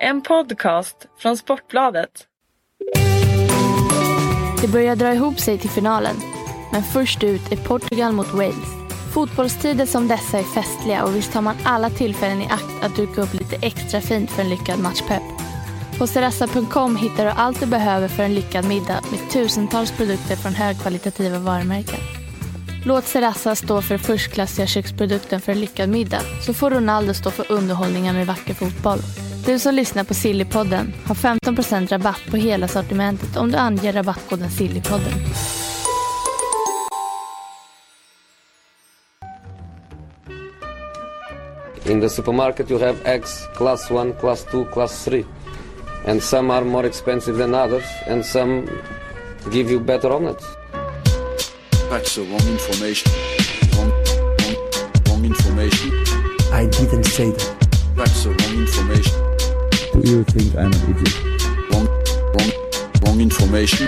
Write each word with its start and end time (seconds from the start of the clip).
En 0.00 0.22
podcast 0.22 0.96
från 1.18 1.36
Sportbladet. 1.36 2.10
Det 4.60 4.68
börjar 4.68 4.96
dra 4.96 5.14
ihop 5.14 5.40
sig 5.40 5.58
till 5.58 5.70
finalen. 5.70 6.16
Men 6.72 6.82
först 6.82 7.24
ut 7.24 7.52
är 7.52 7.56
Portugal 7.56 8.12
mot 8.12 8.32
Wales. 8.32 8.74
Fotbollstider 9.14 9.86
som 9.86 10.08
dessa 10.08 10.38
är 10.38 10.42
festliga 10.42 11.04
och 11.04 11.16
visst 11.16 11.32
tar 11.32 11.40
man 11.40 11.56
alla 11.64 11.90
tillfällen 11.90 12.42
i 12.42 12.46
akt 12.46 12.84
att 12.84 12.96
duka 12.96 13.22
upp 13.22 13.34
lite 13.34 13.56
extra 13.66 14.00
fint 14.00 14.30
för 14.30 14.42
en 14.42 14.48
lyckad 14.48 14.78
matchpepp. 14.78 15.22
På 15.98 16.06
serassa.com 16.06 16.96
hittar 16.96 17.24
du 17.24 17.30
allt 17.30 17.60
du 17.60 17.66
behöver 17.66 18.08
för 18.08 18.22
en 18.22 18.34
lyckad 18.34 18.68
middag 18.68 19.00
med 19.10 19.30
tusentals 19.30 19.92
produkter 19.92 20.36
från 20.36 20.54
högkvalitativa 20.54 21.38
varumärken. 21.38 22.00
Låt 22.84 23.04
Serassa 23.04 23.54
stå 23.54 23.82
för 23.82 23.98
förstklassiga 23.98 24.66
köksprodukten 24.66 25.40
för 25.40 25.52
en 25.52 25.60
lyckad 25.60 25.88
middag 25.88 26.22
så 26.46 26.54
får 26.54 26.70
Ronaldo 26.70 27.14
stå 27.14 27.30
för 27.30 27.52
underhållningen 27.52 28.14
med 28.14 28.26
vacker 28.26 28.54
fotboll. 28.54 28.98
Du 29.46 29.58
som 29.58 29.74
lyssnar 29.74 30.04
på 30.04 30.14
Sillypodden 30.14 30.94
har 31.04 31.14
15% 31.14 31.88
rabatt 31.88 32.22
på 32.30 32.36
hela 32.36 32.68
sortimentet 32.68 33.36
om 33.36 33.50
du 33.52 33.58
anger 33.58 33.92
rabattkoden 33.92 34.50
Sillypodden. 34.50 35.12
In 41.84 42.00
the 42.00 42.08
supermarket, 42.08 42.70
you 42.70 42.80
have 42.80 42.96
eggs 43.04 43.48
class 43.56 43.90
1, 43.90 44.20
class 44.20 44.44
2, 44.50 44.64
class 44.64 45.04
3. 45.04 45.24
And 46.06 46.22
some 46.22 46.50
are 46.50 46.64
more 46.64 46.86
expensive 46.86 47.38
than 47.38 47.54
others, 47.54 47.84
and 48.06 48.26
some 48.26 48.68
give 49.52 49.70
you 49.70 49.80
better 49.80 50.12
omelets. 50.12 50.44
That's 51.90 52.14
the 52.14 52.22
wrong 52.22 52.48
information. 52.48 53.12
Wrong, 53.76 53.92
wrong, 54.40 54.56
wrong 55.08 55.24
information. 55.24 55.90
I 56.52 56.66
didn't 56.66 57.04
say 57.04 57.30
that. 57.30 57.68
That's 57.96 58.24
the 58.24 58.30
wrong 58.30 58.58
information. 58.58 59.25
Do 60.02 60.10
you 60.12 60.24
think 60.24 60.54
I'm 60.54 60.72
an 60.72 60.90
idiot? 60.90 61.14
Wrong, 61.72 61.86
wrong, 62.34 62.50
wrong 63.02 63.20
information. 63.20 63.86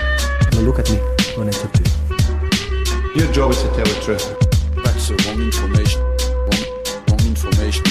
Now 0.53 0.61
look 0.61 0.79
at 0.79 0.89
me 0.91 0.97
when 1.37 1.47
I 1.49 1.51
talk 1.51 1.71
to 1.73 1.83
you. 1.83 3.21
Your 3.23 3.33
job 3.33 3.51
is 3.51 3.61
to 3.63 3.67
tell 3.67 3.85
the 3.85 4.01
truth. 4.05 4.25
That's 4.83 5.07
the 5.07 5.15
wrong 5.25 5.41
information. 5.41 6.01
Wrong, 6.45 6.63
wrong 7.07 7.21
information. 7.27 7.83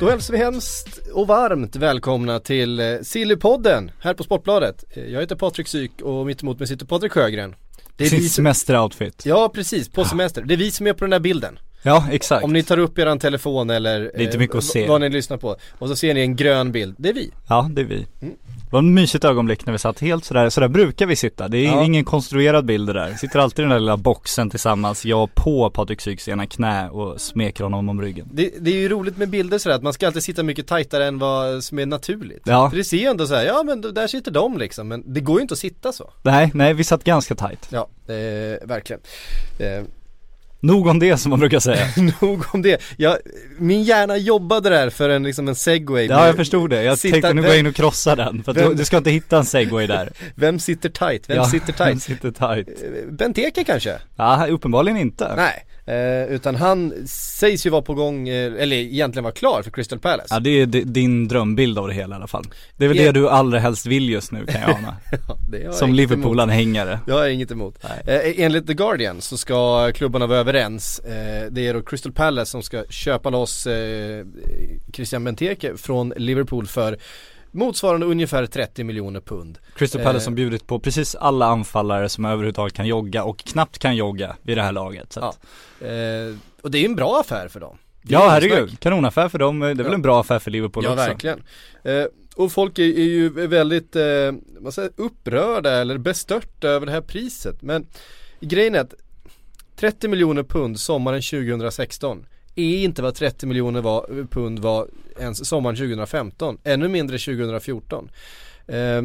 Då 0.00 0.10
hälsar 0.10 0.32
vi 0.32 0.38
hemskt 0.38 0.98
och 1.12 1.26
varmt 1.26 1.76
välkomna 1.76 2.40
till 2.40 2.80
eh, 2.80 2.86
Sillypodden 3.02 3.90
här 4.00 4.14
på 4.14 4.22
Sportbladet. 4.24 4.84
Eh, 4.90 5.04
Jag 5.04 5.20
heter 5.20 5.36
Patrik 5.36 5.68
Syk 5.68 6.00
och 6.02 6.26
mitt 6.26 6.42
emot 6.42 6.58
mig 6.58 6.68
sitter 6.68 6.86
Patrik 6.86 7.12
Sjögren. 7.12 7.54
Det 7.96 8.04
är 8.04 8.08
Sin 8.08 8.18
vi 8.18 8.28
som, 8.28 8.34
semesteroutfit. 8.34 9.22
ja 9.26 9.50
precis, 9.54 9.88
på 9.88 10.04
semester. 10.04 10.42
Det 10.42 10.54
är 10.54 10.58
vi 10.58 10.70
som 10.70 10.86
är 10.86 10.92
på 10.92 11.04
den 11.04 11.12
här 11.12 11.20
bilden. 11.20 11.58
Ja, 11.82 12.06
exakt. 12.10 12.44
Om 12.44 12.52
ni 12.52 12.62
tar 12.62 12.78
upp 12.78 12.98
eran 12.98 13.18
telefon 13.18 13.70
eller 13.70 14.00
Det 14.00 14.10
är 14.16 14.20
inte 14.20 14.38
mycket 14.38 14.56
att 14.56 14.64
se. 14.64 14.88
vad 14.88 15.00
ni 15.00 15.08
lyssnar 15.08 15.36
på 15.36 15.56
och 15.78 15.88
så 15.88 15.96
ser 15.96 16.14
ni 16.14 16.20
en 16.20 16.36
grön 16.36 16.72
bild. 16.72 16.94
Det 16.98 17.08
är 17.08 17.12
vi. 17.14 17.30
Ja, 17.48 17.68
det 17.72 17.80
är 17.80 17.84
vi. 17.84 18.06
Mm. 18.22 18.34
Det 18.70 18.72
var 18.76 18.80
ett 18.80 18.84
mysigt 18.94 19.24
ögonblick 19.24 19.66
när 19.66 19.72
vi 19.72 19.78
satt 19.78 20.00
helt 20.00 20.24
sådär, 20.24 20.50
sådär 20.50 20.68
brukar 20.68 21.06
vi 21.06 21.16
sitta. 21.16 21.48
Det 21.48 21.58
är 21.58 21.64
Ja. 21.64 21.84
ingen 21.84 22.04
konstruerad 22.04 22.64
bild 22.64 22.88
det 22.88 22.92
där. 22.92 23.14
Sitter 23.14 23.38
alltid 23.38 23.58
i 23.58 23.62
den 23.62 23.70
där 23.70 23.78
lilla 23.80 23.96
boxen 23.96 24.50
tillsammans, 24.50 25.04
jag 25.04 25.34
på 25.34 25.70
Patrik 25.70 26.00
Syks 26.00 26.28
ena 26.28 26.46
knä 26.46 26.88
och 26.90 27.20
smeker 27.20 27.64
honom 27.64 27.88
om 27.88 28.02
ryggen. 28.02 28.28
Det, 28.32 28.50
det 28.60 28.70
är 28.70 28.74
ju 28.80 28.88
roligt 28.88 29.16
med 29.16 29.28
bilder 29.28 29.58
sådär 29.58 29.76
att 29.76 29.82
man 29.82 29.92
ska 29.92 30.06
alltid 30.06 30.22
sitta 30.22 30.42
mycket 30.42 30.66
tajtare 30.66 31.06
än 31.06 31.18
vad 31.18 31.64
som 31.64 31.78
är 31.78 31.86
naturligt. 31.86 32.42
Ja. 32.44 32.70
För 32.70 32.76
det 32.76 32.84
ser 32.84 32.96
ju 32.96 33.06
ändå 33.06 33.26
såhär, 33.26 33.44
ja 33.44 33.62
men 33.62 33.80
där 33.80 34.06
sitter 34.06 34.30
de 34.30 34.58
liksom. 34.58 34.88
Men 34.88 35.14
det 35.14 35.20
går 35.20 35.36
ju 35.38 35.42
inte 35.42 35.52
att 35.54 35.58
sitta 35.58 35.92
så. 35.92 36.10
Nej, 36.22 36.50
nej 36.54 36.74
vi 36.74 36.84
satt 36.84 37.04
ganska 37.04 37.34
tajt. 37.34 37.68
Ja, 37.70 37.88
eh, 38.06 38.66
verkligen. 38.68 39.00
Eh, 39.58 39.84
Nog 40.62 40.86
om 40.86 40.98
det 40.98 41.16
som 41.16 41.30
man 41.30 41.38
brukar 41.40 41.60
säga. 41.60 41.86
nog 42.20 42.44
om 42.54 42.62
det. 42.62 42.82
Jag, 42.96 43.16
min 43.58 43.82
hjärna 43.82 44.16
jobbade 44.16 44.68
där 44.70 44.90
för 44.90 45.08
en, 45.08 45.22
liksom 45.22 45.48
en 45.48 45.54
segway. 45.54 46.06
Ja, 46.06 46.26
jag 46.26 46.36
förstod 46.36 46.70
det. 46.70 46.82
Jag 46.82 46.98
Sitta- 46.98 47.12
tänkte 47.12 47.32
nu 47.34 47.40
går 47.42 47.42
vem- 47.42 47.50
jag 47.52 47.58
in 47.60 47.66
och 47.66 47.74
krossa 47.74 48.16
den. 48.16 48.42
För 48.42 48.52
vem- 48.54 48.68
du, 48.68 48.74
du 48.74 48.84
ska 48.84 48.96
inte 48.96 49.10
hitta 49.10 49.36
en 49.38 49.44
segway 49.44 49.86
där. 49.86 50.12
Vem 50.34 50.58
sitter 50.58 50.88
tight? 50.88 51.30
Vem 51.30 51.36
ja, 51.36 51.44
sitter 51.44 51.74
Vem 51.78 51.86
tight? 51.92 52.02
sitter 52.02 52.30
tajt? 52.30 52.68
Eh, 52.68 53.12
Benteke 53.12 53.64
kanske? 53.64 53.94
Ja, 54.16 54.46
uppenbarligen 54.50 54.96
inte. 54.98 55.32
Nej, 55.36 55.66
eh, 55.90 56.34
utan 56.34 56.54
han 56.54 56.92
sägs 57.06 57.66
ju 57.66 57.70
vara 57.70 57.82
på 57.82 57.94
gång, 57.94 58.28
eh, 58.28 58.52
eller 58.62 58.76
egentligen 58.76 59.24
vara 59.24 59.34
klar 59.34 59.62
för 59.62 59.70
Crystal 59.70 59.98
Palace. 59.98 60.26
Ja, 60.34 60.40
det 60.40 60.50
är 60.50 60.66
di- 60.66 60.84
din 60.84 61.28
drömbild 61.28 61.78
av 61.78 61.88
det 61.88 61.94
hela 61.94 62.14
i 62.14 62.16
alla 62.16 62.26
fall. 62.26 62.44
Det 62.76 62.84
är 62.84 62.88
väl 62.88 62.96
det 62.96 63.12
du 63.12 63.28
allra 63.28 63.58
helst 63.58 63.86
vill 63.86 64.10
just 64.10 64.32
nu 64.32 64.46
kan 64.46 64.60
jag 64.60 64.70
ana. 64.70 64.96
Ja, 65.28 65.36
det 65.50 65.58
jag 65.58 65.74
Som. 65.74 65.94
Liverpool-anhängare. 65.94 66.98
Jag 67.06 67.14
har 67.14 67.28
inget 67.28 67.50
emot. 67.50 67.84
Eh, 68.06 68.40
enligt 68.40 68.66
The 68.66 68.74
Guardian 68.74 69.20
så 69.20 69.36
ska 69.36 69.92
klubbarna 69.92 70.26
vara 70.26 70.38
överens. 70.38 70.98
Eh, 70.98 71.46
det 71.50 71.66
är 71.68 71.74
då 71.74 71.82
Crystal 71.82 72.12
Palace 72.12 72.50
som 72.50 72.62
ska 72.62 72.84
köpa 72.90 73.30
loss 73.30 73.66
Christian 74.92 75.24
Benteke 75.24 75.76
från 75.76 76.12
Liverpool 76.16 76.66
för 76.66 76.98
motsvarande 77.50 78.06
ungefär 78.06 78.46
30 78.46 78.84
miljoner 78.84 79.20
pund. 79.20 79.58
Crystal 79.76 80.02
Palace 80.02 80.22
Eh. 80.22 80.24
som 80.24 80.34
bjudit 80.34 80.66
på 80.66 80.78
precis 80.80 81.14
alla 81.14 81.46
anfallare 81.46 82.08
som 82.08 82.24
överhuvudtaget 82.24 82.74
kan 82.74 82.86
jogga 82.86 83.24
och 83.24 83.38
knappt 83.38 83.78
kan 83.78 83.96
jogga 83.96 84.36
vid 84.42 84.56
det 84.56 84.62
här 84.62 84.72
laget. 84.72 85.12
Så 85.12 85.20
Ja. 85.20 85.86
Eh, 85.86 86.34
och 86.62 86.70
det 86.70 86.78
är 86.78 86.84
en 86.84 86.96
bra 86.96 87.20
affär 87.20 87.48
för 87.48 87.60
dem. 87.60 87.76
Ja 88.02 88.28
herregud, 88.28 88.80
kanonaffär 88.80 89.28
för 89.28 89.38
dem, 89.38 89.60
det 89.60 89.66
är 89.66 89.74
väl 89.74 89.86
Ja. 89.86 89.94
en 89.94 90.02
bra 90.02 90.20
affär 90.20 90.38
för 90.38 90.50
Liverpool 90.50 90.84
Ja 90.84 90.90
också. 90.90 91.02
verkligen. 91.04 91.42
Eh, 91.84 92.04
och 92.36 92.52
folk 92.52 92.78
är, 92.78 92.82
är 92.82 93.04
ju 93.04 93.28
väldigt, 93.46 93.96
eh, 93.96 94.02
säger, 94.72 94.90
upprörda 94.96 95.70
eller 95.72 95.98
bestörta 95.98 96.68
över 96.68 96.86
det 96.86 96.92
här 96.92 97.00
priset. 97.00 97.62
Men 97.62 97.86
grejen 98.40 98.74
är 98.74 98.80
att 98.80 98.94
30 99.76 100.08
miljoner 100.08 100.42
pund 100.42 100.80
sommaren 100.80 101.22
2016 101.22 102.26
är 102.54 102.84
inte 102.84 103.02
vad 103.02 103.14
30 103.14 103.46
miljoner 103.46 103.80
var, 103.80 104.26
pund 104.30 104.58
var 104.58 104.88
ens 105.20 105.48
sommaren 105.48 105.76
2015. 105.76 106.58
Ännu 106.64 106.88
mindre 106.88 107.18
2014. 107.18 108.10
Eh, 108.66 109.02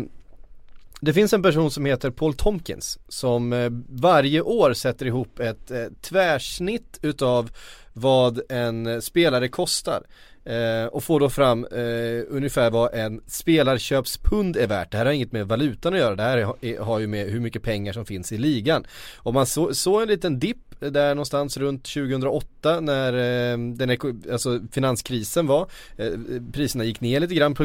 det 1.01 1.13
finns 1.13 1.33
en 1.33 1.43
person 1.43 1.71
som 1.71 1.85
heter 1.85 2.09
Paul 2.09 2.33
Tomkins 2.33 2.99
som 3.07 3.53
eh, 3.53 3.69
varje 3.89 4.41
år 4.41 4.73
sätter 4.73 5.05
ihop 5.05 5.39
ett 5.39 5.71
eh, 5.71 5.85
tvärsnitt 6.01 6.99
utav 7.01 7.49
vad 7.93 8.41
en 8.49 8.87
eh, 8.87 8.99
spelare 8.99 9.47
kostar. 9.47 10.03
Ehm, 10.45 10.87
och 10.87 11.03
får 11.03 11.19
då 11.19 11.29
fram 11.29 11.65
eh, 11.65 12.23
ungefär 12.29 12.71
vad 12.71 12.93
en 12.93 13.21
spelarköpspund 13.27 14.57
är 14.57 14.67
värt. 14.67 14.91
Det 14.91 14.97
här 14.97 15.05
har 15.05 15.13
inget 15.13 15.31
med 15.31 15.47
valutan 15.47 15.93
att 15.93 15.99
göra, 15.99 16.15
det 16.15 16.23
här 16.23 16.77
har 16.79 16.99
ju 16.99 17.07
med 17.07 17.27
hur 17.27 17.39
mycket 17.39 17.63
pengar 17.63 17.93
som 17.93 18.05
finns 18.05 18.31
i 18.31 18.37
ligan. 18.37 18.85
Om 19.17 19.33
man 19.33 19.45
såg 19.45 20.01
en 20.01 20.07
liten 20.07 20.39
dipp 20.39 20.64
där 20.79 21.15
någonstans 21.15 21.57
runt 21.57 21.83
2008 21.83 22.79
när 22.79 23.13
eh, 23.13 23.57
den 23.57 23.97
alltså 24.31 24.59
finanskrisen 24.71 25.47
var. 25.47 25.69
Eh, 25.97 26.11
priserna 26.53 26.83
gick 26.83 27.01
ner 27.01 27.19
lite 27.19 27.35
grann, 27.35 27.55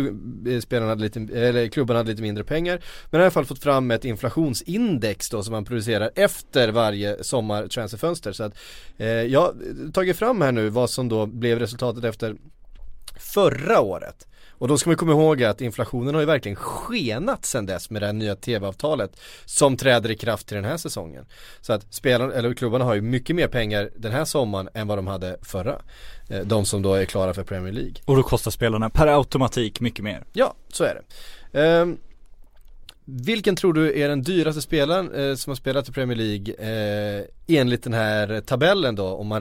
eh, 0.48 0.60
spelarna 0.60 0.88
hade 0.88 1.02
lite, 1.02 1.20
eller 1.20 1.68
klubbarna 1.68 1.98
hade 2.00 2.10
lite 2.10 2.22
mindre 2.22 2.44
pengar. 2.44 2.80
Men 3.10 3.20
i 3.20 3.24
alla 3.24 3.30
fall 3.30 3.44
fått 3.44 3.62
fram 3.62 3.90
ett 3.90 4.04
inflationsindex 4.04 5.30
då 5.30 5.42
som 5.42 5.52
man 5.52 5.64
producerar 5.64 6.10
efter 6.14 6.68
varje 6.68 7.24
sommartransferfönster. 7.24 8.32
Så 8.32 8.44
att 8.44 8.58
eh, 8.96 9.08
jag 9.08 9.40
har 9.40 9.92
tagit 9.92 10.16
fram 10.16 10.40
här 10.40 10.52
nu 10.52 10.68
vad 10.68 10.90
som 10.90 11.08
då 11.08 11.26
blev 11.26 11.58
resultatet 11.58 12.04
efter 12.04 12.36
förra 13.18 13.80
året. 13.80 14.26
Och 14.60 14.68
då 14.68 14.78
ska 14.78 14.90
man 14.90 14.96
komma 14.96 15.12
ihåg 15.12 15.42
att 15.42 15.60
inflationen 15.60 16.14
har 16.14 16.20
ju 16.20 16.26
verkligen 16.26 16.56
skenat 16.56 17.44
sedan 17.44 17.66
dess 17.66 17.90
med 17.90 18.02
det 18.02 18.06
här 18.06 18.12
nya 18.12 18.36
tv-avtalet 18.36 19.20
som 19.44 19.76
träder 19.76 20.10
i 20.10 20.16
kraft 20.16 20.46
till 20.46 20.54
den 20.54 20.64
här 20.64 20.76
säsongen. 20.76 21.26
Så 21.60 21.72
att 21.72 21.94
spelarna, 21.94 22.32
eller 22.34 22.54
klubbarna 22.54 22.84
har 22.84 22.94
ju 22.94 23.00
mycket 23.00 23.36
mer 23.36 23.48
pengar 23.48 23.90
den 23.96 24.12
här 24.12 24.24
sommaren 24.24 24.68
än 24.74 24.86
vad 24.86 24.98
de 24.98 25.06
hade 25.06 25.36
förra. 25.42 25.82
Eh, 26.28 26.40
De 26.40 26.64
som 26.64 26.82
då 26.82 26.94
är 26.94 27.04
klara 27.04 27.34
för 27.34 27.44
Premier 27.44 27.72
League. 27.72 27.94
Och 28.04 28.16
då 28.16 28.22
kostar 28.22 28.50
spelarna 28.50 28.90
per 28.90 29.06
automatik 29.06 29.80
mycket 29.80 30.04
mer. 30.04 30.24
Ja, 30.32 30.54
så 30.72 30.84
är 30.84 30.94
det. 30.94 31.02
Ehm, 31.60 31.98
vilken 33.24 33.56
tror 33.56 33.72
du 33.72 34.00
är 34.00 34.08
den 34.08 34.22
dyraste 34.22 34.62
spelaren 34.62 35.14
eh, 35.14 35.34
som 35.34 35.50
har 35.50 35.54
spelat 35.56 35.88
i 35.88 35.92
Premier 35.92 36.16
League 36.16 36.54
eh, 36.54 37.24
enligt 37.48 37.82
den 37.82 37.92
här 37.92 38.40
tabellen 38.40 38.94
då 38.94 39.06
om 39.06 39.26
man 39.26 39.40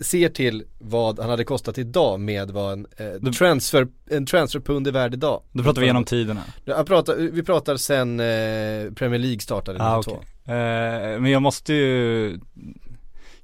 ser 0.00 0.28
till 0.28 0.64
vad 0.78 1.18
han 1.18 1.30
hade 1.30 1.44
kostat 1.44 1.78
idag 1.78 2.20
med 2.20 2.50
vad 2.50 2.72
en, 2.72 2.86
eh, 2.96 3.32
transfer, 3.32 3.88
en 4.10 4.26
transferpund 4.26 4.86
är 4.88 4.92
värd 4.92 5.14
idag? 5.14 5.42
Då 5.52 5.62
pratar 5.62 5.80
vi 5.80 5.86
genom 5.86 6.04
tiderna. 6.04 6.42
Jag 6.64 6.86
pratar, 6.86 7.16
vi 7.16 7.42
pratar 7.42 7.76
sen 7.76 8.20
eh, 8.20 8.92
Premier 8.94 9.18
League 9.18 9.40
startade 9.40 9.78
Ah, 9.82 9.96
92. 9.96 10.16
okej. 10.16 10.54
Eh, 10.56 11.20
men 11.20 11.26
jag 11.30 11.42
måste 11.42 11.74
ju 11.74 12.38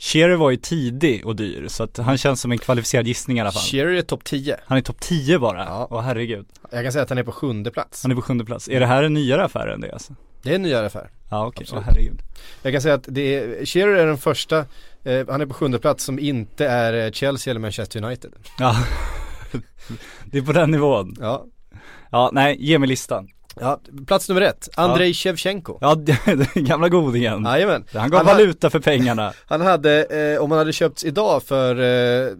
Shearer 0.04 0.36
var 0.36 0.50
ju 0.50 0.56
tidig 0.56 1.26
och 1.26 1.36
dyr 1.36 1.68
så 1.68 1.82
att 1.82 1.96
han 1.96 2.18
känns 2.18 2.40
som 2.40 2.52
en 2.52 2.58
kvalificerad 2.58 3.06
gissning 3.06 3.38
i 3.38 3.40
alla 3.40 3.52
fall. 3.52 3.62
Shearer 3.62 3.94
är 3.94 4.02
topp 4.02 4.24
10. 4.24 4.56
Han 4.66 4.78
är 4.78 4.82
topp 4.82 5.00
10 5.00 5.38
bara. 5.38 5.64
Ja. 5.64 5.88
Åh 5.90 6.00
herregud. 6.00 6.46
Jag 6.70 6.84
kan 6.84 6.92
säga 6.92 7.02
att 7.02 7.08
han 7.08 7.18
är 7.18 7.22
på 7.22 7.32
sjunde 7.32 7.70
plats. 7.70 8.02
Han 8.02 8.10
är 8.10 8.14
på 8.16 8.22
sjunde 8.22 8.44
plats. 8.44 8.68
Är 8.68 8.80
det 8.80 8.86
här 8.86 9.02
en 9.02 9.14
nyare 9.14 9.44
affär 9.44 9.66
än 9.66 9.80
det 9.80 9.92
alltså? 9.92 10.14
Det 10.42 10.50
är 10.50 10.54
en 10.54 10.62
nyare 10.62 10.86
affär. 10.86 11.10
Ja 11.30 11.46
okej, 11.46 11.62
Absolut. 11.62 11.84
åh 11.84 11.86
herregud. 11.86 12.20
Jag 12.62 12.72
kan 12.72 12.82
säga 12.82 12.94
att 12.94 13.04
det 13.08 13.34
är, 13.34 13.66
Shearer 13.66 13.94
är 13.94 14.06
den 14.06 14.18
första, 14.18 14.58
eh, 15.04 15.26
han 15.28 15.40
är 15.40 15.46
på 15.46 15.54
sjunde 15.54 15.78
plats 15.78 16.04
som 16.04 16.18
inte 16.18 16.66
är 16.66 17.06
eh, 17.06 17.10
Chelsea 17.10 17.50
eller 17.50 17.60
Manchester 17.60 18.04
United. 18.04 18.32
Ja. 18.58 18.76
det 20.24 20.38
är 20.38 20.42
på 20.42 20.52
den 20.52 20.70
nivån. 20.70 21.16
Ja. 21.20 21.46
Ja, 22.10 22.30
nej, 22.32 22.56
ge 22.60 22.78
mig 22.78 22.88
listan. 22.88 23.28
Ja, 23.60 23.80
plats 24.06 24.28
nummer 24.28 24.42
ett, 24.42 24.68
Andrei 24.74 25.14
Shevchenko. 25.14 25.78
Ja, 25.80 25.96
gamla 26.54 26.88
godingen. 26.88 27.44
Jajamän. 27.44 27.84
Han 27.92 28.10
gav 28.10 28.26
Han 28.26 28.36
valuta 28.36 28.70
för 28.70 28.80
pengarna. 28.80 29.32
Han 29.46 29.60
hade, 29.60 30.04
eh, 30.04 30.42
om 30.42 30.50
han 30.50 30.58
hade 30.58 30.72
köpts 30.72 31.04
idag 31.04 31.42
för 31.42 31.80
eh, 31.80 32.32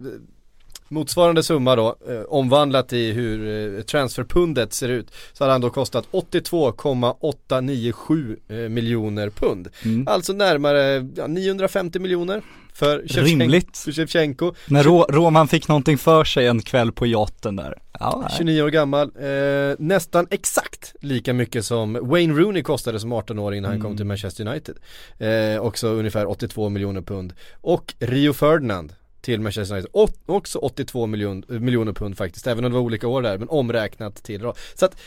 motsvarande 0.87 1.43
summa 1.43 1.75
då, 1.75 1.95
eh, 2.09 2.21
omvandlat 2.27 2.93
i 2.93 3.11
hur 3.11 3.47
eh, 3.77 3.81
transferpundet 3.83 4.73
ser 4.73 4.89
ut, 4.89 5.11
så 5.33 5.43
hade 5.43 5.51
han 5.51 5.61
då 5.61 5.69
kostat 5.69 6.07
82,897 6.11 8.37
eh, 8.47 8.55
miljoner 8.55 9.29
pund. 9.29 9.67
Mm. 9.85 10.07
Alltså 10.07 10.33
närmare 10.33 11.07
ja, 11.15 11.27
950 11.27 11.99
miljoner 11.99 12.41
för 12.73 12.99
Shevchenko. 13.07 13.41
Rimligt. 13.43 13.77
För 13.77 13.91
Shevchenko. 13.91 14.53
När 14.67 14.83
Rå, 14.83 15.05
Roman 15.09 15.47
fick 15.47 15.67
någonting 15.67 15.97
för 15.97 16.23
sig 16.23 16.47
en 16.47 16.61
kväll 16.61 16.91
på 16.91 17.07
yachten 17.07 17.55
där. 17.55 17.77
Ja, 17.99 18.19
nej. 18.21 18.31
29 18.37 18.61
år 18.61 18.69
gammal, 18.69 19.11
eh, 19.19 19.75
nästan 19.79 20.27
exakt 20.31 20.95
lika 21.01 21.33
mycket 21.33 21.65
som 21.65 21.99
Wayne 22.01 22.33
Rooney 22.33 22.63
kostade 22.63 22.99
som 22.99 23.13
18-åring 23.13 23.61
när 23.61 23.69
han 23.69 23.75
Mm. 23.75 23.87
kom 23.87 23.97
till 23.97 24.05
Manchester 24.05 24.47
United. 24.47 24.75
Eh, 25.19 25.61
också 25.61 25.87
ungefär 25.87 26.29
82 26.29 26.69
miljoner 26.69 27.01
pund. 27.01 27.33
Och 27.61 27.93
Rio 27.99 28.33
Ferdinand 28.33 28.93
till 29.25 29.41
Manchester 29.41 29.75
United, 29.75 29.91
och, 29.93 30.09
också 30.25 30.59
82 30.59 31.07
miljon, 31.07 31.43
eh, 31.49 31.59
miljoner 31.59 31.93
pund 31.93 32.17
faktiskt, 32.17 32.47
även 32.47 32.65
om 32.65 32.71
det 32.71 32.75
var 32.75 32.83
olika 32.83 33.07
år 33.07 33.21
där, 33.21 33.37
men 33.37 33.49
omräknat 33.49 34.23
till 34.23 34.41
då. 34.41 34.53
Så 34.75 34.85
att 34.85 34.97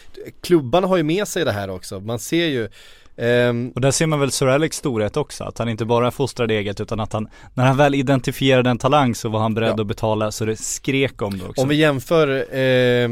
klubbarna 0.41 0.87
har 0.87 0.97
ju 0.97 1.03
med 1.03 1.29
sig 1.29 1.44
det 1.44 1.53
här 1.53 1.70
också, 1.70 2.00
man 2.00 2.19
ser 2.19 2.47
ju 2.47 2.69
ehm, 3.19 3.73
Och 3.75 3.81
där 3.81 3.91
ser 3.91 4.06
man 4.06 4.20
väl 4.20 4.31
Sir 4.31 4.47
Alex 4.47 4.76
storhet 4.76 5.17
också, 5.17 5.44
att 5.44 5.59
han 5.59 5.69
inte 5.69 5.85
bara 5.85 6.11
fostrade 6.11 6.55
eget 6.55 6.81
utan 6.81 7.00
att 7.00 7.12
han, 7.12 7.29
när 7.55 7.67
han 7.67 7.76
väl 7.76 7.94
identifierade 7.94 8.70
en 8.70 8.79
talang 8.79 9.15
så 9.15 9.29
var 9.29 9.41
han 9.41 9.55
beredd 9.55 9.75
Ja. 9.76 9.81
att 9.81 9.87
betala 9.87 10.32
så 10.32 10.44
det 10.44 10.56
skrek 10.56 11.23
om 11.23 11.38
det 11.38 11.44
också. 11.44 11.62
Om 11.62 11.69
vi 11.69 11.76
jämför 11.76 12.29
eh, 12.56 13.09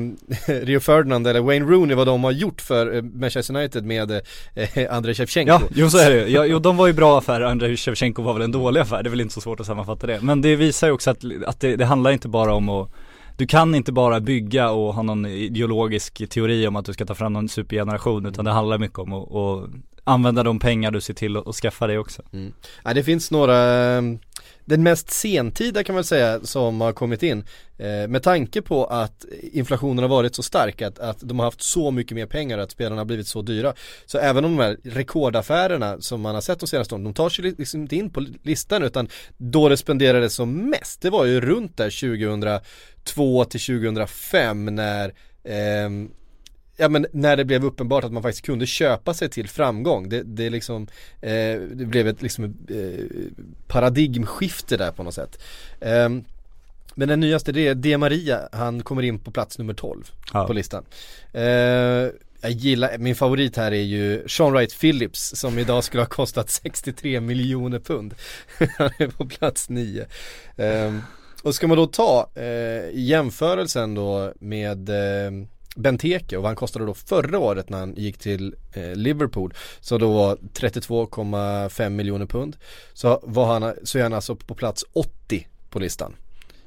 Rio 0.65 0.81
Ferdinand 0.81 1.27
eller 1.27 1.41
Wayne 1.41 1.67
Rooney 1.67 1.97
vad 1.97 2.07
de 2.07 2.25
har 2.25 2.31
gjort 2.31 2.61
för 2.61 2.97
eh, 2.97 3.03
Manchester 3.03 3.57
United 3.57 3.85
med 3.85 4.11
eh, 4.55 4.95
Andrei 4.97 5.15
Shevchenko 5.15 5.53
Ja, 5.53 5.61
jo 5.75 5.91
så 5.91 5.99
är 5.99 6.11
det 6.11 6.29
ja, 6.29 6.45
jo 6.45 6.59
de 6.59 6.77
var 6.77 6.87
ju 6.87 6.93
bra 6.93 7.19
affärer, 7.19 7.45
Andrei 7.45 7.77
Shevchenko 7.77 8.23
var 8.23 8.33
väl 8.33 8.43
en 8.43 8.53
dålig 8.53 8.81
affär, 8.81 9.03
det 9.03 9.09
är 9.09 9.11
väl 9.11 9.21
inte 9.21 9.35
så 9.35 9.41
svårt 9.41 9.61
att 9.61 9.67
sammanfatta 9.67 10.07
det. 10.07 10.21
Men 10.21 10.43
det 10.43 10.57
visar 10.57 10.87
ju 10.87 10.93
också 10.93 11.11
att, 11.11 11.25
att 11.47 11.61
det, 11.61 11.77
det 11.77 11.85
handlar 11.85 12.11
inte 12.11 12.29
bara 12.29 12.55
om 12.55 12.69
att 12.69 12.91
du 13.37 13.47
kan 13.47 13.75
inte 13.75 13.93
bara 13.93 14.21
bygga 14.21 14.71
och 14.71 14.95
ha 14.95 15.03
någon 15.03 15.27
ideologisk 15.27 16.29
teori 16.31 16.67
om 16.67 16.77
att 16.77 16.85
du 16.85 16.93
ska 16.93 17.07
ta 17.07 17.15
fram 17.15 17.33
någon 17.33 17.49
supergeneration 17.49 18.27
utan 18.27 18.45
det 18.45 18.51
handlar 18.51 18.79
mycket 18.79 18.99
om 18.99 19.13
att, 19.13 19.35
att 19.35 19.71
använda 20.07 20.43
de 20.43 20.59
pengar 20.59 20.91
du 20.91 21.01
ser 21.01 21.15
till 21.15 21.37
att 21.37 21.55
skaffa 21.55 21.87
dig 21.87 21.99
också. 21.99 22.23
Mm. 22.33 22.53
Ja, 22.85 22.95
det 22.95 23.03
finns 23.03 23.31
några, 23.31 23.57
ehm, 23.57 24.19
den 24.65 24.83
mest 24.83 25.11
sentida 25.11 25.85
kan 25.85 25.95
man 25.95 26.05
säga 26.05 26.41
som 26.41 26.81
har 26.81 26.93
kommit 26.93 27.23
in 27.23 27.45
eh, 27.79 28.09
med 28.09 28.23
tanke 28.23 28.63
på 28.63 28.85
att 28.85 29.25
inflationen 29.53 29.99
har 29.99 30.09
varit 30.09 30.35
så 30.35 30.43
stark 30.43 30.83
att, 30.83 30.99
att 30.99 31.19
de 31.21 31.39
har 31.39 31.47
haft 31.47 31.63
så 31.63 31.91
mycket 31.91 32.15
mer 32.15 32.27
pengar 32.27 32.59
att 32.59 32.71
spelarna 32.71 33.01
har 33.01 33.05
blivit 33.05 33.27
så 33.27 33.43
dyra. 33.43 33.75
Så 34.07 34.19
även 34.19 34.45
om 34.45 34.57
de 34.57 34.63
här 34.63 34.77
rekordaffärerna 34.85 36.01
som 36.01 36.21
man 36.21 36.35
har 36.35 36.43
sett 36.43 36.61
de 36.61 36.67
senaste 36.67 36.95
åren, 36.95 37.05
de 37.05 37.15
tar 37.15 37.29
sig 37.29 37.55
liksom 37.59 37.81
inte 37.81 37.97
in 37.97 38.11
på 38.11 38.25
listan 38.43 38.83
utan 38.83 39.09
då 39.37 39.69
det 39.69 39.77
spenderades 39.77 40.35
som 40.35 40.71
mest, 40.71 41.01
det 41.01 41.11
var 41.11 41.25
ju 41.25 41.41
runt 41.41 41.77
där 41.77 42.21
2002 43.05 43.45
till 43.45 43.61
2005 43.61 44.65
när 44.65 45.09
eh, 45.45 45.91
Ja 46.77 46.89
men 46.89 47.07
när 47.13 47.37
det 47.37 47.45
blev 47.45 47.65
uppenbart 47.65 48.05
att 48.05 48.13
man 48.13 48.23
faktiskt 48.23 48.47
kunde 48.47 48.67
köpa 48.67 49.15
sig 49.15 49.29
till 49.29 49.49
framgång. 49.49 50.09
Det, 50.09 50.23
det 50.23 50.51
liksom, 50.51 50.83
eh, 51.21 51.61
det 51.75 51.87
blev 51.87 52.09
ett 52.09 52.23
liksom, 52.23 52.45
eh, 52.45 53.05
paradigmskifte 53.67 54.77
där 54.77 54.93
på 54.93 55.03
något 55.03 55.15
sätt. 55.15 55.43
Ehm, 55.81 56.25
men 56.95 57.09
den 57.09 57.21
nyaste 57.21 57.53
det 57.53 57.69
är 57.69 57.75
Di 57.75 57.97
Maria, 57.97 58.49
han 58.53 58.83
kommer 58.83 59.03
in 59.03 59.19
på 59.19 59.31
plats 59.31 59.59
nummer 59.59 59.75
12 59.75 60.11
Ja. 60.33 60.47
på 60.47 60.53
listan. 60.53 60.85
Eh, 61.33 61.43
jag 62.41 62.51
gillar, 62.51 62.99
min 62.99 63.15
favorit 63.17 63.57
här 63.57 63.73
är 63.73 63.83
ju 63.83 64.29
Sean 64.29 64.53
Wright 64.53 64.81
Phillips 64.81 65.33
som 65.37 65.59
idag 65.59 65.85
skulle 65.85 66.03
ha 66.03 66.09
kostat 66.09 66.51
63 66.51 67.21
miljoner 67.21 67.79
pund. 67.79 68.15
han 68.79 68.91
är 68.99 69.09
på 69.09 69.27
plats 69.27 69.69
9. 69.69 70.07
Ehm, 70.57 71.03
och 71.43 71.55
ska 71.55 71.67
man 71.67 71.77
då 71.77 71.87
ta 71.87 72.31
eh, 72.35 72.91
jämförelsen 72.93 73.95
då 73.95 74.33
med 74.41 74.89
eh, 74.89 75.31
Benteke 75.77 76.37
och 76.37 76.43
vad 76.43 76.49
han 76.49 76.57
kostade 76.57 76.87
då 76.87 76.95
förra 76.95 77.39
året 77.39 77.69
när 77.69 77.79
han 77.79 77.95
gick 77.97 78.19
till 78.19 78.55
eh, 78.73 78.95
Liverpool 78.95 79.55
så 79.81 79.99
då 79.99 80.13
var 80.13 80.37
32,5 80.37 81.89
miljoner 81.91 82.27
pund 82.27 82.57
så, 82.93 83.21
var 83.23 83.47
han, 83.47 83.75
så 83.85 83.99
är 83.99 84.03
han 84.03 84.13
alltså 84.13 84.37
på 84.37 84.55
plats 84.55 84.85
80 84.93 85.47
på 85.71 85.79
listan. 85.79 86.15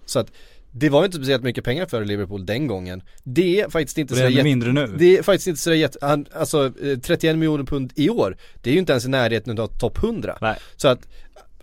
Så 0.06 0.20
att 0.20 0.32
det 0.72 0.90
var 0.90 1.06
inte 1.06 1.18
speciellt 1.18 1.44
mycket 1.44 1.64
pengar 1.64 1.86
för 1.86 2.06
Liverpool 2.06 2.46
den 2.46 2.68
gången. 2.68 3.04
Det 3.24 3.62
är 3.62 3.70
faktiskt 3.70 3.98
inte 3.98 4.16
så 4.16 4.22
jätte- 4.30 4.44
mindre 4.44 4.74
nu. 4.74 4.88
det 5.00 5.18
är 5.18 5.24
faktiskt 5.24 5.48
inte 5.48 5.62
så 5.62 5.74
jätte, 5.74 5.98
han, 6.02 6.26
alltså 6.34 6.66
eh, 6.84 7.00
31 7.00 7.38
miljoner 7.38 7.64
pund 7.64 7.94
i 7.96 8.10
år, 8.10 8.38
det 8.62 8.70
är 8.70 8.74
ju 8.74 8.80
inte 8.80 8.92
ens 8.94 9.06
i 9.06 9.10
närheten 9.10 9.60
av 9.60 9.68
topp 9.68 9.98
100. 10.04 10.38
Nej. 10.42 10.58
Så 10.76 10.88
att, 10.88 11.08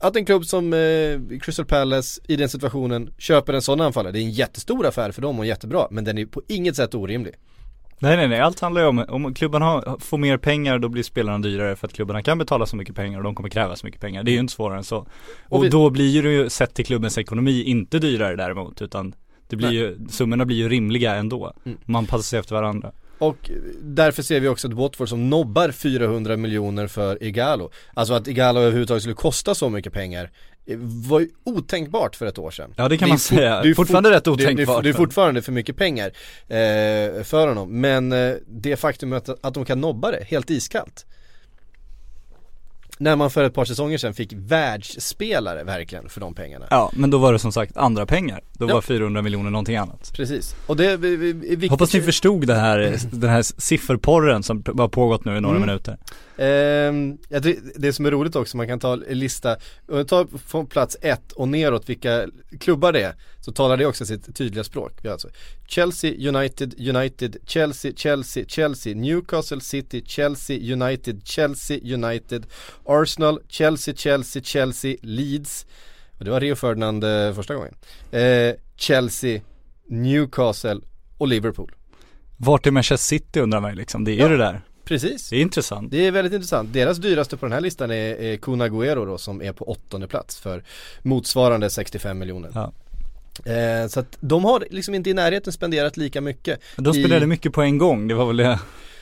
att 0.01 0.17
en 0.17 0.25
klubb 0.25 0.45
som 0.45 0.73
eh, 0.73 1.39
Crystal 1.41 1.67
Palace 1.67 2.21
i 2.29 2.37
den 2.37 2.49
situationen 2.49 3.11
köper 3.19 3.53
en 3.53 3.63
sån 3.63 3.81
anfallare, 3.81 4.13
det 4.13 4.19
är 4.19 4.23
en 4.23 4.31
jättestor 4.31 4.87
affär 4.87 5.13
för 5.13 5.23
dem 5.23 5.39
och 5.39 5.47
jättebra, 5.47 5.87
men 5.91 6.05
den 6.05 6.19
är 6.19 6.27
på 6.27 6.43
inget 6.49 6.77
sätt 6.77 6.95
orimlig. 6.95 7.35
Nej 7.99 8.17
nej 8.17 8.29
nej, 8.29 8.41
allt 8.41 8.61
handlar 8.61 8.83
ju 8.83 8.89
om, 8.89 8.99
om 9.09 9.35
klubbarna 9.35 9.65
har, 9.67 9.97
får 10.01 10.19
mer 10.19 10.37
pengar 10.39 10.79
då 10.79 10.89
blir 10.89 11.03
spelarna 11.03 11.39
dyrare 11.39 11.77
för 11.77 11.87
att 11.87 11.93
klubbarna 11.93 12.23
kan 12.23 12.39
betala 12.39 12.67
så 12.67 12.77
mycket 12.77 12.95
pengar 12.95 13.19
och 13.19 13.25
de 13.25 13.35
kommer 13.35 13.49
kräva 13.49 13.77
så 13.77 13.87
mycket 13.87 14.01
pengar. 14.01 14.23
Det 14.23 14.31
är 14.31 14.33
ju 14.33 14.39
inte 14.41 14.53
svårare 14.53 14.79
än 14.79 14.85
så. 14.85 15.07
Och, 15.49 15.65
vi- 15.65 15.69
då 15.69 15.91
blir 15.91 16.23
det 16.23 16.33
ju 16.33 16.49
sett 16.51 16.75
till 16.75 16.87
klubbens 16.87 17.19
ekonomi 17.19 17.63
inte 17.63 17.99
dyrare 17.99 18.37
däremot 18.37 18.83
utan 18.83 19.15
det 19.49 19.57
blir 19.57 19.69
Nej. 19.69 19.77
ju, 19.77 19.99
summorna 20.11 20.45
blir 20.45 20.57
ju 20.57 20.69
rimliga 20.69 21.15
ändå. 21.15 21.53
Mm. 21.65 21.79
Man 21.85 22.07
passar 22.07 22.23
sig 22.23 22.39
efter 22.39 22.55
varandra. 22.55 22.93
Och 23.19 23.51
därför 23.81 24.23
ser 24.23 24.41
vi 24.41 24.49
också 24.49 24.69
att 24.69 24.75
Watford 24.75 25.09
som 25.09 25.31
nobbar 25.31 25.71
400 25.71 26.37
miljoner 26.37 26.87
för 26.87 27.23
Igalo. 27.23 27.71
Alltså 27.95 28.15
att 28.15 28.29
Igalo 28.29 28.61
överhuvudtaget 28.61 29.03
skulle 29.03 29.15
kosta 29.15 29.55
så 29.55 29.69
mycket 29.71 29.93
pengar 29.93 30.31
eh, 30.67 30.79
var 30.79 31.21
ju 31.21 31.29
otänkbart 31.45 32.17
för 32.17 32.27
ett 32.27 32.39
år 32.39 32.51
sedan. 32.51 32.75
Ja 32.77 32.89
det 32.89 32.99
kan 32.99 33.07
är 33.09 33.13
man 33.13 33.19
säga. 33.19 33.63
det 33.63 33.69
är 33.69 33.75
Fortfarande 33.75 34.09
fort- 34.11 34.17
rätt 34.17 34.25
det- 34.25 34.31
Det, 34.31 34.53
otänkbart. 34.53 34.83
det 34.83 34.89
är 34.89 34.93
fortfarande 34.93 35.43
för 35.43 35.53
mycket 35.53 35.77
pengar 35.77 36.07
eh, 36.49 37.23
för 37.23 37.47
honom. 37.49 37.81
Men 37.81 38.13
eh, 38.13 38.35
det 38.49 38.77
faktum 38.77 39.13
att, 39.13 39.29
att 39.47 39.55
de 39.55 39.65
kan 39.65 39.81
nobba 39.81 40.11
det 40.11 40.25
helt 40.29 40.51
iskallt. 40.51 41.07
När 42.99 43.17
man 43.17 43.31
för 43.31 43.45
ett 43.45 43.55
par 43.55 43.65
säsonger 43.65 43.99
sedan 43.99 44.15
fick 44.15 44.33
världsspelare 44.33 45.65
verkligen 45.65 46.09
för 46.09 46.21
de 46.21 46.35
pengarna. 46.35 46.67
Ja 46.71 46.91
men 46.97 47.11
då 47.11 47.19
var 47.19 47.33
det 47.33 47.39
som 47.39 47.53
sagt 47.53 47.77
andra 47.77 48.07
pengar. 48.07 48.41
Då 48.53 48.69
Ja. 48.69 48.75
var 48.75 48.81
400 48.83 49.23
miljoner 49.23 49.51
någonting 49.51 49.77
annat. 49.77 50.13
Precis. 50.15 50.55
Och 50.67 50.77
det 50.77 50.87
är, 50.87 50.97
viktigt. 50.97 51.71
Hoppas 51.71 51.95
ni 51.95 52.01
förstod 52.03 52.47
det 52.47 52.55
här, 52.55 52.99
den 53.13 53.31
här 53.31 53.43
sifferporren 53.61 54.43
som 54.43 54.65
har 54.79 54.89
pågått 54.89 55.25
nu 55.25 55.37
i 55.37 55.41
några 55.41 55.57
Mm. 55.57 55.67
minuter. 55.67 55.99
Ja, 57.29 57.41
det, 57.41 57.57
det 57.77 57.93
som 57.93 58.07
är 58.07 58.11
roligt 58.11 58.37
också, 58.37 58.57
man 58.57 58.67
kan 58.69 58.79
ta 58.79 58.95
lista, 58.97 59.57
tar 60.09 60.39
från 60.49 60.67
plats 60.67 60.97
ett 61.03 61.33
och 61.33 61.49
neråt 61.49 61.89
vilka 61.89 62.27
klubbar 62.61 62.93
det 62.93 63.01
är, 63.03 63.15
så 63.41 63.53
talar 63.53 63.77
det 63.77 63.87
också 63.87 64.07
sitt 64.07 64.37
tydliga 64.37 64.65
språk. 64.65 64.93
Vi 65.03 65.09
har 65.09 65.13
alltså 65.13 65.29
Chelsea, 65.69 66.29
United, 66.29 66.89
United, 66.97 67.37
Chelsea, 67.47 67.93
Chelsea, 67.97 68.45
Chelsea, 68.49 68.95
Newcastle 68.95 69.61
City, 69.61 70.03
Chelsea, 70.07 70.73
United, 70.73 71.21
Chelsea, 71.25 71.79
United, 71.95 72.47
Arsenal, 72.89 73.41
Chelsea, 73.49 73.95
Chelsea, 73.95 74.43
Chelsea, 74.43 74.97
Leeds, 75.03 75.67
och 76.19 76.25
det 76.25 76.31
var 76.31 76.41
Rio 76.41 76.55
Ferdinand 76.55 77.05
eh, 77.05 77.35
första 77.35 77.55
gången, 77.55 77.75
eh, 78.11 78.55
Chelsea, 78.77 79.41
Newcastle 79.89 80.81
och 81.19 81.29
Liverpool. 81.29 81.73
Vart 82.37 82.67
är 82.67 82.71
Manchester 82.71 83.07
City 83.17 83.41
undrar 83.41 83.61
man 83.61 83.75
liksom, 83.75 84.05
det 84.05 84.11
är 84.11 84.15
ju 84.15 84.21
Ja. 84.21 84.29
det 84.29 84.37
där. 84.37 84.61
Precis. 84.85 85.29
Det 85.31 85.37
är 85.37 85.41
intressant. 85.41 85.91
Det 85.91 86.07
är 86.07 86.11
väldigt 86.11 86.33
intressant. 86.33 86.73
Deras 86.73 86.99
dyraste 86.99 87.37
på 87.37 87.47
den 87.47 87.53
här 87.53 87.61
listan 87.61 87.91
är, 87.91 87.95
är 88.23 88.37
Kun 88.37 88.63
Agüero 88.63 89.07
då 89.07 89.19
som 89.19 89.43
är 89.43 89.53
på 89.53 89.65
åttonde 89.71 90.07
plats 90.07 90.39
för 90.39 90.65
motsvarande 91.03 91.71
65 91.71 92.19
miljoner. 92.19 92.51
Ja. 92.55 92.73
Eh, 93.53 93.89
så 93.89 94.01
att 94.01 94.17
de 94.21 94.45
har 94.45 94.65
liksom 94.71 94.95
inte 94.95 95.11
i 95.11 95.15
närheten 95.15 95.53
spenderat 95.53 95.97
lika 95.97 96.21
mycket. 96.21 96.61
De 96.77 96.95
spelade 96.95 97.25
i- 97.25 97.27
mycket 97.27 97.53
på 97.53 97.63
en 97.63 97.79
gång, 97.79 98.09
det 98.09 98.15
var 98.15 98.27
väl 98.27 98.37
det. 98.37 98.59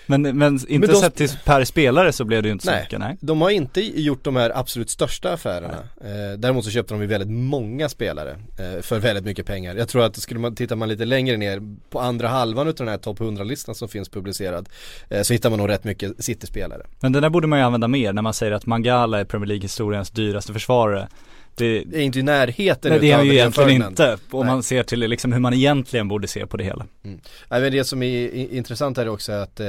Men, 0.07 0.23
men 0.39 0.61
inte 0.69 0.87
de- 0.87 0.95
sett 1.01 1.15
till 1.15 1.31
per 1.45 1.65
spelare 1.65 2.13
så 2.13 2.25
blev 2.25 2.43
det 2.43 2.49
ju 2.49 2.53
inte 2.53 2.65
så 2.65 2.71
Nej. 2.71 2.83
mycket, 2.83 2.99
nej. 2.99 3.17
De 3.21 3.41
har 3.41 3.51
inte 3.51 4.01
gjort 4.01 4.25
de 4.25 4.37
här 4.37 4.53
absolut 4.59 4.91
största 4.91 5.33
affärerna. 5.33 5.79
Eh, 6.01 6.39
däremot 6.39 6.65
så 6.65 6.71
köpte 6.71 6.95
de 6.95 7.01
ju 7.01 7.07
väldigt 7.07 7.31
många 7.31 7.89
spelare 7.89 8.37
eh, 8.59 8.83
för 8.83 8.99
väldigt 8.99 9.25
mycket 9.25 9.47
pengar. 9.47 9.75
Jag 9.75 9.89
tror 9.89 10.05
att 10.05 10.17
skulle 10.17 10.41
man, 10.41 10.55
tittar 10.55 10.77
man 10.77 10.89
lite 10.89 11.05
längre 11.05 11.37
ner 11.37 11.63
på 11.91 12.01
andra 12.01 12.29
halvan 12.29 12.69
utav 12.69 12.87
den 12.87 12.93
här 12.93 12.99
topp 12.99 13.19
100-listan 13.19 13.75
som 13.75 13.89
finns 13.89 14.09
publicerad 14.09 14.69
eh, 15.09 15.23
så 15.23 15.33
hittar 15.33 15.51
man 15.51 15.59
nog 15.59 15.69
rätt 15.69 15.85
mycket 15.85 16.25
City-spelare. 16.25 16.83
Men 17.01 17.13
den 17.13 17.23
där 17.23 17.31
borde 17.31 17.47
man 17.47 17.59
ju 17.59 17.65
använda 17.65 17.89
mer 17.89 18.13
när 18.13 18.23
man 18.23 18.35
säger 18.35 18.53
att 18.53 18.67
Mangala 18.67 19.21
är 19.21 19.25
Premier 19.25 19.47
League-historiens 19.49 20.11
dyraste 20.11 20.53
försvarare. 20.53 21.09
Det, 21.55 21.85
Det 21.85 21.99
är 21.99 22.03
inte 22.03 22.19
i 22.19 22.23
närheten 22.23 22.91
nej, 22.91 23.01
det 23.01 23.11
är 23.11 23.23
ju 23.23 23.33
egentligen 23.33 23.71
inte. 23.83 24.19
Om 24.31 24.47
Nej. 24.47 24.55
man 24.55 24.63
ser 24.63 24.83
till 24.83 25.01
liksom 25.01 25.33
hur 25.33 25.41
man 25.41 25.55
egentligen 25.55 26.09
borde 26.09 26.29
se 26.29 26.47
på 26.47 26.57
det 26.57 26.65
hela. 26.65 26.87
Nej, 27.03 27.21
men 27.49 27.73
det 27.73 27.85
som 27.85 28.03
är 28.03 28.35
intressant 28.35 28.97
här 28.97 29.05
är 29.05 29.09
också 29.11 29.33
att 29.33 29.61
eh, 29.61 29.67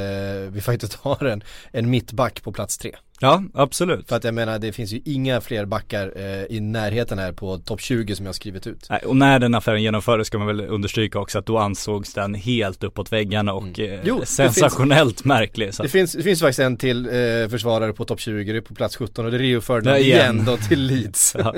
vi 0.50 0.62
faktiskt 0.62 0.94
har 0.94 1.25
en, 1.25 1.44
en 1.72 1.89
mittback 1.89 2.44
på 2.44 2.51
plats 2.51 2.77
tre. 2.77 2.92
Ja, 3.22 3.43
absolut. 3.53 4.10
För 4.10 4.15
att 4.15 4.24
jag 4.24 4.34
menar 4.34 4.60
det 4.60 4.72
finns 4.72 4.93
ju 4.93 5.01
inga 5.05 5.41
fler 5.41 5.65
backar 5.65 6.13
eh, 6.15 6.55
i 6.57 6.60
närheten 6.60 7.19
här 7.19 7.31
på 7.31 7.57
topp 7.57 7.81
20 7.81 8.15
som 8.15 8.25
jag 8.25 8.29
har 8.29 8.34
skrivit 8.34 8.67
ut. 8.67 8.88
Nej, 8.89 9.00
Och 9.05 9.15
när 9.15 9.39
den 9.39 9.55
affären 9.55 9.84
genomfördes 9.84 10.27
ska 10.27 10.38
man 10.38 10.48
väl 10.48 10.62
understryka 10.62 11.19
också 11.19 11.39
att 11.39 11.45
då 11.45 11.57
ansågs 11.57 12.13
den 12.13 12.34
helt 12.34 12.84
uppåt 12.84 13.12
väggarna 13.12 13.53
och 13.53 13.79
eh, 13.79 13.86
Mm. 13.95 14.00
Jo, 14.03 14.19
det 14.19 14.25
sensationellt 14.25 15.25
märklig. 15.25 15.74
Så. 15.74 15.84
Det 15.84 15.89
finns, 15.89 16.13
det 16.13 16.24
finns 16.24 16.39
faktiskt 16.39 16.60
en 16.60 16.77
till 16.77 17.05
eh, 17.05 17.50
försvarare 17.50 17.93
på 17.93 18.05
topp 18.05 18.19
20, 18.19 18.51
det 18.51 18.57
är 18.57 18.62
på 18.62 18.75
plats 18.75 18.95
17 18.95 19.25
och 19.25 19.31
det 19.31 19.38
är 19.38 19.39
Rio 19.39 19.62
Ferdinand 19.62 20.00
igen. 20.00 20.36
igen. 20.36 20.45
då 20.45 20.57
till 20.57 20.81
Leeds. 20.88 21.36
Ja. 21.39 21.55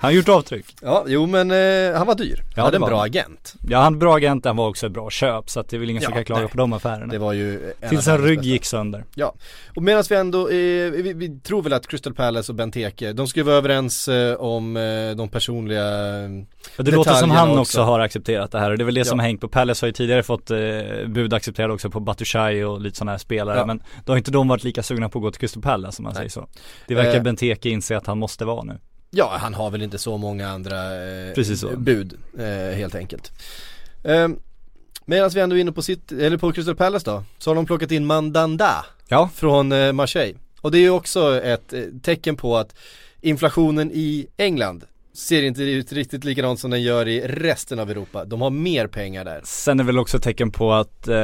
Han 0.00 0.14
gjort 0.14 0.28
avtryck. 0.28 0.66
Ja, 0.82 1.04
jo 1.06 1.26
men 1.26 1.50
eh, 1.50 1.98
han 1.98 2.06
var 2.06 2.14
dyr. 2.14 2.36
Ja, 2.38 2.44
han 2.56 2.64
hade 2.64 2.76
en 2.76 2.80
bra 2.82 2.96
han. 2.96 3.06
agent. 3.06 3.54
Ja 3.68 3.78
han 3.78 3.98
bra 3.98 4.16
agent, 4.16 4.44
han 4.44 4.56
var 4.56 4.68
också 4.68 4.86
ett 4.86 4.92
bra 4.92 5.10
köp 5.10 5.50
så 5.50 5.60
att 5.60 5.68
det 5.68 5.76
är 5.76 5.78
väl 5.78 5.90
ingen 5.90 6.02
som 6.02 6.10
Ja, 6.12 6.14
kan 6.16 6.24
klaga 6.24 6.40
nej. 6.42 6.50
på 6.50 6.56
de 6.56 6.72
affärerna. 6.72 7.06
Det 7.12 7.18
var 7.18 7.32
ju 7.32 7.72
Tills 7.88 8.06
världens 8.08 8.26
rygg 8.28 8.38
bästa. 8.38 8.48
gick 8.48 8.64
sönder. 8.64 9.04
Ja, 9.14 9.34
och 9.76 9.82
medan 9.82 10.04
vi 10.10 10.16
ändå, 10.16 10.48
eh, 10.48 10.54
vi, 10.90 11.12
vi 11.16 11.40
tror 11.40 11.62
väl 11.62 11.72
att 11.72 11.86
Crystal 11.86 12.14
Palace 12.14 12.52
och 12.52 12.56
Benteke, 12.56 13.12
de 13.12 13.26
skulle 13.28 13.44
vara 13.44 13.56
överens 13.56 14.08
eh, 14.08 14.34
om 14.34 14.76
eh, 14.76 15.10
de 15.16 15.28
personliga 15.28 15.84
Ja, 16.76 16.82
det 16.84 16.90
låter 16.90 17.12
som 17.14 17.30
han 17.30 17.48
också. 17.50 17.60
också. 17.60 17.80
har 17.82 18.00
accepterat 18.00 18.50
det 18.52 18.58
här 18.58 18.70
och 18.70 18.78
det 18.78 18.82
är 18.82 18.86
väl 18.86 18.94
det 18.94 19.04
som 19.04 19.18
Ja. 19.18 19.22
har 19.22 19.26
hängt 19.28 19.40
på 19.40 19.48
Palace 19.48 19.84
har 19.84 19.88
ju 19.88 19.92
tidigare 19.92 20.22
fått 20.22 20.50
eh, 20.50 20.58
bud 21.06 21.34
accepterade 21.34 21.72
också 21.74 21.90
på 21.90 22.00
Batshuayi 22.00 22.64
och 22.64 22.80
lite 22.80 22.96
sådana 22.98 23.10
här 23.10 23.18
spelare 23.18 23.58
Ja. 23.58 23.66
men 23.66 23.82
då 24.04 24.12
har 24.12 24.16
inte 24.18 24.30
de 24.30 24.48
varit 24.48 24.64
lika 24.64 24.82
sugna 24.82 25.08
på 25.08 25.18
att 25.18 25.22
gå 25.22 25.30
till 25.30 25.40
Crystal 25.40 25.62
Palace 25.62 25.98
om 25.98 26.04
man 26.04 26.10
Nej. 26.12 26.16
säger 26.18 26.30
så. 26.30 26.46
Det 26.86 26.94
verkar 26.94 27.16
Eh. 27.16 27.22
Benteke 27.22 27.68
inse 27.70 27.96
att 27.96 28.06
han 28.06 28.18
måste 28.18 28.44
vara 28.44 28.62
nu. 28.62 28.78
Ja, 29.10 29.36
han 29.40 29.54
har 29.54 29.70
väl 29.70 29.82
inte 29.82 29.98
så 29.98 30.16
många 30.16 30.48
andra 30.48 31.04
eh, 31.04 31.44
så. 31.56 31.76
bud 31.76 32.18
eh, 32.38 32.76
helt 32.76 32.94
enkelt. 32.94 33.32
Eh, 34.04 34.28
Medan 35.04 35.30
vi 35.34 35.40
ändå 35.40 35.56
är 35.56 35.60
inne 35.60 35.72
på, 35.72 35.82
sitt, 35.82 36.12
eller 36.12 36.36
på 36.36 36.52
Crystal 36.52 36.76
Palace 36.76 37.10
då, 37.10 37.24
så 37.38 37.50
har 37.50 37.54
de 37.54 37.66
plockat 37.66 37.90
in 37.90 38.06
Mandanda 38.06 38.84
Ja. 39.08 39.30
från 39.34 39.72
eh, 39.72 39.92
Marseille. 39.92 40.38
Och 40.60 40.70
det 40.70 40.78
är 40.78 40.82
ju 40.82 40.90
också 40.90 41.40
ett 41.42 41.72
eh, 41.72 41.82
tecken 42.02 42.36
på 42.36 42.56
att 42.56 42.74
inflationen 43.20 43.90
i 43.94 44.26
England 44.36 44.84
ser 45.12 45.42
inte 45.42 45.62
ut 45.62 45.92
riktigt 45.92 46.24
likadant 46.24 46.60
som 46.60 46.70
den 46.70 46.82
gör 46.82 47.08
i 47.08 47.20
resten 47.20 47.78
av 47.78 47.90
Europa. 47.90 48.24
De 48.24 48.40
har 48.40 48.50
mer 48.50 48.86
pengar 48.86 49.24
där. 49.24 49.40
Sen 49.44 49.80
är 49.80 49.84
väl 49.84 49.98
också 49.98 50.16
ett 50.16 50.22
tecken 50.22 50.50
på 50.50 50.72
att 50.72 51.08
eh, 51.08 51.16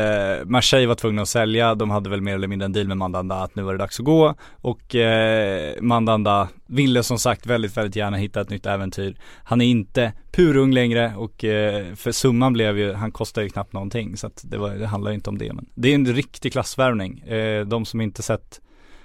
Marseille 0.44 0.86
var 0.86 0.94
tvungna 0.94 1.22
att 1.22 1.28
sälja, 1.28 1.74
de 1.74 1.90
hade 1.90 2.10
väl 2.10 2.20
mer 2.20 2.34
eller 2.34 2.48
mindre 2.48 2.66
en 2.66 2.72
deal 2.72 2.88
med 2.88 2.96
Mandanda 2.96 3.34
att 3.34 3.54
nu 3.54 3.62
var 3.62 3.72
det 3.72 3.78
dags 3.78 4.00
att 4.00 4.06
gå 4.06 4.34
och 4.50 4.94
eh, 4.94 5.74
Mandanda 5.80 6.48
ville 6.66 7.02
som 7.02 7.18
sagt 7.18 7.46
väldigt, 7.46 7.76
väldigt 7.76 7.96
gärna 7.96 8.16
hitta 8.16 8.40
ett 8.40 8.50
nytt 8.50 8.66
äventyr. 8.66 9.16
Han 9.44 9.60
är 9.60 9.66
inte 9.66 10.12
purung 10.32 10.72
längre 10.72 11.12
och 11.16 11.44
eh, 11.44 11.94
för 11.94 12.12
summan 12.12 12.52
blev 12.52 12.78
ju, 12.78 12.92
han 12.92 13.12
kostar 13.12 13.42
ju 13.42 13.48
knappt 13.48 13.72
någonting 13.72 14.16
så 14.16 14.26
att 14.26 14.44
det, 14.44 14.58
var, 14.58 14.70
det 14.70 14.86
handlar 14.86 15.10
ju 15.10 15.14
inte 15.14 15.30
om 15.30 15.38
det 15.38 15.52
men 15.52 15.66
det 15.74 15.90
är 15.90 15.94
en 15.94 16.06
riktig 16.06 16.52
klassvärvning. 16.52 17.18
Eh, 17.18 17.66
de 17.66 17.84
som 17.84 18.00
inte 18.00 18.22
sett 18.22 18.60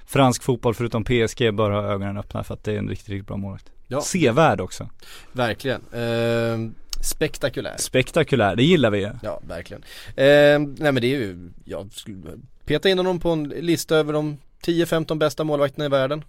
fransk 0.06 0.44
fotboll 0.44 0.74
förutom 0.74 1.04
PSG 1.04 1.54
bör 1.54 1.72
ha 1.72 1.84
ögonen 1.84 2.18
öppna 2.18 2.44
för 2.44 2.54
att 2.54 2.64
det 2.64 2.74
är 2.74 2.78
en 2.78 2.90
riktigt, 2.90 3.10
riktigt 3.10 3.28
bra 3.28 3.38
målvakt. 3.38 3.72
Ja. 3.92 4.02
Sevärd 4.02 4.62
också. 4.62 4.90
Verkligen. 5.32 5.82
Eh, 5.94 6.72
spektakulär. 7.04 7.76
Spektakulär, 7.78 8.56
det 8.56 8.64
gillar 8.64 8.90
vi. 8.90 9.10
Ja, 9.22 9.42
verkligen. 9.48 9.84
Eh, 10.08 10.60
nej 10.60 10.92
men 10.92 10.96
det 10.96 11.08
är 11.08 11.20
ju, 11.20 11.50
jag 11.66 11.94
skulle 11.94 12.40
peta 12.66 12.90
in 12.90 12.98
honom 12.98 13.20
på 13.20 13.30
en 13.30 13.44
lista 13.44 13.96
över 13.96 14.14
de 14.14 14.38
10-15 14.66 15.18
bästa 15.18 15.44
målvakterna 15.44 15.86
i 15.86 15.90
världen. 15.90 16.24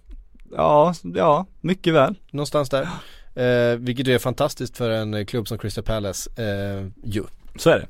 Ja, 0.51 0.93
ja, 1.15 1.45
mycket 1.61 1.93
väl. 1.93 2.15
Någonstans 2.31 2.69
där. 2.69 2.87
Eh, 3.35 3.77
vilket 3.77 4.07
är 4.07 4.19
fantastiskt 4.19 4.77
för 4.77 4.89
en 4.89 5.25
klubb 5.25 5.47
som 5.47 5.57
Crystal 5.57 5.83
Palace 5.83 6.29
eh, 6.37 6.87
ju. 7.03 7.23
Så 7.55 7.69
är 7.69 7.79
det. 7.79 7.87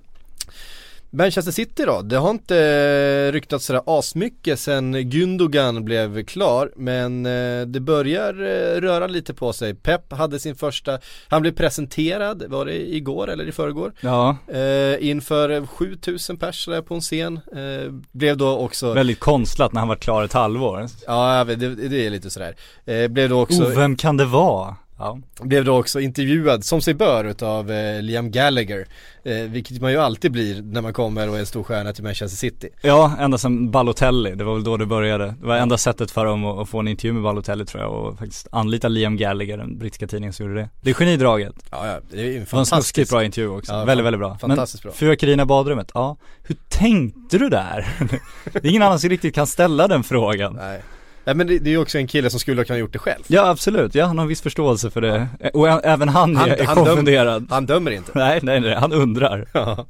Manchester 1.15 1.51
City 1.51 1.84
då, 1.86 2.01
det 2.01 2.17
har 2.17 2.29
inte 2.29 3.32
ryktats 3.32 3.65
sådär 3.65 3.82
asmycket 3.86 4.60
sen 4.60 4.96
Gündogan 4.96 5.86
blev 5.86 6.25
klar 6.25 6.72
men 6.75 7.25
eh, 7.25 7.65
det 7.65 7.79
börjar 7.79 8.34
eh, 8.34 8.82
röra 8.82 9.08
lite 9.08 9.34
på 9.34 9.53
sig. 9.53 9.74
Pep 9.75 10.13
hade 10.13 10.39
sin 10.39 10.55
första, 10.55 11.00
han 11.27 11.41
blev 11.41 11.51
presenterad, 11.51 12.43
var 12.48 12.65
det 12.65 12.96
igår 12.96 13.29
eller 13.29 13.46
i 13.48 13.51
förrgår? 13.51 13.93
Ja, 14.01 14.38
Eh, 14.48 15.10
inför 15.10 15.65
7000 15.65 16.38
pers 16.38 16.70
på 16.88 16.93
en 16.96 17.01
scen. 17.01 17.39
Eh, 17.55 17.91
blev 18.12 18.38
då 18.38 18.58
också, 18.58 18.93
väldigt 18.93 19.20
konstlat 19.20 19.74
när 19.74 19.79
han 19.79 19.88
var 19.88 19.96
klar 19.96 20.24
ett 20.24 20.34
halvår. 20.34 20.88
ja 21.08 21.43
det, 21.43 21.55
det 21.75 22.05
är 22.05 22.10
lite 22.10 22.29
sådär. 22.29 22.55
Eh, 22.86 23.08
blev 23.08 23.29
då 23.29 23.41
också 23.41 23.63
Oh, 23.63 23.75
vem 23.75 23.96
kan 23.96 24.17
det 24.17 24.25
vara? 24.25 24.75
Ja. 24.98 25.20
blev 25.42 25.66
då 25.66 25.80
också 25.80 26.00
intervjuad 26.00 26.66
som 26.66 26.82
sig 26.82 26.94
bör 26.94 27.26
utav 27.26 27.72
eh, 27.72 28.02
Liam 28.02 28.32
Gallagher. 28.32 28.88
Eh, 29.24 29.36
vilket 29.36 29.82
man 29.82 29.92
ju 29.92 29.98
alltid 29.98 30.32
blir 30.32 30.62
när 30.62 30.82
man 30.82 30.94
kommer 30.94 31.30
och 31.30 31.36
är 31.36 31.40
en 31.40 31.46
stor 31.46 31.64
stjärna 31.64 31.94
till 31.94 32.04
Manchester 32.04 32.38
City. 32.38 32.70
ja, 32.82 33.16
ända 33.20 33.38
sedan 33.38 33.72
Balotelli, 33.72 34.36
det 34.36 34.44
var 34.44 34.54
väl 34.54 34.64
då 34.64 34.78
det 34.78 34.86
började. 34.86 35.26
Det 35.26 35.48
var 35.48 35.58
enda 35.58 35.78
sättet 35.78 36.12
för 36.12 36.26
dem 36.26 36.46
att, 36.46 36.60
att 36.60 36.70
få 36.70 36.80
en 36.80 36.88
intervju 36.88 37.14
med 37.14 37.24
Balotelli 37.24 37.66
tror 37.66 37.84
jag 37.84 37.94
och 37.94 38.18
faktiskt 38.20 38.48
anlita 38.52 38.88
Liam 38.88 39.18
Gallagher, 39.18 39.58
den 39.58 39.78
brittiska 39.78 40.08
tidningen 40.08 40.34
som 40.34 40.46
gjorde 40.46 40.62
det. 40.62 40.70
Det 40.82 40.90
är 40.90 40.94
genidraget. 40.94 41.56
Ja, 41.72 41.88
ja 41.88 42.00
det 42.12 42.22
är 42.22 42.26
ju 42.26 42.38
en 42.38 42.46
Det 42.46 42.52
var 42.52 42.60
en 42.60 42.66
fantastisk 42.66 43.12
bra 43.12 43.24
intervju 43.24 43.50
också, 43.50 43.74
Ja, 43.74 43.86
väldigt, 43.86 44.06
väldigt 44.06 44.20
bra. 44.20 44.38
fantastiskt 44.38 44.84
Men 44.84 44.90
bra. 44.90 44.98
Fyrverkerierna 44.98 45.44
i 45.44 45.46
badrummet, 45.46 45.92
ja, 45.94 46.18
hur 46.44 46.56
tänkte 46.70 47.38
du 47.38 47.50
där? 47.50 47.88
det 48.54 48.66
är 48.66 48.70
ingen 48.70 48.82
annan 48.82 49.00
som 49.00 49.10
riktigt 49.10 49.36
kan 49.36 49.48
ställa 49.48 49.88
den 49.88 50.04
frågan. 50.04 50.54
Nej. 50.54 50.82
Nej 51.25 51.36
men 51.36 51.48
det, 51.48 51.60
det 51.60 51.70
är 51.70 51.72
ju 51.72 51.77
också 51.77 51.98
en 51.98 52.08
kille 52.08 52.30
som 52.30 52.39
skulle 52.39 52.60
ha 52.62 52.65
kunnat 52.65 52.80
gjort 52.80 52.94
det 52.94 53.00
själv. 53.00 53.24
Ja 53.27 53.50
absolut, 53.50 53.96
ja 53.96 54.06
han 54.06 54.18
har 54.18 54.25
viss 54.25 54.42
förståelse 54.42 54.89
för 54.92 55.01
det. 55.01 55.27
Och 55.53 55.68
även 55.86 56.10
han, 56.10 56.36
Han- 56.36 56.50
är, 56.51 56.63
han 56.63 56.77
döm- 56.77 56.86
konfunderad. 56.86 57.48
Han 57.50 57.65
dömer 57.65 57.92
inte. 57.92 58.12
Nej, 58.15 58.39
nej, 58.44 58.60
nej, 58.60 58.75
han 58.75 58.94
undrar. 58.94 59.48
Ja. 59.53 59.86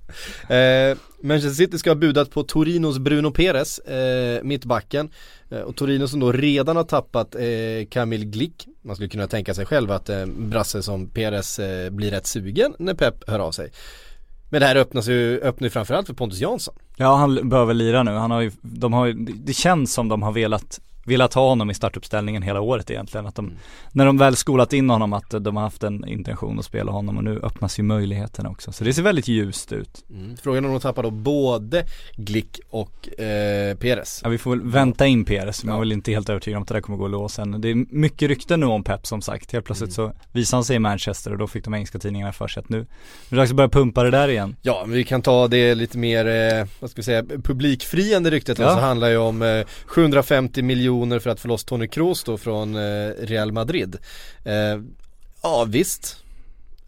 eh, 0.56 0.98
Manchester 1.24 1.56
City 1.66 1.78
ska 1.78 1.90
ha 1.90 1.96
budat 1.96 2.32
på 2.32 2.44
Torinos 2.44 3.00
Bruno 3.00 3.32
Perez, 3.32 3.80
eh, 3.80 4.44
mittbacken. 4.44 5.10
Eh, 5.52 5.60
och 5.60 5.76
Torino 5.76 6.08
som 6.08 6.20
då 6.20 6.32
redan 6.32 6.76
har 6.76 6.84
tappat 6.84 7.36
eh, 7.36 7.42
Kamil 7.90 8.26
Glick. 8.26 8.68
Man 8.84 8.96
skulle 8.96 9.10
kunna 9.10 9.28
tänka 9.28 9.54
sig 9.54 9.66
själv 9.66 9.92
att 9.92 10.10
eh, 10.10 10.26
brasse 10.26 10.84
som 10.84 11.08
Perez 11.10 11.60
eh, 11.60 11.90
blir 11.90 12.12
rätt 12.12 12.28
sugen 12.28 12.74
när 12.80 12.94
Pep 12.94 13.30
hör 13.30 13.40
av 13.40 13.52
sig. 13.52 13.72
Men 14.50 14.62
det 14.62 14.68
här 14.68 14.76
öppnas 14.76 15.08
ju, 15.08 15.40
öppnar 15.42 15.66
ju 15.66 15.70
framförallt 15.70 16.08
för 16.08 16.14
Pontus 16.14 16.40
Jansson. 16.40 16.76
Ja 16.98 17.16
han 17.16 17.50
väl 17.68 17.78
lira 17.78 18.04
nu, 18.04 18.12
han 18.12 18.32
har 18.32 18.42
ju, 18.42 18.52
de 18.62 18.94
har 18.94 19.06
ju, 19.06 19.14
det 19.14 19.54
känns 19.54 19.94
som 19.94 20.08
de 20.10 20.24
har 20.24 20.32
velat, 20.32 20.80
velat 21.06 21.34
ha 21.34 21.50
honom 21.50 21.70
i 21.70 21.74
startuppställningen 21.74 22.42
hela 22.44 22.62
året 22.62 22.92
egentligen. 22.92 23.26
Att 23.28 23.36
de, 23.36 23.46
Mm. 23.46 23.58
när 23.92 24.06
de 24.06 24.18
väl 24.18 24.36
skolat 24.36 24.74
in 24.74 24.90
honom 24.90 25.14
att 25.14 25.30
de 25.30 25.56
har 25.56 25.64
haft 25.64 25.84
en 25.84 26.08
intention 26.08 26.60
att 26.60 26.66
spela 26.66 26.92
honom 26.92 27.18
och 27.18 27.24
nu 27.24 27.40
öppnas 27.44 27.80
ju 27.80 27.84
möjligheterna 27.84 28.50
också. 28.50 28.72
Så 28.72 28.84
det 28.84 28.94
ser 28.94 29.02
väldigt 29.02 29.28
ljust 29.28 29.72
ut. 29.72 30.06
Frågan 30.44 30.64
är 30.64 30.68
om 30.68 30.74
de 30.74 30.80
tappar 30.82 31.04
då 31.04 31.12
både 31.12 31.86
Glick 32.16 32.60
och 32.70 33.20
eh, 33.20 33.76
Perez. 33.78 34.20
Ja 34.24 34.30
vi 34.30 34.38
får 34.38 34.52
väl 34.56 34.62
vänta 34.72 35.08
in 35.08 35.26
Peres, 35.26 35.64
Ja. 35.64 35.70
jag 35.70 35.76
är 35.76 35.80
väl 35.80 35.92
inte 35.92 36.12
helt 36.12 36.30
övertygad 36.30 36.58
om 36.58 36.62
att 36.62 36.68
det 36.68 36.74
där 36.74 36.82
kommer 36.82 36.98
gå 36.98 37.08
låsa 37.08 37.42
än. 37.42 37.62
Det 37.62 37.70
är 37.70 37.76
mycket 37.96 38.28
rykten 38.30 38.60
nu 38.60 38.66
om 38.66 38.84
Pep 38.84 39.08
som 39.08 39.22
sagt. 39.22 39.52
Helt 39.52 39.66
plötsligt 39.66 39.98
Mm. 39.98 40.12
så 40.12 40.16
visade 40.32 40.58
han 40.58 40.64
sig 40.66 40.76
i 40.76 40.80
Manchester 40.80 41.32
och 41.32 41.38
då 41.38 41.48
fick 41.48 41.64
de 41.64 41.74
engelska 41.74 42.00
tidningarna 42.00 42.34
för 42.34 42.48
sig 42.48 42.62
att 42.62 42.70
nu, 42.70 42.78
nu 42.78 42.84
är 42.84 42.86
det 43.30 43.36
dags 43.36 43.52
att 43.52 43.56
börja 43.58 43.70
pumpa 43.70 44.04
det 44.04 44.12
där 44.12 44.28
igen. 44.28 44.56
Ja, 44.62 44.86
vi 44.88 45.04
kan 45.04 45.22
ta 45.22 45.48
det 45.48 45.76
lite 45.76 45.98
mer, 45.98 46.26
eh, 46.26 46.68
vad 46.80 46.90
ska 46.90 47.00
vi 47.02 47.04
säga, 47.04 47.24
publikfriande 47.44 48.30
ryktet 48.32 48.60
Ja. 48.60 48.74
så 48.76 48.80
handlar 48.80 49.10
ju 49.10 49.18
om 49.18 49.42
eh, 49.42 49.66
750 49.86 50.62
miljoner 50.62 50.93
för 51.20 51.30
att 51.30 51.40
få 51.40 51.48
loss 51.48 51.64
Toni 51.64 51.88
Kroos 51.88 52.24
då 52.24 52.38
från 52.38 52.76
eh, 52.76 53.10
Real 53.20 53.52
Madrid. 53.52 53.98
Eh, 54.46 54.54
ja 55.44 55.66
visst, 55.68 56.18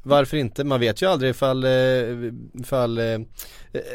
varför 0.04 0.38
inte? 0.38 0.64
Man 0.64 0.80
vet 0.80 1.02
ju 1.02 1.06
aldrig 1.10 1.32
ifall, 1.32 1.64
eh, 1.64 1.72
ifall 2.60 3.00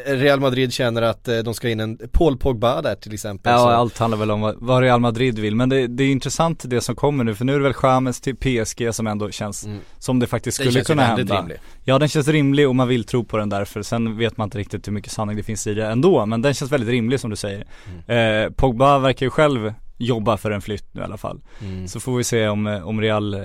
Real 0.05 0.39
Madrid 0.39 0.73
känner 0.73 1.01
att 1.01 1.23
de 1.43 1.53
ska 1.53 1.69
in 1.69 1.79
en 1.79 1.97
Paul 2.11 2.37
Pogba 2.37 2.81
där 2.81 2.95
till 2.95 3.13
exempel. 3.13 3.51
Ja, 3.53 3.57
så. 3.59 3.67
allt 3.69 3.97
handlar 3.97 4.17
väl 4.17 4.31
om 4.31 4.55
vad, 4.57 4.81
Real 4.81 4.99
Madrid 4.99 5.39
vill. 5.39 5.55
Men 5.55 5.69
det, 5.69 5.87
det 5.87 6.03
är 6.03 6.11
intressant 6.11 6.63
det 6.67 6.81
som 6.81 6.95
kommer 6.95 7.23
nu, 7.23 7.35
för 7.35 7.45
nu 7.45 7.53
är 7.53 7.57
det 7.57 7.63
väl 7.63 7.73
Chamez 7.73 8.21
till 8.21 8.35
PSG 8.35 8.93
som 8.95 9.07
ändå 9.07 9.31
känns 9.31 9.65
Mm. 9.65 9.79
som 9.99 10.19
det 10.19 10.27
faktiskt 10.27 10.57
Det 10.57 10.63
skulle 10.63 10.79
ju 10.79 10.85
kunna 10.85 11.03
hända. 11.05 11.39
rimlig. 11.41 11.57
Ja, 11.83 11.99
den 11.99 12.09
känns 12.09 12.27
rimlig 12.27 12.67
och 12.69 12.75
man 12.75 12.87
vill 12.87 13.03
tro 13.03 13.23
på 13.23 13.37
den 13.37 13.49
därför. 13.49 13.81
Sen 13.81 14.17
vet 14.17 14.37
man 14.37 14.45
inte 14.47 14.57
riktigt 14.57 14.87
hur 14.87 14.93
mycket 14.93 15.11
sanning 15.11 15.35
det 15.37 15.43
finns 15.43 15.67
i 15.67 15.73
det 15.73 15.85
ändå, 15.87 16.25
men 16.25 16.41
den 16.41 16.53
känns 16.53 16.71
väldigt 16.71 16.89
rimlig 16.89 17.19
som 17.19 17.29
du 17.29 17.35
säger. 17.35 17.67
Mm. 18.07 18.45
Eh, 18.45 18.51
Pogba 18.51 18.99
verkar 18.99 19.25
ju 19.25 19.29
själv 19.29 19.73
jobba 20.05 20.37
för 20.37 20.51
en 20.51 20.61
flytt 20.61 20.93
nu 20.93 21.01
i 21.01 21.03
alla 21.03 21.17
fall. 21.17 21.41
Mm. 21.61 21.87
Så 21.87 21.99
får 21.99 22.17
vi 22.17 22.23
se 22.23 22.47
om, 22.47 22.67
eh, 22.67 22.87
om 22.87 23.01
Real 23.01 23.33
eh, 23.33 23.41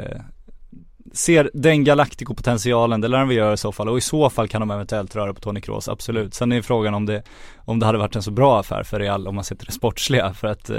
ser 1.12 1.50
den 1.54 1.84
Galactico-potentialen, 1.84 3.00
det 3.00 3.08
lär 3.08 3.24
väl 3.24 3.36
göra 3.36 3.52
i 3.52 3.56
så 3.56 3.72
fall 3.72 3.88
och 3.88 3.98
i 3.98 4.00
så 4.00 4.30
fall 4.30 4.48
kan 4.48 4.60
de 4.60 4.70
eventuellt 4.70 5.16
röra 5.16 5.34
på 5.34 5.40
Toni 5.40 5.60
Kroos, 5.60 5.88
absolut. 5.88 6.34
Sen 6.34 6.52
är 6.52 6.62
frågan 6.62 6.94
om 6.94 7.06
det, 7.06 7.22
om 7.56 7.78
det 7.78 7.86
hade 7.86 7.98
varit 7.98 8.16
en 8.16 8.22
så 8.22 8.30
bra 8.30 8.60
affär 8.60 8.82
för 8.82 8.98
Real 8.98 9.28
om 9.28 9.34
man 9.34 9.44
sätter 9.44 9.66
det 9.66 9.72
sportsliga 9.72 10.34
för 10.34 10.48
att 10.48 10.70
eh, 10.70 10.76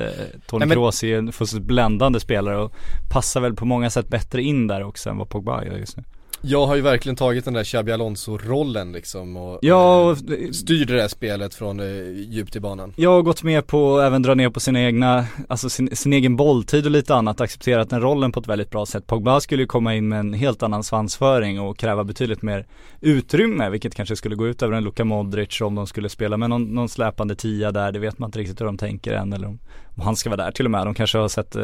Toni 0.48 0.66
men- 0.66 0.76
Kroos 0.76 1.04
är 1.04 1.18
en 1.18 1.32
fullständigt 1.32 1.68
bländande 1.68 2.20
spelare 2.20 2.58
och 2.58 2.74
passar 3.10 3.42
väl 3.42 3.54
på 3.56 3.66
många 3.66 3.90
sätt 3.90 4.08
bättre 4.08 4.42
in 4.42 4.68
där 4.68 4.84
också 4.84 5.10
än 5.10 5.18
vad 5.18 5.30
Pogba 5.30 5.66
gör 5.66 5.78
just 5.78 5.98
nu. 5.98 6.04
Jag 6.42 6.68
har 6.68 6.76
ju 6.76 6.82
verkligen 6.82 7.16
tagit 7.16 7.46
den 7.46 7.54
där 7.54 7.64
Xabi 7.64 7.92
Alonso-rollen 7.92 8.92
liksom 8.92 9.38
och 9.38 9.60
Ja, 9.62 10.02
eh, 10.04 10.10
och 10.10 10.18
styr 10.56 10.86
det 10.86 10.96
där 10.96 11.08
spelet 11.08 11.56
från 11.56 11.80
eh, 11.80 11.86
djupt 12.12 12.56
i 12.56 12.60
banan. 12.60 12.94
Jag 12.96 13.12
har 13.12 13.22
gått 13.22 13.44
med 13.44 13.68
på 13.68 13.98
att 13.98 14.04
även 14.04 14.22
dra 14.22 14.34
ner 14.34 14.50
på 14.50 14.60
sina 14.60 14.82
egna, 14.82 15.26
alltså 15.48 15.70
sin, 15.70 15.96
sin 15.96 16.14
egen 16.14 16.36
bolltid 16.36 16.86
och 16.86 16.92
lite 16.92 17.16
annat, 17.16 17.42
accepterat 17.42 17.90
den 17.90 18.02
rollen 18.02 18.32
på 18.32 18.40
ett 18.40 18.48
väldigt 18.48 18.70
bra 18.70 18.86
sätt. 18.86 19.08
Pogba 19.08 19.40
skulle 19.40 19.64
ju 19.64 19.68
komma 19.68 19.96
in 19.96 20.08
med 20.08 20.20
en 20.20 20.34
helt 20.34 20.64
annan 20.64 20.84
svansföring 20.84 21.60
och 21.60 21.78
kräva 21.78 22.04
betydligt 22.04 22.42
mer 22.42 22.66
utrymme, 23.02 23.70
vilket 23.70 23.96
kanske 23.96 24.16
skulle 24.16 24.36
gå 24.36 24.48
ut 24.48 24.64
över 24.64 24.74
en 24.74 24.84
Luka 24.84 25.06
Modric 25.06 25.62
om 25.62 25.76
de 25.76 25.88
skulle 25.88 26.10
spela 26.10 26.38
med 26.38 26.50
någon, 26.50 26.64
någon 26.64 26.90
släpande 26.90 27.36
tia 27.36 27.72
där, 27.72 27.92
det 27.92 28.00
vet 28.00 28.20
man 28.20 28.28
inte 28.28 28.40
riktigt 28.40 28.62
hur 28.62 28.66
de 28.66 28.78
tänker 28.78 29.14
än 29.14 29.34
eller 29.34 29.48
om, 29.48 29.60
om 29.96 30.02
han 30.02 30.16
ska 30.16 30.30
vara 30.30 30.44
där 30.44 30.52
till 30.52 30.66
och 30.66 30.72
med. 30.72 30.88
De 30.88 30.94
kanske 30.94 31.18
har 31.18 31.28
sett 31.28 31.56
eh, 31.56 31.64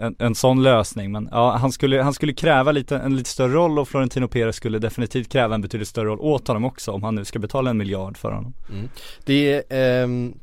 en, 0.00 0.16
en 0.18 0.34
sån 0.34 0.62
lösning 0.62 1.12
men 1.12 1.28
ja, 1.32 1.56
han 1.56 1.72
skulle, 1.72 2.02
han 2.02 2.14
skulle 2.14 2.32
kräva 2.32 2.72
lite, 2.72 2.96
en 2.96 3.16
lite 3.16 3.30
större 3.30 3.52
roll 3.52 3.78
och 3.78 3.88
Florentino 3.88 4.28
Perez 4.28 4.56
skulle 4.56 4.78
definitivt 4.78 5.28
kräva 5.32 5.54
en 5.54 5.60
betydligt 5.60 5.88
större 5.88 6.08
roll 6.08 6.20
åt 6.20 6.48
honom 6.48 6.64
också 6.64 6.92
om 6.92 7.02
han 7.02 7.14
nu 7.14 7.24
ska 7.24 7.38
betala 7.38 7.70
en 7.70 7.76
miljard 7.78 8.16
för 8.18 8.32
honom. 8.32 8.54
Det 9.24 9.52
är, 9.52 9.62
ehm, 10.02 10.34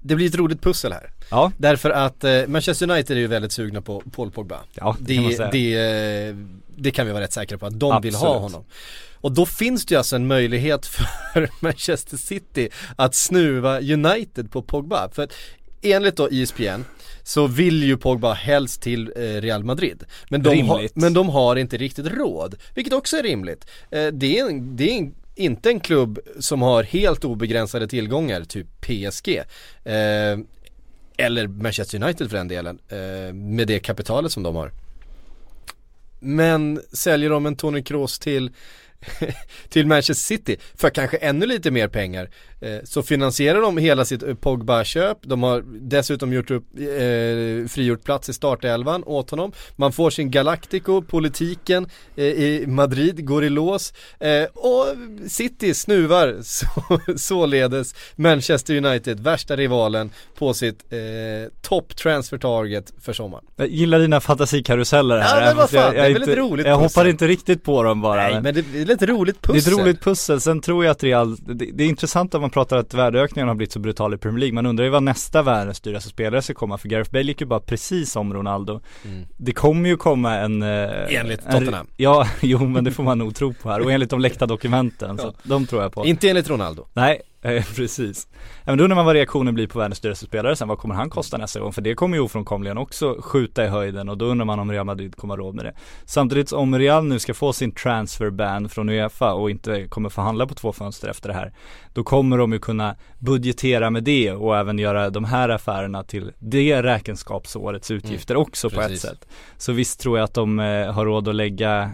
det 0.00 0.14
blir 0.16 0.26
ett 0.26 0.34
roligt 0.34 0.60
pussel 0.62 0.92
här. 0.92 1.10
Ja, 1.30 1.52
Därför 1.58 1.90
att 1.90 2.24
eh, 2.24 2.46
Manchester 2.46 2.90
United 2.90 3.16
är 3.16 3.20
ju 3.20 3.26
väldigt 3.26 3.52
sugna 3.52 3.82
på 3.82 4.02
Paul 4.12 4.30
Pogba. 4.30 4.56
ja 4.74 4.96
det, 5.00 5.14
kan 5.14 5.22
man 5.22 5.30
Det, 5.32 5.36
säga. 5.36 5.50
det, 5.52 6.28
eh, 6.28 6.36
det 6.76 6.90
kan 6.90 7.06
vi 7.06 7.12
vara 7.12 7.22
rätt 7.22 7.32
säkra 7.32 7.58
på 7.58 7.66
att 7.66 7.80
de 7.80 8.02
vill 8.02 8.14
ha 8.14 8.26
Absolut. 8.34 8.42
honom. 8.52 8.64
Och 9.20 9.32
då 9.32 9.46
finns 9.46 9.86
det 9.86 9.94
ju 9.94 9.98
alltså 9.98 10.16
en 10.16 10.26
möjlighet 10.26 10.86
för 11.32 11.48
Manchester 11.60 12.16
City 12.16 12.68
att 12.96 13.14
snuva 13.14 13.80
United 13.80 14.50
på 14.52 14.62
Pogba. 14.62 15.08
För 15.12 15.22
att 15.22 15.32
enligt 15.82 16.16
då 16.16 16.30
E 16.30 16.42
ESPN 16.42 16.84
så 17.22 17.46
vill 17.46 17.82
ju 17.82 17.96
Pogba 17.96 18.32
helst 18.32 18.82
till 18.82 19.12
eh, 19.16 19.20
Real 19.20 19.64
Madrid. 19.64 20.04
Men 20.28 20.42
de, 20.42 20.48
har, 20.68 20.76
Rimligt. 20.76 20.96
men 20.96 21.14
de 21.14 21.28
har 21.28 21.56
inte 21.56 21.76
riktigt 21.76 22.06
råd, 22.06 22.54
vilket 22.74 22.92
också 22.92 23.16
är 23.16 23.22
rimligt. 23.22 23.66
Eh, 23.90 24.06
det 24.06 24.38
är, 24.38 24.48
en, 24.48 24.76
det 24.76 24.90
är 24.90 24.98
en, 24.98 25.14
inte 25.34 25.70
en 25.70 25.80
klubb 25.80 26.18
som 26.40 26.62
har 26.62 26.82
helt 26.82 27.24
obegränsade 27.24 27.88
tillgångar, 27.88 28.44
typ 28.44 28.66
PSG. 28.80 29.28
Eh, 29.84 30.38
eller 31.16 31.46
Manchester 31.46 32.02
United 32.02 32.30
för 32.30 32.36
den 32.36 32.48
delen, 32.48 32.78
med 33.34 33.66
det 33.66 33.78
kapitalet 33.78 34.32
som 34.32 34.42
de 34.42 34.56
har. 34.56 34.72
Men 36.20 36.80
säljer 36.92 37.30
de 37.30 37.46
en 37.46 37.56
Tony 37.56 37.82
Kroos 37.82 38.18
till 38.18 38.50
till 39.68 39.86
Manchester 39.86 40.14
City 40.14 40.56
för 40.74 40.90
kanske 40.90 41.16
ännu 41.16 41.46
lite 41.46 41.70
mer 41.70 41.88
pengar 41.88 42.30
så 42.84 43.02
finansierar 43.02 43.60
de 43.60 43.78
hela 43.78 44.04
sitt 44.04 44.22
eh, 44.22 44.34
Pogba-köp. 44.34 45.18
De 45.22 45.42
har 45.42 45.62
dessutom 45.80 46.32
gjort 46.32 46.50
upp, 46.50 46.64
eh, 46.78 47.68
frigjort 47.68 48.04
plats 48.04 48.28
i 48.28 48.32
startelvan 48.32 49.04
åt 49.06 49.30
honom. 49.30 49.52
Man 49.76 49.92
får 49.92 50.10
sin 50.10 50.30
Galactico, 50.30 51.02
politiken 51.02 51.86
eh, 52.16 52.24
i 52.24 52.64
Madrid 52.66 53.26
går 53.26 53.44
i 53.44 53.48
lås 53.50 53.92
eh, 54.20 54.44
och 54.54 54.86
City 55.28 55.74
snuvar 55.74 56.36
så, 56.42 56.66
således 57.16 57.94
Manchester 58.16 58.76
United, 58.86 59.20
värsta 59.20 59.56
rivalen, 59.56 60.10
på 60.38 60.54
sitt 60.54 60.92
eh, 60.92 60.98
top 61.62 61.96
transfer 61.96 62.38
target 62.38 62.92
för 63.00 63.12
sommaren. 63.12 63.44
Jag 63.56 63.68
gillar 63.68 63.98
dina 63.98 64.20
fantasikaruseller 64.20 65.18
här. 65.18 65.40
Ja, 65.40 65.46
men 65.46 65.56
vad 65.56 65.62
Fast 65.64 65.72
jag- 65.74 65.82
fan, 65.84 65.94
jag 65.96 66.04
det 66.04 66.08
är 66.10 66.12
väl 66.20 66.22
ett 66.28 66.38
roligt 66.38 66.66
Jag 66.66 66.80
pussel. 66.80 67.00
hoppar 67.00 67.10
inte 67.10 67.26
riktigt 67.28 67.62
på 67.64 67.82
dem 67.82 68.00
bara. 68.00 68.28
Nej 68.28 68.40
men 68.42 68.54
det 68.54 68.60
är 68.78 68.90
ett 68.90 69.02
roligt 69.02 69.36
Det 69.42 69.48
är 69.48 69.52
pussel. 69.54 69.72
ett 69.72 69.78
roligt 69.80 70.00
pussel, 70.02 70.40
sen 70.40 70.60
tror 70.60 70.84
jag 70.84 70.90
att 70.92 71.02
Real, 71.02 71.36
det, 71.36 71.54
det 71.72 71.84
är 71.84 71.88
intressant 71.88 72.34
att 72.34 72.40
man 72.40 72.50
pratar 72.52 72.76
att 72.76 72.94
värdeökningen 72.94 73.48
har 73.48 73.54
blivit 73.54 73.72
så 73.72 73.78
brutal 73.78 74.14
i 74.14 74.16
Premier 74.16 74.38
League 74.40 74.54
Man 74.54 74.66
undrar 74.66 74.84
ju 74.84 74.90
vad 74.90 75.02
nästa 75.02 75.42
världens 75.42 75.80
dyraste 75.80 76.08
spelare 76.08 76.42
ska 76.42 76.54
komma 76.54 76.78
för 76.78 76.88
Gareth 76.88 77.10
Bale 77.12 77.24
gick 77.24 77.40
ju 77.40 77.46
bara 77.46 77.60
precis 77.60 78.16
om 78.16 78.34
Ronaldo 78.34 78.80
Mm. 79.04 79.26
Det 79.36 79.52
kommer 79.52 79.88
ju 79.88 79.96
komma 79.96 80.34
en 80.34 80.62
eh, 80.62 80.68
Enligt 81.20 81.44
en- 81.46 81.52
Tottenham. 81.52 81.86
Ja, 81.96 82.26
jo 82.40 82.58
men 82.68 82.84
det 82.84 82.90
får 82.90 83.02
man 83.02 83.18
nog 83.18 83.34
tro 83.34 83.54
på 83.54 83.70
här 83.70 83.80
och 83.80 83.92
enligt 83.92 84.10
de 84.10 84.20
läckta 84.20 84.46
dokumenten, 84.46 85.18
så 85.18 85.24
Ja. 85.24 85.28
att 85.28 85.36
de 85.42 85.66
tror 85.66 85.82
jag 85.82 85.92
på 85.92 86.06
Inte 86.06 86.28
enligt 86.30 86.48
Ronaldo. 86.50 86.86
Nej, 86.92 87.20
eh, 87.42 87.64
precis. 87.76 88.28
Men 88.64 88.78
då 88.78 88.84
undrar 88.84 88.96
man 88.96 89.06
vad 89.06 89.14
reaktionen 89.14 89.54
blir 89.54 89.66
på 89.66 89.78
världens 89.78 90.00
dyraste 90.00 90.26
spelare 90.26 90.56
sen, 90.56 90.68
vad 90.68 90.78
kommer 90.78 90.94
han 90.94 91.10
kosta 91.10 91.38
nästa 91.38 91.60
gång? 91.60 91.72
För 91.72 91.82
det 91.82 91.94
kommer 91.94 92.16
ju 92.16 92.22
ofrånkomligen 92.22 92.78
också 92.78 93.16
skjuta 93.20 93.64
i 93.64 93.68
höjden 93.68 94.08
och 94.08 94.18
då 94.18 94.24
undrar 94.24 94.44
man 94.44 94.58
om 94.58 94.72
Real 94.72 94.86
Madrid 94.86 95.16
kommer 95.16 95.36
ha 95.36 95.38
råd 95.38 95.54
med 95.54 95.64
det. 95.64 95.74
Samtidigt 96.04 96.52
om 96.52 96.78
Real 96.78 97.04
nu 97.04 97.18
ska 97.18 97.34
få 97.34 97.52
sin 97.52 97.72
transfer 97.72 98.30
ban 98.30 98.68
från 98.68 98.88
Uefa 98.88 99.32
och 99.32 99.50
inte 99.50 99.88
kommer 99.88 100.08
förhandla 100.08 100.46
på 100.46 100.54
två 100.54 100.72
fönster 100.72 101.08
efter 101.08 101.28
det 101.28 101.34
här, 101.34 101.52
då 101.92 102.04
kommer 102.04 102.38
de 102.38 102.52
ju 102.52 102.58
kunna 102.58 102.96
budgetera 103.18 103.90
med 103.90 104.04
det 104.04 104.32
och 104.32 104.56
även 104.56 104.78
göra 104.78 105.10
de 105.10 105.24
här 105.24 105.48
affärerna 105.48 106.02
till 106.04 106.32
det 106.38 106.82
räkenskapsårets 106.82 107.90
utgifter 107.90 108.36
också 108.36 108.70
på 108.70 108.80
ett 108.80 108.86
precis. 108.86 109.02
sätt. 109.02 109.28
Så 109.56 109.72
visst 109.72 110.00
tror 110.00 110.18
jag 110.18 110.24
att 110.24 110.34
de 110.34 110.60
eh, 110.60 110.92
har 110.92 111.04
råd 111.04 111.28
att 111.28 111.34
lägga 111.34 111.90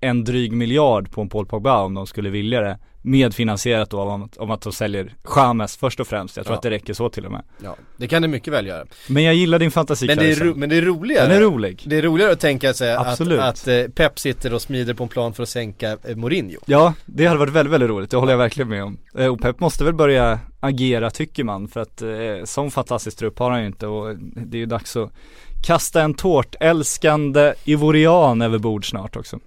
en 0.00 0.24
dryg 0.24 0.52
miljard 0.52 1.10
på 1.10 1.20
en 1.20 1.28
Paul 1.28 1.46
Pogba 1.46 1.82
om 1.82 1.94
de 1.94 2.06
skulle 2.06 2.30
vilja 2.30 2.60
det 2.60 2.78
Medfinansierat 3.02 3.90
då 3.90 4.00
om, 4.00 4.28
om 4.36 4.50
att 4.50 4.60
de 4.60 4.72
säljer 4.72 5.14
Chamez 5.24 5.76
först 5.76 6.00
och 6.00 6.06
främst, 6.06 6.36
jag 6.36 6.46
tror 6.46 6.54
Ja. 6.54 6.56
att 6.56 6.62
det 6.62 6.70
räcker 6.70 6.94
så 6.94 7.08
till 7.08 7.26
och 7.26 7.32
med 7.32 7.42
Ja, 7.64 7.76
det 7.96 8.06
kan 8.08 8.22
det 8.22 8.28
mycket 8.28 8.52
väl 8.52 8.66
göra. 8.66 8.84
Men 9.08 9.22
jag 9.22 9.34
gillar 9.34 9.58
din 9.58 9.70
fantasi 9.70 10.06
Men 10.06 10.18
det, 10.18 10.32
är 10.32 10.36
ro, 10.36 10.54
men 10.56 10.68
det 10.68 10.76
är 10.76 10.82
roligare. 10.82 11.26
Den 11.28 11.36
är 11.36 11.40
rolig 11.40 11.82
Det 11.86 11.98
är 11.98 12.02
roligare 12.02 12.32
att 12.32 12.40
tänka 12.40 12.74
sig 12.74 12.94
att, 12.94 13.06
Absolut. 13.06 13.40
att 13.40 13.68
eh, 13.68 13.82
Pep 13.94 14.18
sitter 14.18 14.54
och 14.54 14.62
smider 14.62 14.94
på 14.94 15.02
en 15.02 15.08
plan 15.08 15.34
för 15.34 15.42
att 15.42 15.48
sänka 15.48 15.96
eh, 16.04 16.16
Mourinho. 16.16 16.58
Ja, 16.66 16.94
det 17.06 17.26
hade 17.26 17.38
varit 17.38 17.52
väldigt, 17.52 17.72
väldigt 17.72 17.90
roligt, 17.90 18.10
det 18.10 18.16
håller 18.16 18.32
jag 18.32 18.38
verkligen 18.38 18.68
med 18.68 18.84
om 18.84 18.98
Eh, 19.18 19.26
Och 19.26 19.40
Pep 19.40 19.60
måste 19.60 19.84
väl 19.84 19.94
börja 19.94 20.40
agera 20.60 21.10
tycker 21.10 21.44
man, 21.44 21.68
för 21.68 21.80
att 21.80 22.02
eh, 22.02 22.08
sån 22.44 22.70
fantastisk 22.70 23.18
trupp 23.18 23.38
har 23.38 23.50
han 23.50 23.60
ju 23.60 23.66
inte 23.66 23.86
och 23.86 24.16
det 24.18 24.56
är 24.56 24.60
ju 24.60 24.66
dags 24.66 24.96
att 24.96 25.12
kasta 25.66 26.02
en 26.02 26.14
tårtälskande 26.14 27.54
Ivorian 27.64 28.42
över 28.42 28.58
bord 28.58 28.90
snart 28.90 29.16
också 29.16 29.38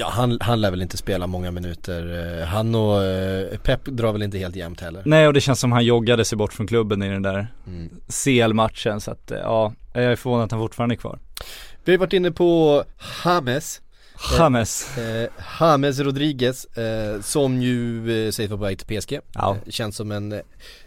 Ja, 0.00 0.08
han, 0.10 0.38
han 0.40 0.60
lär 0.60 0.70
väl 0.70 0.82
inte 0.82 0.96
spela 0.96 1.26
många 1.26 1.50
minuter. 1.50 2.38
Eh, 2.40 2.46
Han 2.46 2.74
och 2.74 3.02
eh, 3.04 3.58
Pep 3.58 3.84
drar 3.84 4.12
väl 4.12 4.22
inte 4.22 4.38
helt 4.38 4.56
jämnt 4.56 4.80
heller. 4.80 5.02
Nej 5.04 5.26
och 5.26 5.32
det 5.32 5.40
känns 5.40 5.60
som 5.60 5.72
han 5.72 5.84
joggade 5.84 6.24
sig 6.24 6.38
bort 6.38 6.52
från 6.52 6.66
klubben 6.66 7.02
i 7.02 7.08
den 7.08 7.22
där 7.22 7.48
Mm. 7.66 7.88
CL-matchen 8.24 9.00
så 9.00 9.10
att 9.10 9.30
eh, 9.30 9.38
ja, 9.38 9.72
jag 9.92 10.04
är 10.04 10.16
förvånad 10.16 10.44
att 10.44 10.50
han 10.50 10.60
fortfarande 10.60 10.94
är 10.94 10.96
kvar 10.96 11.18
Vi 11.84 11.92
har 11.92 11.98
varit 11.98 12.12
inne 12.12 12.30
på 12.30 12.84
James, 13.24 13.80
James 14.38 14.98
eh, 14.98 15.28
James 15.60 15.98
Rodriguez, 16.00 16.64
eh, 16.64 17.20
som 17.20 17.62
ju 17.62 18.10
eh, 18.26 18.30
sägs 18.30 18.50
vara 18.50 18.58
på 18.58 18.64
väg 18.64 18.78
till 18.78 19.00
PSG. 19.00 19.20
Ja. 19.34 19.56
Eh, 19.66 19.70
känns 19.70 19.96
som 19.96 20.12
en, 20.12 20.40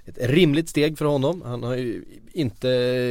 ett 0.06 0.18
rimligt 0.30 0.70
steg 0.70 0.98
för 0.98 1.06
honom. 1.06 1.42
Han 1.46 1.64
har 1.64 1.76
ju 1.76 2.04
inte 2.34 2.68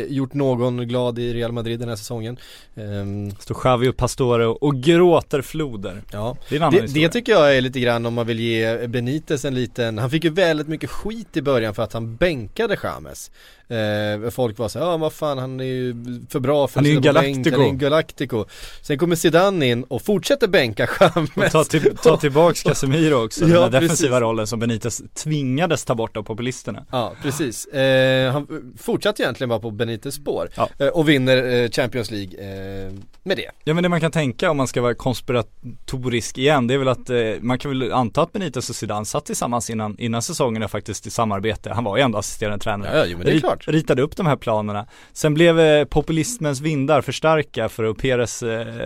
gjort 0.08 0.34
någon 0.34 0.88
glad 0.88 1.18
i 1.18 1.34
Real 1.34 1.52
Madrid 1.52 1.80
den 1.80 1.88
här 1.88 1.96
säsongen. 1.96 2.36
Ehm, 2.74 3.30
Står 3.30 3.54
Xavi 3.54 3.88
och 3.88 3.96
Pastore 3.96 4.46
och, 4.46 4.74
gråter 4.82 5.42
floder. 5.42 6.02
Ja, 6.12 6.36
Det 6.48 6.54
är 6.54 6.56
en 6.56 6.62
annan 6.62 6.80
Det, 6.80 6.86
det 6.94 7.08
tycker 7.08 7.32
jag 7.32 7.56
är 7.56 7.60
lite 7.60 7.80
grann 7.80 8.06
om 8.06 8.14
man 8.14 8.26
vill 8.26 8.40
ge 8.40 8.86
Benitez 8.86 9.44
en 9.44 9.54
liten, 9.54 9.98
han 9.98 10.10
fick 10.10 10.24
ju 10.24 10.30
väldigt 10.30 10.68
mycket 10.68 10.90
skit 10.90 11.36
i 11.36 11.42
början 11.42 11.74
för 11.74 11.82
att 11.82 11.92
han 11.92 12.16
bänkade 12.16 12.78
James. 12.82 13.30
Eh, 13.68 14.30
Folk 14.30 14.58
var 14.58 14.68
så 14.68 14.78
här, 14.78 14.86
ja 14.86 14.96
vad 14.96 15.12
fan 15.12 15.38
han 15.38 15.60
är 15.60 15.64
ju 15.64 15.94
för 16.30 16.40
bra 16.40 16.68
för 16.68 16.82
ju 16.82 16.96
att 16.98 17.04
sitta 17.04 17.12
på 17.14 17.20
bänk, 17.20 17.46
han 17.46 17.60
är 17.60 17.64
en 17.68 17.78
Galactico. 17.78 18.44
Sen 18.82 18.98
kommer 18.98 19.16
Zidane 19.16 19.66
in 19.66 19.82
och 19.84 20.02
fortsätter 20.02 20.48
bänka 20.48 20.88
James. 21.00 21.30
Och 21.36 21.50
ta, 21.50 21.64
till, 21.64 21.96
ta 21.96 22.16
tillbaks 22.16 22.62
Casemiro 22.70 23.24
också, 23.24 23.48
Ja, 23.48 23.60
den 23.60 23.72
där 23.72 23.80
defensiva 23.80 24.10
precis. 24.10 24.20
rollen 24.22 24.46
som 24.46 24.58
Benitez 24.60 25.02
tvingades 25.14 25.84
ta 25.84 25.94
bort 25.94 26.16
av 26.16 26.22
populisterna 26.22 26.79
Ja 26.90 27.12
precis, 27.22 27.66
eh, 27.66 28.32
han 28.32 28.72
fortsatte 28.78 29.22
egentligen 29.22 29.48
bara 29.48 29.60
på 29.60 29.70
Benitez 29.70 30.14
spår 30.14 30.48
Ja. 30.56 30.68
eh, 30.78 30.88
och 30.88 31.08
vinner 31.08 31.62
eh, 31.62 31.70
Champions 31.70 32.10
League 32.10 32.38
eh, 32.86 32.92
med 33.22 33.36
det 33.36 33.50
Ja 33.64 33.74
men 33.74 33.82
det 33.82 33.88
man 33.88 34.00
kan 34.00 34.10
tänka 34.10 34.50
om 34.50 34.56
man 34.56 34.66
ska 34.66 34.82
vara 34.82 34.94
konspiratorisk 34.94 36.38
igen, 36.38 36.66
det 36.66 36.74
är 36.74 36.78
väl 36.78 36.88
att 36.88 37.10
eh, 37.10 37.16
man 37.40 37.58
kan 37.58 37.70
väl 37.78 37.92
anta 37.92 38.22
att 38.22 38.32
Benitez 38.32 38.70
och 38.70 38.76
Zidane 38.76 39.04
satt 39.06 39.24
tillsammans 39.26 39.70
innan, 39.70 39.98
innan 39.98 40.22
säsongen 40.22 40.68
faktiskt 40.68 41.06
i 41.06 41.10
samarbete. 41.10 41.70
Han 41.74 41.84
var 41.84 41.96
ju 41.96 42.02
ändå 42.02 42.18
assisterande 42.18 42.58
tränare. 42.58 42.98
Ja, 42.98 43.04
jo, 43.06 43.16
men 43.18 43.26
det 43.26 43.32
är 43.32 43.34
Rit- 43.34 43.40
klart. 43.40 43.68
Ritade 43.68 44.02
upp 44.02 44.16
de 44.16 44.26
här 44.26 44.36
planerna. 44.36 44.86
Sen 45.12 45.34
blev 45.34 45.60
eh, 45.60 45.84
populismens 45.84 46.60
vindar 46.60 47.00
för 47.00 47.12
starka 47.12 47.68
för 47.68 47.84
att 47.84 47.96
Perez 47.98 48.42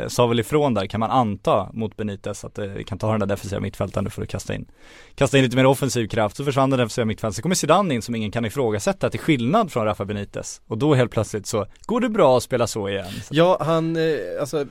sa 0.08 0.26
väl 0.26 0.40
ifrån 0.40 0.74
där 0.74 0.86
kan 0.86 1.00
man 1.00 1.10
anta 1.10 1.68
mot 1.72 1.96
Benitez 1.96 2.44
att 2.44 2.58
vi 2.58 2.84
kan 2.84 2.98
ta 2.98 3.10
den 3.10 3.20
där 3.20 3.26
defensiva 3.26 3.60
mittfältaren 3.60 4.10
för 4.10 4.22
att 4.22 4.28
kasta 4.28 4.54
in 4.54 4.66
Kasta 5.14 5.38
in 5.38 5.44
lite 5.44 5.56
mer 5.56 5.66
offensiv 5.66 6.08
kraft, 6.08 6.36
så 6.36 6.44
försvann 6.44 6.70
den 6.70 6.78
defensiva 6.78 7.04
mittfältaren. 7.04 7.32
Så 7.34 7.42
kommer 7.42 7.54
Zidane 7.54 7.83
in 7.92 8.02
som 8.02 8.14
ingen 8.14 8.30
kan 8.30 8.44
ifrågasätta 8.44 9.10
till 9.10 9.20
skillnad 9.20 9.72
från 9.72 9.84
Rafa 9.84 10.04
Benitez. 10.04 10.60
Och 10.66 10.78
då 10.78 10.94
helt 10.94 11.10
plötsligt 11.10 11.46
så 11.46 11.66
går 11.86 12.00
det 12.00 12.08
bra 12.08 12.36
att 12.36 12.42
spela 12.42 12.66
så 12.66 12.88
igen. 12.88 13.06
Så 13.22 13.34
Ja 13.34 13.58
han, 13.60 13.96
eh, 13.96 14.02
alltså 14.40 14.66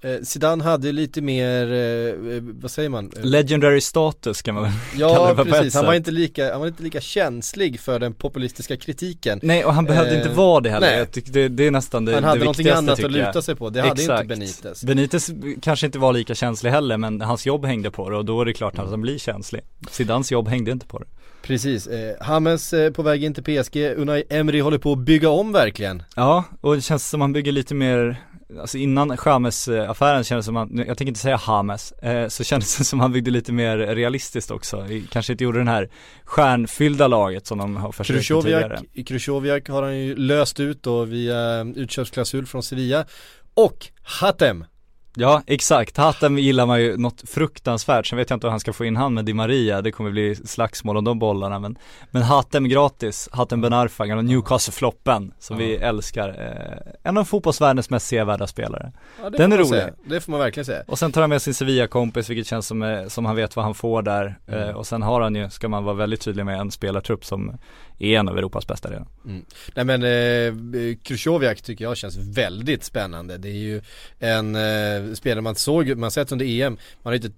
eh, 0.00 0.20
Zidane 0.22 0.64
hade 0.64 0.92
lite 0.92 1.20
mer, 1.20 1.72
eh, 1.72 2.42
vad 2.42 2.70
säger 2.70 2.88
man? 2.88 3.12
Legendary 3.22 3.80
status 3.80 4.42
kan 4.42 4.54
man 4.54 4.64
väl 4.64 4.72
kalla 4.92 5.12
Ja 5.12 5.28
det 5.28 5.34
på 5.34 5.42
ett 5.42 5.48
precis, 5.48 5.74
han 5.74 5.86
var, 5.86 5.94
inte 5.94 6.10
lika, 6.10 6.52
han 6.52 6.60
var 6.60 6.68
inte 6.68 6.82
lika 6.82 7.00
känslig 7.00 7.80
för 7.80 7.98
den 7.98 8.12
populistiska 8.14 8.76
kritiken 8.76 9.40
Nej 9.42 9.64
och 9.64 9.74
han 9.74 9.84
behövde 9.84 10.10
Eh, 10.12 10.16
inte 10.16 10.28
vara 10.30 10.60
det 10.60 10.70
heller, 10.70 10.86
nej. 10.86 10.98
jag 10.98 11.10
tycker 11.10 11.32
det, 11.32 11.48
det 11.48 11.66
är 11.66 11.70
nästan 11.70 12.04
det, 12.04 12.12
Han 12.12 12.22
det 12.22 12.28
hade 12.28 12.40
någonting 12.40 12.68
annat 12.68 13.04
att 13.04 13.12
luta 13.12 13.42
sig 13.42 13.56
på, 13.56 13.70
det 13.70 13.80
hade 13.80 13.92
Exakt. 13.92 14.22
inte 14.22 14.34
Benitez 14.36 14.84
Benitez 14.84 15.30
kanske 15.62 15.86
inte 15.86 15.98
var 15.98 16.12
lika 16.12 16.34
känslig 16.34 16.70
heller 16.70 16.96
men 16.96 17.20
hans 17.20 17.46
jobb 17.46 17.64
hängde 17.64 17.90
på 17.90 18.10
det 18.10 18.16
och 18.16 18.24
då 18.24 18.40
är 18.40 18.44
det 18.44 18.52
klart 18.52 18.78
att 18.78 18.90
han 18.90 19.00
blir 19.00 19.18
känslig 19.18 19.60
Zidans 19.90 20.32
jobb 20.32 20.48
hängde 20.48 20.70
inte 20.70 20.86
på 20.86 20.98
det 20.98 21.04
Precis, 21.42 21.86
eh, 21.86 22.14
Hames 22.20 22.72
eh, 22.72 22.90
på 22.90 23.02
väg 23.02 23.24
in 23.24 23.34
till 23.34 23.44
PSG, 23.44 23.76
Unai 23.76 24.24
Emery 24.30 24.60
håller 24.60 24.78
på 24.78 24.92
att 24.92 24.98
bygga 24.98 25.28
om 25.28 25.52
verkligen 25.52 26.02
Ja, 26.16 26.44
och 26.60 26.74
det 26.74 26.80
känns 26.80 27.08
som 27.08 27.20
han 27.20 27.32
bygger 27.32 27.52
lite 27.52 27.74
mer 27.74 28.20
Alltså 28.60 28.78
innan 28.78 29.18
James 29.26 29.68
eh, 29.68 29.90
affären 29.90 30.24
kändes 30.24 30.46
som 30.46 30.56
han, 30.56 30.76
jag 30.76 30.86
tänker 30.86 31.06
inte 31.06 31.20
säga 31.20 31.40
James, 31.46 31.92
eh, 31.92 32.28
så 32.28 32.44
kändes 32.44 32.78
det 32.78 32.84
som 32.84 33.00
han 33.00 33.12
byggde 33.12 33.30
lite 33.30 33.52
mer 33.52 33.78
realistiskt 33.78 34.50
också. 34.50 34.86
Kanske 35.10 35.32
inte 35.32 35.44
gjorde 35.44 35.58
den 35.58 35.68
här 35.68 35.90
stjärnfyllda 36.24 37.08
laget 37.08 37.46
som 37.46 37.58
de 37.58 37.76
har 37.76 37.92
försökt 37.92 38.30
med 38.30 38.42
tidigare. 38.42 38.80
Krychowiak 39.06 39.68
har 39.68 39.82
han 39.82 39.98
ju 39.98 40.16
löst 40.16 40.60
ut 40.60 40.82
då 40.82 41.04
via 41.04 41.64
utköpsklausul 41.76 42.46
från 42.46 42.62
Sevilla 42.62 43.04
Och 43.54 43.86
Hatem 44.02 44.64
Ja 45.16 45.42
exakt, 45.46 45.96
Hatem 45.96 46.38
gillar 46.38 46.66
man 46.66 46.80
ju 46.82 46.96
något 46.96 47.22
fruktansvärt, 47.30 48.06
sen 48.06 48.16
vet 48.18 48.30
jag 48.30 48.36
inte 48.36 48.46
hur 48.46 48.50
han 48.50 48.60
ska 48.60 48.72
få 48.72 48.84
in 48.84 48.96
han 48.96 49.14
med 49.14 49.24
Di 49.24 49.34
Maria, 49.34 49.82
det 49.82 49.92
kommer 49.92 50.10
bli 50.10 50.34
slagsmål 50.36 50.96
om 50.96 51.04
de 51.04 51.18
bollarna 51.18 51.58
men 51.58 51.78
Men 52.10 52.22
Hatem 52.22 52.68
gratis, 52.68 53.28
Hatem 53.32 53.60
Ben 53.60 53.72
Arfa, 53.72 54.06
gamla 54.06 54.22
Newcastle-floppen 54.22 55.32
som 55.38 55.60
Ja. 55.60 55.66
vi 55.66 55.74
älskar, 55.76 56.28
eh, 56.28 56.92
en 57.10 57.18
av 57.18 57.24
fotbollsvärldens 57.24 57.90
mest 57.90 58.06
sevärda 58.06 58.46
spelare 58.46 58.92
Ja, 59.22 59.30
Den 59.30 59.52
är 59.52 59.56
rolig. 59.56 59.68
säga. 59.68 59.90
Det 60.04 60.20
får 60.20 60.30
man 60.30 60.40
verkligen 60.40 60.64
säga. 60.64 60.82
Och 60.86 60.98
sen 60.98 61.12
tar 61.12 61.20
han 61.20 61.30
med 61.30 61.42
sin 61.42 61.54
Sevilla-kompis 61.54 62.30
vilket 62.30 62.46
känns 62.46 62.66
som, 62.66 62.82
eh, 62.82 63.06
som 63.08 63.24
han 63.24 63.36
vet 63.36 63.56
vad 63.56 63.64
han 63.64 63.74
får 63.74 64.02
där 64.02 64.38
Mm. 64.46 64.68
eh, 64.68 64.74
Och 64.74 64.86
sen 64.86 65.02
har 65.02 65.20
han 65.20 65.34
ju, 65.34 65.50
ska 65.50 65.68
man 65.68 65.84
vara 65.84 65.94
väldigt 65.94 66.20
tydlig 66.20 66.44
med, 66.46 66.60
en 66.60 66.70
spelartrupp 66.70 67.24
som 67.24 67.58
är 67.98 68.18
en 68.18 68.28
av 68.28 68.38
Europas 68.38 68.66
bästa 68.66 68.90
redan 68.90 69.08
mm. 69.24 69.44
Nej 69.74 69.84
men 69.84 70.02
eh, 70.02 70.96
Krychowiak 71.02 71.62
tycker 71.62 71.84
jag 71.84 71.96
känns 71.96 72.16
väldigt 72.16 72.84
spännande. 72.84 73.38
Det 73.38 73.48
är 73.48 73.52
ju 73.52 73.82
en 74.18 74.56
eh, 74.56 75.14
spelare 75.14 75.40
man 75.40 75.54
såg, 75.54 75.88
man 75.88 76.02
har 76.02 76.10
sett 76.10 76.32
under 76.32 76.46
EM, 76.46 76.78
man 77.02 77.10
har 77.10 77.14
inte 77.14 77.30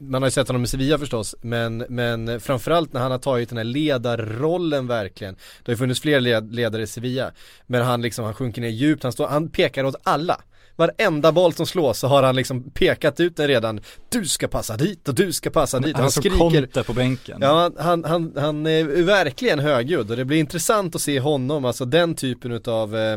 man 0.00 0.22
har 0.22 0.26
ju 0.26 0.30
sett 0.30 0.48
honom 0.48 0.64
i 0.64 0.66
Sevilla 0.66 0.98
förstås, 0.98 1.34
men, 1.40 1.84
men 1.88 2.40
framförallt 2.40 2.92
när 2.92 3.00
han 3.00 3.10
har 3.10 3.18
tagit 3.18 3.48
den 3.48 3.58
här 3.58 3.64
ledarrollen 3.64 4.86
verkligen. 4.86 5.34
Det 5.34 5.66
har 5.66 5.72
ju 5.72 5.76
funnits 5.76 6.00
fler 6.00 6.20
led, 6.20 6.54
ledare 6.54 6.82
i 6.82 6.86
Sevilla, 6.86 7.30
men 7.66 7.82
han 7.82 8.02
liksom, 8.02 8.24
han 8.24 8.34
sjunker 8.34 8.62
ner 8.62 8.68
djupt, 8.68 9.02
han, 9.02 9.12
står, 9.12 9.26
han 9.26 9.48
pekar 9.48 9.84
åt 9.84 9.96
alla. 10.02 10.40
Varenda 10.80 11.32
boll 11.32 11.52
som 11.52 11.66
slås 11.66 11.98
så 11.98 12.06
har 12.06 12.22
han 12.22 12.36
liksom 12.36 12.70
pekat 12.70 13.20
ut 13.20 13.36
den 13.36 13.48
redan. 13.48 13.80
Du 14.08 14.24
ska 14.24 14.48
passa 14.48 14.76
dit 14.76 15.08
och 15.08 15.14
du 15.14 15.32
ska 15.32 15.50
passa 15.50 15.78
dit. 15.78 15.96
Han 15.96 16.02
Han 16.02 16.10
skriker. 16.10 16.82
På 16.82 16.92
bänken 16.92 17.38
Ja, 17.40 17.70
han, 17.78 18.04
han, 18.04 18.32
han 18.36 18.66
är 18.66 19.02
verkligen 19.02 19.58
högljudd 19.58 20.10
och 20.10 20.16
det 20.16 20.24
blir 20.24 20.38
intressant 20.38 20.94
att 20.94 21.00
se 21.00 21.20
honom, 21.20 21.64
alltså 21.64 21.84
den 21.84 22.14
typen 22.14 22.52
utav 22.52 22.96
eh, 22.96 23.16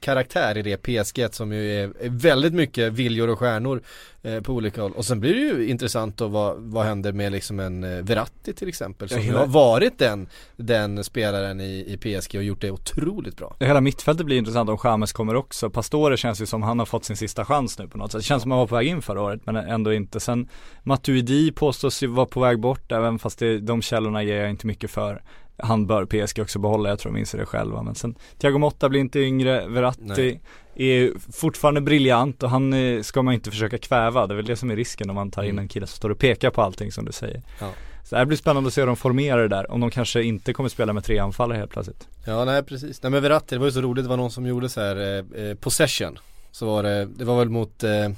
karaktär 0.00 0.56
i 0.58 0.62
det 0.62 0.76
PSG 0.76 1.34
som 1.34 1.52
ju 1.52 1.82
är, 1.82 1.90
väldigt 2.08 2.54
mycket 2.54 2.92
viljor 2.92 3.28
och 3.28 3.38
stjärnor 3.38 3.82
eh, 4.22 4.40
på 4.40 4.52
olika 4.52 4.82
håll. 4.82 4.92
Och 4.92 5.04
sen 5.04 5.20
blir 5.20 5.34
det 5.34 5.40
ju 5.40 5.68
intressant 5.68 6.20
att 6.20 6.30
vad, 6.30 6.56
vad 6.58 6.84
händer 6.84 7.12
med 7.12 7.32
liksom 7.32 7.60
en 7.60 7.84
eh, 7.84 8.04
Verratti 8.04 8.52
till 8.52 8.68
exempel 8.68 9.08
som 9.08 9.18
hela- 9.18 9.38
har 9.38 9.46
varit 9.46 9.98
den, 9.98 10.28
den 10.56 11.04
spelaren 11.04 11.60
i, 11.60 11.84
i 11.88 11.96
PSG 11.96 12.36
och 12.36 12.42
gjort 12.42 12.60
det 12.60 12.70
otroligt 12.70 13.36
bra. 13.36 13.56
Hela 13.60 13.80
mittfältet 13.80 14.26
blir 14.26 14.38
intressant 14.38 14.70
om 14.70 14.78
Chamez 14.78 15.12
kommer 15.12 15.34
också. 15.34 15.70
Pastore 15.70 16.16
känns 16.16 16.40
ju 16.42 16.46
som 16.46 16.62
han 16.62 16.78
har 16.78 16.86
fått 16.86 17.04
sin 17.04 17.16
sista 17.16 17.44
chans 17.44 17.78
nu 17.78 17.88
på 17.88 17.98
något 17.98 18.12
sätt. 18.12 18.20
Det 18.20 18.24
känns 18.24 18.42
som 18.42 18.50
han 18.50 18.60
var 18.60 18.66
på 18.66 18.74
väg 18.74 18.86
in 18.86 19.02
förra 19.02 19.22
året 19.22 19.40
men 19.46 19.56
ändå 19.56 19.92
inte. 19.92 20.20
Sen 20.20 20.48
Matuidi 20.82 21.52
påstås 21.52 22.02
ju 22.02 22.06
vara 22.06 22.26
på 22.26 22.40
väg 22.40 22.60
bort 22.60 22.92
även 22.92 23.18
fast 23.18 23.38
det, 23.38 23.58
de 23.58 23.82
källorna 23.82 24.22
ger 24.22 24.40
jag 24.40 24.50
inte 24.50 24.66
mycket 24.66 24.90
för. 24.90 25.22
Han 25.62 25.86
bör 25.86 26.06
PSG 26.06 26.42
också 26.42 26.58
behålla, 26.58 26.88
jag 26.88 26.98
tror 26.98 27.12
de 27.12 27.18
inser 27.18 27.38
det 27.38 27.46
själva. 27.46 27.82
Men 27.82 27.94
sen 27.94 28.14
Thiago 28.38 28.58
Motta 28.58 28.88
blir 28.88 29.00
inte 29.00 29.20
yngre, 29.20 29.68
Verratti 29.68 30.02
Nej. 30.02 30.40
är 30.74 31.12
fortfarande 31.32 31.80
briljant 31.80 32.42
och 32.42 32.50
han 32.50 32.72
eh, 32.72 33.02
ska 33.02 33.22
man 33.22 33.34
inte 33.34 33.50
försöka 33.50 33.78
kväva. 33.78 34.26
Det 34.26 34.34
är 34.34 34.36
väl 34.36 34.46
det 34.46 34.56
som 34.56 34.70
är 34.70 34.76
risken 34.76 35.10
om 35.10 35.14
man 35.14 35.30
tar 35.30 35.42
in 35.42 35.58
en 35.58 35.68
kille 35.68 35.86
som 35.86 35.96
står 35.96 36.10
och 36.10 36.18
pekar 36.18 36.50
på 36.50 36.62
allting 36.62 36.92
som 36.92 37.04
du 37.04 37.12
säger. 37.12 37.42
Ja. 37.60 37.68
Så 38.04 38.16
det 38.16 38.26
blir 38.26 38.36
spännande 38.36 38.68
att 38.68 38.74
se 38.74 38.80
hur 38.80 38.86
de 38.86 38.96
formerar 38.96 39.42
det 39.42 39.48
där. 39.48 39.70
Om 39.70 39.80
de 39.80 39.90
kanske 39.90 40.22
inte 40.22 40.52
kommer 40.52 40.68
spela 40.68 40.92
med 40.92 41.04
tre 41.04 41.18
anfallare 41.18 41.58
helt 41.58 41.70
plötsligt. 41.70 42.08
Ja 42.26 42.44
nej 42.44 42.62
precis, 42.62 43.02
nej 43.02 43.12
men 43.12 43.22
Verratti, 43.22 43.54
det 43.54 43.58
var 43.58 43.66
ju 43.66 43.72
så 43.72 43.80
roligt, 43.80 44.04
det 44.04 44.08
var 44.08 44.16
någon 44.16 44.30
som 44.30 44.46
gjorde 44.46 44.68
så 44.68 44.80
här 44.80 44.96
eh, 44.96 45.44
eh, 45.44 45.54
possession 45.54 46.18
Så 46.52 46.66
var 46.66 46.82
det, 46.82 47.04
det 47.04 47.24
var 47.24 47.38
väl 47.38 47.48
mot 47.48 47.84
eh, 47.84 48.08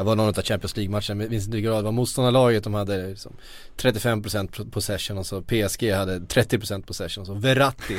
det 0.00 0.04
var 0.04 0.16
någon 0.16 0.28
av 0.28 0.42
Champions 0.42 0.76
League-matcherna, 0.76 1.14
men 1.14 1.30
minns 1.30 1.46
inte 1.46 1.60
grad, 1.60 1.78
det 1.78 1.82
var 1.82 1.92
motståndarlaget 1.92 2.64
de 2.64 2.74
hade 2.74 3.06
liksom 3.06 3.32
35% 3.76 4.70
possession 4.70 5.18
och 5.18 5.26
så 5.26 5.42
PSG 5.42 5.92
hade 5.92 6.18
30% 6.18 6.82
possession, 6.82 7.26
så 7.26 7.34
Verratti 7.34 7.94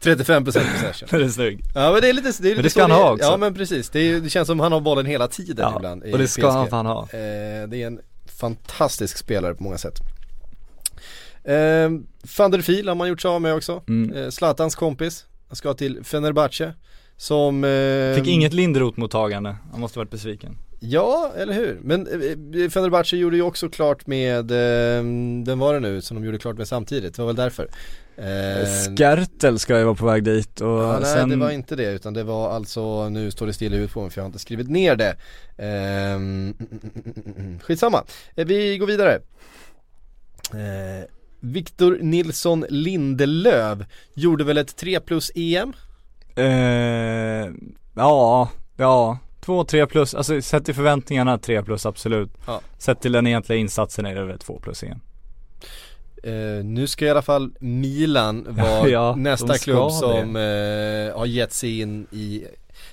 35% 0.00 0.44
possession 0.44 1.08
det 1.10 1.24
är 1.24 1.28
snyggt. 1.28 1.66
Ja 1.74 1.92
men 1.92 2.00
det 2.00 2.08
är 2.08 2.12
lite, 2.12 2.32
det 2.42 2.48
är 2.48 2.50
lite 2.50 2.62
det 2.62 2.70
ska 2.70 2.80
han 2.80 2.90
det, 2.90 2.96
ha 2.96 3.12
också. 3.12 3.24
Ja 3.24 3.36
men 3.36 3.54
precis, 3.54 3.90
det, 3.90 4.00
är, 4.00 4.20
det 4.20 4.30
känns 4.30 4.46
som 4.46 4.60
han 4.60 4.72
har 4.72 4.80
bollen 4.80 5.06
hela 5.06 5.28
tiden 5.28 5.56
Ja, 5.70 5.76
ibland 5.76 6.02
och 6.02 6.18
det 6.18 6.28
ska 6.28 6.42
PSG. 6.42 6.56
han 6.56 6.68
fan 6.68 6.86
ha. 6.86 7.02
Eh, 7.02 7.68
det 7.68 7.82
är 7.82 7.86
en 7.86 8.00
fantastisk 8.26 9.18
spelare 9.18 9.54
på 9.54 9.62
många 9.62 9.78
sätt. 9.78 9.98
Eh, 11.44 11.90
van 12.38 12.50
der 12.50 12.60
Fiel 12.62 12.88
har 12.88 12.94
man 12.94 13.08
gjort 13.08 13.20
sig 13.20 13.28
av 13.28 13.42
med 13.42 13.54
också. 13.54 13.82
Mm. 13.88 14.16
Eh, 14.16 14.30
Zlatans 14.30 14.74
kompis. 14.74 15.24
Han 15.48 15.56
ska 15.56 15.74
till 15.74 16.04
Fenerbahce. 16.04 16.74
Som... 17.22 17.64
Eh, 17.64 18.14
Fick 18.14 18.26
inget 18.26 18.52
Linderoth-mottagande, 18.52 19.56
han 19.72 19.80
måste 19.80 19.98
varit 19.98 20.10
besviken. 20.10 20.58
Ja, 20.80 21.32
eller 21.36 21.54
hur? 21.54 21.78
Men 21.82 22.06
eh, 22.06 22.70
Fenerbahce 22.70 23.16
gjorde 23.16 23.36
ju 23.36 23.42
också 23.42 23.68
klart 23.68 24.06
med, 24.06 24.50
eh, 24.50 25.04
den 25.44 25.58
var 25.58 25.74
det 25.74 25.80
nu 25.80 26.00
som 26.00 26.16
de 26.16 26.24
gjorde 26.24 26.38
klart 26.38 26.56
med 26.58 26.68
samtidigt, 26.68 27.14
det 27.14 27.22
var 27.22 27.26
väl 27.26 27.36
därför. 27.36 27.68
Eh, 28.16 28.96
Skertel 28.96 29.58
ska 29.58 29.78
ju 29.78 29.84
vara 29.84 29.94
på 29.94 30.06
väg 30.06 30.24
dit 30.24 30.60
och 30.60 30.68
Ja, 30.68 30.98
nej 30.98 31.12
sen 31.12 31.28
det 31.28 31.36
var 31.36 31.50
inte 31.50 31.76
det 31.76 31.92
utan 31.92 32.14
det 32.14 32.22
var 32.22 32.50
alltså, 32.50 33.08
nu 33.08 33.30
står 33.30 33.46
det 33.46 33.52
still 33.52 33.72
i 33.72 33.76
huvudet 33.76 33.94
på 33.94 34.02
mig 34.02 34.10
för 34.10 34.18
jag 34.20 34.24
har 34.24 34.28
inte 34.28 34.38
skrivit 34.38 34.70
ner 34.70 34.96
det. 34.96 35.16
Ehm, 35.58 36.54
skitsamma, 37.62 38.04
Eh, 38.36 38.46
vi 38.46 38.78
går 38.78 38.86
vidare. 38.86 39.14
Eh, 40.52 41.04
Victor 41.40 41.98
Nilsson 42.00 42.64
Lindelöv 42.68 43.84
gjorde 44.14 44.44
väl 44.44 44.58
ett 44.58 44.76
3 44.76 45.00
plus 45.00 45.32
EM? 45.34 45.72
Eh, 46.36 47.50
Ja, 47.94 48.48
ja, 48.76 49.18
två, 49.40 49.64
tre 49.64 49.86
plus, 49.86 50.14
alltså 50.14 50.42
sett 50.42 50.64
till 50.64 50.74
förväntningarna 50.74 51.38
tre 51.38 51.62
plus 51.62 51.86
absolut. 51.86 52.30
Ja. 52.46 52.60
Sett 52.78 53.00
till 53.00 53.12
den 53.12 53.26
egentliga 53.26 53.58
insatsen 53.58 54.06
är 54.06 54.14
det 54.14 54.24
väl 54.24 54.38
två 54.38 54.58
plus 54.62 54.82
igen. 54.82 55.00
Eh, 56.24 56.64
nu 56.64 56.86
ska 56.86 57.04
i 57.04 57.10
alla 57.10 57.22
fall 57.22 57.52
Milan 57.60 58.46
vara 58.50 58.88
Ja, 58.88 59.14
nästa 59.16 59.58
klubb 59.58 59.92
som 59.92 60.36
eh, 60.36 61.18
har 61.18 61.26
gett 61.26 61.52
sig 61.52 61.80
in 61.80 62.06
i 62.10 62.44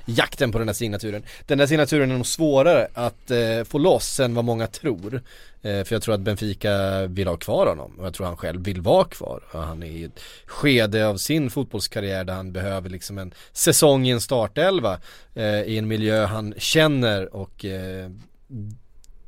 jakten 0.09 0.51
på 0.51 0.59
den 0.59 0.67
här 0.67 0.73
signaturen. 0.73 1.23
Den 1.45 1.57
där 1.57 1.67
signaturen 1.67 2.11
är 2.11 2.15
nog 2.15 2.25
svårare 2.25 2.87
att 2.93 3.31
eh, 3.31 3.63
få 3.63 3.77
loss 3.77 4.19
än 4.19 4.35
vad 4.35 4.45
många 4.45 4.67
tror. 4.67 5.21
Eh, 5.61 5.83
för 5.83 5.95
jag 5.95 6.01
tror 6.01 6.15
att 6.15 6.21
Benfica 6.21 7.05
vill 7.07 7.27
ha 7.27 7.37
kvar 7.37 7.67
honom 7.67 7.99
och 7.99 8.05
jag 8.05 8.13
tror 8.13 8.25
han 8.25 8.37
själv 8.37 8.63
vill 8.63 8.81
vara 8.81 9.05
kvar. 9.05 9.43
Och 9.51 9.59
han 9.59 9.83
är 9.83 9.87
i 9.87 10.03
ett 10.03 10.19
skede 10.45 11.07
av 11.07 11.17
sin 11.17 11.49
fotbollskarriär 11.49 12.23
där 12.23 12.33
han 12.33 12.51
behöver 12.51 12.89
liksom 12.89 13.17
en 13.17 13.33
säsong 13.51 14.07
i 14.07 14.11
en 14.11 14.21
startelva 14.21 14.99
eh, 15.33 15.61
i 15.61 15.77
en 15.77 15.87
miljö 15.87 16.25
han 16.25 16.53
känner 16.57 17.35
och 17.35 17.65
eh, 17.65 18.09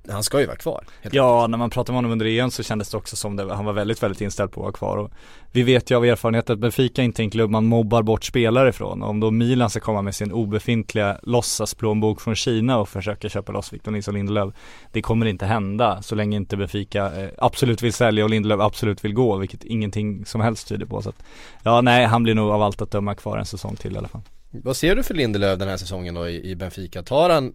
han 0.10 0.24
ska 0.24 0.40
ju 0.40 0.46
vara 0.46 0.58
kvar. 0.58 0.84
helt 1.02 1.16
Ja, 1.16 1.48
när 1.48 1.58
man 1.58 1.70
pratade 1.70 1.92
med 1.92 1.98
honom 1.98 2.12
under 2.12 2.26
EM 2.26 2.52
så 2.52 2.64
kändes 2.64 2.90
det 2.90 2.98
också 2.98 3.16
som 3.16 3.36
det, 3.36 3.54
han 3.54 3.66
var 3.66 3.74
väldigt, 3.74 4.04
väldigt 4.04 4.22
inställd 4.22 4.52
på 4.52 4.60
att 4.62 4.64
vara 4.64 4.74
kvar 4.74 4.98
och 4.98 5.12
vi 5.52 5.64
vet 5.64 5.92
ju 5.92 5.96
av 5.96 6.06
erfarenhet 6.06 6.50
att 6.50 6.60
Benfica 6.60 7.02
inte 7.02 7.22
är 7.22 7.24
en 7.24 7.30
klubb 7.30 7.52
man 7.52 7.66
mobbar 7.66 8.04
bort 8.04 8.24
spelare 8.24 8.70
ifrån 8.70 9.04
och 9.04 9.10
om 9.10 9.20
då 9.20 9.32
Milan 9.32 9.70
ska 9.70 9.80
komma 9.80 10.02
med 10.02 10.16
sin 10.16 10.32
obefintliga 10.32 11.20
låtsasplånbok 11.24 12.22
från 12.22 12.36
Kina 12.36 12.78
och 12.78 12.90
försöka 12.90 13.30
köpa 13.30 13.52
loss 13.52 13.74
Victor 13.74 13.92
Nilsson 13.92 14.14
Lindelöf 14.14 14.54
det 14.92 15.02
kommer 15.02 15.26
inte 15.26 15.46
hända 15.46 16.02
så 16.02 16.16
länge 16.16 16.38
inte 16.38 16.58
Benfica 16.58 17.22
eh, 17.22 17.30
absolut 17.38 17.82
vill 17.82 17.94
sälja 17.94 18.24
och 18.24 18.30
Lindelöf 18.30 18.60
absolut 18.60 19.06
vill 19.06 19.14
gå 19.14 19.38
vilket 19.38 19.64
ingenting 19.64 20.26
som 20.26 20.42
helst 20.42 20.68
tyder 20.68 20.86
på 20.86 21.02
så 21.02 21.10
att 21.10 21.24
ja 21.64 21.82
nej 21.82 22.06
han 22.06 22.24
blir 22.24 22.36
nog 22.36 22.50
av 22.52 22.62
allt 22.62 22.82
att 22.82 22.92
döma 22.92 23.16
kvar 23.16 23.38
en 23.38 23.46
säsong 23.46 23.76
till 23.76 23.96
i 23.96 23.98
alla 23.98 24.08
fall 24.08 24.22
Vad 24.52 24.78
ser 24.78 24.96
du 24.96 25.04
för 25.04 25.14
Lindelöf 25.14 25.60
den 25.60 25.68
här 25.68 25.78
säsongen 25.78 26.16
då 26.16 26.30
i, 26.30 26.52
i 26.52 26.56
Benfica? 26.56 27.04
Tar 27.04 27.30
han 27.30 27.54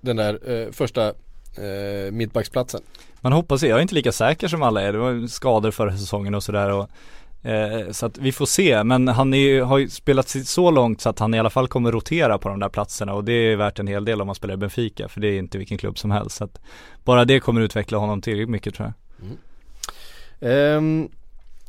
den 0.00 0.16
där 0.16 0.50
eh, 0.50 0.72
första 0.72 1.12
eh, 1.56 2.12
mittbacksplatsen? 2.12 2.80
Man 3.20 3.32
hoppas 3.32 3.62
jag 3.62 3.78
är 3.78 3.82
inte 3.82 3.94
lika 3.94 4.12
säker 4.12 4.48
som 4.48 4.62
alla 4.62 4.82
är, 4.82 4.92
det 4.92 4.98
var 4.98 5.26
skador 5.26 5.70
förra 5.70 5.96
säsongen 5.96 6.34
och 6.34 6.42
sådär 6.42 6.70
och 6.72 6.88
eh, 7.50 7.90
Så 7.90 8.06
att 8.06 8.18
vi 8.18 8.32
får 8.32 8.46
se, 8.46 8.84
men 8.84 9.08
han 9.08 9.34
är, 9.34 9.62
har 9.62 9.78
ju 9.78 9.88
spelat 9.88 10.28
sig 10.28 10.44
så 10.44 10.70
långt 10.70 11.00
så 11.00 11.08
att 11.08 11.18
han 11.18 11.34
i 11.34 11.38
alla 11.38 11.50
fall 11.50 11.68
kommer 11.68 11.92
rotera 11.92 12.38
på 12.38 12.48
de 12.48 12.60
där 12.60 12.68
platserna 12.68 13.14
och 13.14 13.24
det 13.24 13.32
är 13.32 13.56
värt 13.56 13.78
en 13.78 13.86
hel 13.86 14.04
del 14.04 14.20
om 14.20 14.26
man 14.26 14.34
spelar 14.34 14.54
i 14.54 14.56
Benfica 14.56 15.08
för 15.08 15.20
det 15.20 15.28
är 15.28 15.38
inte 15.38 15.58
vilken 15.58 15.78
klubb 15.78 15.98
som 15.98 16.10
helst. 16.10 16.36
Så 16.36 16.44
att 16.44 16.60
Bara 17.04 17.24
det 17.24 17.40
kommer 17.40 17.60
utveckla 17.60 17.98
honom 17.98 18.20
tillräckligt 18.20 18.48
mycket 18.48 18.74
tror 18.74 18.86
jag. 18.88 18.94
Ehm, 20.40 21.08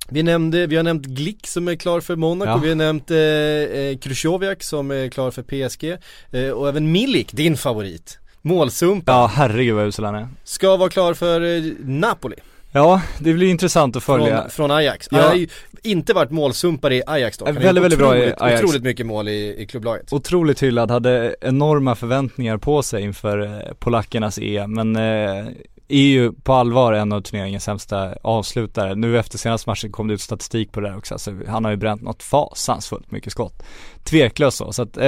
vi 0.09 0.23
nämnde, 0.23 0.67
vi 0.67 0.75
har 0.75 0.83
nämnt 0.83 1.05
Glick 1.05 1.47
som 1.47 1.67
är 1.67 1.75
klar 1.75 2.01
för 2.01 2.15
Monaco, 2.15 2.49
Ja. 2.51 2.57
vi 2.57 2.69
har 2.69 2.75
nämnt 2.75 3.11
eh, 3.11 3.17
eh, 3.17 3.97
Krychowiak 3.97 4.63
som 4.63 4.91
är 4.91 5.09
klar 5.09 5.31
för 5.31 5.43
PSG 5.43 5.97
eh, 6.31 6.49
och 6.49 6.69
även 6.69 6.91
Milik, 6.91 7.31
din 7.33 7.57
favorit, 7.57 8.19
målsumpen, 8.43 9.15
Ja 9.15 9.31
herregud 9.35 9.75
vad 9.75 9.85
usel 9.85 10.05
han 10.05 10.15
är 10.15 10.27
ska 10.43 10.77
vara 10.77 10.89
klar 10.89 11.13
för 11.13 11.41
eh, 11.41 11.63
Napoli 11.79 12.35
Ja, 12.75 13.01
det 13.19 13.33
blir 13.33 13.47
intressant 13.47 13.95
att 13.95 14.03
följa 14.03 14.41
från, 14.41 14.49
från 14.49 14.71
Ajax. 14.71 15.07
Ja. 15.11 15.17
Han 15.17 15.27
har 15.27 15.35
ju 15.35 15.47
inte 15.83 16.13
varit 16.13 16.31
målsumpare 16.31 16.95
i 16.95 17.01
Ajax 17.07 17.37
dock, 17.37 17.47
väldigt, 17.49 17.83
väldigt 17.83 17.99
bra 17.99 18.17
i 18.17 18.33
Ajax. 18.37 18.63
otroligt 18.63 18.83
mycket 18.83 19.05
mål 19.05 19.27
i, 19.27 19.55
i 19.61 19.65
klubblaget. 19.65 20.13
Otroligt 20.13 20.63
hyllad, 20.63 20.91
hade 20.91 21.35
enorma 21.41 21.95
förväntningar 21.95 22.57
på 22.57 22.83
sig 22.83 23.03
inför 23.03 23.39
eh, 23.39 23.73
polackernas 23.79 24.37
EM 24.41 24.73
men 24.73 24.95
eh, 24.95 25.45
är 25.87 26.01
ju 26.01 26.31
på 26.31 26.53
allvar 26.53 26.93
en 26.93 27.11
av 27.11 27.21
turneringens 27.21 27.63
sämsta 27.63 28.13
avslutare. 28.21 28.95
Nu 28.95 29.19
efter 29.19 29.37
senaste 29.37 29.69
matchen 29.69 29.91
kom 29.91 30.07
det 30.07 30.13
ut 30.13 30.21
statistik 30.21 30.71
på 30.71 30.79
det 30.79 30.89
där 30.89 30.97
också, 30.97 31.13
alltså, 31.13 31.33
han 31.47 31.63
har 31.63 31.71
ju 31.71 31.77
bränt 31.77 32.01
något 32.01 32.23
fasansfullt 32.23 33.11
mycket 33.11 33.31
skott. 33.31 33.63
Tveklöst 34.03 34.57
så, 34.57 34.73
så 34.73 34.81
att 34.81 34.97
eh, 34.97 35.03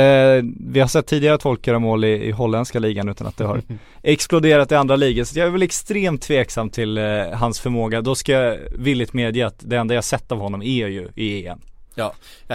vi 0.70 0.80
har 0.80 0.88
sett 0.88 1.08
tidigare 1.08 1.36
att 1.36 1.44
folk 1.44 1.68
gör 1.68 1.80
mål 1.80 2.06
i, 2.06 2.08
i 2.08 2.32
holländska 2.32 2.80
ligan 2.80 3.10
utan 3.10 3.28
att 3.28 3.38
det 3.38 3.46
har 3.46 3.62
exploderat 4.04 4.72
i 4.72 4.76
andra 4.76 4.96
ligor. 4.96 5.24
Så 5.24 5.40
jag 5.40 5.48
är 5.48 5.52
väl 5.52 5.64
extremt 5.64 6.22
tveksam 6.22 6.70
till 6.70 6.98
eh, 6.98 7.04
hans 7.34 7.60
förmåga. 7.60 8.02
Då 8.02 8.16
ska 8.16 8.32
jag 8.32 8.58
villigt 8.78 9.14
medge 9.14 9.48
att 9.48 9.60
det 9.60 9.76
enda 9.78 9.96
jag 9.96 10.04
sett 10.04 10.32
av 10.32 10.40
honom 10.40 10.62
är 10.62 10.88
ju 10.88 11.10
i 11.16 11.48
EM. 11.48 11.60
Ja, 11.96 12.14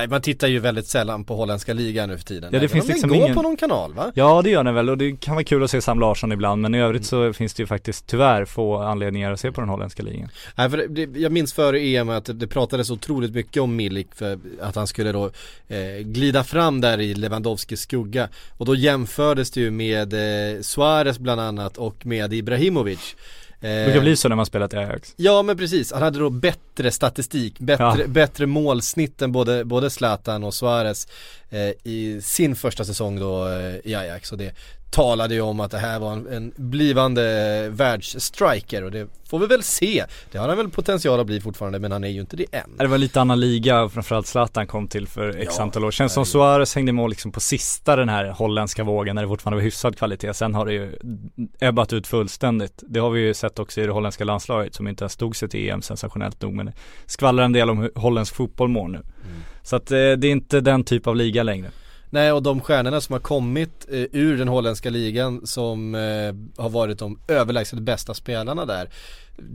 man 0.08 0.22
tittar 0.22 0.48
ju 0.48 0.58
väldigt 0.58 0.86
sällan 0.86 1.24
på 1.24 1.36
holländska 1.36 1.72
ligan 1.74 2.08
nu 2.08 2.18
för 2.18 2.24
tiden. 2.24 2.50
Ja, 2.52 2.58
det 2.60 2.68
finns 2.68 2.86
den 2.86 2.94
liksom 2.94 3.14
ingen- 3.14 3.34
på 3.34 3.42
någon 3.42 3.56
kanal 3.56 3.94
va? 3.94 4.12
Ja 4.14 4.42
det 4.42 4.50
gör 4.50 4.64
den 4.64 4.74
väl 4.74 4.90
och 4.90 4.98
det 4.98 5.20
kan 5.20 5.34
vara 5.34 5.44
kul 5.44 5.64
att 5.64 5.70
se 5.70 5.82
Sam 5.82 6.00
Larsson 6.00 6.32
ibland 6.32 6.62
men 6.62 6.74
i 6.74 6.80
övrigt 6.80 7.06
så 7.06 7.32
finns 7.32 7.54
det 7.54 7.62
ju 7.62 7.66
faktiskt 7.66 8.06
tyvärr 8.06 8.44
få 8.44 8.76
anledningar 8.78 9.32
att 9.32 9.40
se 9.40 9.52
på 9.52 9.60
den 9.60 9.70
holländska 9.70 10.02
ligan. 10.02 10.28
Nej, 10.54 10.70
för 10.70 10.86
det, 10.88 11.20
jag 11.20 11.32
minns 11.32 11.52
före 11.52 11.80
EM 11.80 12.08
att 12.08 12.24
det, 12.24 12.32
det 12.32 12.46
pratades 12.46 12.90
otroligt 12.90 13.34
mycket 13.34 13.62
om 13.62 13.76
Milik 13.76 14.08
för 14.14 14.38
att 14.60 14.76
han 14.76 14.86
skulle 14.86 15.12
då 15.12 15.30
eh, 15.68 15.98
glida 16.02 16.44
fram 16.44 16.80
där 16.80 17.00
i 17.00 17.14
Lewandowskis 17.14 17.80
skugga. 17.80 18.28
Och 18.58 18.66
då 18.66 18.74
jämfördes 18.74 19.50
det 19.50 19.60
ju 19.60 19.70
med 19.70 20.12
eh, 20.12 20.60
Suarez 20.60 21.18
bland 21.18 21.40
annat 21.40 21.76
och 21.76 22.06
med 22.06 22.32
Ibrahimovic. 22.32 23.16
Det 23.60 23.68
Eh, 23.68 23.84
brukar 23.84 24.00
bli 24.00 24.16
så 24.16 24.28
när 24.28 24.36
man 24.36 24.46
spelat 24.46 24.74
i 24.74 24.76
Ajax. 24.76 25.14
Ja 25.16 25.42
men 25.42 25.56
precis, 25.56 25.92
han 25.92 26.02
hade 26.02 26.18
då 26.18 26.30
bättre 26.30 26.90
statistik, 26.90 27.58
bättre, 27.58 27.84
Ja. 27.84 28.06
bättre 28.06 28.46
målsnitt 28.46 29.22
än 29.22 29.32
både, 29.32 29.64
både 29.64 29.90
Zlatan 29.90 30.44
och 30.44 30.54
Suarez 30.54 31.08
eh, 31.50 31.70
i 31.84 32.20
sin 32.22 32.56
första 32.56 32.84
säsong 32.84 33.20
då 33.20 33.48
eh, 33.48 33.74
i 33.84 33.94
Ajax 33.94 34.32
och 34.32 34.38
det 34.38 34.54
talade 34.90 35.34
ju 35.34 35.40
om 35.40 35.60
att 35.60 35.70
det 35.70 35.78
här 35.78 35.98
var 35.98 36.12
en, 36.12 36.26
en 36.26 36.52
blivande 36.56 37.68
världsstriker 37.68 38.84
och 38.84 38.90
det 38.90 39.08
får 39.28 39.38
vi 39.38 39.46
väl 39.46 39.62
se. 39.62 40.04
Det 40.32 40.38
har 40.38 40.48
han 40.48 40.56
väl 40.56 40.70
potential 40.70 41.20
att 41.20 41.26
bli 41.26 41.40
fortfarande 41.40 41.78
men 41.78 41.92
han 41.92 42.04
är 42.04 42.08
ju 42.08 42.20
inte 42.20 42.36
det 42.36 42.46
än. 42.52 42.76
Det 42.78 42.86
var 42.86 42.98
lite 42.98 43.20
annan 43.20 43.40
liga 43.40 43.88
framförallt 43.88 44.26
Zlatan 44.26 44.66
kom 44.66 44.88
till 44.88 45.06
för 45.06 45.36
x 45.36 45.54
Ja, 45.56 45.62
antal 45.62 45.84
år 45.84 45.90
Känns 45.90 46.12
som 46.12 46.26
Suarez 46.26 46.74
hängde 46.74 46.92
med 46.92 47.10
liksom 47.10 47.32
på 47.32 47.40
sista 47.40 47.96
den 47.96 48.08
här 48.08 48.28
holländska 48.28 48.84
vågen 48.84 49.14
när 49.14 49.22
det 49.22 49.28
fortfarande 49.28 49.56
var 49.56 49.62
hyfsad 49.62 49.98
kvalitet. 49.98 50.34
Sen 50.34 50.54
har 50.54 50.66
det 50.66 50.72
ju 50.72 50.98
ebbat 51.60 51.92
ut 51.92 52.06
fullständigt. 52.06 52.82
Det 52.88 53.00
har 53.00 53.10
vi 53.10 53.20
ju 53.20 53.34
sett 53.34 53.58
också 53.58 53.80
i 53.80 53.86
det 53.86 53.92
holländska 53.92 54.24
landslaget 54.24 54.74
som 54.74 54.88
inte 54.88 55.04
ens 55.04 55.12
stod 55.12 55.36
sig 55.36 55.48
till 55.48 55.70
EM 55.70 55.82
sensationellt 55.82 56.42
nog 56.42 56.54
Men 56.54 56.66
det 56.66 56.72
skvallrar 57.06 57.44
en 57.44 57.52
del 57.52 57.70
om 57.70 57.78
hur 57.78 57.90
holländsk 57.94 58.34
fotboll 58.34 58.68
mår 58.68 58.88
nu 58.88 59.02
Så 59.62 59.76
att 59.76 59.90
eh, 59.90 59.96
det 59.96 60.26
är 60.26 60.30
inte 60.30 60.60
den 60.60 60.84
typ 60.84 61.06
av 61.06 61.16
liga 61.16 61.42
längre 61.42 61.70
Nej 62.10 62.32
och 62.32 62.42
de 62.42 62.60
stjärnorna 62.60 63.00
som 63.00 63.12
har 63.12 63.20
kommit 63.20 63.86
eh, 63.90 64.04
ur 64.12 64.38
den 64.38 64.48
holländska 64.48 64.90
ligan 64.90 65.46
som 65.46 65.94
eh, 65.94 66.62
har 66.62 66.70
varit 66.70 66.98
de 66.98 67.18
överlägset 67.28 67.78
bästa 67.78 68.14
spelarna 68.14 68.66
där. 68.66 68.88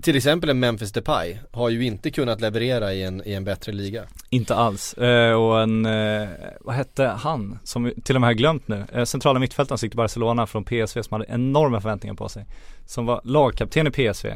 Till 0.01 0.15
exempel 0.15 0.49
en 0.49 0.59
Memphis 0.59 0.91
Depay 0.91 1.37
har 1.51 1.69
ju 1.69 1.85
inte 1.85 2.11
kunnat 2.11 2.41
leverera 2.41 2.93
i 2.93 3.03
en, 3.03 3.21
i 3.25 3.33
en 3.33 3.43
bättre 3.43 3.71
liga. 3.71 4.03
Inte 4.29 4.55
alls, 4.55 4.93
eh, 4.93 5.33
och 5.33 5.61
en, 5.61 5.85
eh, 5.85 6.29
vad 6.61 6.75
hette 6.75 7.03
han 7.05 7.59
som 7.63 7.91
till 8.03 8.15
och 8.15 8.21
med 8.21 8.27
har 8.27 8.33
glömt 8.33 8.67
nu? 8.67 8.85
Eh, 8.93 9.03
centrala 9.03 9.39
mittfältaren 9.39 9.77
som 9.77 9.85
gick 9.85 9.91
till 9.91 9.97
Barcelona 9.97 10.47
från 10.47 10.63
PSV 10.63 11.03
som 11.03 11.13
hade 11.13 11.25
enorma 11.33 11.81
förväntningar 11.81 12.15
på 12.15 12.29
sig. 12.29 12.45
Som 12.85 13.05
var 13.05 13.21
lagkapten 13.23 13.87
i 13.87 13.91
PSV 13.91 14.27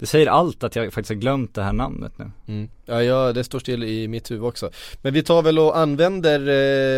det 0.00 0.06
säger 0.06 0.26
allt 0.26 0.64
att 0.64 0.76
jag 0.76 0.92
faktiskt 0.92 1.08
har 1.08 1.20
glömt 1.20 1.54
det 1.54 1.62
här 1.62 1.72
namnet 1.72 2.12
nu 2.18 2.30
Mm. 2.48 2.68
Ja, 2.86 3.02
ja, 3.02 3.32
det 3.32 3.44
står 3.44 3.58
still 3.58 3.84
i 3.84 4.08
mitt 4.08 4.30
huvud 4.30 4.44
också. 4.44 4.70
Men 5.02 5.14
vi 5.14 5.22
tar 5.22 5.42
väl 5.42 5.58
och 5.58 5.78
använder 5.78 6.40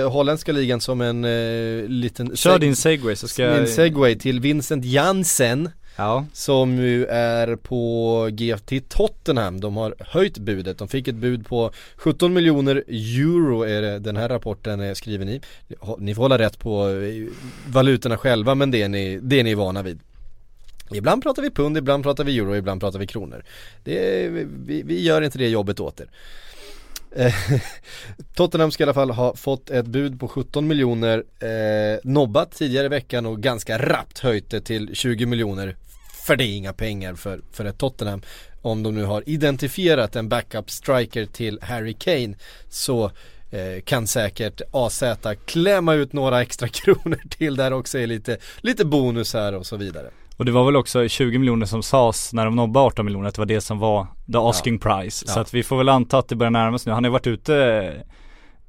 eh, 0.02 0.10
holländska 0.10 0.52
ligan 0.52 0.80
som 0.80 1.00
en 1.00 1.24
eh, 1.24 1.88
liten 1.88 2.36
Kör 2.36 2.58
din 2.58 2.76
segway 2.76 3.16
så 3.16 3.28
ska 3.28 3.42
jag 3.42 3.68
segway 3.68 4.18
till 4.18 4.40
Vincent 4.40 4.84
Jansen 4.84 5.70
Ja, 5.96 6.26
som 6.32 6.78
ju 6.78 7.06
är 7.06 7.56
på 7.56 8.28
GFT 8.32 8.88
Tottenham. 8.88 9.60
De 9.60 9.76
har 9.76 9.94
höjt 9.98 10.38
budet. 10.38 10.78
De 10.78 10.88
fick 10.88 11.08
ett 11.08 11.14
bud 11.14 11.46
på 11.46 11.70
17 11.96 12.32
miljoner 12.32 12.84
euro 12.88 13.62
är 13.62 13.82
det 13.82 13.98
den 13.98 14.16
här 14.16 14.28
rapporten 14.28 14.80
är 14.80 14.94
skriven 14.94 15.28
i. 15.28 15.40
Ni 15.98 16.14
får 16.14 16.22
hålla 16.22 16.38
rätt 16.38 16.58
på 16.58 16.88
eh, 16.88 17.32
valutorna 17.66 18.18
själva 18.18 18.54
men 18.54 18.70
det 18.70 18.82
är 18.82 18.88
ni, 18.88 19.18
det 19.22 19.40
är 19.40 19.44
ni 19.44 19.54
vana 19.54 19.82
vid. 19.82 20.00
Ibland 20.94 21.22
pratar 21.22 21.42
vi 21.42 21.50
pund, 21.50 21.78
ibland 21.78 22.04
pratar 22.04 22.24
vi 22.24 22.38
euro, 22.38 22.56
ibland 22.56 22.80
pratar 22.80 22.98
vi 22.98 23.06
kronor. 23.06 23.44
Det 23.84 24.28
vi, 24.28 24.82
vi 24.82 25.02
gör 25.02 25.22
inte 25.22 25.38
det 25.38 25.48
jobbet 25.48 25.80
åt 25.80 26.00
er. 26.00 26.08
Eh, 27.16 27.34
Tottenham 28.34 28.70
ska 28.70 28.82
i 28.82 28.84
alla 28.84 28.94
fall 28.94 29.10
ha 29.10 29.36
fått 29.36 29.70
ett 29.70 29.86
bud 29.86 30.20
på 30.20 30.28
17 30.28 30.66
miljoner 30.66 31.24
eh, 31.38 32.00
nobbat 32.04 32.52
tidigare 32.52 32.86
i 32.86 32.88
veckan 32.88 33.26
och 33.26 33.40
ganska 33.40 33.78
rappt 33.78 34.18
höjt 34.18 34.50
det 34.50 34.60
till 34.60 34.94
20 34.94 35.26
miljoner. 35.26 35.76
För 36.26 36.36
det 36.36 36.44
är 36.44 36.56
inga 36.56 36.72
pengar 36.72 37.14
för, 37.14 37.40
för 37.52 37.64
ett 37.64 37.78
Tottenham. 37.78 38.22
Om 38.62 38.82
de 38.82 38.94
nu 38.94 39.04
har 39.04 39.28
identifierat 39.28 40.16
en 40.16 40.28
backup 40.28 40.70
striker 40.70 41.26
till 41.26 41.58
Harry 41.62 41.94
Kane 41.94 42.34
så 42.68 43.04
eh, 43.50 43.82
kan 43.84 44.06
säkert 44.06 44.60
AZ 44.70 45.02
klämma 45.46 45.94
ut 45.94 46.12
några 46.12 46.42
extra 46.42 46.68
kronor 46.68 47.20
till 47.28 47.56
där 47.56 47.72
också 47.72 47.98
är 47.98 48.06
lite, 48.06 48.36
lite 48.60 48.84
bonus 48.84 49.34
här 49.34 49.54
och 49.54 49.66
så 49.66 49.76
vidare 49.76 50.10
och 50.42 50.46
det 50.46 50.52
var 50.52 50.64
väl 50.64 50.76
också 50.76 51.08
20 51.08 51.38
miljoner 51.38 51.66
som 51.66 51.82
sades 51.82 52.32
när 52.32 52.44
de 52.44 52.56
nobbade 52.56 52.86
18 52.86 53.04
miljoner 53.04 53.28
att 53.28 53.34
det 53.34 53.40
var 53.40 53.46
det 53.46 53.60
som 53.60 53.78
var 53.78 54.06
the 54.32 54.38
asking 54.38 54.78
price 54.78 55.24
Ja. 55.28 55.32
Så 55.32 55.40
att 55.40 55.54
vi 55.54 55.62
får 55.62 55.76
väl 55.76 55.88
anta 55.88 56.18
att 56.18 56.28
det 56.28 56.36
börjar 56.36 56.50
närma 56.50 56.78
sig 56.78 56.90
nu, 56.90 56.94
han 56.94 57.04
har 57.04 57.08
ju 57.08 57.12
varit 57.12 57.26
ute 57.26 57.94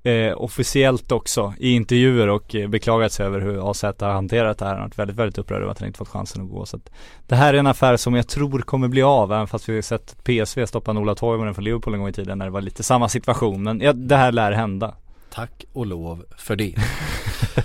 eh, 0.03 0.33
officiellt 0.37 1.11
också 1.11 1.53
i 1.57 1.71
intervjuer 1.71 2.27
och 2.27 2.55
eh, 2.55 2.69
beklagat 2.69 3.11
sig 3.11 3.25
över 3.25 3.39
hur 3.39 3.71
AZ 3.71 3.83
har 3.83 4.11
hanterat 4.11 4.57
det 4.57 4.65
här. 4.65 4.71
Han 4.71 4.81
har 4.81 4.87
varit 4.87 4.99
väldigt, 4.99 5.15
väldigt 5.15 5.37
upprörd 5.37 5.61
över 5.61 5.71
att 5.71 5.79
han 5.79 5.87
inte 5.87 5.97
fått 5.97 6.09
chansen 6.09 6.41
att 6.41 6.49
gå. 6.49 6.65
Så 6.65 6.77
att 6.77 6.91
det 7.27 7.35
här 7.35 7.53
är 7.53 7.57
en 7.57 7.67
affär 7.67 7.97
som 7.97 8.15
jag 8.15 8.27
tror 8.27 8.59
kommer 8.59 8.87
bli 8.87 9.01
av, 9.01 9.33
även 9.33 9.47
fast 9.47 9.69
vi 9.69 9.75
har 9.75 9.81
sett 9.81 10.23
PSV 10.23 10.65
stoppa 10.65 10.91
Ola 10.91 11.15
Toivonen 11.15 11.53
från 11.53 11.65
Liverpool 11.65 11.93
en 11.93 11.99
gång 11.99 12.09
i 12.09 12.13
tiden 12.13 12.37
när 12.37 12.45
det 12.45 12.51
var 12.51 12.61
lite 12.61 12.83
samma 12.83 13.09
situation. 13.09 13.63
Men 13.63 13.81
ja, 13.81 13.93
det 13.93 14.15
här 14.15 14.31
lär 14.31 14.51
hända. 14.51 14.95
Tack 15.33 15.65
och 15.73 15.85
lov 15.85 16.25
för 16.37 16.55
det. 16.55 16.75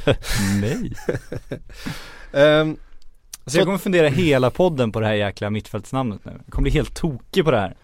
Nej. 0.61 0.93
Ehm, 2.33 2.77
Så 3.49 3.59
jag 3.59 3.65
kommer 3.65 3.79
fundera 3.79 4.09
hela 4.09 4.51
podden 4.51 4.93
på 4.93 5.01
det 5.01 5.07
här 5.07 5.15
jäkla 5.15 5.51
mittfältsnamnet 5.51 6.25
nu. 6.25 6.33
Jag 6.45 6.53
kommer 6.53 6.63
bli 6.63 6.73
helt 6.73 6.95
tokig 6.95 7.45
på 7.45 7.51
det 7.51 7.59
här. 7.61 7.77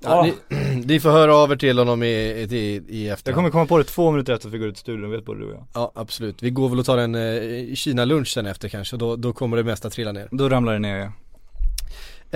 ja, 0.00 0.22
ni, 0.22 0.56
ni 0.86 1.00
får 1.00 1.10
höra 1.10 1.36
av 1.36 1.52
er 1.52 1.56
till 1.56 1.78
honom 1.78 2.02
i, 2.02 2.06
i, 2.06 2.42
i, 2.56 2.82
i 2.88 3.06
Jag 3.06 3.12
efterhand. 3.12 3.36
kommer 3.36 3.50
komma 3.50 3.66
på 3.66 3.78
det 3.78 3.84
två 3.84 4.10
minuter 4.10 4.32
efter 4.32 4.48
att 4.48 4.54
vi 4.54 4.58
går 4.58 4.68
ut 4.68 4.76
i 4.76 4.80
studion, 4.80 5.10
vet 5.10 5.24
både 5.24 5.40
du 5.40 5.46
och 5.46 5.52
jag. 5.52 5.66
Ja 5.74 5.92
absolut, 5.94 6.42
vi 6.42 6.50
går 6.50 6.68
väl 6.68 6.78
och 6.78 6.86
tar 6.86 6.98
en 6.98 7.14
eh, 7.14 7.74
Kina-lunch 7.74 8.28
sen 8.28 8.46
efter 8.46 8.68
kanske, 8.68 8.96
då, 8.96 9.16
då 9.16 9.32
kommer 9.32 9.56
det 9.56 9.64
mesta 9.64 9.90
trilla 9.90 10.12
ner. 10.12 10.28
Då 10.30 10.48
ramlar 10.48 10.72
det 10.72 10.78
ner 10.78 10.96
ja. 10.96 11.12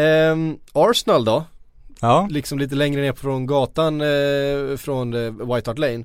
Ehm, 0.03 0.59
Arsenal 0.73 1.25
då, 1.25 1.45
Ja, 2.01 2.29
liksom 2.31 2.59
lite 2.59 2.75
längre 2.75 3.01
ner 3.01 3.13
från 3.13 3.47
gatan 3.47 4.01
eh, 4.01 4.77
från 4.77 5.15
eh, 5.15 5.55
White 5.55 5.71
Hart 5.71 5.79
Lane. 5.79 6.05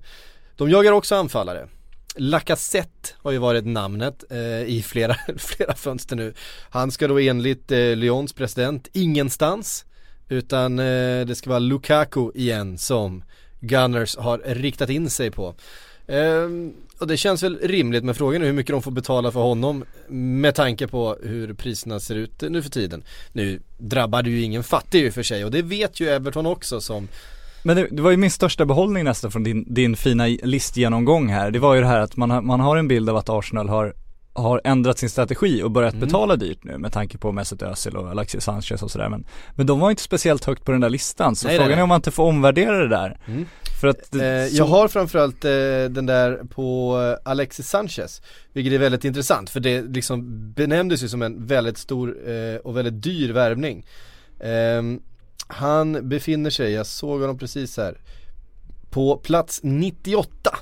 De 0.56 0.70
jagar 0.70 0.92
också 0.92 1.16
anfallare. 1.16 1.68
Lacazette 2.16 3.10
har 3.18 3.32
ju 3.32 3.38
varit 3.38 3.66
namnet 3.66 4.24
eh, 4.30 4.62
i 4.62 4.84
flera, 4.86 5.16
flera 5.38 5.76
fönster 5.76 6.16
nu. 6.16 6.34
Han 6.70 6.92
ska 6.92 7.08
då 7.08 7.20
enligt 7.20 7.72
eh, 7.72 7.96
Lyons 7.96 8.34
president 8.34 8.88
ingenstans 8.94 9.86
utan 10.30 10.80
eh, 10.80 11.26
det 11.26 11.36
ska 11.36 11.50
vara 11.50 11.60
Lukaku 11.60 12.32
igen 12.36 12.78
som 12.78 13.24
Gunners 13.60 14.18
har 14.18 14.38
riktat 14.38 14.90
in 14.90 15.10
sig 15.10 15.32
på. 15.32 15.56
Eh, 16.08 16.50
och 17.00 17.08
det 17.08 17.18
känns 17.18 17.44
väl 17.44 17.60
rimligt 17.62 18.04
med 18.04 18.18
frågan 18.18 18.42
är 18.42 18.46
hur 18.46 18.54
mycket 18.54 18.74
de 18.74 18.82
får 18.82 18.92
betala 18.92 19.32
för 19.32 19.40
honom 19.40 19.86
med 20.08 20.56
tanke 20.56 20.88
på 20.88 21.18
hur 21.24 21.54
priserna 21.54 22.00
ser 22.00 22.16
ut 22.16 22.42
nu 22.42 22.62
för 22.62 22.70
tiden. 22.70 23.04
Nu 23.34 23.60
drabbar 23.78 24.24
det 24.24 24.30
ju 24.30 24.42
ingen 24.42 24.64
fattig 24.64 25.06
i 25.06 25.10
och 25.10 25.14
för 25.14 25.24
sig 25.24 25.46
och 25.46 25.52
det 25.52 25.62
vet 25.62 26.00
ju 26.00 26.10
Everton 26.10 26.46
också 26.46 26.82
som 26.82 27.08
men 27.64 27.76
det, 27.76 27.88
det 27.92 28.02
var 28.02 28.12
ju 28.12 28.18
min 28.18 28.32
största 28.32 28.66
behållning 28.66 29.04
nästan 29.04 29.32
från 29.32 29.44
din, 29.44 29.74
din 29.74 29.96
fina 29.96 30.26
listgenomgång 30.44 31.30
här. 31.30 31.52
Det 31.52 31.60
var 31.60 31.76
ju 31.76 31.82
det 31.82 31.88
här 31.88 32.00
att 32.00 32.18
man 32.18 32.32
har, 32.32 32.42
man 32.42 32.60
har 32.60 32.78
en 32.78 32.88
bild 32.88 33.10
av 33.10 33.18
att 33.18 33.30
Arsenal 33.30 33.70
har 33.70 33.94
har 34.34 34.62
ändrat 34.64 34.98
sin 34.98 35.10
strategi 35.10 35.64
och 35.64 35.72
börjat 35.72 35.94
Mm. 35.94 36.06
betala 36.08 36.36
dyrt 36.36 36.64
nu 36.64 36.78
med 36.78 36.94
tanke 36.94 37.18
på 37.18 37.32
Mesut 37.32 37.62
Özil 37.62 37.96
och 37.98 38.10
Alexis 38.10 38.44
Sanchez 38.44 38.84
och 38.84 38.92
sådär 38.92 39.10
men, 39.10 39.26
men 39.56 39.66
de 39.66 39.80
var 39.80 39.90
inte 39.90 40.02
speciellt 40.02 40.46
högt 40.46 40.66
på 40.66 40.72
den 40.72 40.82
där 40.82 40.90
listan 40.90 41.36
så 41.36 41.48
Nej, 41.48 41.58
frågan 41.58 41.70
nej, 41.70 41.80
är 41.80 41.84
om 41.84 41.90
man 41.90 41.96
inte 41.96 42.12
får 42.12 42.24
omvärdera 42.24 42.78
det 42.78 42.88
där. 42.88 43.20
Mm. 43.28 43.46
För 43.82 43.88
att 43.88 44.16
Eh, 44.16 44.20
det, 44.20 44.48
jag 44.48 44.66
har 44.66 44.88
framförallt 44.88 45.46
eh, 45.46 45.52
den 45.90 46.06
där 46.06 46.42
på 46.56 46.98
eh, 47.02 47.32
Alexis 47.32 47.70
Sanchez 47.70 48.22
Vilket 48.54 48.74
är 48.74 48.78
väldigt 48.78 49.06
intressant 49.06 49.50
för 49.50 49.60
det 49.60 49.82
liksom 49.82 50.52
benämndes 50.54 51.04
ju 51.04 51.08
som 51.08 51.22
en 51.22 51.46
väldigt 51.46 51.78
stor 51.78 52.30
eh, 52.30 52.56
och 52.56 52.78
väldigt 52.78 53.04
dyr 53.04 53.34
värvning 53.34 53.86
Ehm, 54.44 55.00
Han 55.52 56.10
befinner 56.10 56.50
sig, 56.50 56.72
jag 56.72 56.86
såg 56.86 57.22
honom 57.22 57.38
precis 57.38 57.78
här 57.78 57.98
På 58.90 59.18
plats 59.18 59.60
98 59.64 60.58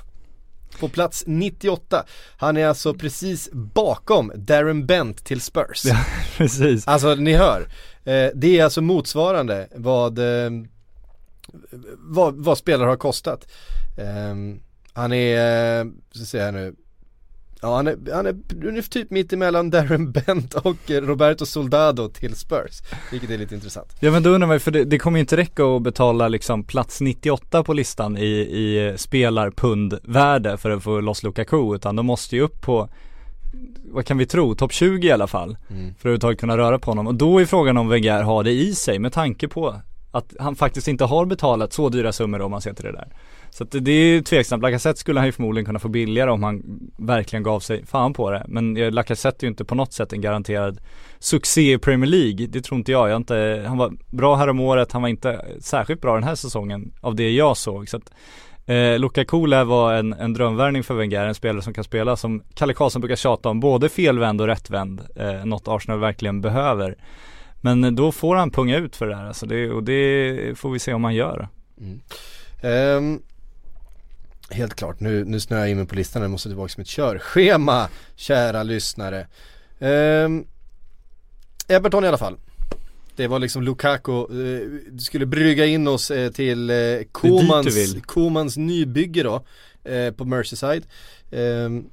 På 0.80 0.88
plats 0.88 1.24
98 1.26 2.04
Han 2.36 2.56
är 2.56 2.66
alltså 2.66 2.94
precis 2.94 3.50
bakom 3.52 4.32
Darren 4.34 4.86
Bent 4.86 5.24
till 5.24 5.40
Spurs 5.40 5.84
Ja. 5.84 6.04
precis. 6.36 6.88
Alltså 6.88 7.14
ni 7.14 7.34
hör, 7.34 7.60
eh, 8.04 8.28
det 8.34 8.58
är 8.58 8.64
alltså 8.64 8.80
motsvarande 8.80 9.68
vad, 9.74 10.18
eh, 10.18 10.50
vad, 11.98 12.34
vad 12.34 12.58
spelare 12.58 12.88
har 12.88 12.96
kostat. 12.96 13.52
Eh, 13.98 14.34
han 14.92 15.12
är, 15.12 15.84
ska 16.14 16.24
säga 16.24 16.44
här 16.44 16.52
nu, 16.52 16.74
ja 17.62 17.76
han 17.76 17.86
är, 17.86 17.96
han 18.14 18.26
är 18.26 18.82
typ 18.90 19.10
mitt 19.10 19.32
emellan 19.32 19.70
Darren 19.70 20.12
Bent 20.12 20.54
och 20.54 20.76
Roberto 20.90 21.46
Soldado 21.46 22.08
till 22.08 22.34
Spurs. 22.34 22.82
Vilket 23.12 23.30
är 23.30 23.38
lite 23.38 23.54
intressant. 23.54 23.96
Ja 24.00 24.10
men 24.10 24.22
då 24.22 24.30
undrar 24.30 24.48
man 24.48 24.60
för 24.60 24.70
det, 24.70 24.84
det 24.84 24.98
kommer 24.98 25.18
ju 25.18 25.20
inte 25.20 25.36
räcka 25.36 25.64
att 25.64 25.82
betala 25.82 26.28
liksom 26.28 26.64
plats 26.64 27.00
98 27.00 27.62
på 27.64 27.72
listan 27.72 28.16
i, 28.18 28.26
i 28.40 28.94
spelarpundvärde 28.96 30.56
för 30.58 30.70
att 30.70 30.82
få 30.82 31.00
loss 31.00 31.22
Lukaku 31.22 31.74
utan 31.74 31.96
de 31.96 32.06
måste 32.06 32.36
ju 32.36 32.42
upp 32.42 32.60
på 32.60 32.88
vad 33.92 34.06
kan 34.06 34.18
vi 34.18 34.26
tro, 34.26 34.54
topp 34.54 34.72
20 34.72 35.08
i 35.08 35.12
alla 35.12 35.26
fall 35.26 35.56
Mm. 35.70 35.82
för 35.86 35.90
att 35.90 36.00
överhuvudtaget 36.00 36.40
kunna 36.40 36.56
röra 36.58 36.78
på 36.78 36.90
honom 36.90 37.06
och 37.06 37.14
då 37.14 37.38
är 37.40 37.44
frågan 37.46 37.76
om 37.76 37.88
Wenger 37.88 38.22
har 38.22 38.44
det 38.44 38.50
i 38.50 38.74
sig 38.74 38.98
med 38.98 39.12
tanke 39.12 39.48
på 39.48 39.80
att 40.10 40.34
han 40.38 40.56
faktiskt 40.56 40.88
inte 40.88 41.04
har 41.04 41.26
betalat 41.26 41.72
så 41.72 41.88
dyra 41.88 42.12
summor 42.12 42.40
om 42.40 42.50
man 42.50 42.60
ser 42.60 42.72
till 42.72 42.84
det 42.84 42.92
där. 42.92 43.08
Så 43.50 43.64
att 43.64 43.70
det, 43.70 43.90
är 43.90 44.04
ju 44.04 44.22
tveksamt, 44.22 44.62
Lacazette 44.62 45.00
skulle 45.00 45.20
han 45.20 45.26
ju 45.26 45.32
förmodligen 45.32 45.66
kunna 45.66 45.78
få 45.78 45.88
billigare 45.88 46.30
om 46.30 46.42
han 46.42 46.62
verkligen 46.98 47.42
gav 47.42 47.60
sig 47.60 47.86
fan 47.86 48.12
på 48.12 48.30
det. 48.30 48.44
Men 48.48 48.74
Lacazette 48.74 49.44
är 49.44 49.46
ju 49.46 49.50
inte 49.50 49.64
på 49.64 49.74
något 49.74 49.92
sätt 49.92 50.12
en 50.12 50.20
garanterad 50.20 50.80
succé 51.18 51.72
i 51.72 51.78
Premier 51.78 52.10
League, 52.10 52.46
det 52.46 52.60
tror 52.60 52.78
inte 52.78 52.92
jag. 52.92 53.10
jag 53.10 53.16
inte, 53.16 53.64
han 53.66 53.78
var 53.78 53.92
bra 54.10 54.36
här 54.36 54.48
om 54.48 54.60
året, 54.60 54.92
han 54.92 55.02
var 55.02 55.08
inte 55.08 55.44
särskilt 55.60 56.00
bra 56.00 56.14
den 56.14 56.24
här 56.24 56.34
säsongen 56.34 56.92
av 57.00 57.14
det 57.14 57.30
jag 57.30 57.56
såg. 57.56 57.88
Så 57.88 57.96
att, 57.96 58.12
eh, 58.66 58.98
Lukaku 58.98 59.46
lär 59.46 59.64
vara 59.64 59.98
en, 59.98 60.12
en 60.12 60.32
drömvärvning 60.32 60.84
för 60.84 60.94
Wenger, 60.94 61.26
en 61.26 61.34
spelare 61.34 61.62
som 61.62 61.74
kan 61.74 61.84
spela 61.84 62.16
som 62.16 62.42
Kalle 62.54 62.74
Karlsson 62.74 63.00
brukar 63.00 63.16
tjata 63.16 63.48
om, 63.48 63.60
både 63.60 63.88
felvänd 63.88 64.40
och 64.40 64.46
rättvänd. 64.46 65.00
Eh, 65.16 65.44
något 65.44 65.68
Arsenal 65.68 66.00
verkligen 66.00 66.40
behöver. 66.40 66.96
Men 67.60 67.94
då 67.94 68.12
får 68.12 68.36
han 68.36 68.50
punga 68.50 68.76
ut 68.76 68.96
för 68.96 69.06
det 69.06 69.14
där 69.14 69.26
alltså, 69.26 69.46
det, 69.46 69.70
och 69.70 69.82
det 69.84 70.58
får 70.58 70.70
vi 70.70 70.78
se 70.78 70.92
om 70.92 71.04
han 71.04 71.14
gör. 71.14 71.48
Ehm, 72.62 73.22
helt 74.50 74.74
klart, 74.74 75.00
nu, 75.00 75.24
nu 75.24 75.40
snöar 75.40 75.60
jag 75.60 75.70
in 75.70 75.76
mig 75.76 75.86
på 75.86 75.94
listan, 75.94 76.22
jag 76.22 76.30
måste 76.30 76.48
tillbaka 76.48 76.74
med 76.76 76.84
ett 76.84 76.90
körschema, 76.90 77.88
kära 78.16 78.62
lyssnare. 78.62 79.26
Ehm, 79.78 80.44
Everton 81.68 82.04
i 82.04 82.08
alla 82.08 82.18
fall. 82.18 82.36
Det 83.16 83.26
var 83.26 83.38
liksom 83.38 83.62
Lukaku, 83.62 84.12
eh, 84.12 84.98
skulle 84.98 85.26
brygga 85.26 85.66
in 85.66 85.88
oss 85.88 86.10
eh, 86.10 86.30
till 86.30 86.70
eh, 86.70 86.76
du 86.76 88.00
Komans, 88.06 88.56
nybygge 88.56 89.22
då, 89.22 89.44
eh, 89.90 90.12
på 90.12 90.24
Merseyside. 90.24 90.86
Ehm, 91.30 91.84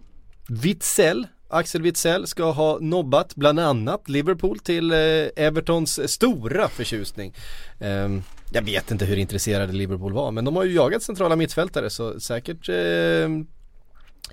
Witzell, 0.47 1.27
Axel 1.49 1.81
Witzell 1.81 2.27
ska 2.27 2.51
ha 2.51 2.77
nobbat 2.81 3.35
bland 3.35 3.59
annat 3.59 4.09
Liverpool 4.09 4.59
till 4.59 4.91
eh, 4.91 4.97
Evertons 5.35 6.11
stora 6.11 6.67
förtjusning. 6.67 7.33
Ehm, 7.79 8.23
jag 8.51 8.61
vet 8.61 8.91
inte 8.91 9.05
hur 9.05 9.17
intresserade 9.17 9.73
Liverpool 9.73 10.13
var 10.13 10.31
men 10.31 10.45
de 10.45 10.55
har 10.55 10.63
ju 10.63 10.73
jagat 10.73 11.03
centrala 11.03 11.35
mittfältare 11.35 11.89
så 11.89 12.19
säkert 12.19 12.69
eh, 12.69 13.29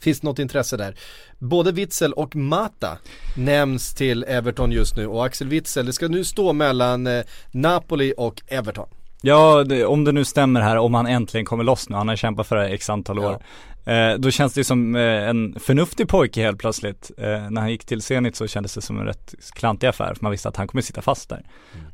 finns 0.00 0.20
det 0.20 0.27
något 0.27 0.38
intresse 0.38 0.77
där. 0.77 0.96
Både 1.38 1.72
Witzel 1.72 2.12
och 2.12 2.37
Mata 2.37 2.98
nämns 3.37 3.94
till 3.94 4.24
Everton 4.29 4.72
just 4.72 4.96
nu 4.96 5.07
och 5.07 5.27
Axel 5.27 5.48
Witzel, 5.48 5.87
det 5.87 5.92
ska 5.92 6.09
nu 6.09 6.24
stå 6.24 6.53
mellan 6.53 7.07
eh, 7.07 7.24
Napoli 7.50 8.14
och 8.16 8.42
Everton. 8.46 8.88
Ja, 9.27 9.64
det, 9.64 9.85
om 9.85 10.05
det 10.05 10.12
nu 10.12 10.24
stämmer 10.24 10.61
här, 10.61 10.77
om 10.77 10.94
han 10.94 11.07
äntligen 11.07 11.46
kommer 11.46 11.64
loss 11.64 11.88
nu, 11.88 11.96
han 11.96 12.09
har 12.09 12.16
kämpat 12.16 12.46
för 12.46 12.57
det 12.57 12.62
här 12.62 12.70
x 12.70 12.90
antal 12.90 13.18
år. 13.18 13.42
Eh, 13.84 14.14
då 14.18 14.30
känns 14.30 14.54
det 14.54 14.64
som 14.64 14.96
eh, 14.96 15.28
en 15.28 15.60
förnuftig 15.60 16.08
pojke 16.08 16.42
helt 16.42 16.58
plötsligt. 16.58 17.10
Eh, 17.18 17.50
när 17.50 17.60
han 17.60 17.70
gick 17.70 17.84
till 17.84 18.02
Zenit 18.02 18.36
så 18.36 18.46
kändes 18.46 18.74
det 18.74 18.82
som 18.82 19.00
en 19.00 19.06
rätt 19.06 19.34
klantig 19.52 19.86
affär, 19.86 20.14
för 20.14 20.22
man 20.22 20.30
visste 20.32 20.48
att 20.48 20.56
han 20.56 20.66
kommer 20.66 20.82
sitta 20.82 21.02
fast 21.02 21.28
där. 21.28 21.42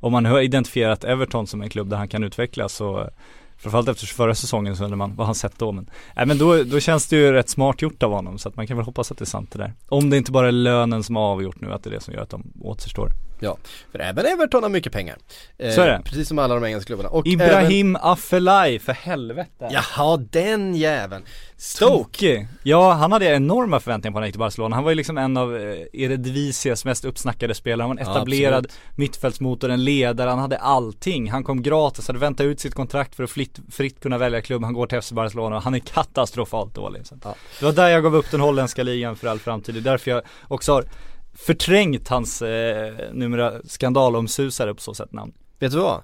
Om 0.00 0.12
man 0.12 0.24
har 0.24 0.40
identifierat 0.40 1.05
Everton 1.05 1.46
som 1.46 1.62
en 1.62 1.70
klubb 1.70 1.90
där 1.90 1.96
han 1.96 2.09
kan 2.09 2.24
utvecklas 2.24 2.72
så 2.72 3.11
Framförallt 3.57 3.88
efter 3.88 4.07
förra 4.07 4.35
säsongen 4.35 4.76
så 4.76 4.85
undrar 4.85 4.96
man 4.96 5.16
vad 5.16 5.26
han 5.26 5.35
sett 5.35 5.59
då 5.59 5.72
men 5.72 5.90
Nej 6.16 6.26
men 6.26 6.38
då, 6.38 6.62
då 6.62 6.81
känns 6.81 7.09
det 7.09 7.16
ju 7.16 7.33
rätt 7.33 7.48
smart 7.48 7.83
gjort 7.83 8.03
av 8.03 8.12
honom 8.12 8.38
så 8.38 8.48
att 8.48 8.57
man 8.57 8.66
kan 8.66 8.76
väl 8.76 8.87
hoppas 8.87 9.12
att 9.12 9.18
det 9.18 9.22
är 9.22 9.26
sant 9.26 9.53
det 9.53 9.59
där 9.59 9.74
Om 9.88 10.11
det 10.11 10.16
inte 10.16 10.33
bara 10.33 10.48
är 10.48 10.53
lönen 10.53 11.03
som 11.03 11.16
har 11.16 11.22
avgjort 11.22 11.61
nu 11.61 11.72
att 11.72 11.85
det 11.85 11.90
är 11.90 11.94
det 11.94 12.00
som 12.00 12.14
gör 12.14 12.22
att 12.22 12.31
de 12.31 12.53
återstår 12.61 13.11
Ja, 13.40 13.57
för 13.92 13.98
även 13.98 14.26
Everton 14.26 14.62
har 14.62 14.70
mycket 14.70 14.92
pengar. 14.92 15.16
Eh, 15.59 15.72
Så 15.72 15.81
är 15.81 15.87
det. 15.87 16.03
Precis 16.05 16.29
som 16.29 16.38
alla 16.38 16.55
de 16.55 16.64
engelska 16.64 16.87
klubbarna. 16.87 17.09
Och 17.09 17.26
även, 17.26 17.46
Ibrahim 17.46 17.96
Afellay, 18.00 18.79
för 18.79 18.92
helvete 18.92 19.68
Jaha, 19.70 20.16
den 20.16 20.74
jäveln. 20.74 21.24
Stoke. 21.62 22.46
Ja, 22.62 22.92
han 22.92 23.12
hade 23.12 23.25
enorma 23.27 23.81
förväntningar 23.81 24.12
på 24.12 24.18
när 24.18 24.20
han 24.23 24.29
gick 24.29 24.33
till 24.35 24.38
Barcelona. 24.38 24.77
Han 24.77 24.85
var 24.85 24.90
ju 24.90 24.94
liksom 24.94 25.18
en 25.18 25.37
av 25.37 25.57
eh, 25.57 25.62
Eredivisias 25.92 26.85
mest 26.85 27.05
uppsnackade 27.05 27.55
spelare. 27.55 27.83
Han 27.87 27.96
var 27.96 28.03
en 28.03 28.07
Ja, 28.07 28.12
etablerad 28.16 28.55
absolut. 28.66 28.81
mittfältsmotor, 28.96 29.68
en 29.68 29.85
ledare, 29.85 30.31
han 30.31 30.38
hade 30.38 30.59
allting. 30.59 31.31
Han 31.31 31.44
kom 31.44 31.62
gratis, 31.62 32.07
hade 32.07 32.18
väntat 32.18 32.44
ut 32.44 32.61
sitt 32.61 32.75
kontrakt 32.75 33.14
för 33.14 33.25
att 33.25 33.31
fritt, 33.31 33.59
fritt 33.70 34.01
kunna 34.01 34.18
välja 34.18 34.40
klubb. 34.42 34.64
Han 34.64 34.73
går 34.75 34.87
till 34.87 35.01
FC 35.01 35.12
Barcelona 35.12 35.57
och 35.57 35.62
han 35.62 35.75
är 35.75 35.79
katastrofalt 35.79 36.75
dålig. 36.75 37.07
Så. 37.07 37.16
Ja. 37.25 37.35
Det 37.59 37.64
var 37.64 37.73
där 37.73 37.88
jag 37.88 38.03
gav 38.03 38.16
upp 38.16 38.31
den 38.31 38.40
holländska 38.40 38.83
ligan 38.83 39.16
för 39.16 39.29
all 39.29 39.38
framtid. 39.38 39.75
Det 39.75 39.79
är 39.81 39.92
därför 39.92 40.11
jag 40.11 40.23
också 40.49 40.73
har 40.73 40.85
förträngt 41.35 42.09
hans 42.09 42.42
eh, 42.42 42.94
numera 43.12 43.53
skandalomsusare 43.64 44.75
på 44.75 44.81
så 44.81 44.94
sätt 44.94 45.12
namn. 45.12 45.33
Vet 45.59 45.73
du 45.73 45.79
vad? 45.79 46.03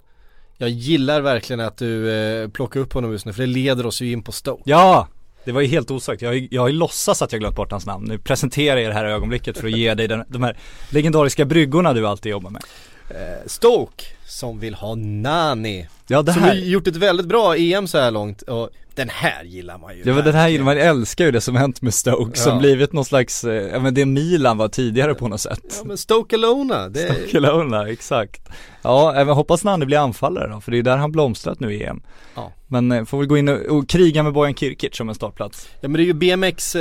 Jag 0.59 0.71
gillar 0.71 1.21
verkligen 1.21 1.61
att 1.61 1.77
du 1.77 2.11
eh, 2.13 2.49
plockar 2.49 2.81
upp 2.81 2.93
honom 2.93 3.13
just 3.13 3.27
nu 3.27 3.33
för 3.33 3.41
det 3.43 3.47
leder 3.47 3.87
oss 3.87 4.01
ju 4.01 4.13
in 4.13 4.23
på 4.23 4.33
Stoke. 4.33 4.63
Ja! 4.65 5.09
Det 5.47 5.53
var 5.53 5.61
ju 5.61 5.67
helt 5.67 5.91
osökt. 5.91 6.23
Jag 6.23 6.29
har 6.29 6.35
ju, 6.35 6.49
jag 6.51 6.63
har 6.63 6.69
ju 6.69 6.75
låtsats 6.75 7.23
att 7.23 7.33
jag 7.33 7.41
glömt 7.41 7.57
bort 7.57 7.71
hans 7.71 7.87
namn. 7.87 8.05
Nu 8.09 8.19
presenterar 8.19 8.77
jag 8.77 8.91
det 8.91 8.95
här 8.95 9.05
ögonblicket 9.05 9.59
för 9.59 9.67
att 9.67 9.73
ge 9.73 9.95
dig 9.95 10.09
den, 10.09 10.25
de 10.29 10.43
här 10.43 10.57
legendariska 10.91 11.45
bryggorna 11.45 11.93
du 11.93 12.07
alltid 12.07 12.31
jobbar 12.31 12.51
med. 12.51 12.63
Eh, 13.11 13.17
Stoke 13.47 14.05
som 14.27 14.61
vill 14.61 14.75
ha 14.75 14.95
Nani. 14.95 15.87
Ja 16.09 16.23
det 16.23 16.33
Som 16.33 16.43
har 16.43 16.49
här, 16.49 16.57
gjort 16.57 16.87
ett 16.87 16.97
väldigt 16.97 17.27
bra 17.27 17.57
EM 17.57 17.87
så 17.87 17.99
här 17.99 18.11
långt 18.11 18.43
och 18.43 18.71
den 18.95 19.09
här 19.09 19.45
gillar 19.45 19.79
man 19.79 19.97
ju. 19.97 20.03
ja 20.05 20.15
men 20.15 20.25
den 20.25 20.35
här 20.35 20.43
verkligen. 20.43 20.65
man 20.65 20.79
älskar 20.79 21.25
ju 21.25 21.31
det 21.31 21.41
som 21.41 21.57
hänt 21.57 21.83
med 21.83 21.95
Stoke 21.95 22.39
som 22.39 22.53
Ja. 22.53 22.59
blivit 22.59 22.93
någon 22.93 23.05
slags, 23.05 23.45
eh, 23.45 23.53
ja 23.55 23.81
men 23.81 23.95
det 23.95 24.07
Milan 24.07 24.59
var 24.59 24.69
tidigare 24.69 25.15
på 25.15 25.29
något 25.29 25.41
sätt. 25.41 25.61
Ja 25.79 25.85
men 25.85 25.99
Stoke 25.99 26.37
Alona, 26.37 26.89
det 26.89 27.03
är... 27.03 27.29
Kelowna, 27.29 27.89
exakt. 27.89 28.49
Ja, 28.83 29.15
även 29.15 29.35
hoppas 29.35 29.65
Nanne 29.65 29.87
blir 29.87 29.99
anfallare 29.99 30.49
då, 30.49 30.61
för 30.61 30.71
det 30.73 30.79
är 30.79 30.83
där 30.83 30.97
han 30.97 31.13
blomstrat 31.13 31.61
nu 31.61 31.75
i 31.75 31.85
EM. 31.85 32.03
Ja. 32.35 32.53
Men 32.67 32.93
eh, 32.93 33.05
får 33.05 33.19
väl 33.19 33.27
gå 33.27 33.37
in 33.39 33.49
och, 33.49 33.61
och 33.77 33.89
kriga 33.89 34.23
med 34.23 34.33
Bojan 34.33 34.55
Kirkic 34.55 34.97
som 34.97 35.09
en 35.09 35.15
startplats. 35.15 35.69
Ja 35.81 35.89
men 35.89 35.93
det 35.99 36.03
är 36.03 36.07
ju 36.07 36.13
BMX, 36.15 36.77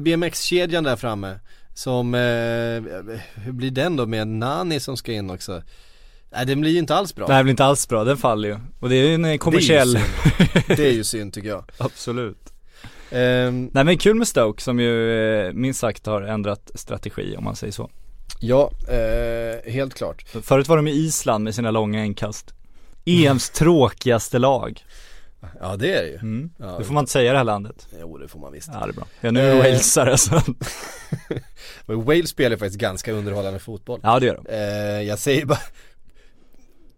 BMX-kedjan 0.00 0.84
där 0.84 0.96
framme 0.96 1.38
Som, 1.76 2.14
eh, 2.14 2.20
hur 3.34 3.52
blir 3.52 3.70
den 3.70 3.96
då 3.96 4.06
med 4.06 4.28
Nani 4.28 4.80
som 4.80 4.96
ska 4.96 5.12
in 5.12 5.30
också? 5.30 5.62
Nej 6.30 6.46
den 6.46 6.60
blir 6.60 6.70
ju 6.70 6.78
inte 6.78 6.94
alls 6.94 7.14
bra 7.14 7.26
Det 7.26 7.34
här 7.34 7.42
blir 7.42 7.50
inte 7.50 7.64
alls 7.64 7.88
bra, 7.88 8.04
den 8.04 8.16
faller 8.16 8.48
ju. 8.48 8.58
Och 8.80 8.88
det 8.88 8.96
är 8.96 9.08
ju 9.08 9.14
en 9.14 9.24
eh, 9.24 9.36
kommersiell, 9.36 9.92
Det 9.92 9.98
är 9.98 10.02
ju 10.02 10.04
synd, 10.64 10.76
det 10.76 10.86
är 10.88 10.92
ju 10.92 11.04
synd 11.04 11.32
tycker 11.32 11.48
jag 11.48 11.64
absolut. 11.78 12.52
Ehm, 13.10 13.70
Nej 13.72 13.84
men 13.84 13.98
kul 13.98 14.14
med 14.14 14.28
Stoke 14.28 14.62
som 14.62 14.80
ju 14.80 15.12
eh, 15.46 15.52
minst 15.52 15.80
sagt 15.80 16.06
har 16.06 16.22
ändrat 16.22 16.70
strategi 16.74 17.36
om 17.36 17.44
man 17.44 17.56
säger 17.56 17.72
så. 17.72 17.90
Ja, 18.40 18.70
eh, 18.88 19.72
helt 19.72 19.94
klart 19.94 20.24
Förut 20.42 20.68
var 20.68 20.76
de 20.76 20.88
i 20.88 20.92
Island 20.92 21.44
med 21.44 21.54
sina 21.54 21.70
långa 21.70 22.04
inkast. 22.04 22.54
EMs 23.04 23.50
tråkigaste 23.50 24.38
lag. 24.38 24.84
Ja 25.60 25.76
det 25.76 25.92
är 25.94 26.02
det 26.02 26.08
ju 26.08 26.14
Mm. 26.16 26.50
ja, 26.58 26.76
Det 26.78 26.84
får 26.84 26.94
man 26.94 27.02
inte 27.02 27.12
säga 27.12 27.30
i 27.30 27.32
det 27.32 27.38
här 27.38 27.44
landet. 27.44 27.88
Jo 28.00 28.18
det 28.18 28.28
får 28.28 28.38
man 28.40 28.52
visst 28.52 28.70
Ja 28.72 28.80
det 28.86 28.90
är 28.90 28.92
bra. 28.92 29.06
Ja 29.20 29.30
nu 29.30 29.40
är 29.40 29.50
Eh. 29.50 29.56
det 29.56 29.62
walesare 29.62 30.16
så. 30.18 30.40
Men 31.86 32.04
Wales 32.04 32.28
spelar 32.30 32.56
faktiskt 32.56 32.78
ganska 32.80 33.12
underhållande 33.12 33.58
fotboll 33.58 34.00
Ja 34.02 34.20
det 34.20 34.26
gör 34.26 34.40
de. 34.44 34.52
eh, 34.54 35.02
Jag 35.08 35.18
säger 35.18 35.46
bara 35.46 35.58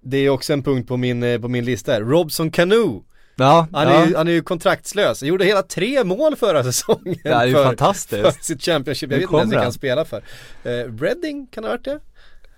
Det 0.00 0.16
är 0.16 0.28
också 0.30 0.52
en 0.52 0.62
punkt 0.62 0.88
på 0.88 0.96
min, 0.96 1.22
eh, 1.22 1.40
på 1.40 1.48
min 1.48 1.64
lista 1.64 1.92
här, 1.92 2.00
Robson 2.00 2.50
Canoe 2.50 3.02
Ja, 3.40 3.66
Han, 3.72 3.86
är 3.88 4.06
ju, 4.06 4.16
han 4.16 4.28
är 4.28 4.32
ju 4.32 4.42
kontraktslös, 4.42 5.20
han 5.20 5.28
gjorde 5.28 5.44
hela 5.44 5.62
tre 5.62 6.04
mål 6.04 6.36
förra 6.36 6.64
säsongen 6.64 7.16
det 7.22 7.28
är 7.30 7.46
ju 7.46 7.54
för, 7.54 7.64
fantastiskt. 7.64 8.22
för 8.22 8.44
sitt 8.44 8.62
Championship, 8.62 9.10
jag 9.10 9.20
Nu 9.20 9.26
vet 9.26 9.30
inte 9.32 9.36
ens 9.36 9.50
vilka 9.52 9.58
han. 9.58 9.64
han 9.64 9.72
spelar 9.72 10.04
för 10.04 10.22
eh, 10.64 11.00
Reading, 11.00 11.46
kan 11.46 11.62
det 11.62 11.68
ha 11.68 11.74
varit 11.76 11.84
det? 11.84 12.00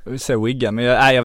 Jag 0.04 0.10
vill 0.10 0.20
säga 0.20 0.38
Wigan 0.38 0.74
men 0.74 0.84
jag, 0.84 0.98
nej, 0.98 1.16
jag 1.16 1.24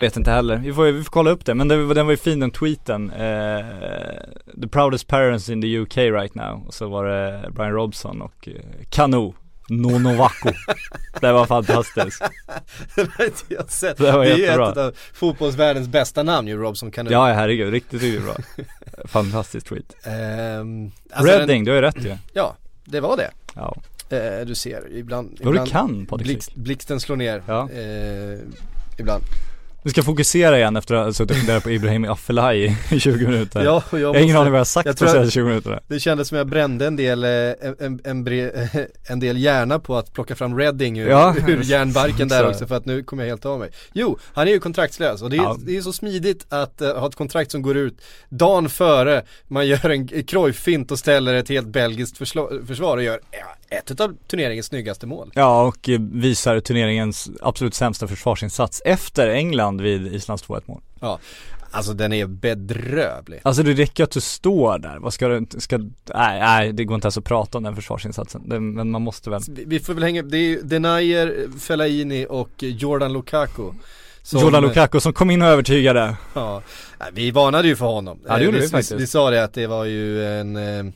Vet 0.00 0.16
inte 0.16 0.30
heller. 0.30 0.56
Vi 0.56 0.72
får, 0.72 0.84
vi 0.84 1.02
får 1.04 1.10
kolla 1.10 1.30
upp 1.30 1.44
det. 1.46 1.54
Men 1.54 1.68
det, 1.68 1.94
den 1.94 2.06
var 2.06 2.10
ju 2.12 2.16
fin 2.16 2.40
den 2.40 2.50
tweeten. 2.50 3.10
Eh, 3.10 3.64
the 4.62 4.68
proudest 4.68 5.06
parents 5.08 5.48
in 5.48 5.62
the 5.62 5.78
UK 5.78 5.96
right 5.96 6.34
now. 6.34 6.66
Och 6.66 6.74
så 6.74 6.88
var 6.88 7.04
det 7.06 7.50
Brian 7.50 7.72
Robson 7.72 8.22
och 8.22 8.48
eh, 8.48 8.54
Kanu 8.90 9.32
Nonovaku. 9.68 10.52
det 11.20 11.32
var 11.32 11.46
fantastiskt. 11.46 12.22
det 12.96 13.08
har 13.18 13.24
inte 13.24 13.44
jag 13.48 13.70
sett. 13.70 13.96
Det 13.98 14.12
var 14.12 14.24
är 14.24 14.36
ju 14.36 14.42
jättebra. 14.42 14.70
ett 14.70 14.76
av 14.76 14.92
fotbollsvärldens 15.14 15.88
bästa 15.88 16.22
namn 16.22 16.48
ju, 16.48 16.56
Robson 16.56 16.90
Cano. 16.90 17.10
Ja 17.10 17.24
herregud, 17.26 17.72
riktigt, 17.72 18.02
riktigt 18.02 18.24
bra. 18.24 18.34
Fantastiskt 19.04 19.66
tweet. 19.66 19.96
Ehm, 20.06 20.90
alltså 21.12 21.32
Reading, 21.32 21.48
den- 21.48 21.64
du 21.64 21.70
har 21.70 21.76
ju 21.76 21.82
rätt 21.82 22.04
ju. 22.04 22.16
Ja, 22.32 22.56
det 22.84 23.00
var 23.00 23.16
det. 23.16 23.30
Ja. 23.54 23.76
Eh, 24.16 24.46
du 24.46 24.54
ser, 24.54 24.92
ibland, 24.92 25.28
Vad 25.28 25.38
du 25.38 25.50
ibland 25.50 25.70
kan 25.70 26.06
Patrik 26.06 26.26
blixt, 26.26 26.54
blixten 26.54 27.00
slår 27.00 27.16
ner. 27.16 27.42
Ja. 27.46 27.68
Eh, 27.70 28.38
ibland. 28.98 29.22
Du 29.84 29.90
ska 29.90 30.02
fokusera 30.02 30.58
igen 30.58 30.76
efter 30.76 30.94
att 30.94 31.04
ha 31.04 31.12
suttit 31.12 31.30
och 31.30 31.36
funderat 31.36 31.62
på 31.62 31.70
Ibrahim 31.70 32.04
Afellay 32.04 32.76
i 32.90 33.00
20 33.00 33.26
minuter. 33.26 33.64
Ja, 33.64 33.82
och 33.90 33.98
jag 34.00 34.08
har 34.14 34.20
ingen 34.20 34.36
aning 34.36 34.50
vad 34.52 34.56
jag 34.58 34.60
har 34.60 34.64
sagt 34.64 34.86
jag 34.86 34.96
de 34.96 35.04
att- 35.04 35.10
senaste 35.10 35.30
20 35.30 35.44
minuterna. 35.44 35.80
Det 35.88 36.00
kändes 36.00 36.28
som 36.28 36.38
jag 36.38 36.46
brände 36.46 36.86
en 36.86 36.96
del, 36.96 37.24
eh, 37.24 37.30
en, 37.30 38.00
en, 38.04 38.24
en, 39.08 39.20
del 39.20 39.38
hjärna 39.38 39.78
på 39.78 39.96
att 39.96 40.12
plocka 40.12 40.34
fram 40.36 40.58
Redding 40.58 40.98
ur, 40.98 41.08
Ja. 41.08 41.34
ur 41.48 41.62
järnbarken 41.62 42.28
där 42.28 42.42
Så. 42.44 42.48
också 42.50 42.66
för 42.66 42.74
att 42.76 42.86
nu 42.86 43.02
kommer 43.02 43.22
jag 43.22 43.28
helt 43.30 43.44
av 43.46 43.58
mig. 43.58 43.70
Jo, 43.92 44.18
han 44.32 44.48
är 44.48 44.52
ju 44.52 44.60
kontraktslös 44.60 45.22
och 45.22 45.30
det 45.30 45.36
är, 45.36 45.42
Ja. 45.42 45.56
det 45.66 45.76
är 45.76 45.80
så 45.82 45.92
smidigt 45.92 46.46
att 46.48 46.80
eh, 46.80 46.96
ha 46.98 47.08
ett 47.08 47.14
kontrakt 47.16 47.50
som 47.50 47.62
går 47.62 47.76
ut 47.76 48.00
dagen 48.28 48.68
före 48.68 49.22
man 49.48 49.66
gör 49.66 49.90
en 49.90 50.08
Cruyff-fint 50.08 50.90
och 50.90 50.98
ställer 50.98 51.34
ett 51.34 51.48
helt 51.48 51.66
belgiskt 51.68 52.18
försvar 52.18 52.96
och 52.96 53.02
gör 53.02 53.20
ja, 53.30 53.38
ett 53.78 54.00
av 54.00 54.16
turneringens 54.26 54.66
snyggaste 54.66 55.06
mål. 55.06 55.30
Ja 55.34 55.62
och 55.62 55.88
eh, 55.88 56.00
visar 56.12 56.60
turneringens 56.60 57.30
absolut 57.40 57.74
sämsta 57.74 58.08
försvarsinsats 58.08 58.82
efter 58.84 59.28
England 59.28 59.80
vid 59.80 60.06
Islands 60.14 60.44
2-1 60.44 60.62
mål. 60.66 60.80
Ja, 61.00 61.18
alltså 61.70 61.92
den 61.92 62.12
är 62.12 62.26
bedrövlig. 62.26 63.40
Alltså 63.42 63.62
det 63.62 63.72
räcker 63.72 64.04
att 64.04 64.10
du 64.10 64.20
står 64.20 64.78
där, 64.78 64.98
vad 64.98 65.12
ska 65.14 65.28
du, 65.28 65.46
ska, 65.60 65.78
nej, 65.78 66.40
nej 66.40 66.72
det 66.72 66.84
går 66.84 66.94
inte 66.94 67.06
ens 67.06 67.18
att 67.18 67.24
prata 67.24 67.58
om 67.58 67.64
den 67.64 67.76
försvarsinsatsen. 67.76 68.48
Det, 68.48 68.60
men 68.60 68.90
man 68.90 69.02
måste 69.02 69.30
väl. 69.30 69.40
Vi, 69.48 69.80
får 69.80 69.94
väl 69.94 70.02
hänga, 70.02 70.22
det 70.22 70.36
är 70.36 70.40
ju 70.48 70.62
Denayer, 70.62 71.58
Fellaini 71.60 72.26
och 72.30 72.50
Jordan 72.58 73.12
Lukaku. 73.12 73.62
som- 74.22 74.40
Jordan 74.40 74.62
Lukaku 74.62 75.00
som 75.00 75.12
kom 75.12 75.30
in 75.30 75.42
och 75.42 75.48
övertygade. 75.48 76.16
Ja, 76.34 76.62
vi 77.12 77.30
varnade 77.30 77.68
ju 77.68 77.76
för 77.76 77.86
honom. 77.86 78.20
Ja, 78.26 78.38
det 78.38 78.44
gjorde 78.44 78.56
vi, 78.58 78.62
vi 78.62 78.68
faktiskt. 78.70 78.92
Vi, 78.92 79.06
sa 79.06 79.30
det 79.30 79.44
att 79.44 79.54
det 79.54 79.66
var 79.66 79.84
ju 79.84 80.26
en, 80.26 80.56
eh, 80.56 80.92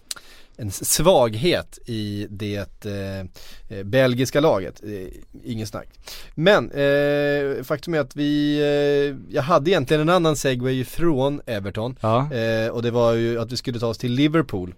en 0.59 0.70
svaghet 0.70 1.78
i 1.86 2.26
det 2.30 2.84
eh, 2.84 3.84
belgiska 3.84 4.40
laget. 4.40 4.82
Eh, 4.84 5.09
ingen 5.44 5.66
snack. 5.66 5.88
Men 6.34 6.70
eh, 6.70 7.62
faktum 7.64 7.94
är 7.94 7.98
att 8.00 8.16
vi, 8.16 8.59
eh, 8.59 9.34
jag 9.34 9.42
hade 9.42 9.70
egentligen 9.70 10.00
en 10.00 10.09
annan 10.09 10.36
segway 10.36 10.84
från 10.84 11.40
Everton. 11.46 11.96
Ja, 12.00 12.32
Eh, 12.32 12.68
och 12.68 12.82
det 12.82 12.90
var 12.90 13.12
ju 13.12 13.40
att 13.40 13.52
vi 13.52 13.57
skulle 13.57 13.78
ta 13.80 13.86
oss 13.86 13.98
till 13.98 14.12
Liverpool. 14.12 14.74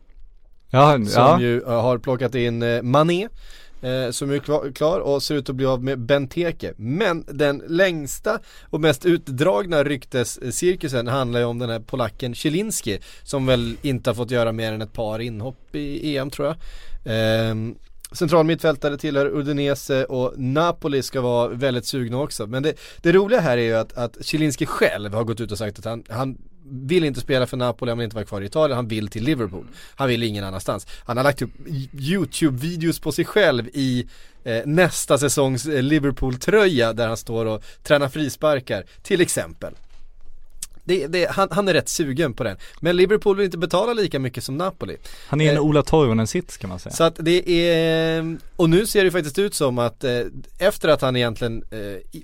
ja, 0.71 0.93
Som 0.93 1.23
ja. 1.23 1.41
ju 1.41 1.65
har 1.65 1.99
plockat 1.99 2.35
in 2.35 2.63
eh, 2.63 2.83
Mané 2.83 3.29
eh, 3.83 4.11
som 4.11 4.31
är 4.31 4.73
klar, 4.73 4.99
och 4.99 5.23
ser 5.23 5.35
ut 5.35 5.51
att 5.51 5.57
bli 5.57 5.67
av 5.67 5.85
med 5.85 5.99
Benteke. 5.99 6.75
Men 6.77 7.25
den 7.29 7.63
längsta 7.69 8.39
och 8.71 8.81
mest 8.81 9.07
utdragna 9.07 9.85
ryktescirkusen 9.85 11.07
handlar 11.07 11.41
ju 11.41 11.47
om 11.47 11.59
den 11.59 11.71
här 11.71 11.81
polacken 11.81 12.35
Zielinski 12.35 12.99
som 13.23 13.47
väl 13.47 13.77
inte 13.83 14.11
har 14.11 14.15
fått 14.15 14.31
göra 14.31 14.53
mer 14.53 14.73
än 14.73 14.83
ett 14.83 14.93
par 14.93 15.19
inhopp 15.19 15.75
i 15.75 16.17
EM 16.17 16.31
tror 16.31 16.47
jag. 16.47 16.57
Eh, 17.05 17.55
Central 18.13 18.47
mittfältare 18.47 18.99
tillhör 18.99 19.27
Udinese 19.27 20.05
och 20.05 20.35
Napoli 20.37 21.03
ska 21.03 21.21
vara 21.21 21.49
väldigt 21.49 21.87
sugna 21.87 22.19
också. 22.19 22.47
Men 22.47 22.63
det, 22.63 22.75
det 23.03 23.13
roliga 23.13 23.41
här 23.41 23.59
är 23.59 23.63
ju 23.63 23.75
att, 23.75 23.93
att 23.93 24.17
Zielinski 24.21 24.67
själv 24.67 25.15
har 25.15 25.25
gått 25.25 25.41
ut 25.41 25.53
och 25.53 25.59
sagt 25.59 25.79
att 25.79 25.85
han, 25.85 26.05
han 26.09 26.39
vill 26.71 27.05
inte 27.05 27.21
spela 27.21 27.47
för 27.47 27.57
Napoli, 27.57 27.91
han 27.91 27.99
vill 27.99 28.05
inte 28.05 28.17
vara 28.17 28.27
kvar 28.27 28.41
i 28.43 28.47
Italien, 28.47 28.77
han 28.77 28.89
vill 28.89 29.09
till 29.09 29.25
Liverpool. 29.25 29.67
Han 29.95 30.09
vill 30.09 30.23
ingen 30.23 30.45
annanstans. 30.45 30.87
Han 31.05 31.17
har 31.17 31.25
lagt 31.25 31.43
upp 31.43 31.51
YouTube-videos 31.93 33.03
på 33.03 33.13
sig 33.13 33.25
själv 33.25 33.69
i 33.73 34.07
eh, 34.45 34.63
nästa 34.65 35.19
säsongs 35.19 35.67
eh, 35.67 35.83
Liverpool-tröja 35.83 36.93
där 36.93 37.09
han 37.09 37.17
står 37.17 37.47
och 37.47 37.63
tränar 37.83 38.09
frisparkar, 38.09 38.85
till 39.03 39.21
exempel. 39.21 39.75
Det, 40.89 41.07
det, 41.07 41.31
han, 41.31 41.49
han 41.51 41.69
är 41.69 41.73
rätt 41.73 41.89
sugen 41.89 42.35
på 42.35 42.45
den. 42.45 42.57
Men 42.81 42.97
Liverpool 42.97 43.37
vill 43.37 43.45
inte 43.45 43.59
betala 43.59 43.93
lika 43.93 44.19
mycket 44.19 44.45
som 44.45 44.57
Napoli. 44.57 44.97
Han 45.27 45.41
är 45.41 45.51
en 45.51 45.57
eh, 45.57 45.63
Ola 45.63 45.83
Toivonen-sits 45.83 46.57
kan 46.57 46.71
man 46.71 46.79
säga. 46.79 46.93
Så 46.93 47.05
att 47.05 47.17
det 47.19 47.51
är, 47.51 48.37
och 48.57 48.71
nu 48.71 48.87
ser 48.87 49.05
det 49.05 49.11
faktiskt 49.11 49.39
ut 49.39 49.55
som 49.55 49.79
att 49.79 50.05
eh, 50.05 50.21
efter 50.59 50.89
att 50.89 51.01
han 51.03 51.17
egentligen 51.17 51.65
eh, 51.71 52.21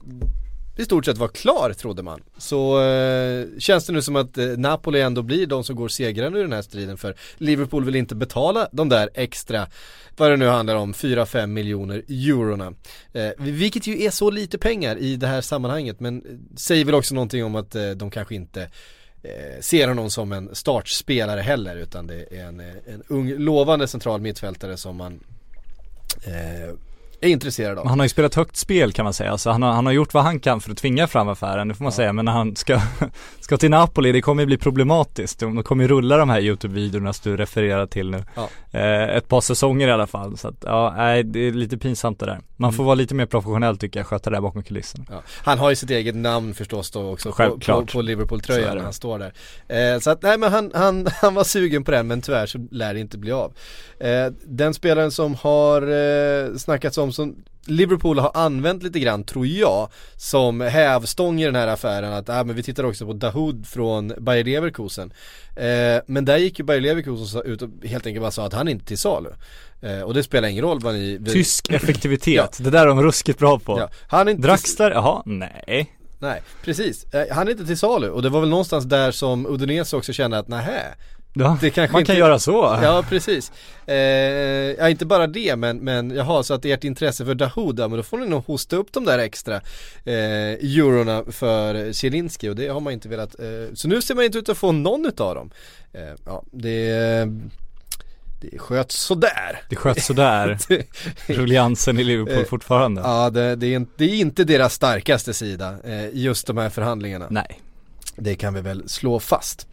i, 0.77 0.85
stort 0.85 1.05
sett 1.05 1.19
var 1.19 1.29
klar 1.29 1.73
trodde 1.73 2.03
man. 2.03 2.21
Så 2.39 2.83
eh, 2.83 3.47
känns 3.59 3.87
det 3.87 3.93
nu 3.93 4.03
som 4.03 4.17
att 4.17 4.39
eh, 4.39 4.47
Napoli 4.47 5.01
ändå 5.01 5.23
blir 5.23 5.47
de 5.47 5.65
som 5.65 5.77
går 5.77 5.89
segrande 5.89 6.39
ur 6.39 6.43
den 6.43 6.53
här 6.53 6.63
striden 6.63 6.97
för 6.97 7.15
Liverpool 7.37 7.85
vill 7.85 7.97
inte 7.97 8.15
betala 8.15 8.69
de 8.73 8.89
där 8.89 9.11
extra, 9.15 9.67
vad 10.17 10.31
det 10.31 10.37
nu 10.37 10.47
handlar 10.47 10.77
om, 10.77 10.93
4-5 10.93 11.47
miljoner 11.47 12.03
eurona. 12.09 12.73
Eh, 13.13 13.31
vilket 13.39 13.87
ju 13.87 14.03
är 14.03 14.11
så 14.11 14.31
lite 14.31 14.59
pengar 14.59 14.97
i 14.97 15.17
det 15.17 15.27
här 15.27 15.41
sammanhanget 15.41 16.01
men 16.01 16.17
eh, 16.17 16.57
säger 16.57 16.85
väl 16.85 16.95
också 16.95 17.15
någonting 17.15 17.45
om 17.45 17.55
att 17.55 17.75
eh, 17.75 17.91
de 17.91 18.11
kanske 18.11 18.35
inte 18.35 18.63
eh, 19.23 19.61
ser 19.61 19.89
honom 19.89 20.11
som 20.11 20.33
en 20.33 20.55
startspelare 20.55 21.41
heller 21.41 21.77
utan 21.77 22.07
det 22.07 22.27
är 22.31 22.45
en, 22.45 22.61
eh, 22.61 22.67
en 22.87 23.03
ung 23.09 23.39
lovande 23.39 23.89
central 23.89 24.21
mittfältare 24.21 24.77
som 24.77 24.97
man 24.97 25.21
eh, 26.27 26.75
är 27.21 27.29
intresserad 27.29 27.79
av. 27.79 27.89
Han 27.89 27.99
har 27.99 28.05
ju 28.05 28.09
spelat 28.09 28.35
högt 28.35 28.57
spel 28.57 28.93
kan 28.93 29.05
man 29.05 29.13
säga, 29.13 29.39
så 29.39 29.51
han 29.51 29.63
har, 29.63 29.73
han 29.73 29.87
har 29.87 29.93
gjort 29.93 30.15
vad 30.15 30.23
han 30.23 30.41
kan 30.41 30.61
för 30.61 30.71
att 30.71 30.79
tvinga 30.79 31.07
fram 31.07 31.29
affären, 31.29 31.69
det 31.69 31.75
får 31.75 31.85
man 31.85 31.93
säga, 31.93 32.13
men 32.13 32.25
när 32.25 32.33
han 32.33 32.57
ska, 32.57 32.81
ska 33.41 33.57
till 33.57 33.71
Napoli, 33.71 34.13
det 34.13 34.21
kommer 34.21 34.43
ju 34.43 34.47
bli 34.47 34.59
problematiskt. 34.59 35.39
De 35.39 35.63
kommer 35.63 35.85
ju 35.85 35.89
rulla 35.89 36.17
de 36.17 36.31
här 36.31 36.41
YouTube-videorna 36.41 37.13
som 37.13 37.31
du 37.31 37.37
refererar 37.37 37.87
till 37.87 38.11
nu. 38.11 38.25
Ja. 38.35 38.49
Eh, 38.71 39.17
ett 39.17 39.29
par 39.29 39.41
säsonger 39.41 39.89
i 39.89 39.93
alla 39.93 40.07
fall, 40.07 40.37
så 40.39 40.49
att 40.49 40.57
ja, 40.61 40.95
nej, 40.97 41.23
det 41.23 41.41
är 41.41 41.53
lite 41.53 41.79
pinsamt 41.79 42.21
det 42.21 42.27
där. 42.27 42.41
Man 42.57 42.73
får 42.73 42.85
vara 42.85 42.95
lite 42.95 43.15
mer 43.15 43.27
professionell 43.27 43.79
tycker 43.79 44.01
jag, 44.01 44.07
sköta 44.07 44.31
det 44.31 44.37
där 44.37 44.41
bakom 44.41 44.63
kulisserna. 44.63 45.05
Ja. 45.11 45.23
Han 45.45 45.59
har 45.59 45.71
ju 45.71 45.77
sitt 45.77 45.91
eget 45.91 46.15
namn 46.15 46.55
förstås 46.55 46.91
då 46.91 47.13
också 47.13 47.29
på, 47.29 47.33
på, 47.33 47.37
Självklart. 47.37 47.87
på 47.87 47.93
Så 47.93 47.99
är 47.99 48.03
Liverpool-tröjan 48.03 48.77
när 48.77 48.85
han 48.85 48.93
står 48.93 49.19
där. 49.19 49.33
Eh, 49.95 50.01
så 50.01 50.11
att 50.11 50.23
nej 50.23 50.39
men 50.39 50.53
han, 50.53 50.71
han, 50.75 51.07
han 51.21 51.35
var 51.35 51.45
sugen 51.45 51.85
på 51.85 51.91
den 51.91 52.07
men 52.07 52.23
tyvärr 52.23 52.47
så 52.47 52.59
lär 52.71 52.95
det 52.95 53.01
inte 53.01 53.19
bli 53.19 53.33
av. 53.33 53.53
Eh, 54.01 54.27
den 54.45 54.75
spelaren 54.75 55.11
som 55.11 55.35
har 55.35 55.83
eh, 55.83 56.57
snackats 56.57 56.99
om 56.99 57.13
som 57.15 57.45
Liverpool 57.67 58.19
har 58.19 58.31
använt 58.35 58.83
lite 58.83 59.01
grann 59.01 59.25
tror 59.25 59.47
jag 59.47 59.89
som 60.17 60.61
hävstång 60.61 61.41
i 61.41 61.45
den 61.45 61.55
här 61.55 61.69
affären 61.69 62.13
att 62.13 62.29
ah, 62.29 62.45
men 62.45 62.57
vi 62.57 62.63
tittar 62.63 62.85
också 62.85 63.07
på 63.07 63.13
Dahoud 63.13 63.67
från 63.67 64.13
Bayer 64.19 64.45
Leverkusen. 64.45 65.13
Eh, 65.57 66.03
men 66.07 66.25
där 66.25 66.37
gick 66.37 66.59
ju 66.59 66.65
Bayer 66.65 66.81
Leverkusen 66.81 67.43
ut 67.43 67.63
och 67.63 67.69
helt 67.85 68.07
enkelt 68.07 68.23
bara 68.23 68.31
sa 68.31 68.47
att 68.47 68.53
han 68.53 68.69
är 68.69 68.73
inte 68.73 68.87
till 68.87 68.99
salu. 68.99 69.31
Eh, 69.81 70.01
och 70.01 70.15
det 70.15 70.23
spelar 70.23 70.49
ingen 70.49 70.65
roll 70.65 70.81
vad 70.81 70.95
ni... 70.95 71.21
Tysk 71.27 71.71
effektivitet, 71.71 72.59
det 72.61 72.71
där 72.71 72.83
är 72.83 72.87
de 72.87 73.03
ruskigt 73.03 73.39
bra 73.39 73.59
på. 73.59 73.79
Ja, 73.79 73.89
han 74.09 74.29
är 74.29 74.33
inte 74.33 74.43
Draxler, 74.43 74.91
jaha, 74.91 75.23
nej. 75.27 75.91
Nej, 76.19 76.43
precis. 76.65 77.05
Eh, 77.05 77.35
Han 77.35 77.47
är 77.47 77.53
inte 77.53 77.67
till 77.67 77.79
salu 77.79 78.09
och 78.09 78.23
det 78.23 78.29
var 78.29 78.41
väl 78.41 78.49
någonstans 78.49 78.85
där 78.85 79.11
som 79.11 79.47
Udinese 79.47 79.97
också 79.97 80.13
kände 80.13 80.39
att 80.39 80.49
nähä 80.49 80.95
Ja, 81.37 81.59
Det 81.61 81.71
kanske 81.71 81.93
man 81.93 82.01
inte- 82.01 82.13
kan 82.13 82.19
göra 82.19 82.39
så. 82.39 82.79
Ja 82.83 83.05
precis. 83.09 83.53
Eh, 83.87 83.95
ja 84.79 84.89
inte 84.89 85.07
bara 85.07 85.27
det 85.27 85.57
men, 85.57 85.77
men 85.79 86.11
jaha 86.11 86.43
så 86.43 86.55
att 86.55 86.65
ert 86.65 86.85
intresse 86.85 87.25
för 87.25 87.35
Dahoud, 87.35 87.79
men 87.79 87.91
då 87.91 88.03
får 88.03 88.19
ni 88.19 88.27
nog 88.27 88.45
hosta 88.47 88.77
upp 88.77 88.93
de 88.93 89.05
där 89.05 89.19
extra 89.19 89.57
eh, 90.05 90.15
eurona 90.53 91.25
för 91.31 91.93
Zielinski 91.93 92.49
och 92.49 92.57
det 92.57 92.69
har 92.69 92.81
man 92.81 92.93
inte 92.93 93.09
velat. 93.09 93.41
Eh, 93.41 93.75
så 93.75 93.89
nu 93.89 94.03
ser 94.03 94.15
man 94.15 94.25
inte 94.25 94.39
ut 94.39 94.49
att 94.49 94.59
få 94.59 94.73
någon 94.73 95.07
utav 95.07 95.35
dem. 95.35 95.51
Eh, 95.93 96.01
ja 96.27 96.43
det, 96.51 96.89
det 98.41 98.59
sköts 98.59 98.97
sådär. 98.99 99.63
Det 99.69 99.77
sköts 99.77 100.07
sådär, 100.07 100.59
rulliansen 101.27 101.99
i 101.99 102.05
Liverpool 102.05 102.39
Eh, 102.39 102.45
fortfarande. 102.45 103.01
Ja 103.01 103.31
det, 103.31 103.57
det, 103.57 103.67
är 103.67 103.77
inte, 103.77 103.93
det 103.97 104.05
är 104.05 104.15
inte 104.15 104.45
deras 104.45 104.75
starkaste 104.75 105.35
sida 105.35 105.77
eh, 105.85 106.09
just 106.13 106.47
de 106.47 106.57
här 106.57 106.71
förhandlingarna. 106.71 107.27
Nej. 107.31 107.61
Det 108.17 108.35
kan 108.35 108.55
vi 108.55 108.61
väl 108.61 108.89
slå 108.89 109.21
fast. 109.21 109.67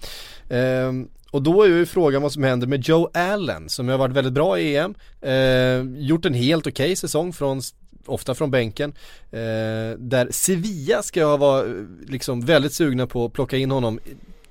Och 1.31 1.41
då 1.41 1.63
är 1.63 1.67
ju 1.67 1.85
frågan 1.85 2.21
vad 2.21 2.31
som 2.31 2.43
händer 2.43 2.67
med 2.67 2.87
Joe 2.87 3.09
Allen 3.13 3.69
som 3.69 3.87
har 3.87 3.97
varit 3.97 4.15
väldigt 4.15 4.33
bra 4.33 4.59
i 4.59 4.77
EM. 4.77 4.95
eh, 5.21 6.01
gjort 6.07 6.25
en 6.25 6.33
helt 6.33 6.67
okej 6.67 6.95
säsong 6.95 7.33
från 7.33 7.61
ofta 8.05 8.35
från 8.35 8.51
bänken. 8.51 8.93
Eh, 9.31 9.97
där 9.97 10.31
Sevilla 10.31 11.03
ska 11.03 11.25
ha 11.25 11.37
vara 11.37 11.65
liksom 12.07 12.41
väldigt 12.41 12.73
sugna 12.73 13.07
på 13.07 13.25
att 13.25 13.33
plocka 13.33 13.57
in 13.57 13.71
honom 13.71 13.99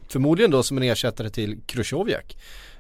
förmodligen 0.08 0.50
då 0.50 0.62
som 0.62 0.76
en 0.76 0.82
ersättare 0.82 1.30
till 1.30 1.58
Krusjovjak. 1.66 2.36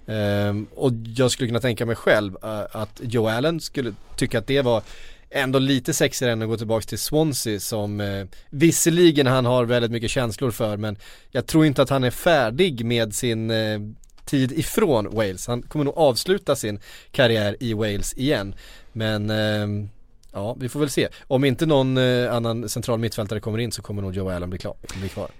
Eh, 0.06 0.54
och 0.74 0.92
jag 1.16 1.30
skulle 1.30 1.48
kunna 1.48 1.60
tänka 1.60 1.86
mig 1.86 1.96
själv 1.96 2.36
eh, 2.42 2.60
att 2.72 3.00
Joe 3.02 3.28
Allen 3.28 3.60
skulle 3.60 3.94
tycka 4.16 4.38
att 4.38 4.46
det 4.46 4.62
var 4.62 4.82
ändå 5.30 5.58
lite 5.58 5.94
sexigare 5.94 6.32
än 6.32 6.42
att 6.42 6.48
gå 6.48 6.56
tillbaka 6.56 6.86
till 6.86 6.98
Swansea 6.98 7.60
som 7.60 8.00
eh, 8.00 8.26
visserligen 8.50 9.26
han 9.26 9.46
har 9.46 9.64
väldigt 9.64 9.90
mycket 9.90 10.10
känslor 10.10 10.50
för 10.50 10.76
men 10.76 10.96
jag 11.30 11.46
tror 11.46 11.66
inte 11.66 11.82
att 11.82 11.90
han 11.90 12.04
är 12.04 12.10
färdig 12.10 12.84
med 12.84 13.14
sin 13.14 13.50
eh, 13.50 13.80
tid 14.24 14.52
ifrån 14.52 15.10
Wales. 15.10 15.46
Han 15.46 15.62
kommer 15.62 15.84
nog 15.84 15.98
avsluta 15.98 16.56
sin 16.56 16.80
karriär 17.10 17.56
i 17.60 17.74
Wales 17.74 18.12
igen. 18.12 18.54
Men 18.92 19.30
eh, 19.30 19.88
ja, 20.32 20.56
vi 20.60 20.68
får 20.68 20.80
väl 20.80 20.90
se. 20.90 21.08
Om 21.26 21.44
inte 21.44 21.66
någon 21.66 21.96
eh, 21.96 22.34
annan 22.34 22.68
central 22.68 22.98
mittfältare 22.98 23.40
kommer 23.40 23.58
in 23.58 23.72
så 23.72 23.82
kommer 23.82 24.02
nog 24.02 24.14
Joe 24.14 24.30
Allen 24.30 24.50
bli, 24.50 24.58
klar, 24.58 24.74
bli 25.00 25.08
kvar. 25.08 25.30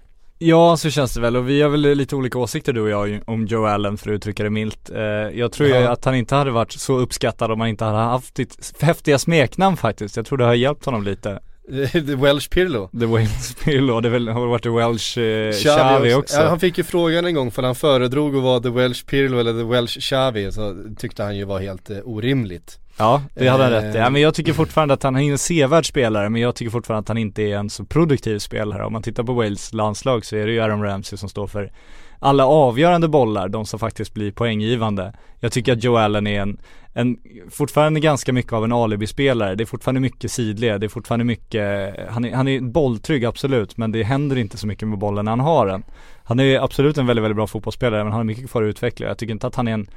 Ja 0.43 0.77
så 0.77 0.91
känns 0.91 1.15
det 1.15 1.21
väl 1.21 1.37
och 1.37 1.49
vi 1.49 1.63
har 1.63 1.69
väl 1.71 1.81
lite 1.81 2.17
olika 2.17 2.39
åsikter 2.39 2.73
du 2.73 2.81
och 2.81 2.89
jag 2.91 3.21
om 3.27 3.47
Joe 3.47 3.65
Allen 3.67 3.99
för 3.99 4.11
att 4.11 4.15
uttrycka 4.15 4.43
det 4.43 4.51
milt. 4.51 4.91
Eh, 4.91 5.01
jag 5.39 5.53
tror 5.53 5.69
ju 5.69 5.75
Ja. 5.75 5.91
att 5.91 6.05
han 6.05 6.15
inte 6.15 6.35
hade 6.35 6.51
varit 6.51 6.73
så 6.73 6.99
uppskattad 6.99 7.51
om 7.51 7.61
han 7.61 7.69
inte 7.69 7.85
hade 7.85 7.99
haft 7.99 8.37
sitt 8.37 8.83
häftiga 8.83 9.19
smeknamn 9.19 9.77
faktiskt. 9.77 10.17
Jag 10.17 10.27
tror 10.27 10.39
det 10.39 10.45
har 10.45 10.55
hjälpt 10.55 10.85
honom 10.85 11.03
lite. 11.03 11.41
The 11.93 12.15
Welsh 12.15 12.51
Pirlo 12.51 12.91
The 13.01 13.07
Wales 13.07 13.55
Pirlo, 13.65 14.01
det 14.01 14.09
är 14.09 14.13
väl, 14.13 14.29
har 14.29 14.47
varit 14.47 14.63
The 14.63 14.69
Welsh 14.69 15.19
eh, 15.19 15.53
Xavi 15.53 16.15
också. 16.15 16.41
Ja, 16.41 16.49
han 16.49 16.61
fick 16.61 16.79
ju 16.79 16.85
frågan 16.85 17.25
en 17.25 17.35
gång 17.35 17.51
för 17.51 17.63
han 17.63 17.75
föredrog 17.75 18.37
att 18.37 18.43
vara 18.43 18.61
The 18.61 18.71
Welsh 18.71 19.05
Pirlo 19.07 19.39
eller 19.39 19.53
The 19.53 19.65
Welsh 19.65 19.99
Xavi 20.01 20.53
så 20.53 20.77
tyckte 20.99 21.23
han 21.23 21.37
ju 21.37 21.45
var 21.45 21.61
helt 21.61 21.91
eh, 21.91 21.99
orimligt. 22.05 22.79
Ja, 22.97 23.23
det 23.35 23.49
hade 23.49 23.63
han 23.63 23.73
rätt 23.73 23.95
i. 23.95 23.99
Eh. 23.99 24.03
Ja, 24.03 24.11
men 24.11 24.23
jag 24.23 24.35
tycker 24.35 24.53
fortfarande 24.53 24.95
att 24.95 25.03
han 25.03 25.17
är 25.17 25.33
en 25.33 25.39
sevärd 25.39 25.87
spelare, 25.87 26.29
men 26.29 26.43
jag 26.43 26.55
tycker 26.55 26.71
fortfarande 26.71 27.01
att 27.01 27.09
han 27.09 27.19
inte 27.19 27.43
är 27.43 27.57
en 27.57 27.71
så 27.71 27.85
produktiv 27.85 28.39
spelare. 28.39 28.85
Om 28.85 28.93
man 28.93 29.03
tittar 29.03 29.23
på 29.23 29.33
Wales 29.33 29.73
landslag 29.73 30.25
så 30.25 30.37
är 30.37 30.47
det 30.47 30.53
ju 30.53 30.61
Aaron 30.61 30.83
Ramsey 30.83 31.17
som 31.17 31.29
står 31.29 31.47
för 31.47 31.73
alla 32.21 32.47
avgörande 32.47 33.09
bollar, 33.09 33.49
de 33.49 33.67
som 33.67 33.79
faktiskt 33.79 34.15
blir 34.15 34.33
poänggivande. 34.33 35.13
Jag 35.41 35.53
tycker 35.53 35.73
att 35.73 35.85
Joe 35.85 35.97
Allen 35.97 36.27
är 36.27 36.41
en, 36.41 36.61
en 36.93 37.19
fortfarande 37.51 38.01
ganska 38.01 38.33
mycket 38.33 38.53
av 38.53 38.65
en 38.65 38.73
alibi-spelare. 38.73 39.55
Det 39.55 39.65
är 39.65 39.67
fortfarande 39.67 40.01
mycket 40.01 40.33
sidled, 40.33 40.81
det 40.81 40.87
är 40.87 40.89
fortfarande 40.89 41.25
mycket, 41.25 41.95
han 42.11 42.25
är, 42.25 42.35
han 42.35 42.49
är 42.49 42.61
bolltrygg 42.61 43.25
absolut, 43.25 43.77
men 43.77 43.93
det 43.93 44.03
händer 44.03 44.39
inte 44.39 44.57
så 44.57 44.67
mycket 44.67 44.89
med 44.89 44.99
bollen 44.99 45.25
när 45.25 45.33
han 45.33 45.41
har 45.41 45.67
den. 45.67 45.83
Han 46.25 46.41
är 46.41 46.61
absolut 46.65 46.99
en 46.99 47.07
väldigt, 47.07 47.25
väldigt 47.25 47.37
bra 47.37 47.47
fotbollsspelare, 47.47 48.05
men 48.05 48.13
han 48.13 48.19
har 48.19 48.25
mycket 48.25 48.51
kvar 48.51 48.63
att 48.63 48.67
utveckla. 48.67 49.07
Jag 49.07 49.19
tycker 49.19 49.33
inte 49.33 49.47
att 49.47 49.55
han 49.55 49.69
är 49.69 49.73
en 49.73 49.91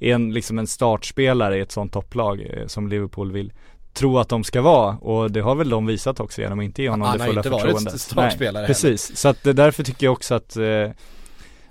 är 0.00 0.14
en, 0.14 0.32
liksom 0.32 0.58
en 0.58 0.66
startspelare 0.66 1.58
i 1.58 1.60
ett 1.60 1.72
sånt 1.72 1.92
topplag 1.92 2.40
eh, 2.40 2.66
som 2.66 2.88
Liverpool 2.88 3.32
vill 3.32 3.52
tro 3.92 4.18
att 4.18 4.28
de 4.28 4.44
ska 4.44 4.62
vara 4.62 4.96
och 4.96 5.30
det 5.30 5.40
har 5.40 5.54
väl 5.54 5.68
de 5.68 5.86
visat 5.86 6.20
också 6.20 6.40
genom 6.40 6.58
att 6.58 6.64
inte 6.64 6.82
ge 6.82 6.88
honom 6.88 7.08
Han 7.08 7.18
det 7.18 7.22
har 7.22 7.28
fulla 7.28 7.40
inte 7.40 7.50
varit 7.50 7.62
förtroendet. 7.62 8.00
startspelare 8.00 8.62
Nej, 8.62 8.66
Precis, 8.66 9.16
så 9.16 9.28
att 9.28 9.42
det, 9.42 9.52
därför 9.52 9.82
tycker 9.82 10.06
jag 10.06 10.12
också 10.12 10.34
att 10.34 10.56
eh, 10.56 10.90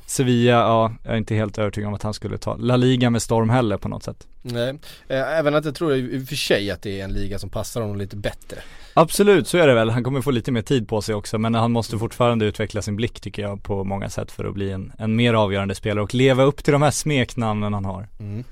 Sevilla, 0.09 0.51
ja, 0.51 0.93
jag 1.03 1.13
är 1.13 1.17
inte 1.17 1.35
helt 1.35 1.57
övertygad 1.57 1.87
om 1.87 1.93
att 1.93 2.03
han 2.03 2.13
skulle 2.13 2.37
ta 2.37 2.55
La 2.55 2.77
Liga 2.77 3.09
med 3.09 3.21
storm 3.21 3.49
heller 3.49 3.77
på 3.77 3.89
något 3.89 4.03
sätt. 4.03 4.27
Nej, 4.41 4.69
eh, 5.07 5.37
även 5.39 5.55
att 5.55 5.65
jag 5.65 5.75
tror 5.75 5.95
i 5.95 6.23
och 6.23 6.27
för 6.27 6.35
sig 6.35 6.71
att 6.71 6.81
det 6.81 6.99
är 6.99 7.03
en 7.03 7.13
liga 7.13 7.39
som 7.39 7.49
passar 7.49 7.81
honom 7.81 7.97
lite 7.97 8.15
bättre. 8.15 8.57
Absolut, 8.93 9.47
så 9.47 9.57
är 9.57 9.67
det 9.67 9.73
väl. 9.73 9.89
Han 9.89 10.03
kommer 10.03 10.21
få 10.21 10.31
lite 10.31 10.51
mer 10.51 10.61
tid 10.61 10.87
på 10.87 11.01
sig 11.01 11.15
också 11.15 11.37
men 11.37 11.55
han 11.55 11.71
måste 11.71 11.97
fortfarande 11.97 12.45
utveckla 12.45 12.81
sin 12.81 12.95
blick 12.95 13.19
tycker 13.21 13.41
jag 13.41 13.63
på 13.63 13.83
många 13.83 14.09
sätt 14.09 14.31
för 14.31 14.45
att 14.45 14.53
bli 14.53 14.71
en, 14.71 14.91
en 14.97 15.15
mer 15.15 15.33
avgörande 15.33 15.75
spelare 15.75 16.03
och 16.03 16.15
leva 16.15 16.43
upp 16.43 16.63
till 16.63 16.73
de 16.73 16.81
här 16.81 16.91
smeknamnen 16.91 17.73
han 17.73 17.85
har. 17.85 18.07
Mm. 18.19 18.43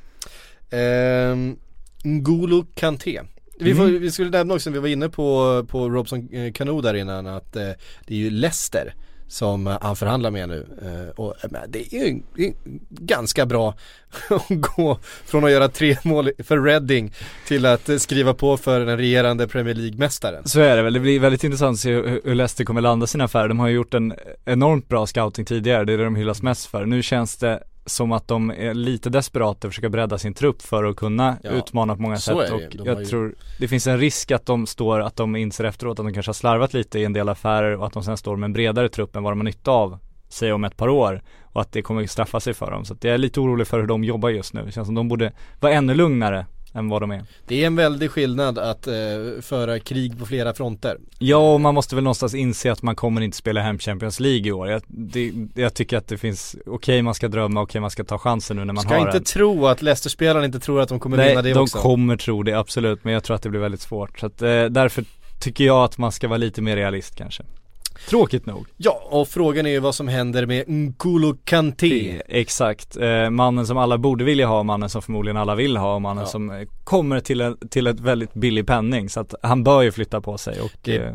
Ehm, 0.69 1.57
N'Golo 2.03 2.65
Kanté. 2.75 3.21
Vi, 3.59 3.75
får, 3.75 3.85
vi 3.85 4.11
skulle 4.11 4.29
nämna 4.29 4.53
också, 4.53 4.69
vi 4.69 4.79
var 4.79 4.87
inne 4.87 5.09
på, 5.09 5.65
på 5.69 5.89
Robson 5.89 6.51
Cano 6.53 6.81
där 6.81 6.93
innan 6.93 7.27
att 7.27 7.55
eh, 7.55 7.69
det 8.05 8.13
är 8.13 8.17
ju 8.17 8.29
Leicester 8.29 8.93
som 9.27 9.77
han 9.81 9.95
förhandlar 9.95 10.31
med 10.31 10.49
nu. 10.49 10.67
Eh, 10.81 11.19
och 11.19 11.35
eh, 11.43 11.61
det 11.67 11.93
är 11.93 12.05
ju 12.05 12.53
ganska 12.89 13.45
bra 13.45 13.73
att 14.29 14.45
gå 14.49 14.99
från 15.25 15.43
att 15.43 15.51
göra 15.51 15.67
tre 15.67 15.97
mål 16.03 16.31
för 16.43 16.61
Reading 16.61 17.13
till 17.47 17.65
att 17.65 18.01
skriva 18.01 18.33
på 18.33 18.57
för 18.57 18.79
den 18.79 18.97
regerande 18.97 19.47
Premier 19.47 19.75
League-mästaren. 19.75 20.47
Så 20.47 20.59
är 20.59 20.75
det 20.75 20.81
väl, 20.81 20.93
det 20.93 20.99
blir 20.99 21.19
väldigt 21.19 21.43
intressant 21.43 21.75
att 21.75 21.79
se 21.79 21.93
hur 21.93 22.35
Leicester 22.35 22.65
kommer 22.65 22.81
landa 22.81 23.07
sina 23.07 23.23
affärer. 23.23 23.47
De 23.47 23.59
har 23.59 23.67
ju 23.67 23.75
gjort 23.75 23.93
en 23.93 24.13
enormt 24.45 24.87
bra 24.87 25.07
scouting 25.07 25.45
tidigare, 25.45 25.85
det 25.85 25.93
är 25.93 25.97
det 25.97 26.03
de 26.03 26.15
hyllas 26.15 26.41
mest 26.41 26.65
för. 26.65 26.85
Nu 26.85 27.03
känns 27.03 27.37
det 27.37 27.63
som 27.87 28.11
att 28.11 28.27
de 28.27 28.49
är 28.51 28.73
lite 28.73 29.09
desperata 29.09 29.67
och 29.67 29.73
försöker 29.73 29.89
bredda 29.89 30.17
sin 30.17 30.33
trupp 30.33 30.61
för 30.61 30.83
att 30.83 30.95
kunna 30.95 31.37
Ja, 31.43 31.49
utmana 31.51 31.95
på 31.95 32.01
många 32.01 32.17
sätt 32.17 32.35
och 32.51 32.61
De 32.77 32.85
jag 32.85 32.99
ju- 32.99 33.05
tror 33.05 33.35
det 33.59 33.67
finns 33.67 33.87
en 33.87 33.97
risk 33.99 34.31
att 34.31 34.45
de 34.45 34.65
står, 34.67 34.99
att 34.99 35.15
de 35.15 35.35
inser 35.35 35.63
efteråt 35.63 35.99
att 35.99 36.05
de 36.05 36.13
kanske 36.13 36.29
har 36.29 36.33
slarvat 36.33 36.73
lite 36.73 36.99
i 36.99 37.05
en 37.05 37.13
del 37.13 37.29
affärer 37.29 37.77
och 37.77 37.85
att 37.87 37.93
de 37.93 38.03
sen 38.03 38.17
står 38.17 38.35
med 38.35 38.47
en 38.47 38.53
bredare 38.53 38.89
trupp 38.89 39.15
än 39.15 39.23
vad 39.23 39.31
de 39.31 39.39
har 39.39 39.45
nytta 39.45 39.71
av 39.71 39.97
säg 40.29 40.53
om 40.53 40.63
ett 40.63 40.77
par 40.77 40.89
år 40.89 41.21
och 41.43 41.61
att 41.61 41.71
det 41.71 41.81
kommer 41.81 42.05
straffa 42.07 42.39
sig 42.39 42.53
för 42.53 42.71
dem. 42.71 42.85
Så 42.85 42.93
att 42.93 43.03
jag 43.03 43.13
är 43.13 43.17
lite 43.17 43.39
orolig 43.39 43.67
för 43.67 43.79
hur 43.79 43.87
de 43.87 44.03
jobbar 44.03 44.29
just 44.29 44.53
nu. 44.53 44.63
Det 44.65 44.71
känns 44.71 44.87
som 44.87 44.95
de 44.95 45.07
borde 45.07 45.31
vara 45.59 45.73
ännu 45.73 45.93
lugnare 45.93 46.45
än 46.77 46.89
vad 46.89 47.01
de 47.01 47.11
är. 47.11 47.23
Det 47.47 47.63
är 47.63 47.67
en 47.67 47.75
väldig 47.75 48.11
skillnad 48.11 48.57
att 48.59 48.87
eh, 48.87 48.93
föra 49.41 49.79
krig 49.79 50.19
på 50.19 50.25
flera 50.25 50.53
fronter. 50.53 50.97
Ja, 51.19 51.53
och 51.53 51.61
man 51.61 51.73
måste 51.75 51.95
väl 51.95 52.03
någonstans 52.03 52.33
inse 52.35 52.71
att 52.71 52.81
man 52.81 52.95
kommer 52.95 53.21
inte 53.21 53.37
spela 53.37 53.61
hem 53.61 53.79
Champions 53.79 54.19
League 54.19 54.47
i 54.47 54.51
år. 54.51 54.67
Jag, 54.67 54.81
det, 54.87 55.31
jag 55.55 55.73
tycker 55.73 55.97
att 55.97 56.07
det 56.07 56.17
finns, 56.17 56.55
okej 56.65 57.01
man 57.01 57.13
ska 57.13 57.27
drömma, 57.27 57.61
okej 57.61 57.81
man 57.81 57.89
ska 57.91 58.03
ta 58.03 58.17
chansen 58.17 58.57
nu 58.57 58.65
när 58.65 58.73
man 58.73 58.83
Ska 58.83 58.93
har 58.93 58.99
inte 59.01 59.11
den. 59.11 59.23
tro 59.23 59.67
att 59.67 59.81
Leicester-spelarna 59.81 60.45
inte 60.45 60.59
tror 60.59 60.81
att 60.81 60.89
de 60.89 60.99
kommer 60.99 61.17
Nej, 61.17 61.29
vinna 61.29 61.41
det 61.41 61.53
de 61.53 61.59
också. 61.59 61.77
kommer 61.77 62.17
tro 62.17 62.43
det 62.43 62.53
absolut, 62.53 63.03
men 63.03 63.13
jag 63.13 63.23
tror 63.23 63.35
att 63.35 63.41
det 63.41 63.49
blir 63.49 63.59
väldigt 63.61 63.81
svårt. 63.81 64.19
Så 64.19 64.25
att, 64.25 64.41
eh, 64.41 64.65
därför 64.65 65.03
tycker 65.39 65.63
jag 65.65 65.83
att 65.83 65.97
man 65.97 66.11
ska 66.11 66.27
vara 66.27 66.37
lite 66.37 66.61
mer 66.61 66.75
realist 66.75 67.15
kanske. 67.15 67.43
Tråkigt 68.09 68.45
nog. 68.45 68.67
Ja, 68.77 69.01
och 69.09 69.27
frågan 69.27 69.65
är 69.65 69.69
ju 69.69 69.79
vad 69.79 69.95
som 69.95 70.07
händer 70.07 70.45
med 70.45 70.65
N'Golo 70.65 71.37
Kanté. 71.43 72.21
Exakt, 72.27 72.97
eh, 72.97 73.29
mannen 73.29 73.67
som 73.67 73.77
alla 73.77 73.97
borde 73.97 74.23
vilja 74.23 74.47
ha, 74.47 74.63
mannen 74.63 74.89
som 74.89 75.01
förmodligen 75.01 75.37
alla 75.37 75.55
vill 75.55 75.77
ha 75.77 75.95
och 75.95 76.01
mannen 76.01 76.23
Ja. 76.23 76.29
som 76.29 76.51
eh, 76.51 76.67
kommer 76.83 77.19
till, 77.19 77.41
en, 77.41 77.57
till 77.69 77.87
ett 77.87 77.99
väldigt 77.99 78.33
billig 78.33 78.67
penning. 78.67 79.09
Så 79.09 79.19
att 79.19 79.33
han 79.41 79.63
bör 79.63 79.81
ju 79.81 79.91
flytta 79.91 80.21
på 80.21 80.37
sig 80.37 80.61
och 80.61 80.71
Det 80.81 80.97
eh, 80.97 81.13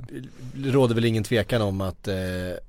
råder 0.65 0.95
väl 0.95 1.05
ingen 1.05 1.25
tvekan 1.25 1.63
om 1.63 1.81
att 1.81 2.09
eh, 2.09 2.15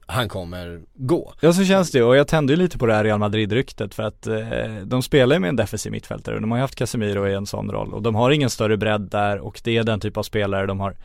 han 0.06 0.30
kommer 0.30 0.82
gå. 0.94 1.34
Ja 1.40 1.54
så 1.54 1.66
känns 1.66 1.92
det 1.92 2.04
och 2.04 2.16
jag 2.16 2.28
tände 2.28 2.54
ju 2.54 2.58
lite 2.58 2.78
på 2.78 2.86
det 2.86 2.94
här 2.94 3.04
Real 3.04 3.20
Madrid-ryktet 3.20 3.94
för 3.94 4.04
att 4.04 4.28
eh, 4.28 4.36
de 4.84 5.02
spelar 5.02 5.36
ju 5.36 5.40
med 5.40 5.50
en 5.50 5.56
defensiv 5.56 5.92
mittfältare 5.92 6.36
och 6.36 6.42
de 6.42 6.52
har 6.52 6.58
ju 6.58 6.62
haft 6.62 6.76
Casemiro 6.76 7.28
i 7.28 7.34
en 7.34 7.46
sån 7.46 7.72
roll 7.72 7.94
och 7.94 8.02
de 8.02 8.16
har 8.16 8.32
ingen 8.32 8.50
större 8.50 8.78
bredd 8.78 9.02
där 9.02 9.40
och 9.40 9.62
det 9.64 9.78
är 9.78 9.84
den 9.84 10.00
typ 10.00 10.18
av 10.18 10.24
spelare 10.24 10.66
de 10.66 10.80
har 10.80 10.96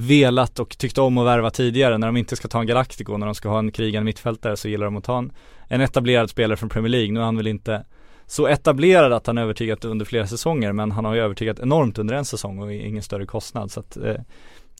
velat 0.00 0.58
och 0.58 0.78
tyckt 0.78 0.98
om 0.98 1.18
att 1.18 1.26
värva 1.26 1.50
tidigare 1.50 1.98
när 1.98 2.06
de 2.06 2.16
inte 2.16 2.36
ska 2.36 2.48
ta 2.48 2.60
en 2.60 2.66
Galactico, 2.66 3.16
när 3.16 3.26
de 3.26 3.34
ska 3.34 3.48
ha 3.48 3.58
en 3.58 3.72
krigande 3.72 4.04
mittfältare 4.04 4.56
så 4.56 4.68
gillar 4.68 4.84
de 4.84 4.96
att 4.96 5.04
ta 5.04 5.18
en, 5.18 5.32
en 5.68 5.80
etablerad 5.80 6.30
spelare 6.30 6.56
från 6.56 6.68
Premier 6.68 6.90
League. 6.90 7.12
Nu 7.12 7.20
är 7.20 7.24
han 7.24 7.36
väl 7.36 7.46
inte 7.46 7.84
så 8.26 8.46
etablerad 8.46 9.12
att 9.12 9.26
han 9.26 9.38
övertygat 9.38 9.84
under 9.84 10.04
flera 10.04 10.26
säsonger 10.26 10.72
men 10.72 10.92
han 10.92 11.04
har 11.04 11.14
ju 11.14 11.20
övertygat 11.20 11.58
enormt 11.58 11.98
under 11.98 12.14
en 12.14 12.24
säsong 12.24 12.58
och 12.58 12.72
ingen 12.72 13.02
större 13.02 13.26
kostnad 13.26 13.70
så 13.70 13.80
att 13.80 13.96
eh, 13.96 14.14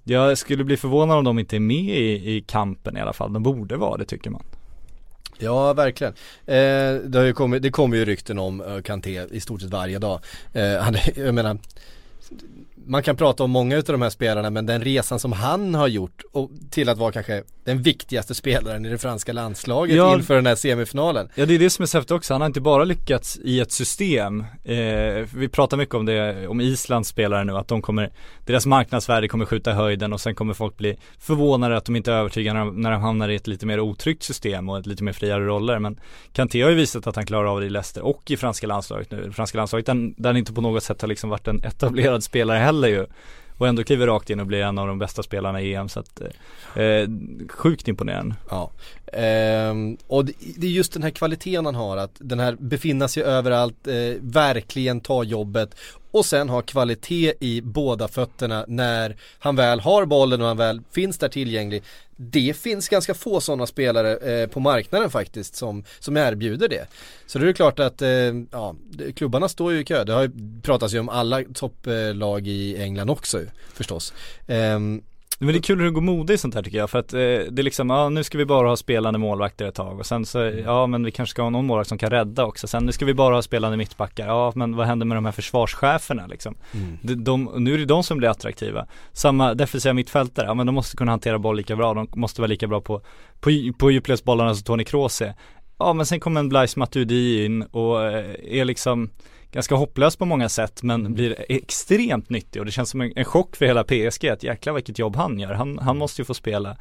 jag 0.05 0.39
skulle 0.39 0.65
bli 0.65 0.77
förvånad 0.77 1.19
om 1.19 1.25
de 1.25 1.39
inte 1.39 1.57
är 1.57 1.61
med 1.61 1.97
i, 1.97 2.37
i 2.37 2.45
kampen 2.47 2.97
i 2.97 3.01
alla 3.01 3.13
fall. 3.13 3.33
De 3.33 3.43
borde 3.43 3.77
vara 3.77 3.97
det 3.97 4.05
tycker 4.05 4.31
man. 4.31 4.43
Ja, 5.39 5.73
verkligen. 5.73 6.13
Eh, 6.47 7.03
det, 7.05 7.19
har 7.19 7.25
ju 7.25 7.33
kommit, 7.33 7.63
det 7.63 7.71
kommer 7.71 7.97
ju 7.97 8.05
rykten 8.05 8.39
om 8.39 8.61
eh, 8.61 8.83
Kanté 8.83 9.27
i 9.31 9.41
stort 9.41 9.61
sett 9.61 9.71
varje 9.71 9.99
dag. 9.99 10.21
Eh, 10.53 10.77
han, 10.79 10.97
jag 11.17 11.35
menar, 11.35 11.59
man 12.89 13.03
kan 13.03 13.17
prata 13.17 13.45
om 13.45 13.51
många 13.51 13.77
utav 13.77 13.93
de 13.93 14.03
här 14.03 14.11
spelarna 14.11 14.51
men 14.51 14.67
den 14.67 14.85
resan 14.85 15.19
som 15.19 15.33
han 15.33 15.75
har 15.75 15.89
gjort 15.89 16.23
och 16.33 16.51
till 16.71 16.89
att 16.89 16.99
vara 16.99 17.13
kanske 17.13 17.43
den 17.65 17.83
viktigaste 17.83 18.35
spelaren 18.35 18.87
i 18.87 18.89
det 18.89 18.99
franska 18.99 19.33
landslaget 19.33 19.97
Ja. 19.97 20.15
inför 20.15 20.35
den 20.35 20.47
här 20.47 20.55
semifinalen. 20.55 21.29
Ja 21.35 21.47
det 21.47 21.55
är 21.55 21.59
det 21.59 21.71
som 21.71 21.83
är 21.83 21.87
så 21.87 22.15
också, 22.15 22.35
han 22.35 22.41
har 22.41 22.47
inte 22.47 22.61
bara 22.61 22.85
lyckats 22.85 23.39
i 23.45 23.61
ett 23.61 23.73
system. 23.73 24.41
Eh, 24.65 24.77
Vi 25.35 25.49
pratar 25.53 25.77
mycket 25.77 25.95
om 25.95 26.07
det, 26.07 26.49
om 26.49 26.61
Islands 26.61 27.09
spelare 27.09 27.45
nu, 27.45 27.57
att 27.57 27.69
de 27.69 27.83
kommer 27.83 28.13
Deras 28.47 28.67
marknadsvärde 28.67 29.29
kommer 29.29 29.45
skjuta 29.45 29.71
i 29.71 29.75
höjden 29.75 30.13
och 30.13 30.21
sen 30.21 30.35
kommer 30.35 30.55
folk 30.55 30.77
bli 30.77 30.97
förvånade 31.19 31.77
att 31.77 31.85
de 31.85 31.97
inte 31.97 32.13
är 32.13 32.17
övertygade 32.17 32.59
när 32.59 32.67
de, 32.67 32.81
när 32.81 32.91
de 32.91 33.01
hamnar 33.01 33.29
i 33.29 33.35
ett 33.35 33.47
lite 33.47 33.67
mer 33.67 33.81
otryggt 33.81 34.23
system 34.23 34.69
och 34.69 34.79
ett 34.79 34.87
lite 34.87 35.05
mer 35.05 35.13
friare 35.13 35.45
roller. 35.45 35.79
Men 35.79 36.01
Kanté 36.33 36.63
har 36.63 36.71
ju 36.71 36.77
visat 36.77 37.07
att 37.07 37.17
han 37.17 37.27
klarar 37.27 37.53
av 37.53 37.61
det 37.61 37.67
i 37.67 37.71
Leicester 37.71 38.03
och 38.03 38.31
i 38.31 38.37
franska 38.37 38.67
landslaget 38.67 39.11
nu. 39.11 39.33
Franska 39.33 39.59
landslaget 39.59 39.87
där 39.87 40.29
han 40.29 40.37
inte 40.37 40.53
på 40.53 40.61
något 40.61 40.83
sätt 40.83 41.01
har 41.01 41.09
liksom 41.09 41.31
varit 41.31 41.49
en 41.49 41.65
etablerad 41.65 42.23
spelare 42.25 42.59
heller 42.59 42.78
ju. 42.87 43.07
Och 43.59 43.69
ändå 43.69 43.85
kliver 43.85 44.07
rakt 44.07 44.31
in 44.31 44.41
och 44.41 44.47
blir 44.47 44.63
en 44.63 44.79
av 44.79 44.87
de 44.87 44.99
bästa 44.99 45.23
spelarna 45.23 45.61
i 45.61 45.75
EM 45.75 45.89
så 45.89 46.01
att 46.01 46.21
eh, 46.21 46.83
eh, 46.85 47.09
Sjukt 47.49 47.89
imponerande. 47.89 48.35
Ja, 48.51 48.71
ehm, 49.13 49.97
och 50.07 50.25
det, 50.25 50.33
det 50.57 50.67
är 50.67 50.71
just 50.71 50.93
den 50.93 51.03
här 51.03 51.11
kvaliteten 51.11 51.65
han 51.67 51.75
har, 51.75 51.97
att 51.97 52.17
den 52.19 52.41
här 52.41 52.57
befinna 52.61 53.09
sig 53.09 53.23
överallt, 53.23 53.87
eh, 53.87 53.95
verkligen 54.21 55.01
ta 55.01 55.25
jobbet 55.25 55.75
och 56.11 56.27
sen 56.27 56.49
ha 56.49 56.63
kvalitet 56.63 57.35
i 57.41 57.61
båda 57.61 58.09
fötterna 58.09 58.65
när 58.69 59.17
han 59.39 59.57
väl 59.57 59.81
har 59.81 60.05
bollen 60.07 60.41
och 60.41 60.49
han 60.49 60.57
väl 60.57 60.81
finns 60.93 61.19
där 61.19 61.29
tillgänglig. 61.29 61.83
Det 62.17 62.57
finns 62.57 62.89
ganska 62.89 63.15
få 63.15 63.41
sådana 63.41 63.67
spelare 63.67 64.17
eh, 64.17 64.49
på 64.49 64.61
marknaden 64.61 65.11
faktiskt 65.11 65.55
som, 65.55 65.85
som 65.99 66.17
erbjuder 66.17 66.69
det. 66.69 66.87
Så 67.27 67.39
det 67.39 67.45
är 67.45 67.47
det 67.47 67.55
klart 67.55 67.79
att 67.79 68.03
eh, 68.03 68.09
ja, 68.51 68.75
klubbarna 69.17 69.49
står 69.49 69.73
ju 69.73 69.81
i 69.81 69.85
kö. 69.85 70.05
Det 70.05 70.13
har 70.13 70.23
ju 70.23 70.31
pratats 70.63 70.95
ju 70.95 70.99
om 70.99 71.09
alla 71.09 71.43
topplag 71.55 72.47
i 72.47 72.83
England 72.83 73.11
också 73.11 73.41
förstås. 73.75 74.13
Eh, 74.47 74.79
men 75.39 75.49
det 75.49 75.59
är 75.59 75.63
kul 75.63 75.79
hur 75.79 75.85
det 75.85 75.91
går 75.91 76.01
mode 76.01 76.35
i 76.35 76.39
sånt 76.39 76.55
här 76.55 76.63
tycker 76.63 76.79
jag 76.79 76.91
för 76.91 76.99
att 76.99 77.13
eh, 77.13 77.19
det 77.19 77.59
är 77.59 77.63
liksom, 77.63 77.91
ja 77.91 78.09
nu 78.09 78.25
ska 78.25 78.39
vi 78.39 78.45
bara 78.45 78.69
ha 78.69 78.77
spelande 78.77 79.19
målvakter 79.19 79.67
ett 79.67 79.75
tag 79.75 79.99
och 79.99 80.07
sen 80.07 80.27
så, 80.27 80.39
ja 80.65 80.87
men 80.87 81.05
vi 81.05 81.11
kanske 81.11 81.31
ska 81.31 81.43
ha 81.43 81.51
någon 81.51 81.67
målvakt 81.67 81.89
som 81.89 81.99
kan 81.99 82.11
rädda 82.11 82.45
också. 82.45 82.67
Sen 82.67 82.87
nu 82.87 82.93
ska 82.93 83.05
vi 83.05 83.15
bara 83.15 83.35
ha 83.35 83.43
spelande 83.43 83.77
mittbackar, 83.77 84.27
ja 84.27 84.53
men 84.55 84.77
vad 84.77 84.87
händer 84.87 85.07
med 85.07 85.17
de 85.17 85.25
här 85.25 85.33
försvarscheferna 85.33 86.27
liksom? 86.27 86.57
De, 87.03 87.15
de, 87.15 87.51
nu 87.57 87.75
är 87.75 87.79
det 87.79 87.85
de 87.85 88.03
som 88.03 88.19
blir 88.19 88.29
attraktiva. 88.29 88.87
Samma 89.13 89.55
defensiva 89.55 89.93
mittfältare, 89.93 90.47
ja 90.47 90.55
men 90.55 90.67
de 90.67 90.75
måste 90.75 90.97
kunna 90.97 91.13
hantera 91.13 91.39
boll 91.39 91.57
lika 91.57 91.77
bra, 91.77 91.95
de 91.95 92.09
måste 92.15 92.41
vara 92.41 92.49
lika 92.49 92.67
bra 92.67 92.81
på, 92.81 93.03
på, 93.41 93.51
på 93.79 93.91
djupledsbollarna 93.91 94.55
som 94.55 94.65
Toni 94.65 94.85
Kroos 94.85 95.23
är. 95.23 95.35
Ja 95.79 95.93
men 95.93 96.07
sen 96.07 96.21
kommer 96.21 96.41
en 96.41 96.49
Blaise 96.49 96.79
Matuidi 96.79 97.45
in 97.45 97.63
och 97.63 98.05
eh, 98.05 98.61
är 98.61 98.65
liksom 98.65 99.11
ganska 99.53 99.75
hopplös 99.75 100.17
på 100.17 100.25
många 100.25 100.49
sätt 100.49 100.83
men 100.83 101.15
blir 101.15 101.45
extremt 101.49 102.31
nyttig 102.31 102.63
och 102.63 102.67
det 102.67 102.73
känns 102.73 102.91
som 102.91 103.01
en, 103.01 103.13
en 103.17 103.25
chock 103.25 103.57
för 103.57 103.67
hela 103.67 103.85
PSG 103.85 104.29
att 104.29 104.43
jäklar 104.43 104.73
vilket 104.75 104.99
jobb 104.99 105.17
han 105.17 105.39
gör. 105.39 105.55
Han, 105.55 105.79
han 105.79 105.99
måste 105.99 106.21
ju 106.21 106.25
få 106.27 106.35
spela 106.35 106.77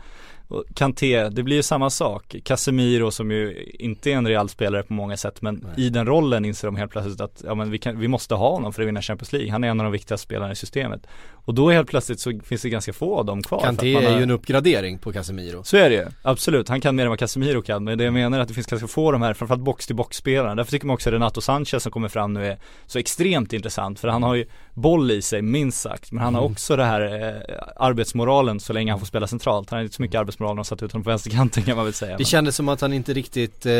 Kanté, 0.73 1.29
det 1.29 1.43
blir 1.43 1.55
ju 1.55 1.63
samma 1.63 1.89
sak. 1.89 2.35
Casemiro 2.43 3.11
som 3.11 3.31
ju 3.31 3.71
inte 3.79 4.11
är 4.11 4.15
en 4.15 4.27
Real-spelare 4.27 4.83
på 4.83 4.93
många 4.93 5.17
sätt 5.17 5.41
men 5.41 5.55
Nej. 5.75 5.85
i 5.85 5.89
den 5.89 6.05
rollen 6.05 6.45
inser 6.45 6.67
de 6.67 6.75
helt 6.75 6.91
plötsligt 6.91 7.21
att 7.21 7.43
ja, 7.45 7.55
men 7.55 7.71
vi, 7.71 7.79
kan, 7.79 7.99
vi 7.99 8.07
måste 8.07 8.35
ha 8.35 8.49
honom 8.49 8.73
för 8.73 8.81
att 8.81 8.87
vinna 8.87 9.01
Champions 9.01 9.33
League. 9.33 9.51
Han 9.51 9.63
är 9.63 9.67
en 9.67 9.79
av 9.79 9.83
de 9.83 9.91
viktigaste 9.91 10.23
spelarna 10.23 10.51
i 10.51 10.55
systemet. 10.55 11.07
Och 11.33 11.53
då 11.53 11.69
helt 11.71 11.89
plötsligt 11.89 12.19
så 12.19 12.39
finns 12.43 12.61
det 12.61 12.69
ganska 12.69 12.93
få 12.93 13.17
av 13.17 13.25
dem 13.25 13.43
kvar. 13.43 13.61
Kanté 13.61 13.95
är 13.95 14.09
har- 14.09 14.17
ju 14.17 14.23
en 14.23 14.31
uppgradering 14.31 14.97
på 14.97 15.11
Casemiro. 15.13 15.63
så 15.63 15.77
är 15.77 15.89
det 15.89 15.95
ju, 15.95 16.05
absolut. 16.21 16.69
Han 16.69 16.81
kan 16.81 16.95
mer 16.95 17.03
än 17.03 17.09
vad 17.09 17.19
Casemiro 17.19 17.61
kan. 17.61 17.83
Men 17.83 17.97
det 17.97 18.03
jag 18.03 18.13
menar 18.13 18.37
är 18.37 18.41
att 18.41 18.47
det 18.47 18.53
finns 18.53 18.67
ganska 18.67 18.87
få 18.87 19.05
av 19.07 19.11
de 19.13 19.21
här, 19.21 19.33
framförallt 19.33 19.63
box-till-box-spelarna. 19.63 20.55
Därför 20.55 20.71
tycker 20.71 20.87
man 20.87 20.93
också 20.93 21.09
att 21.09 21.13
Renato 21.13 21.41
Sanchez 21.41 21.83
som 21.83 21.91
kommer 21.91 22.07
fram 22.07 22.33
nu 22.33 22.45
är 22.47 22.57
så 22.85 22.99
extremt 22.99 23.53
intressant. 23.53 23.99
För 23.99 24.07
han 24.07 24.23
har 24.23 24.35
ju 24.35 24.45
boll 24.73 25.11
i 25.11 25.21
sig, 25.21 25.41
minst 25.41 25.81
sagt. 25.81 26.11
Men 26.11 26.23
han 26.23 26.35
har 26.35 26.41
Mm. 26.41 26.51
också 26.51 26.75
det 26.75 26.85
här 26.85 27.01
eh, 27.01 27.57
arbetsmoralen 27.75 28.59
så 28.59 28.73
länge 28.73 28.91
han 28.91 28.99
får 28.99 29.07
spela 29.07 29.27
centralt. 29.27 29.69
Han 29.69 29.77
har 29.77 29.83
inte 29.83 29.95
så 29.95 30.01
mycket 30.01 30.19
arbetsmoral 30.19 30.36
när 30.39 30.55
han 30.55 30.65
satt 30.65 30.83
ut 30.83 30.91
honom 30.91 31.03
på 31.03 31.09
vänsterkanten 31.09 31.63
kan 31.63 31.75
man 31.75 31.85
väl 31.85 31.93
säga. 31.93 32.17
Det 32.17 32.25
kändes 32.25 32.55
som 32.55 32.69
att 32.69 32.81
han 32.81 32.93
inte 32.93 33.13
riktigt 33.13 33.65
eh, 33.65 33.71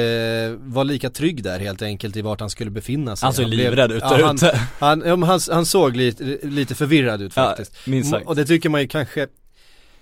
var 0.59 0.83
lika 0.83 1.09
trygg 1.09 1.43
där 1.43 1.59
helt 1.59 1.81
enkelt 1.81 2.15
i 2.15 2.21
vart 2.21 2.39
han 2.39 2.49
skulle 2.49 2.71
befinna 2.71 3.15
sig. 3.15 3.25
Han 3.27 3.33
såg 3.33 3.45
blev- 3.45 3.59
livrädd 3.59 3.91
ut 3.91 4.01
ja, 4.01 4.19
han, 4.25 4.35
ute. 4.35 4.61
han, 4.79 5.03
ja, 5.05 5.25
han, 5.25 5.39
han 5.51 5.65
såg 5.65 5.95
lite, 5.95 6.37
lite 6.43 6.75
förvirrad 6.75 7.21
ut 7.21 7.33
Ja, 7.35 7.43
faktiskt. 7.43 7.87
minst 7.87 8.09
sagt. 8.11 8.27
Och 8.27 8.35
det 8.35 8.45
tycker 8.45 8.69
man 8.69 8.81
ju 8.81 8.87
kanske 8.87 9.27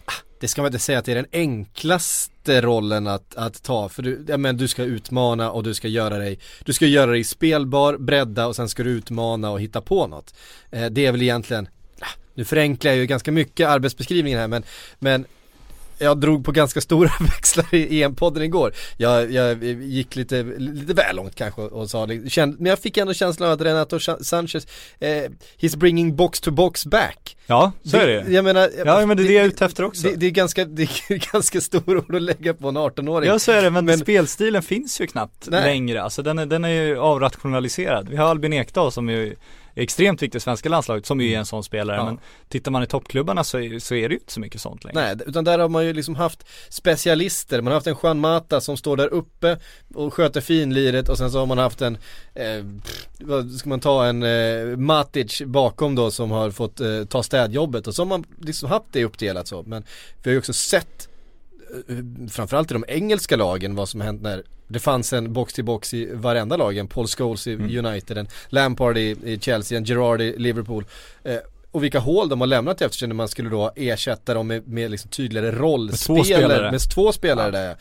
ah, 0.05 0.11
det 0.39 0.47
ska 0.47 0.61
man 0.61 0.69
inte 0.69 0.79
säga 0.79 0.99
att 0.99 1.05
det 1.05 1.11
är 1.11 1.15
den 1.15 1.25
enklaste 1.31 2.61
rollen 2.61 3.07
att, 3.07 3.35
att 3.35 3.63
ta 3.63 3.89
för 3.89 4.03
du, 4.03 4.25
ja, 4.27 4.37
men 4.37 4.57
du 4.57 4.67
ska 4.67 4.83
utmana 4.83 5.51
och 5.51 5.63
du 5.63 5.73
ska 5.73 5.87
göra 5.87 6.17
dig 6.17 6.39
Du 6.63 6.73
ska 6.73 6.85
göra 6.85 7.11
dig 7.11 7.23
spelbar, 7.23 7.97
bredda 7.97 8.47
och 8.47 8.55
sen 8.55 8.69
ska 8.69 8.83
du 8.83 8.89
utmana 8.89 9.49
och 9.51 9.61
hitta 9.61 9.81
på 9.81 10.07
något 10.07 10.33
eh, 10.71 10.85
Det 10.85 11.05
är 11.05 11.11
väl 11.11 11.21
egentligen 11.21 11.67
ah, 11.99 12.05
Nu 12.33 12.45
förenklar 12.45 12.91
jag 12.91 12.97
ju 12.99 13.05
ganska 13.05 13.31
mycket 13.31 13.67
arbetsbeskrivningen 13.67 14.39
här 14.39 14.47
men, 14.47 14.63
men 14.99 15.25
jag 15.99 16.17
drog 16.17 16.45
på 16.45 16.51
ganska 16.51 16.81
stora 16.81 17.09
växlar 17.19 17.75
i 17.75 18.03
EM-podden 18.03 18.41
igår. 18.41 18.73
Jag, 18.97 19.31
jag 19.31 19.63
gick 19.63 20.15
lite, 20.15 20.43
lite 20.57 20.93
väl 20.93 21.15
långt 21.15 21.35
kanske 21.35 21.61
och 21.61 21.89
sa 21.89 22.07
känd, 22.27 22.59
men 22.59 22.69
jag 22.69 22.79
fick 22.79 22.97
ändå 22.97 23.13
känslan 23.13 23.49
av 23.49 23.53
att 23.55 23.61
Renato 23.61 23.99
Sa- 23.99 24.17
Sanchez, 24.23 24.67
eh, 24.99 25.07
he's 25.59 25.77
bringing 25.77 26.15
box 26.15 26.41
to 26.41 26.51
box 26.51 26.85
back. 26.85 27.37
Ja, 27.47 27.71
så 27.83 27.97
är 27.97 28.07
det. 28.07 28.25
Jag 28.31 28.43
menar, 28.45 28.69
Ja 28.85 29.05
men 29.05 29.17
det 29.17 29.23
är 29.23 29.27
det 29.27 29.33
jag 29.33 29.43
är 29.43 29.47
ute 29.47 29.65
efter 29.65 29.83
också. 29.83 30.07
det, 30.07 30.15
det, 30.15 30.25
är 30.25 30.31
ganska, 30.31 30.65
det 30.65 30.83
är 30.83 31.31
ganska 31.33 31.61
stor 31.61 31.97
ord 31.97 32.15
att 32.15 32.21
lägga 32.21 32.53
på 32.53 32.67
en 32.69 32.77
18-åring. 32.77 33.29
Ja 33.29 33.39
så 33.39 33.51
är 33.51 33.61
det, 33.61 33.69
men, 33.69 33.85
Men- 33.85 33.97
spelstilen 33.97 34.61
finns 34.63 35.01
ju 35.01 35.07
knappt 35.07 35.47
Nej. 35.49 35.63
längre. 35.63 36.01
Alltså 36.03 36.21
den 36.21 36.39
är, 36.39 36.45
den 36.45 36.65
är 36.65 36.69
ju 36.69 36.97
avrationaliserad. 36.99 38.09
Vi 38.09 38.15
har 38.17 38.25
Albin 38.29 38.53
Ekdal 38.53 38.91
som 38.91 39.09
ju 39.09 39.35
extremt 39.75 40.21
viktig 40.21 40.37
i 40.37 40.39
svenska 40.39 40.69
landslaget, 40.69 41.05
som 41.05 41.21
ju 41.21 41.33
är 41.33 41.37
en 41.39 41.45
sån 41.45 41.63
spelare. 41.63 41.97
Ja. 41.97 42.05
Men 42.05 42.19
tittar 42.49 42.71
man 42.71 42.83
i 42.83 42.87
toppklubbarna 42.87 43.43
så, 43.43 43.59
är- 43.59 43.79
så 43.79 43.95
är 43.95 44.09
det 44.09 44.13
ju 44.15 44.19
inte 44.19 44.33
så 44.33 44.39
mycket 44.39 44.61
sånt 44.61 44.83
längre. 44.83 45.01
Nej, 45.15 45.15
utan 45.27 45.43
där 45.43 45.59
har 45.59 45.69
man 45.69 45.85
ju 45.85 45.93
liksom 45.93 46.15
haft 46.15 46.43
specialister, 46.69 47.61
man 47.61 47.67
har 47.71 47.73
haft 47.73 47.87
en 47.87 47.95
Juan 48.03 48.19
Mata 48.19 48.61
som 48.61 48.77
står 48.77 48.97
där 48.97 49.07
uppe 49.13 49.57
och 49.93 50.13
sköter 50.13 50.41
finliret 50.41 51.09
och 51.09 51.17
sen 51.17 51.31
så 51.31 51.39
har 51.39 51.45
man 51.45 51.57
haft 51.57 51.81
en, 51.81 51.97
eh, 52.33 52.63
vad 53.19 53.51
ska 53.51 53.69
man 53.69 53.79
ta 53.79 54.05
en 54.05 54.23
eh, 54.23 54.77
Matic 54.77 55.41
bakom 55.45 55.95
då 55.95 56.11
som 56.11 56.31
har 56.31 56.51
fått 56.51 56.79
eh, 56.79 57.05
ta 57.05 57.23
städjobbet 57.23 57.87
och 57.87 57.95
så 57.95 58.01
har 58.01 58.07
man 58.07 58.23
liksom 58.41 58.69
haft 58.69 58.85
det 58.91 59.05
uppdelat 59.05 59.47
så. 59.47 59.63
Men 59.63 59.83
vi 60.23 60.29
har 60.29 60.31
ju 60.33 60.39
också 60.39 60.53
sett 60.53 61.09
eh, 61.89 61.95
framförallt 62.29 62.71
i 62.71 62.73
de 62.73 62.85
engelska 62.87 63.35
lagen 63.35 63.75
vad 63.75 63.89
som 63.89 64.01
hänt 64.01 64.21
när 64.21 64.43
det 64.67 64.79
fanns 64.79 65.13
en 65.13 65.33
box 65.33 65.53
till 65.53 65.63
box 65.63 65.93
i 65.93 66.09
varenda 66.13 66.57
lag, 66.57 66.77
en 66.77 66.87
Paul 66.87 67.07
Scholes 67.07 67.47
i 67.47 67.53
Mm. 67.53 67.85
United, 67.85 68.17
en 68.17 68.27
Lampard 68.49 68.97
i, 68.97 69.15
i 69.23 69.39
Chelsea, 69.41 69.77
en 69.77 69.83
Gerrard 69.83 70.21
i 70.21 70.35
Liverpool. 70.37 70.85
Eh, 71.23 71.37
och 71.71 71.83
vilka 71.83 71.99
hål 71.99 72.29
de 72.29 72.39
har 72.41 72.47
lämnat 72.47 72.81
efter 72.81 72.97
sig 72.97 73.07
när 73.07 73.15
man 73.15 73.27
skulle 73.27 73.49
då 73.49 73.71
ersätta 73.75 74.33
dem 74.33 74.47
med, 74.47 74.67
med 74.67 74.91
liksom 74.91 75.09
tydligare 75.09 75.51
rollspel. 75.51 76.15
två 76.17 76.23
spelare. 76.23 76.71
Med 76.71 76.81
två 76.93 77.11
spelare 77.11 77.45
Ja. 77.45 77.51
där 77.51 77.75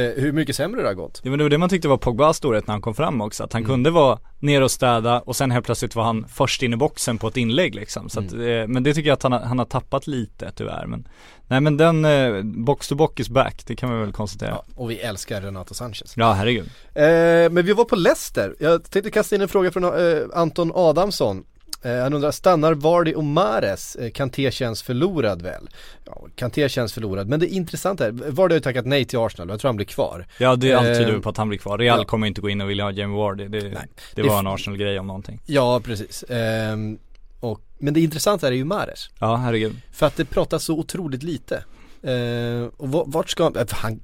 hur 0.00 0.32
mycket 0.32 0.56
sämre 0.56 0.82
det 0.82 0.86
har 0.88 0.94
gått. 0.94 1.20
Ja 1.24 1.30
men 1.30 1.38
det 1.38 1.44
var 1.44 1.50
det 1.50 1.58
man 1.58 1.68
tyckte 1.68 1.88
var 1.88 1.96
Pogbas 1.96 2.36
storhet 2.36 2.66
när 2.66 2.74
han 2.74 2.80
kom 2.82 2.94
fram 2.94 3.20
också, 3.20 3.44
att 3.44 3.52
han 3.52 3.62
Mm. 3.62 3.70
kunde 3.70 3.90
vara 3.90 4.18
nere 4.38 4.64
och 4.64 4.70
städa 4.70 5.20
och 5.20 5.36
sen 5.36 5.50
helt 5.50 5.66
plötsligt 5.66 5.94
var 5.94 6.04
han 6.04 6.26
först 6.28 6.62
in 6.62 6.72
i 6.72 6.76
boxen 6.76 7.18
på 7.18 7.28
ett 7.28 7.36
inlägg 7.36 7.74
liksom. 7.74 8.08
Så 8.08 8.20
att, 8.20 8.32
Mm. 8.32 8.48
eh, 8.62 8.66
men 8.68 8.82
det 8.82 8.94
tycker 8.94 9.08
jag 9.08 9.14
att 9.16 9.22
han 9.22 9.32
har, 9.32 9.40
han 9.40 9.58
har 9.58 9.66
tappat 9.66 10.06
lite 10.06 10.52
tyvärr. 10.56 10.86
Men, 10.86 11.08
nej 11.46 11.60
men 11.60 11.76
den, 11.76 12.04
eh, 12.04 12.42
box 12.42 12.88
to 12.88 12.94
box 12.94 13.20
is 13.20 13.28
back, 13.28 13.62
det 13.66 13.76
kan 13.76 13.88
man 13.90 14.00
väl 14.00 14.12
konstatera. 14.12 14.50
Ja, 14.50 14.64
och 14.76 14.90
vi 14.90 14.98
älskar 14.98 15.40
Renato 15.40 15.74
Sanchez. 15.74 16.14
Ja, 16.16 16.32
herregud. 16.32 16.66
Eh, 16.94 17.04
men 17.52 17.66
vi 17.66 17.72
var 17.72 17.84
på 17.84 17.96
Leicester. 17.96 18.54
Jag 18.60 18.90
tänkte 18.90 19.10
kasta 19.10 19.34
in 19.36 19.42
en 19.42 19.48
fråga 19.48 19.70
från 19.70 19.84
eh, 19.84 20.22
Anton 20.34 20.72
Adamsson. 20.74 21.44
Eh, 21.84 22.02
han 22.02 22.14
undrar, 22.14 22.30
stannar 22.30 22.74
Vardy 22.74 23.14
och 23.14 23.24
Mares? 23.24 23.96
Eh, 23.96 24.10
Kanté 24.10 24.50
känns 24.50 24.82
förlorad 24.82 25.42
väl? 25.42 25.68
Ja, 26.04 26.26
Kanté 26.36 26.68
känns 26.68 26.92
förlorad, 26.92 27.28
men 27.28 27.40
det 27.40 27.46
intressanta 27.46 28.06
är, 28.06 28.10
Vardy 28.12 28.52
har 28.52 28.56
ju 28.56 28.60
tackat 28.60 28.86
nej 28.86 29.04
till 29.04 29.18
Arsenal, 29.18 29.48
jag 29.48 29.60
tror 29.60 29.68
han 29.68 29.76
blir 29.76 29.86
kvar. 29.86 30.26
Ja 30.38 30.56
det 30.56 30.70
Eh, 30.70 30.78
antyder 30.78 31.12
väl 31.12 31.20
på 31.20 31.28
att 31.28 31.36
han 31.36 31.48
blir 31.48 31.58
kvar. 31.58 31.78
Real 31.78 31.98
ja. 31.98 32.04
kommer 32.04 32.26
inte 32.26 32.40
gå 32.40 32.48
in 32.50 32.60
och 32.60 32.70
vilja 32.70 32.84
ha 32.84 32.90
Jamie 32.90 33.16
Vardy. 33.18 33.48
Det, 33.48 33.60
det, 33.60 33.86
Det 34.14 34.22
var 34.22 34.38
en 34.38 34.46
Arsenal-grej 34.46 34.98
om 34.98 35.06
någonting. 35.06 35.40
Ja, 35.46 35.80
precis. 35.84 36.24
Ehm, 36.28 36.98
och, 37.40 37.60
men 37.78 37.94
det 37.94 38.00
intressanta 38.00 38.46
är 38.48 38.52
ju 38.52 38.64
Mares. 38.64 39.10
Ja, 39.18 39.36
herregud. 39.36 39.76
För 39.92 40.06
att 40.06 40.16
det 40.16 40.24
pratas 40.24 40.64
så 40.64 40.74
otroligt 40.78 41.22
lite. 41.22 41.64
Eh, 42.02 42.66
och 42.76 42.88
va- 42.88 43.04
vart 43.06 43.30
ska 43.30 43.44
han, 43.44 43.56
eh, 43.56 43.66
han, 43.70 44.00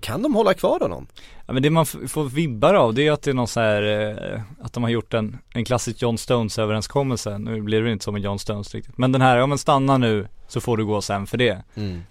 kan 0.00 0.22
de 0.22 0.34
hålla 0.34 0.54
kvar 0.54 0.80
honom? 0.80 1.06
Ja 1.46 1.52
men 1.52 1.62
det 1.62 1.70
man 1.70 1.86
får 1.86 2.24
vibbar 2.24 2.74
av 2.74 2.94
det 2.94 3.06
är 3.06 3.12
att 3.12 3.22
det 3.22 3.30
är 3.30 3.34
någon 3.34 3.48
så 3.48 3.60
här, 3.60 3.82
eh, 3.82 4.40
att 4.60 4.72
de 4.72 4.82
har 4.82 4.90
gjort 4.90 5.14
en, 5.14 5.38
en 5.54 5.64
klassisk 5.64 6.02
John 6.02 6.18
Stones 6.18 6.58
överenskommelse. 6.58 7.38
Nu 7.38 7.62
blir 7.62 7.82
det 7.82 7.92
inte 7.92 8.04
så 8.04 8.12
med 8.12 8.22
John 8.22 8.38
Stones 8.38 8.74
riktigt. 8.74 8.98
Men 8.98 9.12
den 9.12 9.22
här, 9.22 9.36
ja 9.36 9.46
men 9.46 9.58
stanna 9.58 9.98
nu 9.98 10.28
så 10.50 10.60
får 10.60 10.76
du 10.76 10.84
gå 10.84 11.02
sen 11.02 11.26
för 11.26 11.38
det. 11.38 11.62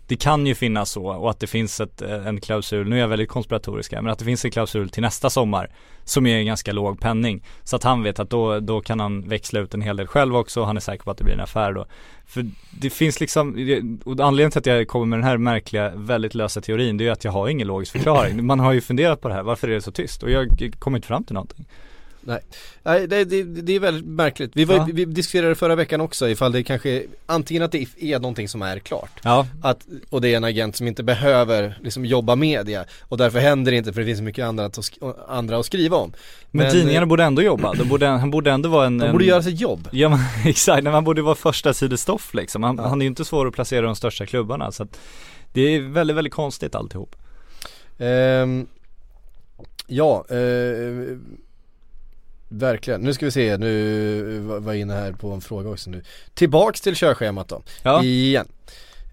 Det 0.07 0.15
kan 0.15 0.47
ju 0.47 0.55
finnas 0.55 0.91
så 0.91 1.05
och 1.05 1.29
att 1.29 1.39
det 1.39 1.47
finns 1.47 1.79
ett, 1.79 2.01
eh, 2.01 2.27
en 2.27 2.41
klausul, 2.41 2.89
nu 2.89 2.95
är 2.95 2.99
jag 2.99 3.07
väldigt 3.07 3.29
konspiratorisk 3.29 3.93
här, 3.93 4.01
men 4.01 4.11
att 4.11 4.19
det 4.19 4.25
finns 4.25 4.45
en 4.45 4.51
klausul 4.51 4.89
till 4.89 5.01
nästa 5.01 5.29
sommar 5.29 5.69
som 6.03 6.25
är 6.25 6.37
en 6.37 6.45
ganska 6.45 6.71
låg 6.71 6.99
penning. 6.99 7.43
Så 7.63 7.75
att 7.75 7.83
han 7.83 8.03
vet 8.03 8.19
att 8.19 8.29
då, 8.29 8.59
då 8.59 8.81
kan 8.81 8.99
han 8.99 9.29
växla 9.29 9.59
ut 9.59 9.73
en 9.73 9.81
hel 9.81 9.97
del 9.97 10.07
själv 10.07 10.35
också 10.35 10.61
och 10.61 10.67
han 10.67 10.77
är 10.77 10.81
säker 10.81 11.03
på 11.03 11.11
att 11.11 11.17
det 11.17 11.23
blir 11.23 11.33
en 11.33 11.39
affär 11.39 11.73
då. 11.73 11.85
För 12.25 12.45
det 12.71 12.89
finns 12.89 13.19
liksom, 13.19 13.49
och 14.05 14.19
anledningen 14.19 14.51
till 14.51 14.59
att 14.59 14.65
jag 14.65 14.87
kommer 14.87 15.05
med 15.05 15.19
den 15.19 15.27
här 15.27 15.37
märkliga, 15.37 15.91
väldigt 15.95 16.35
lösa 16.35 16.61
teorin, 16.61 16.97
det 16.97 17.03
är 17.03 17.05
ju 17.05 17.11
att 17.11 17.23
jag 17.23 17.31
har 17.31 17.47
ingen 17.47 17.67
logisk 17.67 17.91
förklaring. 17.91 18.45
Man 18.45 18.59
har 18.59 18.73
ju 18.73 18.81
funderat 18.81 19.21
på 19.21 19.27
det 19.27 19.33
här, 19.33 19.43
varför 19.43 19.67
är 19.67 19.73
det 19.73 19.81
så 19.81 19.91
tyst? 19.91 20.23
Och 20.23 20.31
jag 20.31 20.73
kommer 20.79 20.97
inte 20.97 21.07
fram 21.07 21.23
till 21.23 21.33
någonting. 21.33 21.65
Nej, 22.21 22.39
Nej 22.83 23.07
det, 23.07 23.23
det, 23.25 23.43
det 23.43 23.73
är 23.75 23.79
väldigt 23.79 24.05
märkligt. 24.05 24.51
Vi, 24.55 24.65
var, 24.65 24.75
Ja. 24.75 24.87
vi 24.93 25.05
diskuterade 25.05 25.55
förra 25.55 25.75
veckan 25.75 26.01
också 26.01 26.29
ifall 26.29 26.51
det 26.51 26.63
kanske, 26.63 27.03
antingen 27.25 27.63
att 27.63 27.71
det 27.71 27.87
är 28.01 28.19
någonting 28.19 28.49
som 28.49 28.61
är 28.61 28.79
klart. 28.79 29.11
Ja, 29.23 29.47
Att, 29.61 29.87
och 30.09 30.21
det 30.21 30.33
är 30.33 30.37
en 30.37 30.43
agent 30.43 30.75
som 30.75 30.87
inte 30.87 31.03
behöver 31.03 31.77
liksom 31.83 32.05
jobba 32.05 32.35
media 32.35 32.85
och 33.01 33.17
därför 33.17 33.39
händer 33.39 33.71
det 33.71 33.77
inte 33.77 33.93
för 33.93 33.99
det 34.01 34.05
finns 34.05 34.17
så 34.17 34.23
mycket 34.23 34.45
andra 34.45 34.65
att, 34.65 34.79
andra 35.27 35.57
att 35.57 35.65
skriva 35.65 35.97
om. 35.97 36.13
men, 36.51 36.63
Men, 36.63 36.71
tidningarna 36.71 37.05
borde 37.05 37.23
ändå 37.23 37.41
jobba. 37.41 37.73
De 37.73 37.87
borde, 37.89 38.07
han 38.07 38.31
borde 38.31 38.51
ändå 38.51 38.69
vara 38.69 38.85
en 38.85 38.97
De 38.97 39.05
en- 39.05 39.11
borde 39.11 39.25
göra 39.25 39.43
sitt 39.43 39.59
jobb. 39.61 39.87
Ja 39.91 40.09
men 40.09 40.19
exakt, 40.45 40.83
Nej, 40.83 40.91
man 40.93 41.03
borde 41.03 41.21
vara 41.21 41.35
första 41.35 41.73
sidestoff 41.73 42.33
liksom. 42.33 42.63
Han, 42.63 42.75
Ja. 42.77 42.87
han 42.87 43.01
är 43.01 43.05
ju 43.05 43.09
inte 43.09 43.25
svår 43.25 43.47
att 43.47 43.53
placera 43.53 43.85
de 43.85 43.95
största 43.95 44.25
klubbarna 44.25 44.71
så 44.71 44.83
att 44.83 44.99
det 45.53 45.61
är 45.61 45.81
väldigt, 45.81 46.17
väldigt 46.17 46.33
konstigt 46.33 46.75
alltihop. 46.75 47.15
Ehm, 47.99 48.67
ja, 49.87 50.25
eh, 50.29 51.17
verkligen. 52.49 53.01
Nu 53.01 53.13
ska 53.13 53.25
vi 53.25 53.31
se, 53.31 53.57
nu 53.57 54.39
var 54.39 54.73
jag 54.73 54.77
inne 54.81 54.93
här 54.93 55.11
på 55.11 55.31
en 55.31 55.41
fråga 55.41 55.69
också 55.69 55.89
nu. 55.89 56.03
Tillbaks 56.33 56.81
till 56.81 56.95
körschemat 56.95 57.47
då, 57.47 57.61
Ja, 57.83 58.03
igen. 58.03 58.47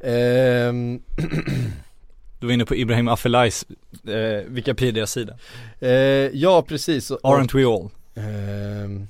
Ehm, 0.01 1.03
du 2.41 2.47
var 2.47 2.53
inne 2.53 2.64
på 2.64 2.76
Ibrahim 2.76 3.09
Afellais 3.09 3.66
eh, 4.09 4.45
Wikipedia-sida. 4.49 5.39
eh, 5.80 5.91
ja 6.32 6.62
precis. 6.62 7.11
Aren't 7.11 7.57
we 7.57 7.66
all? 7.66 7.91
Ehm, 8.14 9.09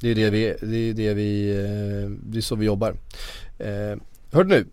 det 0.00 0.10
är 0.10 0.14
det 0.14 0.30
vi, 0.30 0.54
det 0.60 0.76
är 0.76 0.94
det 0.94 1.14
vi, 1.14 1.50
eh, 1.50 2.10
det 2.10 2.38
är 2.38 2.42
så 2.42 2.54
vi 2.56 2.66
jobbar. 2.66 2.96
Uh, 3.60 3.96
hör 4.32 4.44
du 4.44 4.48
nu, 4.48 4.66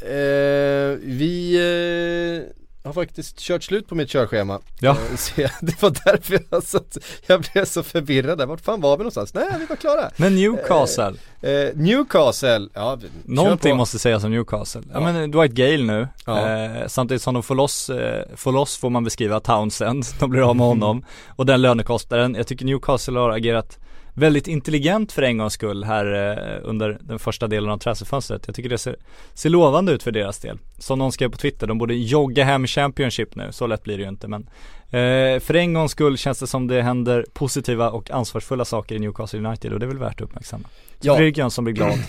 Eh, 0.00 0.98
vi 1.02 1.54
eh, 1.54 2.57
har 2.88 2.92
faktiskt 2.94 3.38
kört 3.38 3.62
slut 3.62 3.88
på 3.88 3.94
mitt 3.94 4.08
körschema. 4.10 4.60
Ja. 4.80 4.90
Eh, 4.90 5.16
så 5.16 5.40
jag, 5.40 5.50
det 5.60 5.82
var 5.82 5.90
därför 6.04 6.40
jag, 6.50 6.62
satt, 6.62 6.96
jag 7.26 7.40
blev 7.52 7.64
så 7.64 7.82
förvirrad 7.82 8.38
där. 8.38 8.46
Vart 8.46 8.60
fan 8.60 8.80
var 8.80 8.96
vi 8.96 8.98
någonstans? 8.98 9.34
Nej, 9.34 9.44
vi 9.58 9.66
var 9.66 9.76
klara. 9.76 10.10
Men 10.16 10.34
Newcastle, 10.34 11.12
Eh, 11.40 11.74
Newcastle, 11.74 12.68
ja 12.74 12.98
någonting 13.24 13.76
måste 13.76 13.98
sägas 13.98 14.24
om 14.24 14.30
Newcastle. 14.30 14.82
Ja, 14.92 15.00
Ja. 15.00 15.12
men 15.12 15.30
Dwight 15.30 15.52
Gale 15.52 15.84
nu, 15.84 16.08
Ja. 16.26 16.48
eh, 16.48 16.86
samtidigt 16.86 17.22
som 17.22 17.34
de 17.34 17.42
får 17.42 17.54
loss, 17.54 17.90
eh, 17.90 18.24
får 18.36 18.52
loss 18.52 18.76
får 18.76 18.90
man 18.90 19.04
beskriva 19.04 19.40
Townsend, 19.40 20.04
de 20.18 20.30
blir 20.30 20.42
av 20.50 20.56
med 20.56 20.66
honom. 20.66 21.04
Och 21.36 21.46
den 21.46 21.62
lönekostnaden, 21.62 22.34
jag 22.34 22.46
tycker 22.46 22.64
Newcastle 22.64 23.18
har 23.18 23.30
agerat 23.30 23.78
väldigt 24.18 24.48
intelligent 24.48 25.12
för 25.12 25.22
en 25.22 25.38
gångs 25.38 25.52
skull 25.52 25.84
här 25.84 26.06
eh, 26.14 26.60
under 26.62 26.98
den 27.00 27.18
första 27.18 27.46
delen 27.46 27.70
av 27.70 27.78
transferfönstret. 27.78 28.42
Jag 28.46 28.56
tycker 28.56 28.68
det 28.68 28.78
ser, 28.78 28.96
ser 29.34 29.50
lovande 29.50 29.92
ut 29.92 30.02
för 30.02 30.10
deras 30.10 30.38
del. 30.38 30.58
Som 30.78 30.98
någon 30.98 31.12
skrev 31.12 31.30
på 31.30 31.36
Twitter, 31.36 31.66
de 31.66 31.78
borde 31.78 31.94
jogga 31.94 32.44
hem 32.44 32.66
Championship 32.66 33.34
nu, 33.34 33.48
så 33.52 33.66
lätt 33.66 33.84
blir 33.84 33.96
det 33.96 34.02
ju 34.02 34.08
inte 34.08 34.28
men 34.28 34.42
eh, 34.90 35.40
För 35.40 35.54
en 35.54 35.74
gångs 35.74 35.92
skull 35.92 36.18
känns 36.18 36.40
det 36.40 36.46
som 36.46 36.66
det 36.66 36.82
händer 36.82 37.26
positiva 37.32 37.90
och 37.90 38.10
ansvarsfulla 38.10 38.64
saker 38.64 38.94
i 38.94 38.98
Newcastle 38.98 39.38
United 39.38 39.72
och 39.72 39.80
det 39.80 39.86
är 39.86 39.88
väl 39.88 39.98
värt 39.98 40.14
att 40.14 40.20
uppmärksamma. 40.20 40.68
Ja. 41.00 41.16
Fredrik 41.16 41.36
Jönsson 41.38 41.64
blir 41.64 41.74
glad. 41.74 41.98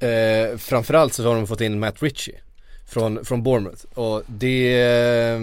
Eh, 0.00 0.56
framförallt 0.58 1.14
så 1.14 1.28
har 1.28 1.34
de 1.34 1.46
fått 1.46 1.60
in 1.60 1.80
Matt 1.80 2.02
Ritchie. 2.02 2.34
från, 2.86 3.24
från 3.24 3.42
Bournemouth 3.42 3.84
och 3.94 4.22
det 4.26 4.82
eh, 4.82 5.40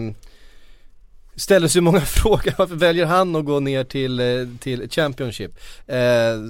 ställer 1.35 1.67
sig 1.67 1.81
många 1.81 2.01
frågor, 2.05 2.53
varför 2.57 2.75
väljer 2.75 3.05
han 3.05 3.35
att 3.35 3.45
gå 3.45 3.59
ner 3.59 3.83
till, 3.83 4.19
eh, 4.19 4.25
till 4.59 4.89
Championship? 4.89 5.51
Eh, 5.87 5.97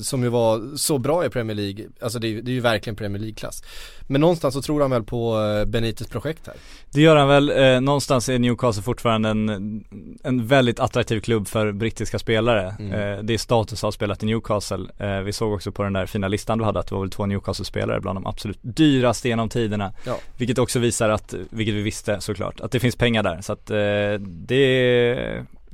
som 0.04 0.24
ju 0.24 0.30
var 0.30 0.78
så 0.78 0.98
bra 0.98 1.26
i 1.26 1.30
Premier 1.30 1.56
League, 1.56 1.86
alltså 2.02 2.20
det 2.20 2.28
är, 2.28 2.42
det 2.42 2.52
är 2.52 2.54
ju 2.54 2.60
verkligen 2.60 2.96
Premier 2.96 3.22
League-klass. 3.22 3.64
Men 4.08 4.22
någonstans 4.22 4.54
så 4.54 4.62
tror 4.62 4.82
han 4.82 4.92
väl 4.92 5.04
på 5.04 5.42
eh, 5.42 5.66
Benites 5.66 6.08
projekt 6.08 6.48
här. 6.48 6.56
Det 6.92 7.02
gör 7.02 7.16
han 7.16 7.28
väl, 7.28 7.50
eh, 7.50 7.82
någonstans 7.82 8.30
är 8.30 8.40
Newcastle 8.40 8.84
fortfarande 8.84 9.30
en, 9.30 9.84
en 10.24 10.48
väldigt 10.48 10.80
attraktiv 10.80 11.20
klubb 11.20 11.48
för 11.48 11.72
brittiska 11.72 12.20
spelare. 12.20 12.76
Mm. 12.80 12.92
Eh, 12.92 13.24
det 13.24 13.34
är 13.34 13.38
status 13.38 13.80
att 13.80 13.82
ha 13.82 13.92
spelat 13.92 14.24
i 14.24 14.26
Newcastle. 14.26 14.86
Eh, 14.98 15.20
vi 15.20 15.34
såg 15.34 15.54
också 15.54 15.72
på 15.72 15.84
den 15.84 15.94
där 15.94 16.06
fina 16.06 16.28
listan 16.28 16.58
du 16.58 16.64
hade 16.64 16.80
att 16.80 16.88
det 16.88 16.96
var 16.96 17.02
väl 17.02 17.12
två 17.12 17.26
Newcastle-spelare 17.26 18.02
bland 18.02 18.18
de 18.18 18.28
absolut 18.28 18.60
dyraste 18.62 19.28
genom 19.28 19.50
tiderna. 19.50 19.94
Ja. 20.06 20.18
Vilket 20.38 20.58
också 20.58 20.80
visar 20.80 21.10
att, 21.10 21.34
vilket 21.50 21.76
vi 21.76 21.82
visste 21.82 22.22
såklart, 22.22 22.62
att 22.62 22.72
det 22.72 22.80
finns 22.80 22.96
pengar 22.96 23.24
där. 23.24 23.42
Så 23.42 23.54
att 23.54 23.70
eh, 23.70 23.76
det 24.20 24.56
är 24.56 24.75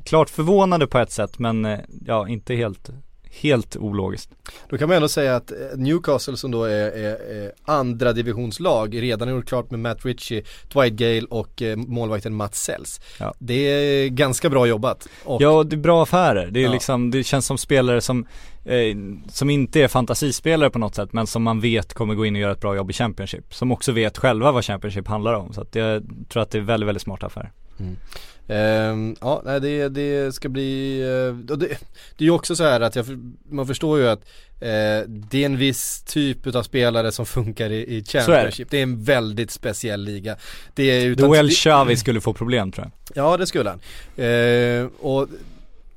klart 0.03 0.29
förvånande 0.29 0.87
på 0.87 0.97
ett 0.99 1.11
sätt 1.11 1.39
men 1.39 1.65
eh, 1.65 1.79
ja, 2.05 2.27
inte 2.27 2.55
helt, 2.55 2.89
helt 3.41 3.77
ologiskt. 3.77 4.29
Då 4.69 4.77
kan 4.77 4.87
man 4.87 4.95
ändå 4.95 5.07
säga 5.07 5.35
att 5.35 5.51
eh, 5.51 5.57
Newcastle 5.75 6.37
som 6.37 6.51
då 6.51 6.63
är, 6.63 6.91
är, 6.91 7.31
är 7.43 7.51
andra 7.65 8.13
divisionslag 8.13 9.01
redan 9.01 9.27
har 9.27 9.35
gjort 9.35 9.47
klart 9.47 9.71
med 9.71 9.79
Matt 9.79 10.05
Ritchie, 10.05 10.43
Dwight 10.73 10.93
Gale 10.93 11.21
och 11.29 11.61
eh, 11.61 11.75
målvakten 11.77 12.33
Mats 12.35 12.63
Sells. 12.63 13.01
Ja. 13.19 13.33
Det 13.39 13.53
är 13.53 14.07
ganska 14.07 14.49
bra 14.49 14.67
jobbat. 14.67 15.07
Och, 15.23 15.41
Ja, 15.41 15.63
det 15.63 15.75
är 15.75 15.77
bra 15.77 16.03
affärer. 16.03 16.47
Det 16.51 16.59
är 16.59 16.63
Ja. 16.63 16.71
liksom, 16.71 17.11
det 17.11 17.23
känns 17.23 17.45
som 17.45 17.57
spelare 17.57 18.01
som, 18.01 18.25
eh, 18.65 18.95
som 19.29 19.49
inte 19.49 19.81
är 19.81 19.87
fantasispelare 19.87 20.69
på 20.69 20.79
något 20.79 20.95
sätt 20.95 21.13
men 21.13 21.27
som 21.27 21.43
man 21.43 21.59
vet 21.59 21.93
kommer 21.93 22.15
gå 22.15 22.25
in 22.25 22.35
och 22.35 22.41
göra 22.41 22.51
ett 22.51 22.61
bra 22.61 22.75
jobb 22.75 22.89
i 22.89 22.93
Championship. 22.93 23.53
Som 23.53 23.71
också 23.71 23.91
vet 23.91 24.17
själva 24.17 24.51
vad 24.51 24.65
Championship 24.65 25.07
handlar 25.07 25.33
om. 25.33 25.53
Så 25.53 25.61
att 25.61 25.75
jag 25.75 26.03
tror 26.29 26.43
att 26.43 26.51
det 26.51 26.57
är 26.57 26.61
väldigt, 26.61 26.87
väldigt 26.87 27.03
smart 27.03 27.23
affär. 27.23 27.51
Ehm, 28.51 29.15
ja, 29.21 29.41
nej, 29.45 29.59
det, 29.61 29.89
det 29.89 30.35
ska 30.35 30.49
bli, 30.49 31.03
och 31.49 31.59
det, 31.59 31.67
det 32.17 32.23
är 32.23 32.25
ju 32.25 32.31
också 32.31 32.55
så 32.55 32.63
här 32.63 32.81
att 32.81 32.95
jag, 32.95 33.05
man 33.49 33.67
förstår 33.67 33.99
ju 33.99 34.07
att 34.07 34.19
eh, 34.59 35.07
det 35.07 35.41
är 35.41 35.45
en 35.45 35.57
viss 35.57 36.03
typ 36.03 36.55
av 36.55 36.63
spelare 36.63 37.11
som 37.11 37.25
funkar 37.25 37.69
i, 37.69 37.95
i 37.95 38.03
Championship. 38.03 38.69
Det. 38.69 38.77
är 38.77 38.83
en 38.83 39.03
väldigt 39.03 39.51
speciell 39.51 40.03
liga. 40.03 40.35
Det 40.73 40.83
är 40.83 41.05
utan 41.05 41.31
det- 41.31 41.49
Xavi 41.49 41.97
skulle 41.97 42.21
få 42.21 42.33
problem 42.33 42.71
tror 42.71 42.91
jag. 43.13 43.23
Ja 43.23 43.37
det 43.37 43.47
skulle 43.47 43.69
han. 43.69 43.79
Eh, 44.25 44.85
och 44.99 45.27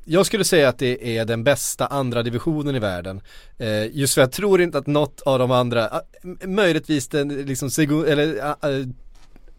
jag 0.04 0.26
skulle 0.26 0.44
säga 0.44 0.68
att 0.68 0.78
det 0.78 1.18
är 1.18 1.24
den 1.24 1.44
bästa 1.44 1.86
andra 1.86 2.22
divisionen 2.22 2.76
i 2.76 2.78
världen. 2.78 3.20
Eh, 3.58 3.96
just 3.96 4.14
för 4.14 4.20
jag 4.22 4.32
tror 4.32 4.60
inte 4.60 4.78
att 4.78 4.86
något 4.86 5.20
av 5.20 5.38
de 5.38 5.50
andra, 5.50 5.88
ah, 5.88 6.02
möjligtvis 6.46 7.08
den 7.08 7.28
liksom 7.28 7.70
eller 8.06 8.44
ah, 8.44 8.56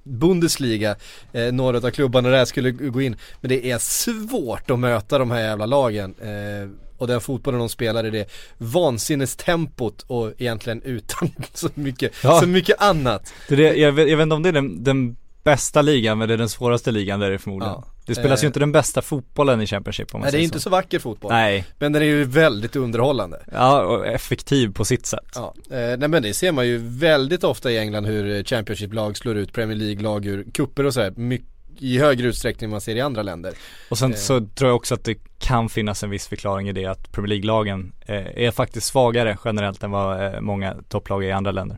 Bundesliga, 0.05 0.95
eh, 1.33 1.51
några 1.53 1.77
av 1.77 1.91
klubbarna 1.91 2.29
där 2.29 2.45
skulle 2.45 2.71
gå 2.71 3.01
in. 3.01 3.15
Men 3.41 3.49
det 3.49 3.71
är 3.71 3.77
svårt 3.77 4.71
att 4.71 4.79
möta 4.79 5.17
de 5.17 5.31
här 5.31 5.41
jävla 5.41 5.65
lagen. 5.65 6.15
Eh, 6.21 6.69
och 6.97 7.07
den 7.07 7.21
fotbollen 7.21 7.59
de 7.59 7.69
spelar 7.69 8.05
i 8.05 8.09
det 8.09 8.29
vansinnestempot 8.57 10.05
och 10.07 10.31
egentligen 10.37 10.81
utan 10.81 11.29
så 11.53 11.69
mycket, 11.73 12.11
Ja. 12.23 12.39
så 12.41 12.47
mycket 12.47 12.81
annat. 12.81 13.33
Det 13.47 13.53
är 13.53 13.57
det, 13.57 13.75
jag, 13.75 13.91
vet, 13.91 14.09
jag 14.09 14.17
vet 14.17 14.23
inte 14.23 14.35
om 14.35 14.43
det 14.43 14.49
är 14.49 14.53
den, 14.53 14.83
den 14.83 15.15
bästa 15.43 15.81
ligan 15.81 16.17
men 16.17 16.27
det 16.27 16.33
är 16.33 16.37
den 16.37 16.49
svåraste 16.49 16.91
ligan 16.91 17.19
där 17.19 17.29
det 17.29 17.33
är 17.33 17.37
förmodligen. 17.37 17.73
Ja. 17.73 17.83
Det 18.05 18.15
spelas 18.15 18.43
ju 18.43 18.45
Eh. 18.45 18.47
inte 18.49 18.59
den 18.59 18.71
bästa 18.71 19.01
fotbollen 19.01 19.61
i 19.61 19.67
Championship 19.67 20.15
om 20.15 20.19
man 20.19 20.25
Nej 20.25 20.31
det 20.31 20.35
är 20.35 20.39
säger 20.39 20.43
inte 20.45 20.59
så. 20.59 20.63
så 20.63 20.69
vacker 20.69 20.99
fotboll. 20.99 21.31
Nej, 21.31 21.65
Men 21.79 21.91
den 21.93 22.01
är 22.01 22.05
ju 22.05 22.23
väldigt 22.23 22.75
underhållande. 22.75 23.43
ja 23.51 23.81
och 23.81 24.07
effektiv 24.07 24.73
på 24.73 24.85
sitt 24.85 25.05
sätt. 25.05 25.31
Ja, 25.35 25.53
eh, 25.69 25.97
nej 25.97 26.07
men 26.07 26.23
det 26.23 26.33
ser 26.33 26.51
man 26.51 26.67
ju 26.67 26.77
väldigt 26.77 27.43
ofta 27.43 27.71
i 27.71 27.77
England 27.77 28.05
hur 28.05 28.35
eh, 28.37 28.43
Championship-lag 28.43 29.17
slår 29.17 29.37
ut 29.37 29.53
Premier 29.53 29.77
League-lag 29.77 30.25
ur 30.25 30.45
kupper 30.53 30.83
och 30.85 30.93
så 30.93 31.11
mycket 31.15 31.47
i 31.79 31.97
högre 31.99 32.27
utsträckning 32.27 32.65
än 32.65 32.71
man 32.71 32.81
ser 32.81 32.95
i 32.95 33.01
andra 33.01 33.21
länder. 33.23 33.53
Och 33.89 33.97
sen 33.97 34.11
Eh. 34.11 34.17
så 34.17 34.39
tror 34.55 34.69
jag 34.69 34.75
också 34.75 34.93
att 34.93 35.03
det 35.03 35.17
kan 35.39 35.69
finnas 35.69 36.03
en 36.03 36.09
viss 36.09 36.27
förklaring 36.27 36.69
i 36.69 36.71
det 36.71 36.85
att 36.85 37.11
Premier 37.11 37.29
League-lagen 37.29 37.93
eh, 38.05 38.45
är 38.45 38.51
faktiskt 38.51 38.87
svagare 38.87 39.37
generellt 39.45 39.83
än 39.83 39.91
vad 39.91 40.25
eh, 40.35 40.41
många 40.41 40.75
topplag 40.89 41.23
är 41.23 41.27
i 41.27 41.31
andra 41.31 41.51
länder. 41.51 41.77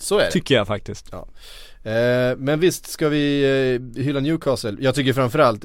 Så 0.00 0.18
är 0.18 0.24
det. 0.24 0.30
Tycker 0.30 0.54
jag 0.54 0.66
faktiskt. 0.66 1.12
Eh, 1.12 1.24
men 2.38 2.60
visst 2.60 2.86
ska 2.86 3.08
vi 3.08 3.42
eh, 3.96 4.02
hylla 4.02 4.20
Newcastle. 4.20 4.76
Jag 4.80 4.94
tycker 4.94 5.12
framförallt, 5.12 5.60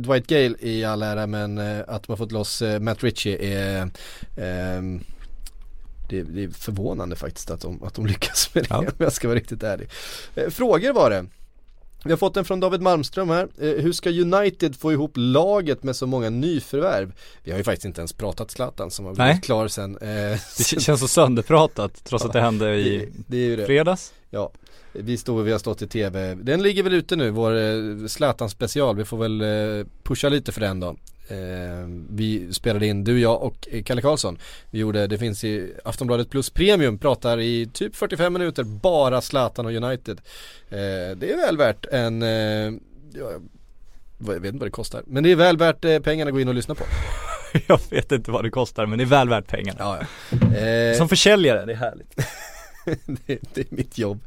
Dwight 0.00 0.26
Gale 0.26 0.54
i 0.60 0.84
all 0.84 1.02
ära 1.02 1.26
men 1.26 1.58
eh, 1.58 1.80
att 1.88 2.08
man 2.08 2.16
fått 2.18 2.32
loss 2.32 2.62
eh, 2.62 2.80
Matt 2.80 3.02
Ritchie 3.02 3.38
är 3.38 3.90
det, 6.08 6.22
det 6.22 6.42
är 6.44 6.48
förvånande 6.48 7.16
faktiskt 7.16 7.50
att 7.50 7.60
de, 7.60 7.82
att 7.82 7.94
de 7.94 8.06
lyckas 8.06 8.54
med 8.54 8.64
det 8.64 8.68
Ja. 8.70 8.78
om 8.78 8.86
jag 8.98 9.12
ska 9.12 9.28
vara 9.28 9.38
riktigt 9.38 9.62
ärlig. 9.62 9.88
Eh, 10.34 10.48
frågor 10.50 10.92
var 10.92 11.10
det. 11.10 11.26
Vi 12.04 12.10
har 12.12 12.16
fått 12.16 12.36
en 12.36 12.44
från 12.44 12.60
David 12.60 12.80
Malmström 12.80 13.28
här. 13.30 13.48
Eh, 13.60 13.68
hur 13.70 13.92
ska 13.92 14.10
United 14.10 14.76
få 14.76 14.92
ihop 14.92 15.12
laget 15.14 15.82
med 15.82 15.96
så 15.96 16.06
många 16.06 16.30
nyförvärv? 16.30 17.12
Vi 17.44 17.50
har 17.50 17.58
ju 17.58 17.64
faktiskt 17.64 17.84
inte 17.84 18.00
ens 18.00 18.12
pratat 18.12 18.50
Zlatan 18.50 18.90
som 18.90 19.04
har 19.04 19.12
blivit 19.14 19.32
Nej. 19.32 19.40
klar 19.42 19.68
sen. 19.68 19.96
Eh, 19.98 20.38
Det 20.58 20.80
känns 20.80 21.00
så 21.00 21.08
sönderpratat 21.08 22.04
trots 22.04 22.24
att 22.24 22.32
det 22.32 22.40
hände 22.40 22.76
i 22.76 23.08
det, 23.26 23.56
det. 23.56 23.66
fredags. 23.66 24.12
Ja, 24.30 24.50
vi 24.98 25.16
står, 25.16 25.42
vi 25.42 25.52
har 25.52 25.58
stått 25.58 25.82
i 25.82 25.86
tv. 25.86 26.34
Den 26.34 26.62
ligger 26.62 26.82
väl 26.82 26.94
ute 26.94 27.16
nu, 27.16 27.30
vår 27.30 27.56
eh, 27.56 28.06
Zlatan 28.06 28.50
special. 28.50 28.96
Vi 28.96 29.04
får 29.04 29.18
väl 29.18 29.40
eh, 29.40 29.86
pusha 30.02 30.28
lite 30.28 30.52
för 30.52 30.60
den 30.60 30.80
då. 30.80 30.96
Eh, 31.28 31.88
vi 32.10 32.52
spelade 32.52 32.86
in, 32.86 33.04
du, 33.04 33.20
jag 33.20 33.42
och 33.42 33.68
Kalle 33.84 34.02
Karlsson. 34.02 34.38
Vi 34.70 34.78
gjorde, 34.78 35.06
det 35.06 35.18
finns 35.18 35.44
i 35.44 35.72
Aftonbladet 35.84 36.30
Plus 36.30 36.50
Premium, 36.50 36.98
pratar 36.98 37.40
i 37.40 37.70
typ 37.72 37.96
45 37.96 38.32
minuter 38.32 38.64
bara 38.64 39.20
Zlatan 39.20 39.66
och 39.66 39.72
United. 39.72 40.20
Det 40.68 41.32
är 41.32 41.46
väl 41.46 41.56
värt 41.56 41.86
en, 41.92 42.22
ja, 42.22 43.30
jag 44.18 44.40
vet 44.40 44.44
inte 44.44 44.58
vad 44.58 44.66
det 44.66 44.70
kostar, 44.70 45.02
men 45.06 45.22
det 45.22 45.32
är 45.32 45.36
väl 45.36 45.56
värt 45.56 45.80
pengarna 46.04 46.28
att 46.28 46.34
gå 46.34 46.40
in 46.40 46.48
och 46.48 46.54
lyssna 46.54 46.74
på. 46.74 46.84
jag 47.66 47.80
vet 47.90 48.12
inte 48.12 48.30
vad 48.30 48.44
det 48.44 48.50
kostar 48.50 48.86
men 48.86 48.98
det 48.98 49.04
är 49.04 49.06
väl 49.06 49.28
värt 49.28 49.46
pengarna. 49.46 49.78
Ja, 49.78 49.98
ja. 50.30 50.94
Som 50.94 51.08
försäljare, 51.08 51.64
det 51.64 51.72
är 51.72 51.76
härligt. 51.76 52.16
det, 53.26 53.38
det 53.54 53.60
är 53.60 53.66
mitt 53.76 53.98
jobb. 53.98 54.20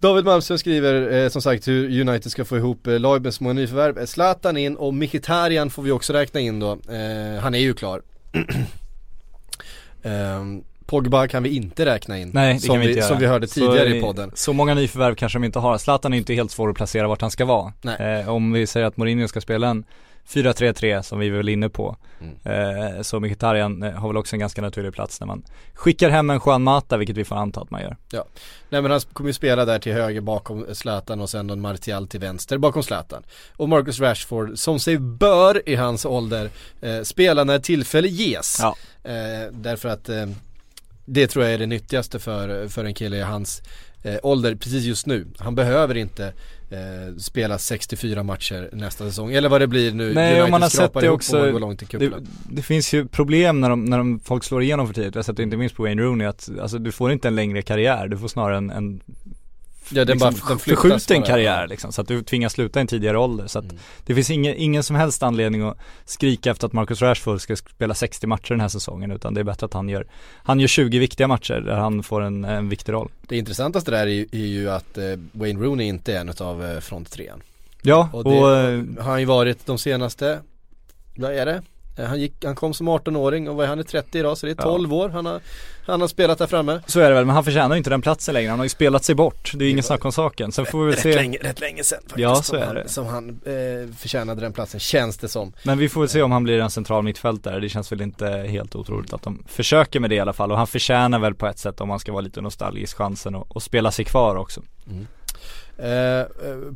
David 0.00 0.24
Malmström 0.24 0.58
skriver 0.58 1.12
eh, 1.12 1.28
som 1.28 1.42
sagt 1.42 1.68
hur 1.68 2.00
United 2.00 2.32
ska 2.32 2.44
få 2.44 2.56
ihop 2.56 2.86
eh, 2.86 3.00
lag 3.00 3.22
med 3.22 3.34
små 3.34 3.52
nyförvärv. 3.52 3.98
Eh, 3.98 4.06
Zlatan 4.06 4.56
in 4.56 4.76
och 4.76 4.94
Mkhitaryan 4.94 5.70
får 5.70 5.82
vi 5.82 5.90
också 5.90 6.12
räkna 6.12 6.40
in 6.40 6.60
då. 6.60 6.72
Eh, 6.72 7.40
han 7.40 7.54
är 7.54 7.58
ju 7.58 7.74
klar. 7.74 8.02
Ehm, 10.02 10.62
Pogba 10.86 11.28
kan 11.28 11.42
vi 11.42 11.48
inte 11.48 11.86
räkna 11.86 12.18
in. 12.18 12.30
Nej 12.34 12.54
det 12.54 12.60
som 12.60 12.74
kan 12.74 12.80
vi 12.80 12.86
inte 12.86 12.98
göra. 12.98 13.08
Som 13.08 13.18
vi 13.18 13.26
hörde 13.26 13.46
tidigare 13.46 13.88
i 13.88 13.98
eh, 13.98 14.04
podden. 14.04 14.30
Så 14.34 14.52
många 14.52 14.74
nyförvärv 14.74 15.14
kanske 15.14 15.38
de 15.38 15.44
inte 15.44 15.58
har. 15.58 15.78
Zlatan 15.78 16.12
är 16.12 16.18
inte 16.18 16.34
helt 16.34 16.50
svår 16.50 16.70
att 16.70 16.76
placera 16.76 17.08
vart 17.08 17.20
han 17.20 17.30
ska 17.30 17.44
vara. 17.44 17.72
Nej. 17.82 18.20
Eh, 18.20 18.28
om 18.28 18.52
vi 18.52 18.66
säger 18.66 18.86
att 18.86 18.96
Mourinho 18.96 19.28
ska 19.28 19.40
spela 19.40 19.68
en 19.68 19.84
4-3-3 20.28 21.02
som 21.02 21.18
vi 21.18 21.26
är 21.26 21.30
väl 21.30 21.48
inne 21.48 21.68
på. 21.68 21.96
Mm. 22.20 22.96
Eh, 22.96 23.02
så 23.02 23.20
Mkhitaryan 23.20 23.82
eh, 23.82 23.92
har 23.92 24.08
väl 24.08 24.16
också 24.16 24.36
en 24.36 24.40
ganska 24.40 24.62
naturlig 24.62 24.92
plats 24.94 25.20
när 25.20 25.26
man 25.26 25.42
skickar 25.74 26.10
hem 26.10 26.30
en 26.30 26.40
Juan 26.46 26.62
Mata, 26.62 26.96
vilket 26.96 27.16
vi 27.16 27.24
får 27.24 27.36
anta 27.36 27.60
att 27.60 27.70
man 27.70 27.82
gör. 27.82 27.96
Nej 28.68 28.82
men 28.82 28.90
han 28.90 29.00
kommer 29.00 29.28
ju 29.28 29.34
spela 29.34 29.64
där 29.64 29.78
till 29.78 29.92
höger 29.92 30.20
bakom 30.20 30.66
Zlatan 30.72 31.20
och 31.20 31.30
sen 31.30 31.50
en 31.50 31.60
Martial 31.60 32.08
till 32.08 32.20
vänster 32.20 32.58
bakom 32.58 32.82
Zlatan. 32.82 33.22
Och 33.56 33.68
Marcus 33.68 34.00
Rashford, 34.00 34.58
som 34.58 34.80
sig 34.80 34.98
bör 34.98 35.68
i 35.68 35.74
hans 35.74 36.04
ålder, 36.04 36.50
eh, 36.80 37.02
spela 37.02 37.44
när 37.44 37.58
tillfälle 37.58 38.08
ges. 38.08 38.58
Ja. 38.60 38.76
Eh, 39.10 39.52
därför 39.52 39.88
att 39.88 40.08
eh, 40.08 40.26
det 41.04 41.26
tror 41.26 41.44
jag 41.44 41.54
är 41.54 41.58
det 41.58 41.66
nyttigaste 41.66 42.18
för, 42.18 42.68
för 42.68 42.84
en 42.84 42.94
kille 42.94 43.16
i 43.16 43.22
hans 43.22 43.62
eh, 44.02 44.18
ålder 44.22 44.54
precis 44.54 44.84
just 44.84 45.06
nu. 45.06 45.26
Han 45.38 45.54
behöver 45.54 45.96
inte 45.96 46.32
eh, 46.70 47.16
spela 47.16 47.58
64 47.58 48.22
matcher 48.22 48.70
nästa 48.72 49.04
säsong, 49.04 49.32
eller 49.32 49.48
vad 49.48 49.60
det 49.60 49.66
blir 49.66 49.92
nu. 49.92 50.14
Nej, 50.14 50.30
United 50.30 50.44
och 50.44 50.50
man 50.50 50.62
har 50.62 50.68
sett 50.68 50.94
det 50.94 51.10
också. 51.10 51.52
Det, 51.90 52.12
det 52.50 52.62
finns 52.62 52.94
ju 52.94 53.08
problem 53.08 53.60
när, 53.60 53.70
de, 53.70 53.84
när 53.84 53.98
de, 53.98 54.20
folk 54.20 54.44
slår 54.44 54.62
igenom 54.62 54.86
för 54.86 54.94
tidigt. 54.94 55.14
Jag 55.14 55.18
har 55.18 55.24
sett 55.24 55.36
det 55.36 55.42
inte 55.42 55.56
minst 55.56 55.74
på 55.74 55.82
Wayne 55.82 56.02
Rooney 56.02 56.26
att 56.26 56.50
alltså, 56.60 56.78
du 56.78 56.92
får 56.92 57.12
inte 57.12 57.28
en 57.28 57.34
längre 57.34 57.62
karriär, 57.62 58.08
du 58.08 58.18
får 58.18 58.28
snarare 58.28 58.56
en, 58.56 58.70
en 58.70 59.00
Ja, 59.90 60.04
den 60.04 60.14
liksom, 60.14 60.34
bara- 60.34 60.48
den 60.48 60.58
förskjuten 60.58 61.20
bara. 61.20 61.26
karriär 61.26 61.66
liksom, 61.68 61.92
så 61.92 62.00
att 62.00 62.08
du 62.08 62.22
tvingas 62.22 62.52
sluta 62.52 62.78
i 62.78 62.80
en 62.80 62.86
tidigare 62.86 63.18
ålder. 63.18 63.46
Så 63.46 63.58
att 63.58 63.64
Mm. 63.64 63.76
det 64.06 64.14
finns 64.14 64.30
ingen, 64.30 64.54
ingen 64.56 64.82
som 64.82 64.96
helst 64.96 65.22
anledning 65.22 65.62
att 65.62 65.78
skrika 66.04 66.50
efter 66.50 66.66
att 66.66 66.72
Marcus 66.72 67.02
Rashford 67.02 67.40
ska 67.40 67.56
spela 67.56 67.94
60 67.94 68.26
matcher 68.26 68.48
den 68.50 68.60
här 68.60 68.68
säsongen 68.68 69.10
utan 69.10 69.34
det 69.34 69.40
är 69.40 69.44
bättre 69.44 69.66
att 69.66 69.74
han 69.74 69.88
gör, 69.88 70.06
han 70.42 70.60
gör 70.60 70.68
20 70.68 70.98
viktiga 70.98 71.28
matcher 71.28 71.54
där 71.60 71.74
han 71.76 72.02
får 72.02 72.20
en, 72.22 72.44
en 72.44 72.68
viktig 72.68 72.92
roll. 72.92 73.08
Det 73.28 73.36
intressantaste 73.38 73.90
där 73.90 74.06
är, 74.06 74.06
ju- 74.06 74.28
är 74.32 74.38
ju 74.46 74.70
att 74.70 74.98
eh, 74.98 75.04
Wayne 75.32 75.60
Rooney 75.60 75.86
inte 75.88 76.14
är 76.14 76.20
en 76.20 76.32
av 76.40 76.64
eh, 76.64 76.80
fronttrean. 76.80 77.42
Ja, 77.82 78.08
Och 78.12 78.26
och, 78.26 78.32
det 78.32 78.38
eh, 78.38 79.04
har 79.04 79.10
han 79.10 79.20
ju 79.20 79.26
varit 79.26 79.66
de 79.66 79.78
senaste, 79.78 80.40
vad 81.16 81.32
är 81.32 81.46
det? 81.46 81.62
Eh, 81.98 82.04
Han, 82.04 82.20
gick, 82.20 82.44
han 82.44 82.54
kom 82.54 82.74
som 82.74 82.88
18-åring 82.88 83.48
och 83.48 83.56
vad 83.56 83.64
är 83.64 83.68
han 83.68 83.78
är 83.78 83.82
30 83.82 84.18
idag 84.18 84.38
så 84.38 84.46
det 84.46 84.52
är 84.52 84.56
Ja. 84.58 84.62
12 84.62 84.94
år 84.94 85.08
han 85.08 85.26
har, 85.26 85.40
han 85.86 86.00
har 86.00 86.08
spelat 86.08 86.38
där 86.38 86.46
framme. 86.46 86.80
så 86.86 87.00
är 87.00 87.08
det 87.08 87.14
väl, 87.14 87.24
men 87.24 87.34
han 87.34 87.44
förtjänar 87.44 87.74
ju 87.74 87.78
inte 87.78 87.90
den 87.90 88.02
platsen 88.02 88.34
längre, 88.34 88.50
han 88.50 88.58
har 88.58 88.64
ju 88.64 88.68
spelat 88.68 89.04
sig 89.04 89.14
bort. 89.14 89.52
Det 89.54 89.62
är 89.64 89.66
ju 89.66 89.70
ingen 89.70 89.82
snack 89.84 90.04
om 90.04 90.12
saken. 90.12 90.52
Sen 90.52 90.66
får 90.66 90.78
vi 90.78 90.84
väl 90.84 90.94
rätt, 90.94 91.02
se, 91.02 91.14
länge, 91.14 91.38
rätt 91.38 91.60
länge 91.60 91.84
sedan 91.84 91.98
faktiskt 92.02 92.18
Ja, 92.18 92.42
så 92.42 92.56
är 92.56 92.66
han, 92.66 92.74
det. 92.74 92.88
som 92.88 93.06
han 93.06 93.28
eh, 93.28 93.94
förtjänade 93.96 94.40
den 94.40 94.52
platsen 94.52 94.80
känns 94.80 95.18
det 95.18 95.28
som. 95.28 95.52
men 95.62 95.78
vi 95.78 95.88
får 95.88 96.00
väl 96.00 96.08
se 96.08 96.22
om 96.22 96.32
han 96.32 96.44
blir 96.44 96.60
en 96.60 96.70
central 96.70 97.02
mittfältare. 97.04 97.60
Det 97.60 97.68
känns 97.68 97.92
väl 97.92 98.00
inte 98.00 98.26
helt 98.28 98.76
otroligt 98.76 99.12
att 99.12 99.22
de 99.22 99.44
försöker 99.48 100.00
med 100.00 100.10
det 100.10 100.16
i 100.16 100.20
alla 100.20 100.32
fall. 100.32 100.52
Och 100.52 100.58
han 100.58 100.66
förtjänar 100.66 101.18
väl 101.18 101.34
på 101.34 101.46
ett 101.46 101.58
sätt, 101.58 101.80
om 101.80 101.88
man 101.88 101.98
ska 101.98 102.12
vara 102.12 102.22
lite 102.22 102.40
nostalgisk, 102.40 102.96
chansen 102.96 103.34
att, 103.34 103.56
att 103.56 103.62
spela 103.62 103.90
sig 103.90 104.04
kvar 104.04 104.36
också. 104.36 104.60
Eh, 104.86 104.96
eh, 105.78 106.22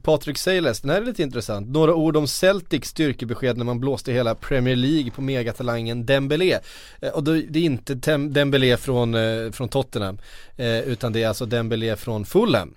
Patrik 0.03 0.39
Seiles, 0.39 0.81
den 0.81 0.91
här 0.91 1.01
är 1.01 1.05
lite 1.07 1.23
intressant. 1.23 1.69
Några 1.69 1.95
ord 1.95 2.17
om 2.17 2.27
Celtics 2.27 2.89
styrkebesked 2.89 3.57
när 3.57 3.65
man 3.65 3.81
blåste 3.81 4.13
hela 4.13 4.35
Premier 4.35 4.77
League 4.77 5.11
på 5.11 5.23
megatalangen 5.23 6.07
Dembélé. 6.07 6.59
Eh, 7.01 7.11
och 7.11 7.25
då, 7.25 7.33
det 7.33 7.59
är 7.59 7.63
inte 7.65 7.97
Tem 7.97 8.33
Dembélé 8.33 8.77
från, 8.77 9.15
eh, 9.15 9.51
från 9.51 9.69
Tottenham, 9.69 10.19
eh, 10.57 10.81
utan 10.81 11.13
det 11.13 11.23
är 11.23 11.29
alltså 11.29 11.47
Dembélé 11.47 11.97
från 11.97 12.25
Fulham. 12.25 12.75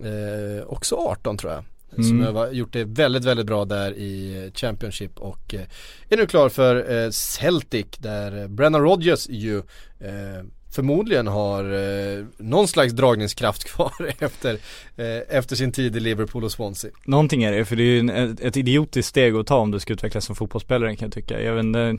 Eh, 0.00 0.66
också 0.66 0.94
18 0.96 1.36
tror 1.38 1.52
jag. 1.52 1.64
Som 1.94 2.20
Mm. 2.20 2.34
har 2.36 2.50
gjort 2.52 2.72
det 2.72 2.84
väldigt, 2.84 3.24
väldigt 3.24 3.46
bra 3.46 3.64
där 3.64 3.92
i 3.92 4.50
Championship 4.54 5.18
och 5.18 5.54
eh, 5.54 5.60
är 6.08 6.16
nu 6.16 6.26
klar 6.26 6.48
för 6.48 6.92
eh, 7.04 7.10
Celtic 7.10 7.86
där 7.98 8.48
Brennan 8.48 8.80
Rodgers 8.80 9.28
ju 9.28 9.58
eh, 10.00 10.44
förmodligen 10.72 11.26
har 11.26 11.64
eh, 11.64 12.24
någon 12.36 12.68
slags 12.68 12.92
dragningskraft 12.92 13.64
kvar 13.74 14.14
efter, 14.18 14.58
eh, 14.96 15.36
efter 15.36 15.56
sin 15.56 15.72
tid 15.72 15.96
i 15.96 16.00
Liverpool 16.00 16.44
och 16.44 16.52
Swansea. 16.52 16.90
Någonting 17.04 17.42
är 17.42 17.52
det, 17.52 17.64
för 17.64 17.76
det 17.76 17.82
är 17.82 17.86
ju 17.86 17.98
en, 17.98 18.38
ett, 18.42 18.56
idiotiskt 18.56 19.08
steg 19.08 19.34
att 19.34 19.46
ta 19.46 19.56
om 19.56 19.70
du 19.70 19.80
ska 19.80 19.92
utvecklas 19.92 20.24
som 20.24 20.36
fotbollsspelare 20.36 20.96
kan 20.96 21.06
jag 21.06 21.12
tycka. 21.12 21.42
Jag 21.42 21.54
vet 21.54 21.64
inte, 21.64 21.98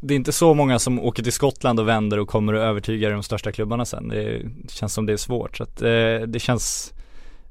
det 0.00 0.14
är 0.14 0.16
inte 0.16 0.32
så 0.32 0.54
många 0.54 0.78
som 0.78 1.00
åker 1.00 1.22
till 1.22 1.32
Skottland 1.32 1.80
och 1.80 1.88
vänder 1.88 2.18
och 2.18 2.28
kommer 2.28 2.52
och 2.52 2.62
övertygar 2.62 3.10
de 3.10 3.22
största 3.22 3.52
klubbarna 3.52 3.84
sen. 3.84 4.08
Det 4.08 4.42
känns 4.68 4.94
som 4.94 5.06
det 5.06 5.12
är 5.12 5.16
svårt. 5.16 5.56
Så 5.56 5.62
att 5.62 5.82
eh, 5.82 6.20
det 6.26 6.40
känns 6.40 6.92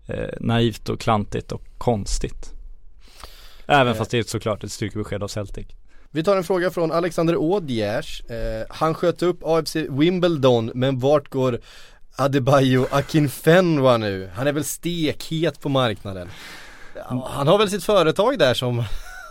eh, 0.07 0.29
naivt 0.39 0.89
och 0.89 0.99
klantigt 0.99 1.51
och 1.51 1.61
konstigt. 1.77 2.53
Även 3.67 3.93
Eh. 3.93 3.97
fast 3.97 4.11
det 4.11 4.17
är 4.17 4.23
såklart 4.23 4.63
ett 4.63 4.71
styrkebesked 4.71 5.23
av 5.23 5.27
Celtic. 5.27 5.67
Vi 6.15 6.23
tar 6.23 6.37
en 6.37 6.43
fråga 6.43 6.71
från 6.71 6.91
Alexander 6.91 7.35
Ådjärs. 7.37 8.21
Eh, 8.29 8.65
han 8.69 8.93
sköt 8.93 9.21
upp 9.21 9.39
AFC 9.43 9.75
Wimbledon 9.75 10.71
men 10.75 10.99
vart 10.99 11.29
går 11.29 11.59
Adebayo 12.15 12.87
Akinfenwa 12.91 13.97
nu? 13.97 14.29
Han 14.35 14.47
är 14.47 14.51
väl 14.51 14.63
stekhet 14.63 15.61
på 15.61 15.69
marknaden. 15.69 16.29
Han 17.25 17.47
har 17.47 17.57
väl 17.57 17.69
sitt 17.69 17.83
företag 17.83 18.39
där 18.39 18.53
som 18.53 18.83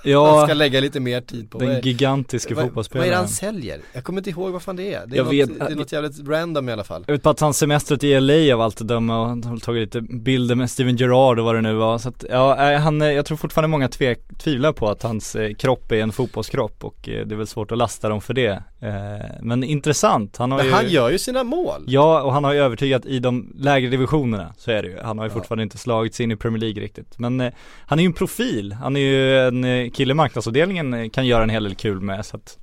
Ja, 0.04 0.44
ska 0.46 0.54
lägga 0.54 0.80
lite 0.80 1.00
mer 1.00 1.20
tid 1.20 1.50
på. 1.50 1.58
Den 1.58 1.80
gigantiska 1.80 2.54
vad, 2.54 2.56
vad 2.56 2.62
är 2.62 2.64
det 2.64 2.70
fotbollsspelaren. 2.70 3.14
han 3.14 3.28
säljer? 3.28 3.80
Jag 3.92 4.04
kommer 4.04 4.20
inte 4.20 4.30
ihåg 4.30 4.52
vad 4.52 4.62
fan 4.62 4.76
det 4.76 4.94
är. 4.94 5.06
Det 5.06 5.14
är, 5.14 5.16
Jag 5.16 5.24
något, 5.24 5.34
vet- 5.34 5.58
det 5.58 5.64
är 5.72 5.76
något 5.76 5.92
jävligt 5.92 6.28
random 6.28 6.68
i 6.68 6.72
alla 6.72 6.84
fall. 6.84 7.04
Jag 7.06 7.14
vet 7.14 7.22
bara 7.22 7.30
att 7.30 7.40
han 7.40 7.54
semestrat 7.54 8.04
i 8.04 8.20
LA 8.20 8.54
av 8.54 8.60
allt 8.60 8.80
att 8.80 8.88
döma 8.88 9.20
och 9.20 9.26
han 9.28 9.44
har 9.44 9.56
tagit 9.56 9.80
lite 9.80 10.00
bilder 10.00 10.54
med 10.54 10.70
Steven 10.70 10.96
Gerrard 10.96 11.38
och 11.38 11.44
vad 11.44 11.54
det 11.54 11.60
nu 11.60 11.74
var 11.74 11.98
så 11.98 12.08
att, 12.08 12.24
ja, 12.30 12.54
nej, 12.58 12.76
han, 12.76 13.02
eh, 13.02 13.08
jag 13.12 13.26
tror 13.26 13.36
fortfarande 13.36 13.68
många 13.68 13.88
tvek, 13.88 14.20
tvivlar 14.38 14.72
på 14.72 14.88
att 14.90 15.02
hans 15.02 15.36
eh, 15.36 15.54
kropp 15.54 15.92
är 15.92 15.96
en 15.96 16.12
fotbollskropp 16.12 16.84
och 16.84 17.08
eh, 17.08 17.26
det 17.26 17.34
är 17.34 17.36
väl 17.36 17.46
svårt 17.46 17.72
att 17.72 17.78
lasta 17.78 18.08
dem 18.08 18.20
för 18.20 18.34
det. 18.34 18.62
Eh, 18.82 19.26
men 19.42 19.64
intressant, 19.64 20.36
han 20.36 20.50
har 20.50 20.58
Men 20.58 20.66
ju 20.66 20.72
han 20.72 20.88
gör 20.88 21.10
ju 21.10 21.18
sina 21.18 21.44
mål. 21.44 21.84
Ja, 21.86 22.22
och 22.22 22.32
han 22.32 22.44
har 22.44 22.52
ju 22.52 22.58
övertygat 22.58 23.06
i 23.06 23.18
de 23.18 23.52
lägre 23.58 23.90
divisionerna, 23.90 24.54
så 24.58 24.70
är 24.70 24.82
det 24.82 24.88
ju. 24.88 24.98
Han 25.02 25.18
har 25.18 25.24
ju 25.24 25.30
Ja. 25.30 25.34
fortfarande 25.34 25.62
inte 25.62 25.78
slagit 25.78 26.14
sig 26.14 26.24
in 26.24 26.30
i 26.32 26.36
Premier 26.36 26.60
League 26.60 26.82
riktigt. 26.82 27.18
Men 27.18 27.40
eh, 27.40 27.52
han 27.86 27.98
är 27.98 28.02
ju 28.02 28.06
en 28.06 28.12
profil, 28.12 28.72
han 28.72 28.96
är 28.96 29.00
ju 29.00 29.38
en 29.38 29.64
eh, 29.64 29.90
kille 29.90 30.14
marknadsavdelningen 30.14 30.94
eh, 30.94 31.08
kan 31.10 31.26
göra 31.26 31.42
en 31.42 31.50
hel 31.50 31.64
del 31.64 31.74
kul 31.74 32.00
med 32.00 32.26
så 32.26 32.36
att 32.36 32.58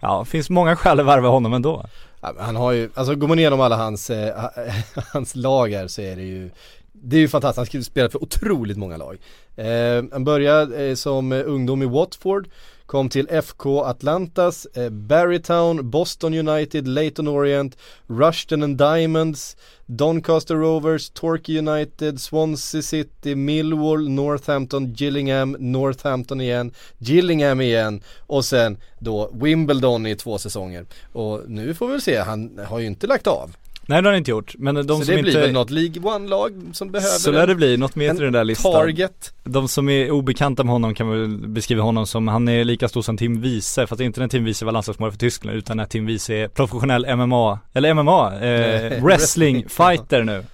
Ja, 0.00 0.22
det 0.24 0.30
finns 0.30 0.50
många 0.50 0.76
skäl 0.76 1.00
att 1.00 1.06
värva 1.06 1.28
honom 1.28 1.52
ändå. 1.54 1.84
Ja, 2.20 2.34
han 2.38 2.56
har 2.56 2.72
ju, 2.72 2.90
alltså 2.94 3.14
går 3.14 3.28
man 3.28 3.38
igenom 3.38 3.60
alla 3.60 3.76
hans, 3.76 4.10
eh, 4.10 4.44
hans 5.12 5.34
lag 5.36 5.72
här 5.72 5.86
så 5.86 6.02
är 6.02 6.16
det 6.16 6.22
ju 6.22 6.50
Det 6.92 7.16
är 7.16 7.20
ju 7.20 7.28
fantastiskt, 7.28 7.72
han 7.72 7.78
har 7.78 7.84
spelat 7.84 8.12
för 8.12 8.22
otroligt 8.22 8.76
många 8.78 8.96
lag 8.96 9.18
eh, 9.56 10.04
Han 10.12 10.24
började 10.24 10.84
eh, 10.88 10.94
som 10.94 11.32
ungdom 11.32 11.82
i 11.82 11.86
Watford 11.86 12.48
Kom 12.92 13.08
till 13.08 13.28
FK 13.30 13.84
Atlantas, 13.84 14.66
eh, 14.66 14.90
Barrytown, 14.90 15.90
Boston 15.90 16.34
United, 16.34 16.88
Leighton 16.88 17.28
Orient, 17.28 17.76
Rushden 18.06 18.62
and 18.62 18.78
Diamonds, 18.78 19.56
Doncaster 19.86 20.54
Rovers, 20.56 21.10
Torquay 21.10 21.58
United, 21.58 22.20
Swansea 22.20 22.82
City, 22.82 23.34
Millwall, 23.34 24.08
Northampton, 24.08 24.92
Gillingham, 24.92 25.56
Northampton 25.58 26.40
igen, 26.40 26.72
Gillingham 26.98 27.60
igen 27.60 28.02
och 28.18 28.44
sen 28.44 28.78
då 28.98 29.30
Wimbledon 29.32 30.06
i 30.06 30.16
två 30.16 30.38
säsonger. 30.38 30.86
Och 31.12 31.42
nu 31.46 31.74
får 31.74 31.86
vi 31.86 31.92
väl 31.92 32.02
se, 32.02 32.18
han 32.18 32.60
har 32.68 32.78
ju 32.78 32.86
inte 32.86 33.06
lagt 33.06 33.26
av. 33.26 33.56
Nej 33.92 34.02
det 34.02 34.08
har 34.08 34.12
han 34.12 34.18
inte 34.18 34.30
gjort, 34.30 34.54
men 34.58 34.74
de 34.74 34.82
så 34.84 35.04
som 35.04 35.16
det 35.16 35.22
blir 35.22 35.40
väl 35.40 35.52
något 35.52 35.70
League 35.70 36.02
One-lag 36.02 36.52
som 36.72 36.90
behöver 36.90 37.18
Så 37.18 37.30
lär 37.30 37.46
det 37.46 37.54
bli, 37.54 37.76
något 37.76 37.96
mer 37.96 38.14
till 38.14 38.24
den 38.24 38.32
där 38.32 38.44
listan. 38.44 38.72
target. 38.72 39.34
De 39.44 39.68
som 39.68 39.88
är 39.88 40.10
obekanta 40.10 40.64
med 40.64 40.72
honom 40.72 40.94
kan 40.94 41.10
väl 41.10 41.28
beskriva 41.48 41.82
honom 41.82 42.06
som, 42.06 42.28
han 42.28 42.48
är 42.48 42.64
lika 42.64 42.88
stor 42.88 43.02
som 43.02 43.16
Tim 43.16 43.40
Wiese, 43.40 43.86
fast 43.86 44.00
inte 44.00 44.20
när 44.20 44.28
Tim 44.28 44.44
Wiese 44.44 44.62
var 44.62 44.72
landslagsmålare 44.72 45.12
för 45.12 45.18
Tyskland 45.18 45.56
utan 45.56 45.76
när 45.76 45.84
Tim 45.84 46.06
Wiese 46.06 46.30
är 46.30 46.48
professionell 46.48 47.16
MMA, 47.16 47.58
eller 47.72 47.94
MMA, 47.94 48.40
eh, 48.40 49.04
wrestling 49.04 49.68
fighter 49.68 50.22
nu. 50.24 50.44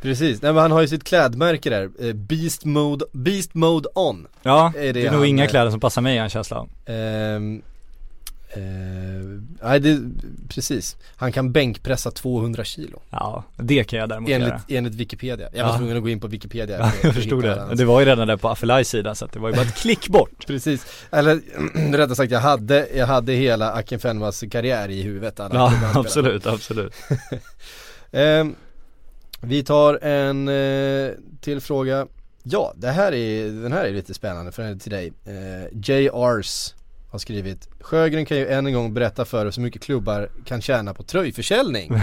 Precis, 0.00 0.42
nej 0.42 0.52
men 0.52 0.62
han 0.62 0.70
har 0.70 0.80
ju 0.80 0.88
sitt 0.88 1.04
klädmärke 1.04 1.70
där, 1.70 1.90
eh, 2.00 2.12
Beast 2.12 2.64
Mode, 2.64 3.04
Beast 3.12 3.54
Mode 3.54 3.88
On. 3.94 4.26
Ja, 4.42 4.72
Är 4.76 4.82
det 4.82 4.92
det 4.92 5.06
är 5.06 5.12
nog 5.12 5.26
inga 5.26 5.44
eh, 5.44 5.50
kläder 5.50 5.70
som 5.70 5.80
passar 5.80 6.02
mig 6.02 6.12
har 6.12 6.16
jag 6.16 6.24
en 6.24 6.30
känsla 6.30 6.56
av. 6.56 6.68
Ehm, 6.86 7.62
eh, 8.56 8.60
nej 9.62 9.80
det, 9.80 10.00
precis. 10.46 10.96
Han 11.16 11.32
kan 11.32 11.52
bänkpressa 11.52 12.10
200 12.10 12.64
kilo. 12.64 13.00
Ja, 13.10 13.44
det 13.56 13.84
kan 13.84 13.98
jag 13.98 14.08
däremot 14.08 14.30
Enligt, 14.30 14.48
göra 14.48 14.60
enligt 14.68 14.94
Wikipedia. 14.94 15.48
Jag 15.52 15.64
var 15.64 15.72
Ja. 15.72 15.78
tvungen 15.78 15.96
att 15.96 16.02
gå 16.02 16.08
in 16.08 16.20
på 16.20 16.26
Wikipedia. 16.28 16.78
Ja, 16.80 16.92
jag 17.02 17.14
förstod 17.14 17.42
det. 17.44 17.54
hans- 17.60 17.78
Det 17.78 17.84
var 17.84 18.00
ju 18.00 18.06
redan 18.06 18.28
där 18.28 18.36
på 18.36 18.48
Affelais 18.48 18.88
sida 18.88 19.14
så 19.14 19.24
att 19.24 19.32
det 19.32 19.38
var 19.38 19.48
ju 19.48 19.54
bara 19.54 19.62
ett 19.66 19.74
klick 19.82 20.08
bort 20.08 20.46
Precis, 20.46 20.86
eller 21.10 21.40
rättare 21.96 22.16
sagt 22.16 22.32
jag 22.32 22.40
hade, 22.40 22.88
jag 22.94 23.06
hade 23.06 23.32
hela 23.32 23.72
Akinfenwas 23.72 24.44
karriär 24.50 24.88
i 24.88 25.02
huvudet 25.02 25.40
alla 25.40 25.54
Ja, 25.54 25.72
absolut, 26.00 26.46
absolut 26.46 26.94
Ehm, 28.12 28.54
Vi 29.40 29.64
tar 29.64 29.94
en 30.04 30.48
eh, 30.48 31.10
till 31.40 31.60
fråga 31.60 32.06
Ja, 32.42 32.72
det 32.76 32.88
här 32.90 33.12
är, 33.14 33.62
den 33.62 33.72
här 33.72 33.84
är 33.84 33.92
lite 33.92 34.14
spännande 34.14 34.52
för 34.52 34.62
den 34.62 34.72
är 34.72 34.78
till 34.78 34.90
dig 34.92 35.12
eh, 35.24 35.78
JRs 35.82 36.74
har 37.16 37.18
skrivit 37.18 37.68
Sjögren 37.80 38.26
kan 38.26 38.36
ju 38.36 38.48
än 38.48 38.66
en 38.66 38.72
gång 38.72 38.94
berätta 38.94 39.24
för 39.24 39.46
oss 39.46 39.58
hur 39.58 39.62
mycket 39.62 39.82
klubbar 39.82 40.28
kan 40.44 40.60
tjäna 40.60 40.94
på 40.94 41.02
tröjförsäljning. 41.02 41.92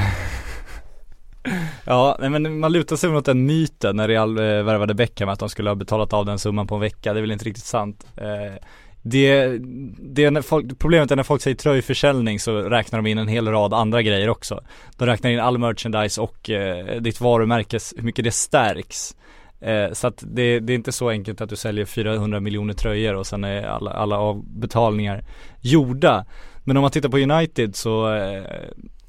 Ja, 1.85 2.17
nej, 2.19 2.29
men 2.29 2.59
man 2.59 2.71
lutar 2.71 2.95
sig 2.95 3.09
mot 3.09 3.25
den 3.25 3.45
myten 3.45 3.95
när 3.95 4.07
Real 4.07 4.37
eh, 4.37 4.43
värvade 4.43 4.93
Beckham 4.93 5.29
att 5.29 5.39
de 5.39 5.49
skulle 5.49 5.69
ha 5.69 5.75
betalat 5.75 6.13
av 6.13 6.25
den 6.25 6.39
summan 6.39 6.67
på 6.67 6.75
en 6.75 6.81
vecka, 6.81 7.13
det 7.13 7.19
är 7.19 7.21
väl 7.21 7.31
inte 7.31 7.45
riktigt 7.45 7.65
sant. 7.65 8.07
Eh, 8.17 8.63
det, 9.01 9.57
det 9.99 10.31
när 10.31 10.41
folk, 10.41 10.79
problemet 10.79 11.11
är 11.11 11.15
när 11.15 11.23
folk 11.23 11.41
säger 11.41 11.57
tröjförsäljning 11.57 12.39
så 12.39 12.61
räknar 12.61 12.99
de 12.99 13.09
in 13.09 13.17
en 13.17 13.27
hel 13.27 13.47
rad 13.47 13.73
andra 13.73 14.01
grejer 14.01 14.29
också. 14.29 14.61
De 14.97 15.05
räknar 15.05 15.31
in 15.31 15.39
all 15.39 15.57
merchandise 15.57 16.21
och 16.21 16.49
eh, 16.49 17.01
ditt 17.01 17.21
varumärkes, 17.21 17.93
hur 17.97 18.03
mycket 18.03 18.25
det 18.25 18.31
stärks 18.31 19.15
eh, 19.63 19.93
Så 19.93 20.07
att 20.07 20.23
det, 20.27 20.59
det 20.59 20.73
är 20.73 20.75
inte 20.75 20.91
så 20.91 21.09
enkelt 21.09 21.41
att 21.41 21.49
du 21.49 21.55
säljer 21.55 21.85
400 21.85 22.39
miljoner 22.39 22.73
tröjor 22.73 23.15
och 23.15 23.27
sen 23.27 23.43
är 23.43 23.63
alla, 23.63 23.91
alla 23.91 24.17
avbetalningar 24.17 25.23
gjorda. 25.61 26.25
Men 26.63 26.77
om 26.77 26.81
man 26.81 26.91
tittar 26.91 27.09
på 27.09 27.17
United 27.17 27.75
så 27.75 28.13
eh, 28.15 28.43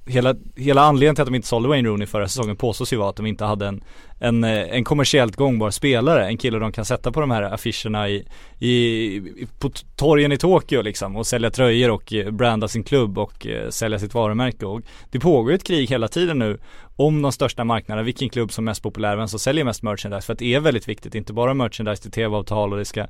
Hela, 0.07 0.35
hela 0.57 0.83
anledningen 0.83 1.15
till 1.15 1.23
att 1.23 1.29
de 1.29 1.35
inte 1.35 1.49
sålde 1.49 1.69
Wayne 1.69 1.89
Rooney 1.89 2.07
förra 2.07 2.29
säsongen 2.29 2.57
påstås 2.57 2.93
ju 2.93 2.97
vara 2.97 3.11
att 3.11 3.17
de 3.17 3.27
inte 3.27 3.45
hade 3.45 3.67
en, 3.67 3.85
en, 4.19 4.45
eh, 4.45 4.51
en 4.51 4.85
kommersiellt 4.85 5.37
gångbar 5.37 5.71
spelare, 5.71 6.27
en 6.27 6.39
kille 6.39 6.59
de 6.59 6.73
kan 6.73 6.85
sätta 6.85 7.13
på 7.13 7.21
de 7.21 7.31
här 7.31 7.43
affischerna 7.43 8.09
i, 8.09 8.27
i, 8.59 8.71
i 8.71 9.47
på 9.59 9.71
torgen 9.97 10.33
i 10.33 10.37
Tokyo 10.37 10.83
liksom 10.83 11.17
och 11.17 11.27
sälja 11.27 11.51
tröjor 11.51 11.91
och 11.91 12.13
eh, 12.13 12.31
branda 12.31 12.69
sin 12.69 12.85
klubb 12.85 13.19
och 13.19 13.47
eh, 13.47 13.71
sälja 13.71 13.99
sitt 13.99 14.15
varumärke. 14.15 14.67
Och 14.67 14.81
det 15.11 15.21
pågår 15.21 15.53
ju 15.53 15.55
ett 15.55 15.65
krig 15.65 15.91
hela 15.91 16.09
tiden 16.09 16.39
nu 16.39 16.59
om 16.97 17.23
de 17.23 17.33
största 17.33 17.65
marknaderna, 17.65 18.05
vilken 18.05 18.29
klubb 18.29 18.53
som 18.53 18.65
är 18.65 18.71
mest 18.71 18.83
populär, 18.83 19.17
vem 19.17 19.29
som 19.29 19.39
säljer 19.39 19.65
mest 19.65 19.83
merchandise 19.83 20.27
för 20.27 20.33
att 20.33 20.39
det 20.39 20.55
är 20.55 20.61
väldigt 20.61 20.89
viktigt, 20.89 21.15
inte 21.15 21.33
bara 21.33 21.55
merchandise 21.55 22.03
till 22.03 22.11
tv-avtal 22.11 22.73
och 22.73 22.79
det 22.79 22.85
ska 22.85 23.07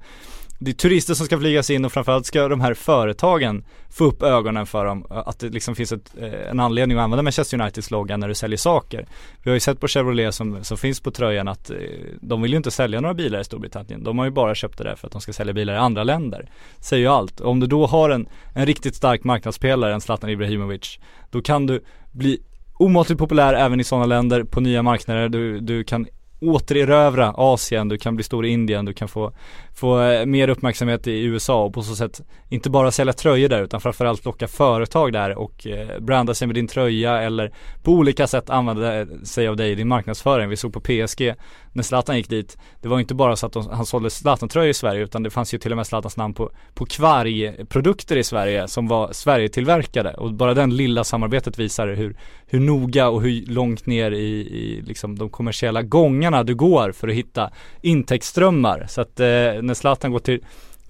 det 0.58 0.70
är 0.70 0.74
turister 0.74 1.14
som 1.14 1.26
ska 1.26 1.38
flygas 1.38 1.70
in 1.70 1.84
och 1.84 1.92
framförallt 1.92 2.26
ska 2.26 2.48
de 2.48 2.60
här 2.60 2.74
företagen 2.74 3.64
få 3.88 4.04
upp 4.04 4.22
ögonen 4.22 4.66
för 4.66 4.84
dem 4.84 5.06
att 5.10 5.38
det 5.38 5.48
liksom 5.48 5.74
finns 5.74 5.92
ett, 5.92 6.14
eh, 6.18 6.50
en 6.50 6.60
anledning 6.60 6.98
att 6.98 7.04
använda 7.04 7.22
Manchester 7.22 7.60
Uniteds 7.60 7.90
logga 7.90 8.16
när 8.16 8.28
du 8.28 8.34
säljer 8.34 8.56
saker. 8.56 9.06
Vi 9.42 9.50
har 9.50 9.54
ju 9.54 9.60
sett 9.60 9.80
på 9.80 9.88
Chevrolet 9.88 10.34
som, 10.34 10.64
som 10.64 10.78
finns 10.78 11.00
på 11.00 11.10
tröjan 11.10 11.48
att 11.48 11.70
eh, 11.70 11.76
de 12.20 12.42
vill 12.42 12.50
ju 12.50 12.56
inte 12.56 12.70
sälja 12.70 13.00
några 13.00 13.14
bilar 13.14 13.40
i 13.40 13.44
Storbritannien. 13.44 14.04
De 14.04 14.18
har 14.18 14.24
ju 14.24 14.30
bara 14.30 14.54
köpt 14.54 14.78
det 14.78 14.84
där 14.84 14.96
för 14.96 15.06
att 15.06 15.12
de 15.12 15.20
ska 15.20 15.32
sälja 15.32 15.52
bilar 15.52 15.74
i 15.74 15.76
andra 15.76 16.04
länder. 16.04 16.50
Säger 16.78 17.02
ju 17.02 17.08
allt. 17.08 17.40
Om 17.40 17.60
du 17.60 17.66
då 17.66 17.86
har 17.86 18.10
en, 18.10 18.28
en 18.54 18.66
riktigt 18.66 18.94
stark 18.94 19.24
marknadsspelare, 19.24 19.94
en 19.94 20.00
Zlatan 20.00 20.30
Ibrahimovic, 20.30 20.98
då 21.30 21.42
kan 21.42 21.66
du 21.66 21.84
bli 22.12 22.40
omåttligt 22.78 23.18
populär 23.18 23.54
även 23.54 23.80
i 23.80 23.84
sådana 23.84 24.06
länder 24.06 24.44
på 24.44 24.60
nya 24.60 24.82
marknader. 24.82 25.28
Du, 25.28 25.60
du 25.60 25.84
kan 25.84 26.06
återerövra 26.48 27.34
Asien, 27.36 27.88
du 27.88 27.98
kan 27.98 28.14
bli 28.14 28.24
stor 28.24 28.46
i 28.46 28.48
Indien, 28.48 28.84
du 28.84 28.92
kan 28.92 29.08
få, 29.08 29.32
få 29.74 30.00
eh, 30.00 30.26
mer 30.26 30.48
uppmärksamhet 30.48 31.06
i 31.06 31.24
USA 31.24 31.64
och 31.64 31.74
på 31.74 31.82
så 31.82 31.96
sätt 31.96 32.20
inte 32.48 32.70
bara 32.70 32.90
sälja 32.90 33.12
tröjor 33.12 33.48
där 33.48 33.62
utan 33.62 33.80
framförallt 33.80 34.24
locka 34.24 34.48
företag 34.48 35.12
där 35.12 35.38
och 35.38 35.66
eh, 35.66 36.00
branda 36.00 36.34
sig 36.34 36.46
med 36.46 36.54
din 36.54 36.68
tröja 36.68 37.22
eller 37.22 37.52
på 37.82 37.92
olika 37.92 38.26
sätt 38.26 38.50
använda 38.50 39.00
eh, 39.00 39.06
sig 39.24 39.48
av 39.48 39.56
dig 39.56 39.70
i 39.70 39.74
din 39.74 39.88
marknadsföring. 39.88 40.48
Vi 40.48 40.56
såg 40.56 40.72
på 40.72 40.80
PSG 40.80 41.34
när 41.72 41.82
Zlatan 41.82 42.16
gick 42.16 42.28
dit, 42.28 42.58
det 42.82 42.88
var 42.88 43.00
inte 43.00 43.14
bara 43.14 43.36
så 43.36 43.46
att 43.46 43.52
de, 43.52 43.68
han 43.70 43.86
sålde 43.86 44.10
Zlatan-tröjor 44.10 44.70
i 44.70 44.74
Sverige 44.74 45.02
utan 45.02 45.22
det 45.22 45.30
fanns 45.30 45.54
ju 45.54 45.58
till 45.58 45.70
och 45.70 45.76
med 45.76 45.86
Zlatans 45.86 46.16
namn 46.16 46.34
på, 46.34 46.50
på 46.74 46.86
kvargprodukter 46.86 48.16
i 48.16 48.24
Sverige 48.24 48.68
som 48.68 48.88
var 48.88 49.12
Sverige-tillverkade 49.12 50.14
och 50.14 50.34
bara 50.34 50.54
den 50.54 50.76
lilla 50.76 51.04
samarbetet 51.04 51.58
visar 51.58 51.88
hur, 51.88 52.16
hur 52.46 52.60
noga 52.60 53.08
och 53.08 53.22
hur 53.22 53.46
långt 53.46 53.86
ner 53.86 54.10
i, 54.10 54.40
i 54.40 54.82
liksom 54.82 55.18
de 55.18 55.30
kommersiella 55.30 55.82
gångarna 55.82 56.33
vägarna 56.34 56.44
du 56.44 56.54
går 56.54 56.92
för 56.92 57.08
att 57.08 57.14
hitta 57.14 57.50
intäktsströmmar. 57.82 58.86
Så 58.88 59.00
att 59.00 59.20
eh, 59.20 59.26
när 59.62 59.74
Zlatan 59.74 60.12
går 60.12 60.20
till, 60.20 60.40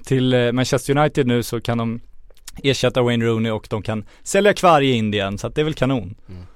till 0.05 0.33
eh, 0.33 0.53
Manchester 0.53 0.99
United 0.99 1.27
nu 1.27 1.43
så 1.43 1.61
kan 1.61 1.79
de 1.79 2.01
ersätta 2.63 3.03
Wayne 3.03 3.25
Rooney 3.25 3.53
och 3.53 3.67
de 3.71 3.83
kan 3.83 4.05
sälja 4.23 4.55
kvar 4.55 4.81
i 4.81 4.93
Indien 4.93 5.39
så 5.39 5.47
att 5.47 5.55
det 5.55 5.61
är 5.61 5.65
väl 5.65 5.75
kanon. 5.75 6.15
Mm. 6.29 6.47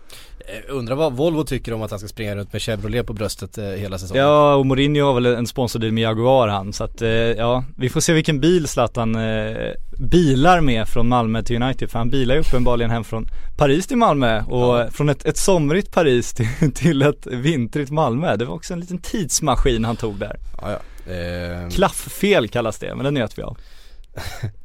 Undrar 0.68 0.94
vad 0.96 1.12
Volvo 1.12 1.44
tycker 1.44 1.72
om 1.72 1.82
att 1.82 1.90
han 1.90 1.98
ska 2.00 2.08
springa 2.08 2.36
runt 2.36 2.52
med 2.52 2.62
Chevrolet 2.62 3.06
på 3.06 3.12
bröstet 3.12 3.58
eh, 3.58 3.64
hela 3.64 3.98
säsongen. 3.98 4.22
Ja 4.22 4.54
och 4.54 4.66
Mourinho 4.66 5.04
har 5.06 5.14
väl 5.14 5.26
en 5.26 5.46
sponsordeal 5.46 5.92
med 5.92 6.02
Jaguar 6.02 6.48
han 6.48 6.72
så 6.72 6.84
att 6.84 7.02
eh, 7.02 7.08
ja 7.10 7.64
vi 7.76 7.88
får 7.90 8.00
se 8.00 8.12
vilken 8.12 8.40
bil 8.40 8.68
Zlatan 8.68 9.14
eh, 9.16 9.56
bilar 9.98 10.60
med 10.60 10.88
från 10.88 11.08
Malmö 11.08 11.42
till 11.42 11.62
United 11.62 11.90
för 11.90 11.98
han 11.98 12.10
bilar 12.10 12.34
ju 12.34 12.40
uppenbarligen 12.40 12.90
hem 12.90 13.04
från 13.04 13.26
Paris 13.58 13.86
till 13.86 13.96
Malmö 13.96 14.42
och 14.42 14.78
Ja. 14.78 14.90
från 14.90 15.08
ett, 15.08 15.26
ett 15.26 15.36
somrigt 15.36 15.92
Paris 15.92 16.32
till, 16.32 16.72
till 16.74 17.02
ett 17.02 17.26
vintrigt 17.26 17.90
Malmö. 17.90 18.36
Det 18.36 18.44
var 18.44 18.54
också 18.54 18.72
en 18.72 18.80
liten 18.80 18.98
tidsmaskin 18.98 19.84
han 19.84 19.96
tog 19.96 20.18
där. 20.18 20.36
Ja, 20.62 20.70
ja. 20.70 21.12
Eh, 21.12 21.68
Klafffel 21.70 22.48
kallas 22.48 22.78
det 22.78 22.94
men 22.94 23.04
det 23.04 23.10
njöt 23.10 23.38
vi 23.38 23.42
av. 23.42 23.58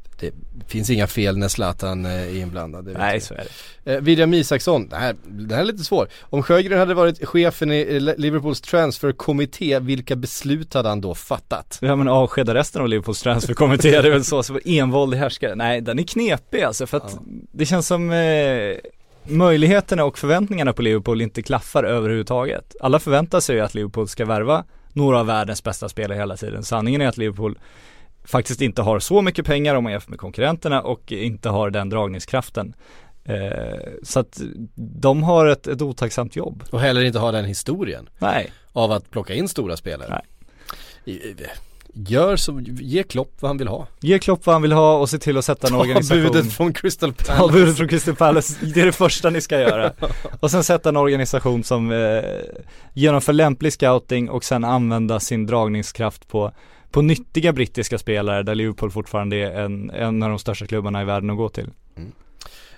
det 0.54 0.64
finns 0.66 0.90
inga 0.90 1.06
fel 1.06 1.38
när 1.38 1.48
Zlatan 1.48 2.04
eh, 2.06 2.12
är 2.12 2.36
inblandad. 2.36 2.88
Nej 2.98 3.20
så 3.20 3.34
är 3.34 3.44
det. 3.84 3.94
Eh, 3.94 4.00
William 4.00 4.34
Isaksson, 4.34 4.88
det 4.88 4.96
här, 4.96 5.16
det 5.24 5.54
här 5.54 5.62
är 5.62 5.66
lite 5.66 5.84
svårt. 5.84 6.08
Om 6.20 6.42
Sjögren 6.42 6.78
hade 6.78 6.94
varit 6.94 7.28
chefen 7.28 7.72
i 7.72 7.80
eh, 7.80 8.14
Liverpools 8.20 8.60
transferkommitté, 8.60 9.78
vilka 9.78 10.16
beslut 10.16 10.74
hade 10.74 10.88
han 10.88 11.00
då 11.00 11.14
fattat? 11.14 11.78
Ja 11.82 11.96
men 11.96 12.08
avskeda 12.08 12.54
resten 12.54 12.82
av 12.82 12.88
Liverpools 12.88 13.22
transferkommitté, 13.22 13.90
det 13.90 14.08
är 14.08 14.12
väl 14.12 14.24
så, 14.24 14.42
så 14.42 14.58
envåldig 14.64 15.18
härskare. 15.18 15.54
Nej 15.54 15.80
den 15.80 15.98
är 15.98 16.02
knepig 16.02 16.62
alltså 16.62 16.86
för 16.86 16.96
att 16.96 17.12
Ja. 17.12 17.22
det 17.52 17.66
känns 17.66 17.86
som 17.86 18.10
eh, 18.10 18.76
möjligheterna 19.24 20.04
och 20.04 20.18
förväntningarna 20.18 20.72
på 20.72 20.82
Liverpool 20.82 21.20
inte 21.20 21.42
klaffar 21.42 21.84
överhuvudtaget. 21.84 22.76
Alla 22.80 22.98
förväntar 22.98 23.40
sig 23.40 23.56
ju 23.56 23.62
att 23.62 23.74
Liverpool 23.74 24.08
ska 24.08 24.24
värva 24.24 24.64
några 24.92 25.20
av 25.20 25.26
världens 25.26 25.62
bästa 25.64 25.88
spelare 25.88 26.18
hela 26.18 26.36
tiden. 26.36 26.62
Sanningen 26.62 27.00
är 27.00 27.08
att 27.08 27.16
Liverpool 27.16 27.58
faktiskt 28.24 28.60
inte 28.60 28.82
har 28.82 28.98
så 28.98 29.22
mycket 29.22 29.46
pengar 29.46 29.74
om 29.74 29.82
man 29.84 29.92
jämför 29.92 30.10
med 30.10 30.18
konkurrenterna 30.20 30.82
och 30.82 31.12
inte 31.12 31.48
har 31.48 31.70
den 31.70 31.88
dragningskraften. 31.88 32.74
Eh, 33.24 33.78
så 34.02 34.20
att 34.20 34.40
de 34.76 35.22
har 35.22 35.46
ett, 35.46 35.66
ett 35.66 35.82
otacksamt 35.82 36.36
jobb. 36.36 36.64
Och 36.70 36.80
heller 36.80 37.04
inte 37.04 37.18
ha 37.18 37.32
den 37.32 37.44
historien 37.44 38.08
Nej, 38.18 38.52
av 38.72 38.92
att 38.92 39.10
plocka 39.10 39.34
in 39.34 39.48
stora 39.48 39.76
spelare. 39.76 40.22
Nej. 41.04 41.36
Gör 41.96 42.36
så, 42.36 42.60
ge 42.66 43.02
Klopp 43.02 43.32
vad 43.40 43.48
han 43.48 43.58
vill 43.58 43.68
ha. 43.68 43.86
ge 44.00 44.18
Klopp 44.18 44.46
vad 44.46 44.54
han 44.54 44.62
vill 44.62 44.72
ha 44.72 44.98
och 44.98 45.10
se 45.10 45.18
till 45.18 45.38
att 45.38 45.44
sätta 45.44 45.66
en 45.66 45.72
Ta 45.72 45.80
organisation. 45.80 46.22
budet 46.22 46.52
från 46.52 46.72
Crystal 46.72 47.12
Ta 47.14 47.34
Palace. 47.36 47.52
budet 47.58 47.76
från 47.76 47.88
Crystal 47.88 48.14
Palace, 48.16 48.66
det 48.74 48.80
är 48.80 48.86
det 48.86 48.92
första 48.92 49.30
ni 49.30 49.40
ska 49.40 49.60
göra. 49.60 49.92
Och 50.40 50.50
sen 50.50 50.64
sätta 50.64 50.88
en 50.88 50.96
organisation 50.96 51.64
som 51.64 51.92
eh, 51.92 52.22
genomför 52.92 53.32
lämplig 53.32 53.72
scouting 53.72 54.30
och 54.30 54.44
sen 54.44 54.64
använda 54.64 55.20
sin 55.20 55.46
dragningskraft 55.46 56.28
på, 56.28 56.52
på 56.94 57.02
nyttiga 57.02 57.52
brittiska 57.52 57.98
spelare 57.98 58.42
där 58.42 58.54
Liverpool 58.54 58.90
fortfarande 58.90 59.36
är 59.36 59.60
en, 59.64 59.90
en 59.90 60.22
av 60.22 60.28
de 60.30 60.38
största 60.38 60.66
klubbarna 60.66 61.02
i 61.02 61.04
världen 61.04 61.30
att 61.30 61.36
gå 61.36 61.48
till. 61.48 61.70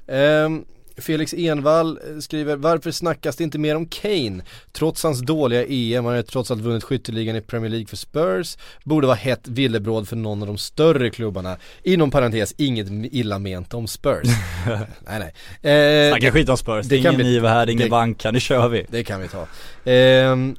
Ehm, 0.08 0.64
Felix 0.98 1.34
Envall 1.34 1.98
eh, 2.10 2.18
skriver, 2.18 2.56
varför 2.56 2.90
snackas 2.90 3.36
det 3.36 3.44
inte 3.44 3.58
mer 3.58 3.76
om 3.76 3.86
Kane? 3.86 4.42
Trots 4.72 5.02
hans 5.02 5.20
dåliga 5.20 5.64
EM, 5.68 6.04
han 6.04 6.14
har 6.14 6.22
trots 6.22 6.50
allt 6.50 6.60
vunnit 6.60 6.84
skytteligan 6.84 7.36
i 7.36 7.40
Premier 7.40 7.70
League 7.70 7.86
för 7.86 7.96
Spurs, 7.96 8.56
borde 8.84 9.06
vara 9.06 9.16
hett 9.16 9.48
villebråd 9.48 10.08
för 10.08 10.16
någon 10.16 10.40
av 10.42 10.46
de 10.48 10.58
större 10.58 11.10
klubbarna. 11.10 11.56
Inom 11.82 12.10
parentes, 12.10 12.54
inget 12.58 12.86
illa 12.90 13.38
ment 13.38 13.74
om 13.74 13.86
Spurs. 13.86 14.26
nej 15.06 15.32
nej. 15.62 16.06
Eh, 16.06 16.10
Snacka 16.12 16.32
skit 16.32 16.48
om 16.48 16.56
Spurs, 16.56 16.86
det 16.86 16.96
det 16.96 17.00
är 17.00 17.02
kan 17.02 17.14
ingen 17.14 17.26
bli- 17.26 17.48
här, 17.48 17.66
det 17.66 17.72
ingen 17.72 17.84
det- 17.84 17.90
Vanka, 17.90 18.30
nu 18.30 18.40
kör 18.40 18.68
vi. 18.68 18.86
Det 18.88 19.04
kan 19.04 19.20
vi 19.20 19.28
ta. 19.28 19.46
Ehm, 19.90 20.56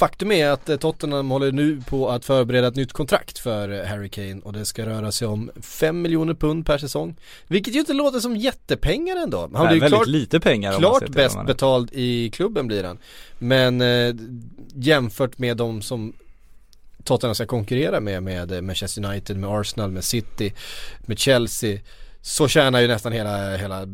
faktum 0.00 0.32
är 0.32 0.48
att 0.48 0.68
eh, 0.68 0.76
Tottenham 0.76 1.30
håller 1.30 1.52
nu 1.52 1.82
på 1.86 2.10
att 2.10 2.24
förbereda 2.24 2.68
ett 2.68 2.76
nytt 2.76 2.92
kontrakt 2.92 3.38
för 3.38 3.68
eh, 3.68 3.86
Harry 3.86 4.08
Kane 4.08 4.40
och 4.44 4.52
det 4.52 4.64
ska 4.64 4.86
röra 4.86 5.12
sig 5.12 5.28
om 5.28 5.50
5 5.62 6.02
miljoner 6.02 6.34
pund 6.34 6.66
per 6.66 6.78
säsong. 6.78 7.16
Vilket 7.46 7.74
ju 7.74 7.78
inte 7.78 7.92
låter 7.92 8.20
som 8.20 8.36
jättepengar 8.36 9.16
ändå. 9.16 9.40
Han 9.40 9.50
Nej, 9.52 9.66
blir 9.66 9.74
ju 9.74 9.80
väldigt 9.80 9.98
klart, 9.98 10.06
lite 10.06 10.40
pengar 10.40 10.78
klart 10.78 11.08
bäst 11.08 11.36
man 11.36 11.46
betald 11.46 11.90
i 11.92 12.30
klubben 12.30 12.66
blir 12.66 12.84
han. 12.84 12.98
Men 13.38 13.80
eh, 13.80 14.14
jämfört 14.74 15.38
med 15.38 15.56
de 15.56 15.82
som 15.82 16.12
Tottenham 17.04 17.34
ska 17.34 17.46
konkurrera 17.46 18.00
med, 18.00 18.22
med 18.22 18.52
eh, 18.52 18.60
Manchester 18.60 19.04
United, 19.04 19.36
med 19.36 19.50
Arsenal, 19.50 19.90
med 19.90 20.04
City, 20.04 20.52
med 21.00 21.18
Chelsea 21.18 21.78
så 22.22 22.48
tjänar 22.48 22.80
ju 22.80 22.88
nästan 22.88 23.12
hela, 23.12 23.56
hela 23.56 23.82
eh, 23.82 23.86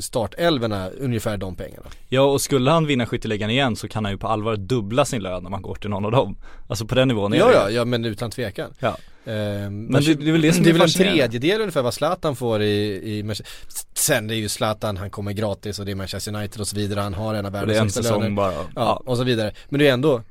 startelverna 0.00 0.88
ungefär 0.90 1.36
de 1.36 1.56
pengarna. 1.56 1.86
Ja 2.08 2.20
och 2.22 2.40
skulle 2.40 2.70
han 2.70 2.86
vinna 2.86 3.06
skytteligan 3.06 3.50
igen 3.50 3.76
så 3.76 3.88
kan 3.88 4.04
han 4.04 4.12
ju 4.12 4.18
på 4.18 4.28
allvar 4.28 4.56
dubbla 4.56 5.04
sin 5.04 5.22
lön 5.22 5.42
när 5.42 5.50
man 5.50 5.62
går 5.62 5.74
till 5.74 5.90
någon 5.90 6.04
av 6.04 6.10
dem. 6.12 6.36
Alltså 6.68 6.86
på 6.86 6.94
den 6.94 7.08
nivån 7.08 7.32
är 7.32 7.36
Ja, 7.36 7.46
det 7.48 7.52
ja, 7.54 7.70
ja 7.70 7.84
men 7.84 8.04
utan 8.04 8.30
tvekan. 8.30 8.70
Ja. 8.78 8.96
Ehm, 9.26 9.84
Men 9.86 10.02
det- 10.04 10.14
det 10.14 10.28
är 10.28 10.32
väl 10.32 10.40
det 10.40 10.52
som 10.52 10.64
det 10.64 10.70
är 10.70 10.72
väl 10.72 10.82
en 10.82 10.88
tredjedel 10.88 11.60
ungefär 11.60 11.82
vad 11.82 11.94
Zlatan 11.94 12.36
får 12.36 12.62
i, 12.62 13.00
i 13.18 13.22
Manchester- 13.22 13.46
Sen 13.94 14.26
det 14.26 14.34
är 14.34 14.36
ju 14.36 14.48
Zlatan, 14.48 14.96
han 14.96 15.10
kommer 15.10 15.32
gratis 15.32 15.78
och 15.78 15.84
det 15.86 15.90
är 15.92 15.96
Manchester 15.96 16.34
United 16.34 16.60
och 16.60 16.68
så 16.68 16.76
vidare, 16.76 17.00
han 17.00 17.14
har 17.14 17.34
en 17.34 17.46
av 17.46 17.52
världens 17.52 17.78
högsta 17.96 18.18
löner. 18.18 18.30
bara. 18.30 18.52
Ja, 18.74 19.02
och 19.06 19.16
så 19.16 19.24
vidare. 19.24 19.52
Men 19.68 19.78
det 19.78 19.88
är 19.88 19.92
ändå 19.92 20.22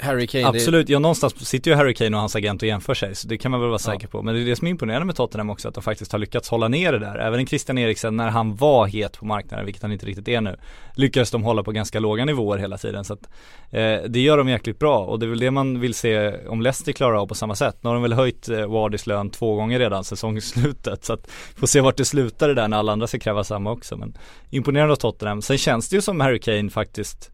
Harry 0.00 0.26
Kane, 0.26 0.44
det, 0.44 0.48
Absolut, 0.48 0.88
ja 0.88 0.98
någonstans 0.98 1.48
sitter 1.48 1.70
ju 1.70 1.76
Harry 1.76 1.94
Kane 1.94 2.16
och 2.16 2.20
hans 2.20 2.36
agent 2.36 2.62
och 2.62 2.68
jämför 2.68 2.94
sig 2.94 3.14
så 3.14 3.28
det 3.28 3.38
kan 3.38 3.50
man 3.50 3.60
väl 3.60 3.68
vara 3.68 3.80
Ja. 3.86 3.92
säker 3.92 4.08
på. 4.08 4.22
Men 4.22 4.34
det 4.34 4.40
är 4.40 4.44
det 4.44 4.56
som 4.56 4.66
är 4.66 4.70
imponerande 4.70 5.06
med 5.06 5.16
Tottenham 5.16 5.50
också 5.50 5.68
att 5.68 5.74
de 5.74 5.82
faktiskt 5.82 6.12
har 6.12 6.18
lyckats 6.18 6.48
hålla 6.48 6.68
ner 6.68 6.92
det 6.92 6.98
där. 6.98 7.18
Även 7.18 7.46
Christian 7.46 7.78
Eriksen 7.78 8.16
när 8.16 8.28
han 8.28 8.56
var 8.56 8.86
het 8.86 9.18
på 9.18 9.26
marknaden, 9.26 9.66
vilket 9.66 9.82
han 9.82 9.92
inte 9.92 10.06
riktigt 10.06 10.28
är 10.28 10.40
nu, 10.40 10.56
lyckades 10.94 11.30
de 11.30 11.42
hålla 11.42 11.62
på 11.62 11.72
ganska 11.72 12.00
låga 12.00 12.24
nivåer 12.24 12.58
hela 12.58 12.78
tiden. 12.78 13.04
Så 13.04 13.12
att, 13.12 13.22
eh, 13.70 13.96
det 14.08 14.20
gör 14.20 14.38
de 14.38 14.48
jäkligt 14.48 14.78
bra 14.78 14.98
och 14.98 15.18
det 15.18 15.26
är 15.26 15.30
väl 15.30 15.38
det 15.38 15.50
man 15.50 15.80
vill 15.80 15.94
se 15.94 16.32
om 16.46 16.62
Leicester 16.62 16.92
klarar 16.92 17.16
av 17.22 17.26
på 17.26 17.34
samma 17.34 17.54
sätt. 17.54 17.76
Nu 17.80 17.88
har 17.88 17.94
de 17.94 18.02
väl 18.02 18.12
höjt 18.12 18.48
eh, 18.48 18.66
Wardys 18.66 19.06
lön 19.06 19.30
två 19.30 19.54
gånger 19.54 19.78
redan 19.78 20.04
säsongslutet 20.04 21.04
så 21.04 21.12
att 21.12 21.30
får 21.56 21.66
se 21.66 21.80
vart 21.80 21.96
det 21.96 22.04
slutar 22.04 22.48
det 22.48 22.54
där 22.54 22.68
när 22.68 22.76
alla 22.76 22.92
andra 22.92 23.06
ska 23.06 23.18
kräva 23.18 23.44
samma 23.44 23.70
också. 23.70 23.96
Men 23.96 24.14
imponerande 24.50 24.92
av 24.92 24.96
Tottenham. 24.96 25.42
Sen 25.42 25.58
känns 25.58 25.88
det 25.88 25.96
ju 25.96 26.02
som 26.02 26.20
Harry 26.20 26.38
Kane 26.38 26.70
faktiskt 26.70 27.30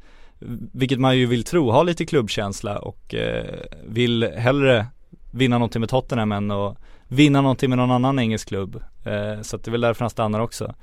vilket 0.72 1.00
man 1.00 1.18
ju 1.18 1.26
vill 1.26 1.44
tro, 1.44 1.70
har 1.70 1.84
lite 1.84 2.06
klubbkänsla 2.06 2.78
och 2.78 3.14
eh, 3.14 3.60
vill 3.84 4.30
hellre 4.36 4.86
vinna 5.30 5.58
någonting 5.58 5.80
med 5.80 5.88
Tottenham 5.88 6.32
än 6.32 6.50
att 6.50 6.78
vinna 7.08 7.40
någonting 7.40 7.70
med 7.70 7.78
någon 7.78 7.90
annan 7.90 8.18
engelsk 8.18 8.48
klubb. 8.48 8.82
Eh, 9.04 9.42
så 9.42 9.56
att 9.56 9.64
det 9.64 9.68
är 9.68 9.72
väl 9.72 9.80
därför 9.80 10.00
han 10.00 10.10
stannar 10.10 10.40
också. 10.40 10.74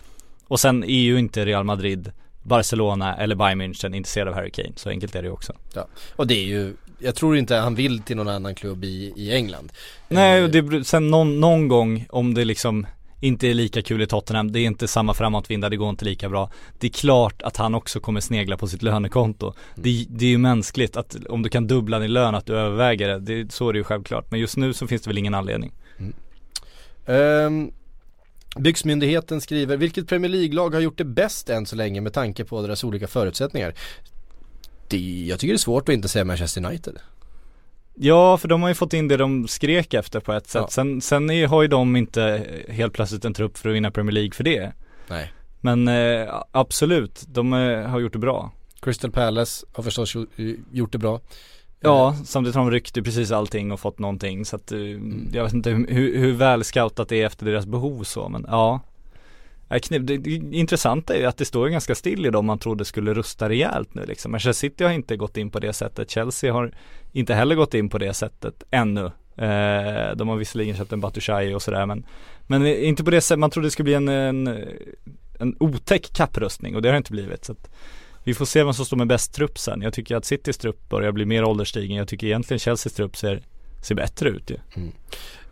Och 0.47 0.59
sen 0.59 0.83
är 0.83 1.01
ju 1.01 1.19
inte 1.19 1.45
Real 1.45 1.63
Madrid, 1.63 2.11
Barcelona 2.43 3.15
eller 3.15 3.35
Bayern 3.35 3.61
München 3.61 3.95
intresserade 3.95 4.31
av 4.31 4.35
Harry 4.35 4.51
Kane, 4.51 4.71
så 4.75 4.89
enkelt 4.89 5.15
är 5.15 5.21
det 5.21 5.27
ju 5.27 5.33
också. 5.33 5.53
och 6.15 6.27
det 6.27 6.35
är 6.35 6.45
ju, 6.45 6.73
jag 6.99 7.15
tror 7.15 7.37
inte 7.37 7.55
han 7.55 7.75
vill 7.75 8.01
till 8.01 8.17
någon 8.17 8.27
annan 8.27 8.55
klubb 8.55 8.83
i, 8.83 9.13
i 9.15 9.35
England. 9.35 9.71
Nej, 10.07 10.43
Eh, 10.43 10.49
det, 10.49 10.83
sen 10.83 11.07
någon, 11.07 11.39
någon 11.39 11.67
gång 11.67 12.05
om 12.09 12.33
det 12.33 12.45
liksom 12.45 12.87
inte 13.21 13.47
är 13.47 13.53
lika 13.53 13.81
kul 13.81 14.01
i 14.01 14.07
Tottenham, 14.07 14.51
det 14.51 14.59
är 14.59 14.65
inte 14.65 14.87
samma 14.87 15.13
framåtvinda, 15.13 15.69
det 15.69 15.77
går 15.77 15.89
inte 15.89 16.05
lika 16.05 16.29
bra. 16.29 16.49
Det 16.79 16.87
är 16.87 16.91
klart 16.91 17.41
att 17.41 17.57
han 17.57 17.75
också 17.75 17.99
kommer 17.99 18.21
snegla 18.21 18.57
på 18.57 18.67
sitt 18.67 18.81
lönekonto. 18.81 19.53
Det, 19.75 20.05
det 20.09 20.25
är 20.25 20.29
ju 20.29 20.37
mänskligt 20.37 20.97
att 20.97 21.15
om 21.29 21.43
du 21.43 21.49
kan 21.49 21.67
dubbla 21.67 21.99
din 21.99 22.13
lön, 22.13 22.35
att 22.35 22.45
du 22.45 22.57
överväger 22.57 23.07
det, 23.07 23.19
det 23.19 23.51
så 23.51 23.69
är 23.69 23.73
det 23.73 23.79
ju 23.79 23.83
självklart. 23.83 24.31
Men 24.31 24.39
just 24.39 24.57
nu 24.57 24.73
så 24.73 24.87
finns 24.87 25.01
det 25.01 25.09
väl 25.09 25.17
ingen 25.17 25.33
anledning. 25.33 25.71
Ehm, 27.05 27.71
Byggsmyndigheten 28.59 29.41
skriver, 29.41 29.77
vilket 29.77 30.07
Premier 30.07 30.29
League-lag 30.29 30.73
har 30.73 30.81
gjort 30.81 30.97
det 30.97 31.05
bäst 31.05 31.49
än 31.49 31.65
så 31.65 31.75
länge 31.75 32.01
med 32.01 32.13
tanke 32.13 32.45
på 32.45 32.61
deras 32.61 32.83
olika 32.83 33.07
förutsättningar? 33.07 33.73
Det, 34.87 35.25
jag 35.27 35.39
tycker 35.39 35.53
det 35.53 35.55
är 35.55 35.57
svårt 35.57 35.89
att 35.89 35.93
inte 35.93 36.07
säga 36.07 36.25
Manchester 36.25 36.65
United. 36.65 36.99
Ja, 38.03 38.37
för 38.37 38.47
de 38.47 38.61
har 38.61 38.69
ju 38.69 38.75
fått 38.75 38.93
in 38.93 39.07
det 39.07 39.17
de 39.17 39.47
skrek 39.47 39.93
efter 39.93 40.19
på 40.19 40.33
ett 40.33 40.47
sätt. 40.47 40.61
Ja. 40.61 40.67
Sen, 40.69 41.01
sen 41.01 41.29
är, 41.29 41.47
har 41.47 41.61
ju 41.61 41.67
de 41.67 41.95
inte 41.95 42.45
helt 42.69 42.93
plötsligt 42.93 43.25
en 43.25 43.33
trupp 43.33 43.57
för 43.57 43.69
att 43.69 43.75
vinna 43.75 43.91
Premier 43.91 44.11
League 44.13 44.31
för 44.31 44.43
det. 44.43 44.71
Nej. 45.09 45.31
Men 45.61 45.87
eh, 45.87 46.33
absolut, 46.51 47.23
de 47.27 47.53
eh, 47.53 47.81
har 47.87 47.99
gjort 47.99 48.13
det 48.13 48.19
bra. 48.19 48.51
Crystal 48.81 49.11
Palace 49.11 49.65
har 49.73 49.83
förstås 49.83 50.15
gjo- 50.15 50.57
gjort 50.71 50.91
det 50.91 50.97
bra. 50.97 51.19
Ja, 51.79 52.15
samtidigt 52.25 52.55
har 52.55 52.61
de 52.63 52.71
ryckt 52.71 52.93
precis 52.93 53.31
allting 53.31 53.71
och 53.71 53.79
fått 53.79 53.99
någonting 53.99 54.45
så 54.45 54.55
att 54.55 54.71
eh, 54.71 54.79
jag 55.33 55.43
vet 55.43 55.53
inte 55.53 55.69
hur, 55.69 56.17
hur 56.17 56.31
väl 56.33 56.63
scoutat 56.63 57.09
det 57.09 57.21
är 57.21 57.25
efter 57.25 57.45
deras 57.45 57.65
behov 57.65 58.03
så 58.03 58.29
men 58.29 58.45
ja 58.49 58.79
det, 59.89 60.27
intressanta 60.51 61.15
är 61.15 61.19
ju 61.19 61.25
att 61.25 61.37
det 61.37 61.45
står 61.45 61.67
ganska 61.67 61.95
still 61.95 62.25
i 62.25 62.29
dem 62.29 62.45
man 62.45 62.59
trodde 62.59 62.85
skulle 62.85 63.13
rusta 63.13 63.49
rejält 63.49 63.93
nu 63.93 64.05
liksom. 64.05 64.31
Manchester 64.31 64.67
City 64.67 64.83
har 64.83 64.91
inte 64.91 65.17
gått 65.17 65.37
in 65.37 65.51
på 65.51 65.59
det 65.59 65.73
sättet. 65.73 66.09
Chelsea 66.09 66.53
har 66.53 66.73
inte 67.11 67.33
heller 67.33 67.55
gått 67.55 67.73
in 67.73 67.89
på 67.89 67.97
det 67.97 68.13
sättet 68.13 68.63
ännu. 68.71 69.05
Eh, 69.35 70.15
de 70.15 70.27
har 70.27 70.35
visserligen 70.35 70.75
köpt 70.75 70.93
en 70.93 71.01
Batshuayi 71.01 71.53
och 71.53 71.61
sådär 71.61 71.85
men 71.85 72.05
Men 72.47 72.67
inte 72.67 73.03
på 73.03 73.11
det 73.11 73.21
sättet, 73.21 73.39
man 73.39 73.49
trodde 73.49 73.67
det 73.67 73.71
skulle 73.71 73.83
bli 73.83 73.93
en, 73.93 74.07
en, 74.07 74.47
en 75.39 75.55
otäck 75.59 76.13
kapprustning 76.13 76.75
och 76.75 76.81
det 76.81 76.87
har 76.87 76.93
det 76.93 76.97
inte 76.97 77.11
blivit. 77.11 77.45
Så 77.45 77.51
att 77.51 77.69
vi 78.23 78.33
får 78.33 78.45
se 78.45 78.63
vem 78.63 78.73
som 78.73 78.85
står 78.85 78.97
med 78.97 79.07
bäst 79.07 79.33
trupp 79.33 79.59
sen. 79.59 79.81
Jag 79.81 79.93
tycker 79.93 80.15
att 80.15 80.25
Citys 80.25 80.57
trupp 80.57 80.89
börjar 80.89 81.11
bli 81.11 81.25
mer 81.25 81.43
ålderstigen. 81.43 81.97
Jag 81.97 82.07
tycker 82.07 82.27
egentligen 82.27 82.59
Chelseas 82.59 82.93
trupp 82.93 83.17
ser 83.17 83.41
ser 83.81 83.95
bättre 83.95 84.29
ut 84.29 84.49
ju. 84.49 84.55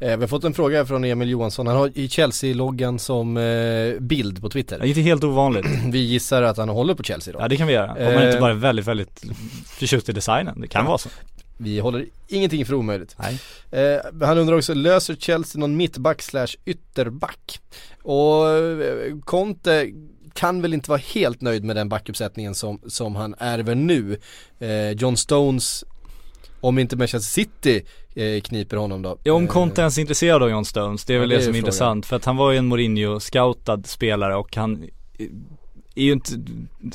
Eh, 0.02 0.18
vi 0.18 0.24
har 0.24 0.28
fått 0.28 0.44
en 0.44 0.54
fråga 0.54 0.86
från 0.86 1.04
Emil 1.04 1.30
Johansson, 1.30 1.68
han 1.68 1.76
har 1.76 1.92
i 1.96 2.10
Chelsea-loggan 2.10 3.00
som 3.00 3.38
eh, 3.38 4.00
bild 4.00 4.42
på 4.42 4.50
Twitter. 4.50 4.80
Det 4.80 4.86
är 4.86 4.88
inte 4.88 5.02
helt 5.02 5.24
ovanligt. 5.24 5.66
Vi 5.92 6.00
gissar 6.00 6.42
att 6.42 6.58
han 6.58 6.70
håller 6.70 6.94
på 6.94 7.04
Chelsea 7.04 7.34
då. 7.34 7.40
Ja 7.40 7.48
det 7.48 7.58
kan 7.58 7.68
vi 7.68 7.74
göra. 7.74 7.92
Om 7.92 8.14
man 8.14 8.24
inte 8.24 8.28
Eh. 8.38 8.40
bara 8.40 8.52
är 8.52 8.56
väldigt, 8.56 8.88
väldigt 8.88 9.24
förtjust 9.66 10.10
i 10.10 10.12
designen. 10.12 10.62
Det 10.62 10.68
kan 10.68 10.86
vara 10.86 10.98
så. 10.98 11.10
Vi 11.58 11.80
håller 11.80 12.06
ingenting 12.28 12.66
för 12.66 12.74
omöjligt. 12.74 13.16
Eh, 13.72 13.82
han 14.28 14.38
undrar 14.38 14.58
också, 14.58 14.74
löser 14.74 15.16
Chelsea 15.16 15.60
någon 15.60 15.78
mittback 15.78 16.22
slash 16.22 16.48
ytterback? 16.66 17.60
Och 18.04 18.50
eh, 18.50 19.18
Conte 19.26 19.92
kan 20.34 20.62
väl 20.62 20.74
inte 20.74 20.90
vara 20.90 21.02
helt 21.14 21.42
nöjd 21.42 21.64
med 21.64 21.76
den 21.76 21.90
backuppsättningen 21.90 22.56
som, 22.56 22.82
som 22.88 23.16
han 23.16 23.36
ärver 23.40 23.76
nu. 23.76 24.18
Eh, 24.60 24.92
John 24.92 25.18
Stones, 25.18 25.84
om 26.62 26.80
inte 26.80 26.96
Manchester 26.96 27.20
City 27.44 27.76
eh, 27.78 27.84
kniper 28.44 28.78
honom 28.78 29.02
då. 29.02 29.18
Ja, 29.24 29.34
om 29.34 29.44
Eh, 29.44 29.50
Conte 29.50 29.82
ens 29.82 29.98
är 29.98 30.02
intresserad 30.02 30.44
av 30.44 30.50
John 30.50 30.66
Stones, 30.66 31.06
det 31.06 31.14
är 31.14 31.16
Ja, 31.16 31.20
väl 31.20 31.30
det 31.30 31.36
det, 31.36 31.42
är 31.42 31.46
som 31.46 31.54
är 31.54 31.58
intressant. 31.58 32.06
För 32.06 32.16
att 32.16 32.26
han 32.26 32.38
var 32.38 32.52
ju 32.52 32.58
en 32.58 32.74
Mourinho-scoutad 32.74 33.84
spelare 33.84 34.36
och 34.36 34.56
han 34.56 34.84
är 35.96 36.04
ju 36.04 36.12
inte, 36.12 36.32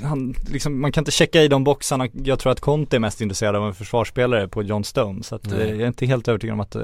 han, 0.03 0.35
liksom, 0.53 0.81
man 0.81 0.93
kan 0.93 1.03
inte 1.03 1.11
checka 1.11 1.43
i 1.43 1.49
de 1.49 1.65
boxarna. 1.65 2.09
Jag 2.25 2.39
tror 2.39 2.53
att 2.53 2.61
Conte 2.61 2.97
är 2.97 3.01
mest 3.01 3.21
intresserad 3.21 3.57
av 3.57 3.67
en 3.67 3.75
försvarsspelare 3.75 4.49
på 4.49 4.63
John 4.63 4.85
Stones. 4.85 5.27
Så 5.27 5.35
att, 5.35 5.53
eh, 5.53 5.59
jag 5.59 5.81
är 5.81 5.87
inte 5.87 6.07
helt 6.07 6.29
övertygad 6.29 6.55
om 6.55 6.61
att 6.61 6.75
eh, 6.75 6.83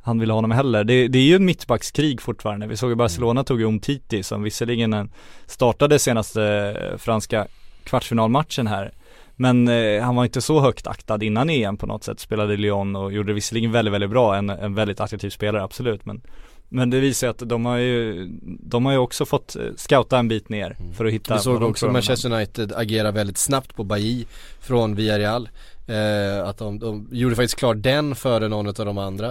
han 0.00 0.18
vill 0.18 0.30
ha 0.30 0.36
honom 0.36 0.50
heller. 0.50 0.84
Det, 0.84 1.08
det 1.08 1.18
är 1.18 1.22
ju 1.22 1.36
en 1.36 1.44
mittbackskrig 1.44 2.20
fortfarande. 2.20 2.66
Vi 2.66 2.76
såg 2.76 2.90
ju 2.90 2.96
Barcelona 2.96 3.44
tog 3.44 3.60
ju 3.60 3.66
om 3.66 3.80
Titi 3.80 4.22
som 4.22 4.42
visserligen 4.42 4.92
en, 4.92 5.10
startade 5.46 5.98
senaste 5.98 6.42
eh, 6.42 6.98
franska 6.98 7.46
kvartsfinalmatchen 7.84 8.66
här. 8.66 8.92
Men 9.40 9.68
eh, 9.68 10.02
han 10.02 10.16
var 10.16 10.24
inte 10.24 10.40
så 10.40 10.60
högt 10.60 10.86
aktad 10.86 11.22
innan 11.22 11.50
EM 11.50 11.76
på 11.76 11.86
något 11.86 12.04
sätt. 12.04 12.20
Spelade 12.20 12.54
i 12.54 12.56
Lyon 12.56 12.96
och 12.96 13.12
gjorde 13.12 13.32
visserligen 13.32 13.72
väldigt, 13.72 13.94
väldigt 13.94 14.10
bra. 14.10 14.36
En, 14.36 14.50
en 14.50 14.74
väldigt 14.74 15.00
attraktiv 15.00 15.30
spelare, 15.30 15.62
absolut. 15.62 16.06
Men, 16.06 16.20
men 16.68 16.90
det 16.90 17.00
visar 17.00 17.28
att 17.28 17.38
de 17.38 17.66
har 17.66 17.76
ju, 17.76 18.28
de 18.42 18.86
har 18.86 18.92
ju 18.92 18.98
också 18.98 19.26
fått 19.26 19.56
eh, 19.56 19.62
scouta 19.76 20.18
en 20.18 20.28
bit 20.28 20.48
ner 20.48 20.76
för 20.96 21.04
att 21.04 21.12
hitta 21.12 21.34
Vi 21.34 21.40
såg 21.40 21.62
också 21.62 21.88
Manchester 21.88 22.32
United 22.32 22.72
agera 22.72 23.10
väldigt 23.10 23.38
snabbt 23.38 23.76
på 23.76 23.84
Bailly 23.84 24.24
från 24.60 24.94
Villarreal. 24.94 25.48
Eh, 25.86 26.48
att 26.48 26.58
de, 26.58 26.78
de 26.78 27.08
gjorde 27.12 27.36
faktiskt 27.36 27.58
klart 27.58 27.76
den 27.80 28.14
före 28.14 28.48
någon 28.48 28.66
av 28.66 28.74
de 28.74 28.98
andra. 28.98 29.28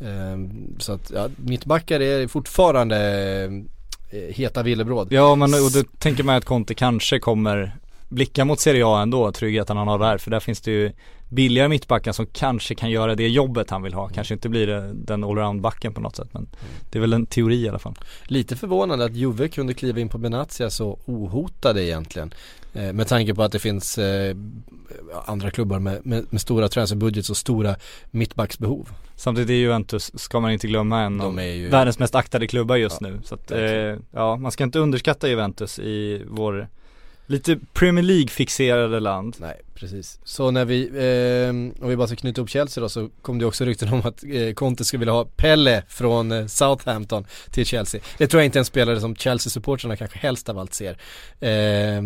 Eh, 0.00 0.38
så 0.78 0.92
att 0.92 1.10
ja, 1.14 1.28
mittbackar 1.36 2.00
är 2.00 2.28
fortfarande 2.28 2.96
eh, 4.10 4.34
heta 4.34 4.62
villebråd. 4.62 5.08
Ja 5.10 5.34
men 5.34 5.54
och 5.54 5.70
då 5.74 5.82
tänker 5.98 6.24
man 6.24 6.36
att 6.36 6.44
Conte 6.44 6.74
kanske 6.74 7.18
kommer 7.18 7.76
blicka 8.10 8.44
mot 8.44 8.60
Serie 8.60 8.86
A 8.86 9.02
ändå, 9.02 9.32
tryggheten 9.32 9.76
han 9.76 9.88
har 9.88 9.98
där. 9.98 10.18
För 10.18 10.30
där 10.30 10.40
finns 10.40 10.60
det 10.60 10.70
ju 10.70 10.92
billigare 11.28 11.68
mittbackar 11.68 12.12
som 12.12 12.26
kanske 12.26 12.74
kan 12.74 12.90
göra 12.90 13.14
det 13.14 13.28
jobbet 13.28 13.70
han 13.70 13.82
vill 13.82 13.94
ha. 13.94 14.08
Kanske 14.08 14.34
inte 14.34 14.48
blir 14.48 14.66
det 14.66 14.92
den 14.94 15.24
allround-backen 15.24 15.92
på 15.94 16.00
något 16.00 16.16
sätt 16.16 16.28
men 16.32 16.48
det 16.90 16.98
är 16.98 17.00
väl 17.00 17.12
en 17.12 17.26
teori 17.26 17.64
i 17.64 17.68
alla 17.68 17.78
fall. 17.78 17.94
Lite 18.26 18.56
förvånande 18.56 19.04
att 19.04 19.14
Juve 19.14 19.48
kunde 19.48 19.74
kliva 19.74 20.00
in 20.00 20.08
på 20.08 20.18
Benatia 20.18 20.70
så 20.70 20.98
ohotade 21.06 21.84
egentligen. 21.84 22.34
Eh, 22.74 22.92
med 22.92 23.08
tanke 23.08 23.34
på 23.34 23.42
att 23.42 23.52
det 23.52 23.58
finns 23.58 23.98
eh, 23.98 24.36
andra 25.26 25.50
klubbar 25.50 25.78
med, 25.78 26.06
med, 26.06 26.26
med 26.30 26.40
stora 26.40 26.68
transferbudgets 26.68 27.30
och 27.30 27.36
stora 27.36 27.76
mittbacksbehov. 28.10 28.88
Samtidigt 29.16 29.50
är 29.50 29.54
Juventus, 29.54 30.10
ska 30.20 30.40
man 30.40 30.50
inte 30.52 30.66
glömma, 30.66 31.00
en 31.02 31.20
av 31.20 31.42
ju- 31.42 31.68
världens 31.68 31.98
mest 31.98 32.14
aktade 32.14 32.46
klubbar 32.46 32.76
just 32.76 33.00
Ja, 33.00 33.08
nu. 33.08 33.20
Så 33.24 33.34
att, 33.34 33.50
eh, 33.50 33.60
ja, 34.12 34.36
man 34.36 34.52
ska 34.52 34.64
inte 34.64 34.78
underskatta 34.78 35.28
Juventus 35.28 35.78
i 35.78 36.22
vår 36.28 36.68
lite 37.30 37.58
Premier 37.72 38.02
League-fixerade 38.02 39.00
land. 39.00 39.36
Nej, 39.40 39.60
precis. 39.74 40.18
Så 40.24 40.50
när 40.50 40.64
vi, 40.64 40.88
eh, 40.88 41.82
om 41.82 41.88
vi 41.88 41.96
bara 41.96 42.06
ska 42.06 42.16
knyta 42.16 42.40
upp 42.40 42.50
Chelsea 42.50 42.82
då 42.82 42.88
så 42.88 43.08
kom 43.22 43.38
det 43.38 43.46
också 43.46 43.64
rykten 43.64 43.92
om 43.92 44.00
att 44.04 44.24
eh, 44.24 44.52
Conte 44.54 44.84
skulle 44.84 44.98
vilja 44.98 45.12
ha 45.12 45.24
Pelle 45.24 45.82
från 45.88 46.32
eh, 46.32 46.46
Southampton 46.46 47.26
till 47.50 47.66
Chelsea. 47.66 48.00
Det 48.18 48.26
tror 48.26 48.40
jag 48.40 48.46
inte 48.46 48.58
är 48.58 48.60
en 48.60 48.64
spelare 48.64 49.00
som 49.00 49.16
Chelsea-supportrarna 49.16 49.96
kanske 49.96 50.18
helst 50.18 50.48
av 50.48 50.58
allt 50.58 50.74
ser. 50.74 50.98
Eh, 51.40 52.02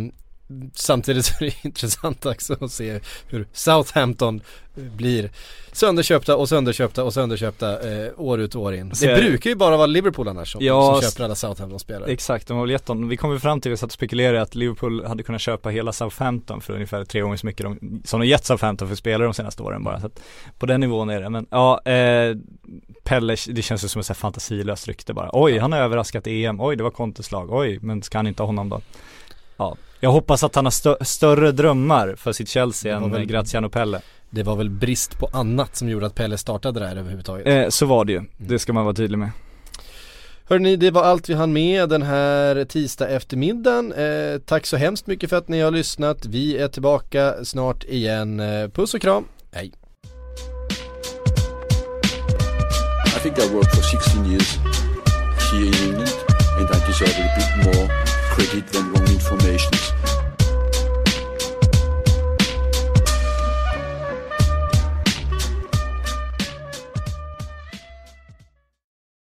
samtidigt 0.74 1.24
så 1.24 1.34
är 1.44 1.46
det 1.46 1.54
intressant 1.64 2.26
också 2.26 2.56
att 2.60 2.72
se 2.72 3.00
hur 3.28 3.46
Southampton 3.52 4.40
blir 4.74 5.30
sönderköpta 5.72 6.36
och 6.36 6.48
sönderköpta 6.48 7.04
och 7.04 7.14
sönderköpta 7.14 7.90
eh, 7.92 8.10
år 8.16 8.40
ut 8.40 8.54
och 8.54 8.62
år 8.62 8.74
in. 8.74 8.92
Det, 9.00 9.06
Det- 9.06 9.22
brukar 9.22 9.50
ju 9.50 9.56
bara 9.56 9.76
vara 9.76 9.86
Liverpool 9.86 10.28
annars 10.28 10.52
som, 10.52 10.64
Ja, 10.64 10.98
som 11.00 11.10
köper 11.10 11.24
alla 11.24 11.34
Southampton-spelare. 11.34 12.10
Exakt, 12.10 12.48
de 12.48 12.54
har 12.56 12.64
väl 12.64 12.70
gett 12.70 12.86
dem, 12.86 13.08
vi 13.08 13.16
kom 13.16 13.32
ju 13.32 13.38
fram 13.38 13.60
till, 13.60 13.70
vi 13.70 13.76
satt 13.76 13.86
och 13.86 13.92
spekulerade 13.92 14.42
att 14.42 14.54
Liverpool 14.54 15.04
hade 15.06 15.22
kunnat 15.22 15.40
köpa 15.40 15.68
hela 15.68 15.92
Southampton 15.92 16.60
för 16.60 16.72
ungefär 16.74 17.04
tre 17.04 17.20
gånger 17.20 17.36
så 17.36 17.46
mycket 17.46 17.62
de, 17.64 18.02
som 18.04 18.20
de 18.20 18.26
gett 18.26 18.44
Southampton 18.44 18.88
för 18.88 18.94
spelare 18.94 19.24
de 19.28 19.34
senaste 19.34 19.62
åren 19.62 19.84
bara. 19.84 20.00
Så 20.00 20.06
att 20.06 20.20
på 20.58 20.66
den 20.66 20.80
nivån 20.80 21.10
är 21.10 21.20
det. 21.22 21.30
Men 21.30 21.46
ja, 21.50 21.80
eh, 21.84 22.36
Pelle, 23.04 23.36
det 23.48 23.62
känns 23.62 23.84
ju 23.84 23.88
som 23.88 24.00
ett 24.00 24.16
fantasilöst 24.16 24.88
rykte 24.88 25.14
bara. 25.14 25.30
Oj, 25.32 25.58
han 25.58 25.72
har 25.72 25.78
överraskat 25.78 26.26
EM. 26.26 26.60
Oj, 26.60 26.76
det 26.76 26.82
var 26.82 26.90
Contes 26.90 27.32
lag. 27.32 27.52
Oj, 27.52 27.78
men 27.82 28.02
ska 28.02 28.18
han 28.18 28.26
inte 28.26 28.42
ha 28.42 28.46
honom 28.46 28.68
då? 28.68 28.80
Ja, 29.56 29.76
jag 30.04 30.12
hoppas 30.12 30.44
att 30.44 30.54
han 30.54 30.64
har 30.66 30.70
stö- 30.70 31.04
större 31.04 31.52
drömmar 31.52 32.14
för 32.16 32.32
sitt 32.32 32.48
Chelsea 32.48 32.96
än 32.96 33.10
väl- 33.10 33.24
Graziano 33.26 33.68
Pelle. 33.68 34.00
Det 34.30 34.42
var 34.42 34.56
väl 34.56 34.70
brist 34.70 35.18
på 35.18 35.28
annat 35.32 35.76
som 35.76 35.88
gjorde 35.88 36.06
att 36.06 36.14
Pelle 36.14 36.38
startade 36.38 36.80
där 36.80 36.96
överhuvudtaget. 36.96 37.46
Eh, 37.46 37.68
så 37.68 37.86
var 37.86 38.04
det 38.04 38.12
ju. 38.12 38.22
Det 38.36 38.58
ska 38.58 38.72
man 38.72 38.84
vara 38.84 38.94
tydlig 38.94 39.18
med. 39.18 39.30
Hörrni, 40.48 40.76
det 40.76 40.90
var 40.90 41.02
allt 41.02 41.28
vi 41.28 41.34
hann 41.34 41.52
med 41.52 41.88
den 41.88 42.02
här 42.02 42.64
tisdag 42.64 43.08
eftermiddagen. 43.08 43.92
Eh, 43.92 44.38
tack 44.46 44.66
så 44.66 44.76
hemskt 44.76 45.06
mycket 45.06 45.30
för 45.30 45.36
att 45.36 45.48
ni 45.48 45.60
har 45.60 45.70
lyssnat. 45.70 46.26
Vi 46.26 46.58
är 46.58 46.68
tillbaka 46.68 47.34
snart 47.44 47.84
igen. 47.84 48.40
Eh, 48.40 48.68
puss 48.68 48.94
och 48.94 49.00
kram, 49.00 49.24
hej! 49.52 49.72
I 53.16 53.20
think 53.22 53.38
I 53.38 53.54
worked 53.54 53.70
for 53.74 53.82
16 53.82 54.26
years 54.30 54.56
here 55.52 55.66
in 55.66 55.74
England 55.74 56.12
and 56.58 56.68
I 56.70 56.86
deserve 56.86 57.16
a 57.24 57.28
bit 57.36 57.64
more 57.66 57.88
credit 58.34 58.66
than 58.72 58.92
wrong 58.92 59.06
information. 59.06 60.23